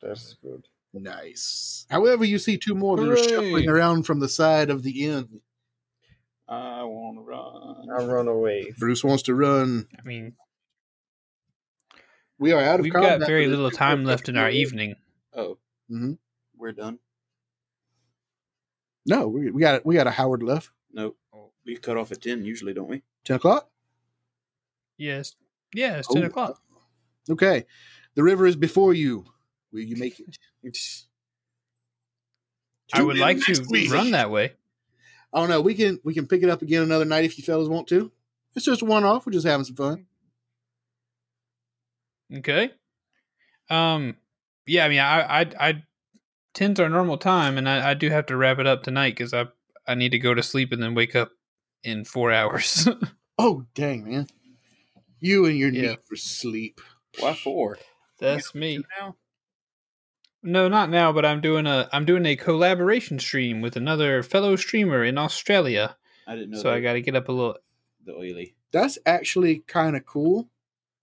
That's 0.00 0.34
good. 0.42 0.68
Nice. 0.94 1.86
However, 1.90 2.24
you 2.24 2.38
see 2.38 2.56
two 2.56 2.74
more 2.74 2.96
that 2.96 3.08
are 3.08 3.16
shuffling 3.16 3.68
around 3.68 4.04
from 4.04 4.20
the 4.20 4.28
side 4.28 4.70
of 4.70 4.82
the 4.82 5.06
inn. 5.06 5.40
I 6.52 6.84
want 6.84 7.16
to 7.16 7.22
run. 7.22 7.88
I'll 7.98 8.06
run 8.06 8.28
away. 8.28 8.74
Bruce 8.78 9.02
wants 9.02 9.22
to 9.24 9.34
run. 9.34 9.86
I 9.98 10.02
mean, 10.02 10.34
We 12.38 12.52
are 12.52 12.60
out 12.60 12.80
of 12.80 12.84
we've 12.84 12.92
combat 12.92 13.20
got 13.20 13.26
very 13.26 13.46
little 13.46 13.70
time 13.70 14.04
left 14.04 14.28
in 14.28 14.36
our 14.36 14.50
evening. 14.50 14.96
Oh, 15.34 15.56
mm-hmm. 15.90 16.12
we're 16.56 16.72
done. 16.72 16.98
No, 19.06 19.28
we, 19.28 19.50
we 19.50 19.60
got 19.62 19.86
we 19.86 19.94
got 19.94 20.06
a 20.06 20.10
Howard 20.10 20.42
left. 20.42 20.70
No, 20.92 21.14
we 21.64 21.76
cut 21.76 21.96
off 21.96 22.12
at 22.12 22.20
ten 22.22 22.44
usually, 22.44 22.74
don't 22.74 22.88
we? 22.88 23.02
Ten 23.24 23.36
o'clock. 23.36 23.70
Yes. 24.98 25.34
Yeah, 25.74 25.96
it's 25.96 26.08
10 26.08 26.22
Oh. 26.22 26.26
o'clock. 26.26 26.60
Okay, 27.30 27.64
the 28.14 28.22
river 28.22 28.46
is 28.46 28.56
before 28.56 28.92
you. 28.92 29.24
Will 29.72 29.80
you 29.80 29.96
make 29.96 30.20
it? 30.20 30.38
I 32.92 33.02
would 33.02 33.16
like 33.16 33.40
to 33.46 33.64
week. 33.70 33.90
run 33.90 34.10
that 34.10 34.30
way. 34.30 34.52
I 35.32 35.40
don't 35.40 35.48
know. 35.48 35.60
We 35.60 35.74
can 35.74 35.98
we 36.04 36.14
can 36.14 36.26
pick 36.26 36.42
it 36.42 36.50
up 36.50 36.62
again 36.62 36.82
another 36.82 37.04
night 37.04 37.24
if 37.24 37.38
you 37.38 37.44
fellas 37.44 37.68
want 37.68 37.88
to. 37.88 38.10
It's 38.54 38.66
just 38.66 38.82
one 38.82 39.04
off. 39.04 39.24
We're 39.26 39.32
just 39.32 39.46
having 39.46 39.64
some 39.64 39.76
fun. 39.76 40.06
Okay. 42.34 42.70
Um. 43.70 44.16
Yeah. 44.66 44.84
I 44.84 44.88
mean, 44.88 45.00
I 45.00 45.40
I 45.40 45.40
I 45.60 45.82
ten's 46.54 46.80
our 46.80 46.88
normal 46.88 47.18
time, 47.18 47.58
and 47.58 47.68
I, 47.68 47.90
I 47.90 47.94
do 47.94 48.10
have 48.10 48.26
to 48.26 48.36
wrap 48.36 48.58
it 48.58 48.66
up 48.66 48.82
tonight 48.82 49.10
because 49.16 49.32
I 49.34 49.46
I 49.86 49.94
need 49.94 50.10
to 50.12 50.18
go 50.18 50.34
to 50.34 50.42
sleep 50.42 50.72
and 50.72 50.82
then 50.82 50.94
wake 50.94 51.14
up 51.16 51.30
in 51.82 52.04
four 52.04 52.32
hours. 52.32 52.88
Oh 53.38 53.64
dang 53.74 54.04
man, 54.04 54.26
you 55.18 55.46
and 55.46 55.56
your 55.58 55.70
Yeah. 55.70 55.80
need 55.92 55.98
for 56.06 56.16
sleep. 56.16 56.82
Why 57.18 57.32
four? 57.34 57.78
That's 58.20 58.54
me. 58.54 58.84
Now? 59.00 59.16
No, 60.42 60.68
not 60.68 60.90
now, 60.90 61.12
but 61.12 61.24
I'm 61.24 61.40
doing 61.40 61.66
a 61.66 61.88
I'm 61.92 62.04
doing 62.04 62.26
a 62.26 62.36
collaboration 62.36 63.18
stream 63.18 63.60
with 63.60 63.76
another 63.76 64.22
fellow 64.22 64.56
streamer 64.56 65.04
in 65.04 65.16
Australia. 65.18 65.96
I 66.26 66.34
didn't 66.34 66.50
know. 66.50 66.58
so 66.58 66.70
I 66.70 66.80
got 66.80 66.94
to 66.94 67.00
get 67.02 67.14
up 67.16 67.28
a 67.28 67.32
little. 67.32 67.56
the 68.04 68.12
oily. 68.14 68.54
That's 68.72 68.98
actually 69.06 69.60
kind 69.66 69.96
of 69.96 70.04
cool. 70.06 70.48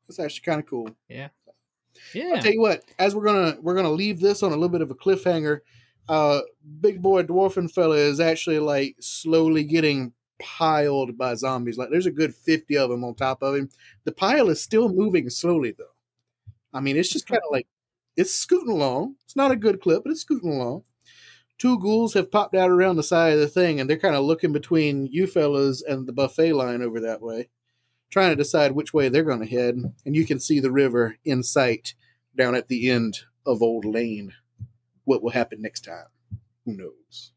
That's 0.07 0.19
actually 0.19 0.41
kind 0.41 0.59
of 0.59 0.65
cool. 0.65 0.89
Yeah. 1.07 1.29
Yeah. 2.13 2.33
I'll 2.35 2.41
tell 2.41 2.51
you 2.53 2.61
what. 2.61 2.83
As 2.97 3.15
we're 3.15 3.25
gonna 3.25 3.57
we're 3.61 3.75
gonna 3.75 3.91
leave 3.91 4.19
this 4.19 4.43
on 4.43 4.51
a 4.51 4.55
little 4.55 4.69
bit 4.69 4.81
of 4.81 4.91
a 4.91 4.95
cliffhanger. 4.95 5.59
Uh, 6.07 6.41
big 6.81 7.01
boy 7.01 7.21
dwarfing 7.23 7.67
fella 7.71 7.95
is 7.95 8.19
actually 8.19 8.59
like 8.59 8.95
slowly 8.99 9.63
getting 9.63 10.11
piled 10.41 11.17
by 11.17 11.35
zombies. 11.35 11.77
Like 11.77 11.89
there's 11.91 12.07
a 12.07 12.11
good 12.11 12.33
fifty 12.33 12.77
of 12.77 12.89
them 12.89 13.03
on 13.03 13.15
top 13.15 13.41
of 13.43 13.55
him. 13.55 13.69
The 14.05 14.11
pile 14.11 14.49
is 14.49 14.61
still 14.61 14.89
moving 14.89 15.29
slowly 15.29 15.71
though. 15.77 15.93
I 16.73 16.79
mean, 16.81 16.97
it's 16.97 17.09
just 17.09 17.27
kind 17.27 17.41
of 17.45 17.51
like 17.51 17.67
it's 18.19 18.35
scooting 18.35 18.73
along. 18.73 19.15
It's 19.23 19.37
not 19.37 19.51
a 19.51 19.55
good 19.55 19.79
clip, 19.79 20.03
but 20.03 20.11
it's 20.11 20.21
scooting 20.21 20.51
along. 20.51 20.83
Two 21.57 21.79
ghouls 21.79 22.13
have 22.15 22.29
popped 22.29 22.53
out 22.53 22.69
around 22.69 22.97
the 22.97 23.03
side 23.03 23.31
of 23.31 23.39
the 23.39 23.47
thing, 23.47 23.79
and 23.79 23.89
they're 23.89 23.97
kind 23.97 24.15
of 24.15 24.25
looking 24.25 24.51
between 24.51 25.07
you 25.07 25.25
fellas 25.25 25.81
and 25.81 26.05
the 26.05 26.11
buffet 26.11 26.51
line 26.51 26.81
over 26.81 26.99
that 26.99 27.21
way, 27.21 27.47
trying 28.09 28.31
to 28.31 28.35
decide 28.35 28.73
which 28.73 28.93
way 28.93 29.07
they're 29.07 29.23
going 29.23 29.39
to 29.39 29.45
head. 29.45 29.75
And 30.05 30.15
you 30.17 30.25
can 30.25 30.37
see 30.37 30.59
the 30.59 30.71
river 30.71 31.15
in 31.23 31.43
sight 31.43 31.93
down 32.35 32.55
at 32.55 32.67
the 32.67 32.89
end 32.89 33.19
of 33.45 33.61
Old 33.61 33.85
Lane. 33.85 34.33
What 35.05 35.23
will 35.23 35.31
happen 35.31 35.61
next 35.61 35.85
time? 35.85 36.07
Who 36.65 36.75
knows? 36.75 37.31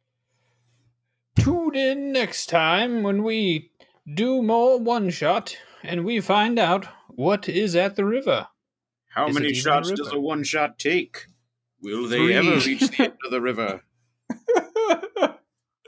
Tune 1.39 1.77
in 1.77 2.13
next 2.13 2.47
time 2.49 3.05
when 3.05 3.23
we 3.23 3.71
do 4.13 4.43
more 4.43 4.81
one 4.81 5.11
shot 5.11 5.57
and 5.85 6.05
we 6.05 6.21
find 6.21 6.59
out 6.59 6.89
what 7.09 7.49
is 7.49 7.77
at 7.77 7.95
the 7.95 8.05
river. 8.05 8.49
How 9.15 9.29
Is 9.29 9.35
many 9.35 9.49
even 9.49 9.59
a 9.59 9.63
shots 9.63 9.91
does 9.91 10.13
a 10.13 10.19
one 10.19 10.43
shot 10.43 10.79
take? 10.79 11.27
Will 11.83 12.09
they 12.09 12.19
Three. 12.19 12.35
ever 12.35 12.55
reach 12.57 12.81
the 12.81 13.03
end 13.05 13.19
of 13.25 13.31
the 13.31 13.41
river? 13.41 13.83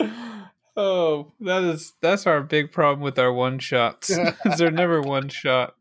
oh, 0.76 1.32
that 1.40 1.64
is 1.64 1.94
that's 2.02 2.26
our 2.26 2.42
big 2.42 2.70
problem 2.72 3.00
with 3.00 3.18
our 3.18 3.32
one 3.32 3.58
shots. 3.58 4.10
is 4.44 4.58
they're 4.58 4.70
never 4.70 5.00
one 5.00 5.28
shot. 5.28 5.74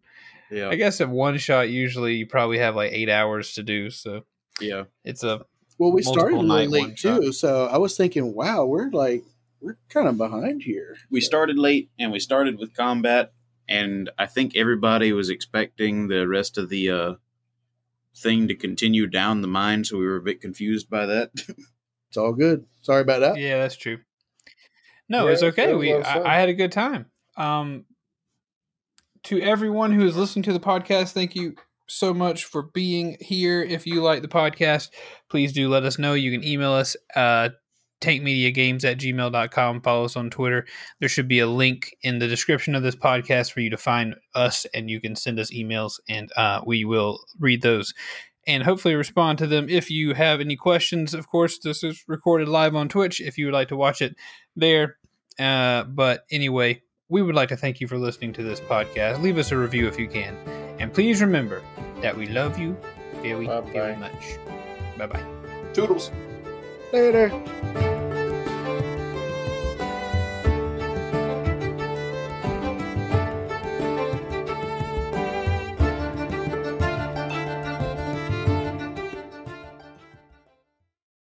Yeah, 0.50 0.70
I 0.70 0.76
guess 0.76 1.02
at 1.02 1.10
one 1.10 1.38
shot 1.38 1.70
usually 1.70 2.16
you 2.16 2.28
probably 2.28 2.60
have 2.60 2.76
like 2.76 2.94
eight 2.94 3.10
hours 3.10 3.54
to 3.56 3.64
do, 3.64 3.90
so 3.90 4.24
yeah. 4.62 4.84
it's 5.04 5.24
a 5.24 5.46
Well, 5.78 5.92
we 5.92 6.02
started 6.04 6.36
a 6.36 6.40
little 6.40 6.70
late 6.70 6.88
one 6.88 6.96
shot. 6.96 7.22
too, 7.22 7.34
so 7.34 7.68
I 7.68 7.78
was 7.78 7.98
thinking, 7.98 8.34
wow, 8.34 8.66
we're 8.66 8.90
like 8.92 9.24
we're 9.60 9.78
kind 9.90 10.08
of 10.08 10.18
behind 10.18 10.62
here. 10.64 10.96
We 11.10 11.20
started 11.22 11.58
late, 11.58 11.90
and 12.00 12.12
we 12.12 12.20
started 12.20 12.60
with 12.60 12.76
combat, 12.76 13.34
and 13.68 14.12
I 14.18 14.28
think 14.28 14.56
everybody 14.56 15.12
was 15.12 15.30
expecting 15.30 16.08
the 16.08 16.28
rest 16.28 16.58
of 16.58 16.70
the 16.70 16.90
uh, 16.90 17.14
thing 18.16 18.48
to 18.48 18.56
continue 18.56 19.08
down 19.08 19.42
the 19.42 19.48
mine, 19.48 19.84
so 19.84 19.98
we 19.98 20.06
were 20.06 20.18
a 20.18 20.22
bit 20.22 20.42
confused 20.42 20.90
by 20.90 21.06
that. 21.06 21.32
It's 22.10 22.18
all 22.18 22.34
good. 22.34 22.68
Sorry 22.84 23.02
about 23.02 23.22
that. 23.22 23.40
yeah, 23.40 23.58
that's 23.58 23.76
true. 23.76 23.98
No, 25.10 25.26
Yeah, 25.26 25.34
it's 25.34 25.42
okay. 25.42 25.72
it 25.72 25.76
We 25.76 25.90
a 25.90 25.94
lot 25.96 26.02
of 26.02 26.06
fun. 26.06 26.28
I, 26.28 26.36
I 26.36 26.40
had 26.40 26.48
a 26.48 26.54
good 26.54 26.72
time. 26.72 27.08
Um, 27.36 27.86
to 29.24 29.42
everyone 29.42 29.92
who 29.92 30.06
is 30.06 30.16
listening 30.16 30.44
to 30.44 30.54
the 30.54 30.60
podcast, 30.60 31.14
thank 31.14 31.36
you 31.36 31.56
so 31.88 32.14
much 32.14 32.46
for 32.46 32.62
being 32.62 33.18
here. 33.20 33.64
If 33.64 33.88
you 33.88 34.04
like 34.04 34.22
the 34.22 34.28
podcast, 34.28 34.90
please 35.28 35.54
do 35.54 35.70
let 35.70 35.86
us 35.86 35.98
know. 35.98 36.14
You 36.14 36.32
can 36.32 36.48
email 36.48 36.74
us 36.74 36.96
uh 37.16 37.50
tankmediagames 38.04 38.84
at 38.84 38.98
gmail.com. 39.00 39.82
Follow 39.82 40.06
us 40.06 40.16
on 40.16 40.30
Twitter. 40.30 40.66
There 41.00 41.10
should 41.10 41.28
be 41.28 41.40
a 41.40 41.48
link 41.48 41.96
in 42.02 42.20
the 42.20 42.28
description 42.28 42.76
of 42.76 42.84
this 42.84 42.96
podcast 42.96 43.52
for 43.52 43.62
you 43.62 43.70
to 43.70 43.78
find 43.78 44.16
us 44.36 44.66
and 44.74 44.90
you 44.90 45.00
can 45.02 45.16
send 45.16 45.40
us 45.40 45.52
emails 45.52 46.00
and 46.10 46.32
uh, 46.36 46.62
we 46.66 46.86
will 46.86 47.20
read 47.40 47.62
those 47.62 47.94
and 48.46 48.62
hopefully 48.64 48.96
respond 48.96 49.38
to 49.40 49.48
them. 49.48 49.68
If 49.70 49.90
you 49.90 50.14
have 50.14 50.42
any 50.42 50.56
questions, 50.58 51.14
of 51.14 51.28
course, 51.28 51.60
this 51.60 51.84
is 51.84 52.04
recorded 52.08 52.48
live 52.50 52.76
on 52.76 52.90
Twitch 52.90 53.22
if 53.22 53.38
you 53.38 53.46
would 53.46 53.54
like 53.54 53.70
to 53.70 53.78
watch 53.78 54.02
it 54.02 54.16
there. 54.56 54.98
Uh, 55.40 55.84
but 55.86 56.26
anyway, 56.30 56.82
we 57.10 57.22
would 57.22 57.36
like 57.36 57.50
to 57.50 57.58
thank 57.58 57.80
you 57.80 57.88
for 57.88 57.98
listening 57.98 58.34
to 58.34 58.44
this 58.44 58.60
podcast. 58.60 59.22
Leave 59.22 59.38
us 59.38 59.52
a 59.52 59.58
review 59.58 59.88
if 59.88 59.98
you 59.98 60.08
can. 60.08 60.36
And 60.80 60.94
please 60.94 61.22
remember 61.22 61.62
that 62.02 62.18
we 62.18 62.28
love 62.28 62.60
you 62.60 62.76
very, 63.22 63.48
Bye-bye. 63.48 63.72
very 63.72 63.96
much. 63.96 64.38
Bye 64.98 65.08
bye. 65.08 65.24
Toodles. 65.74 66.12
Later. 66.92 67.30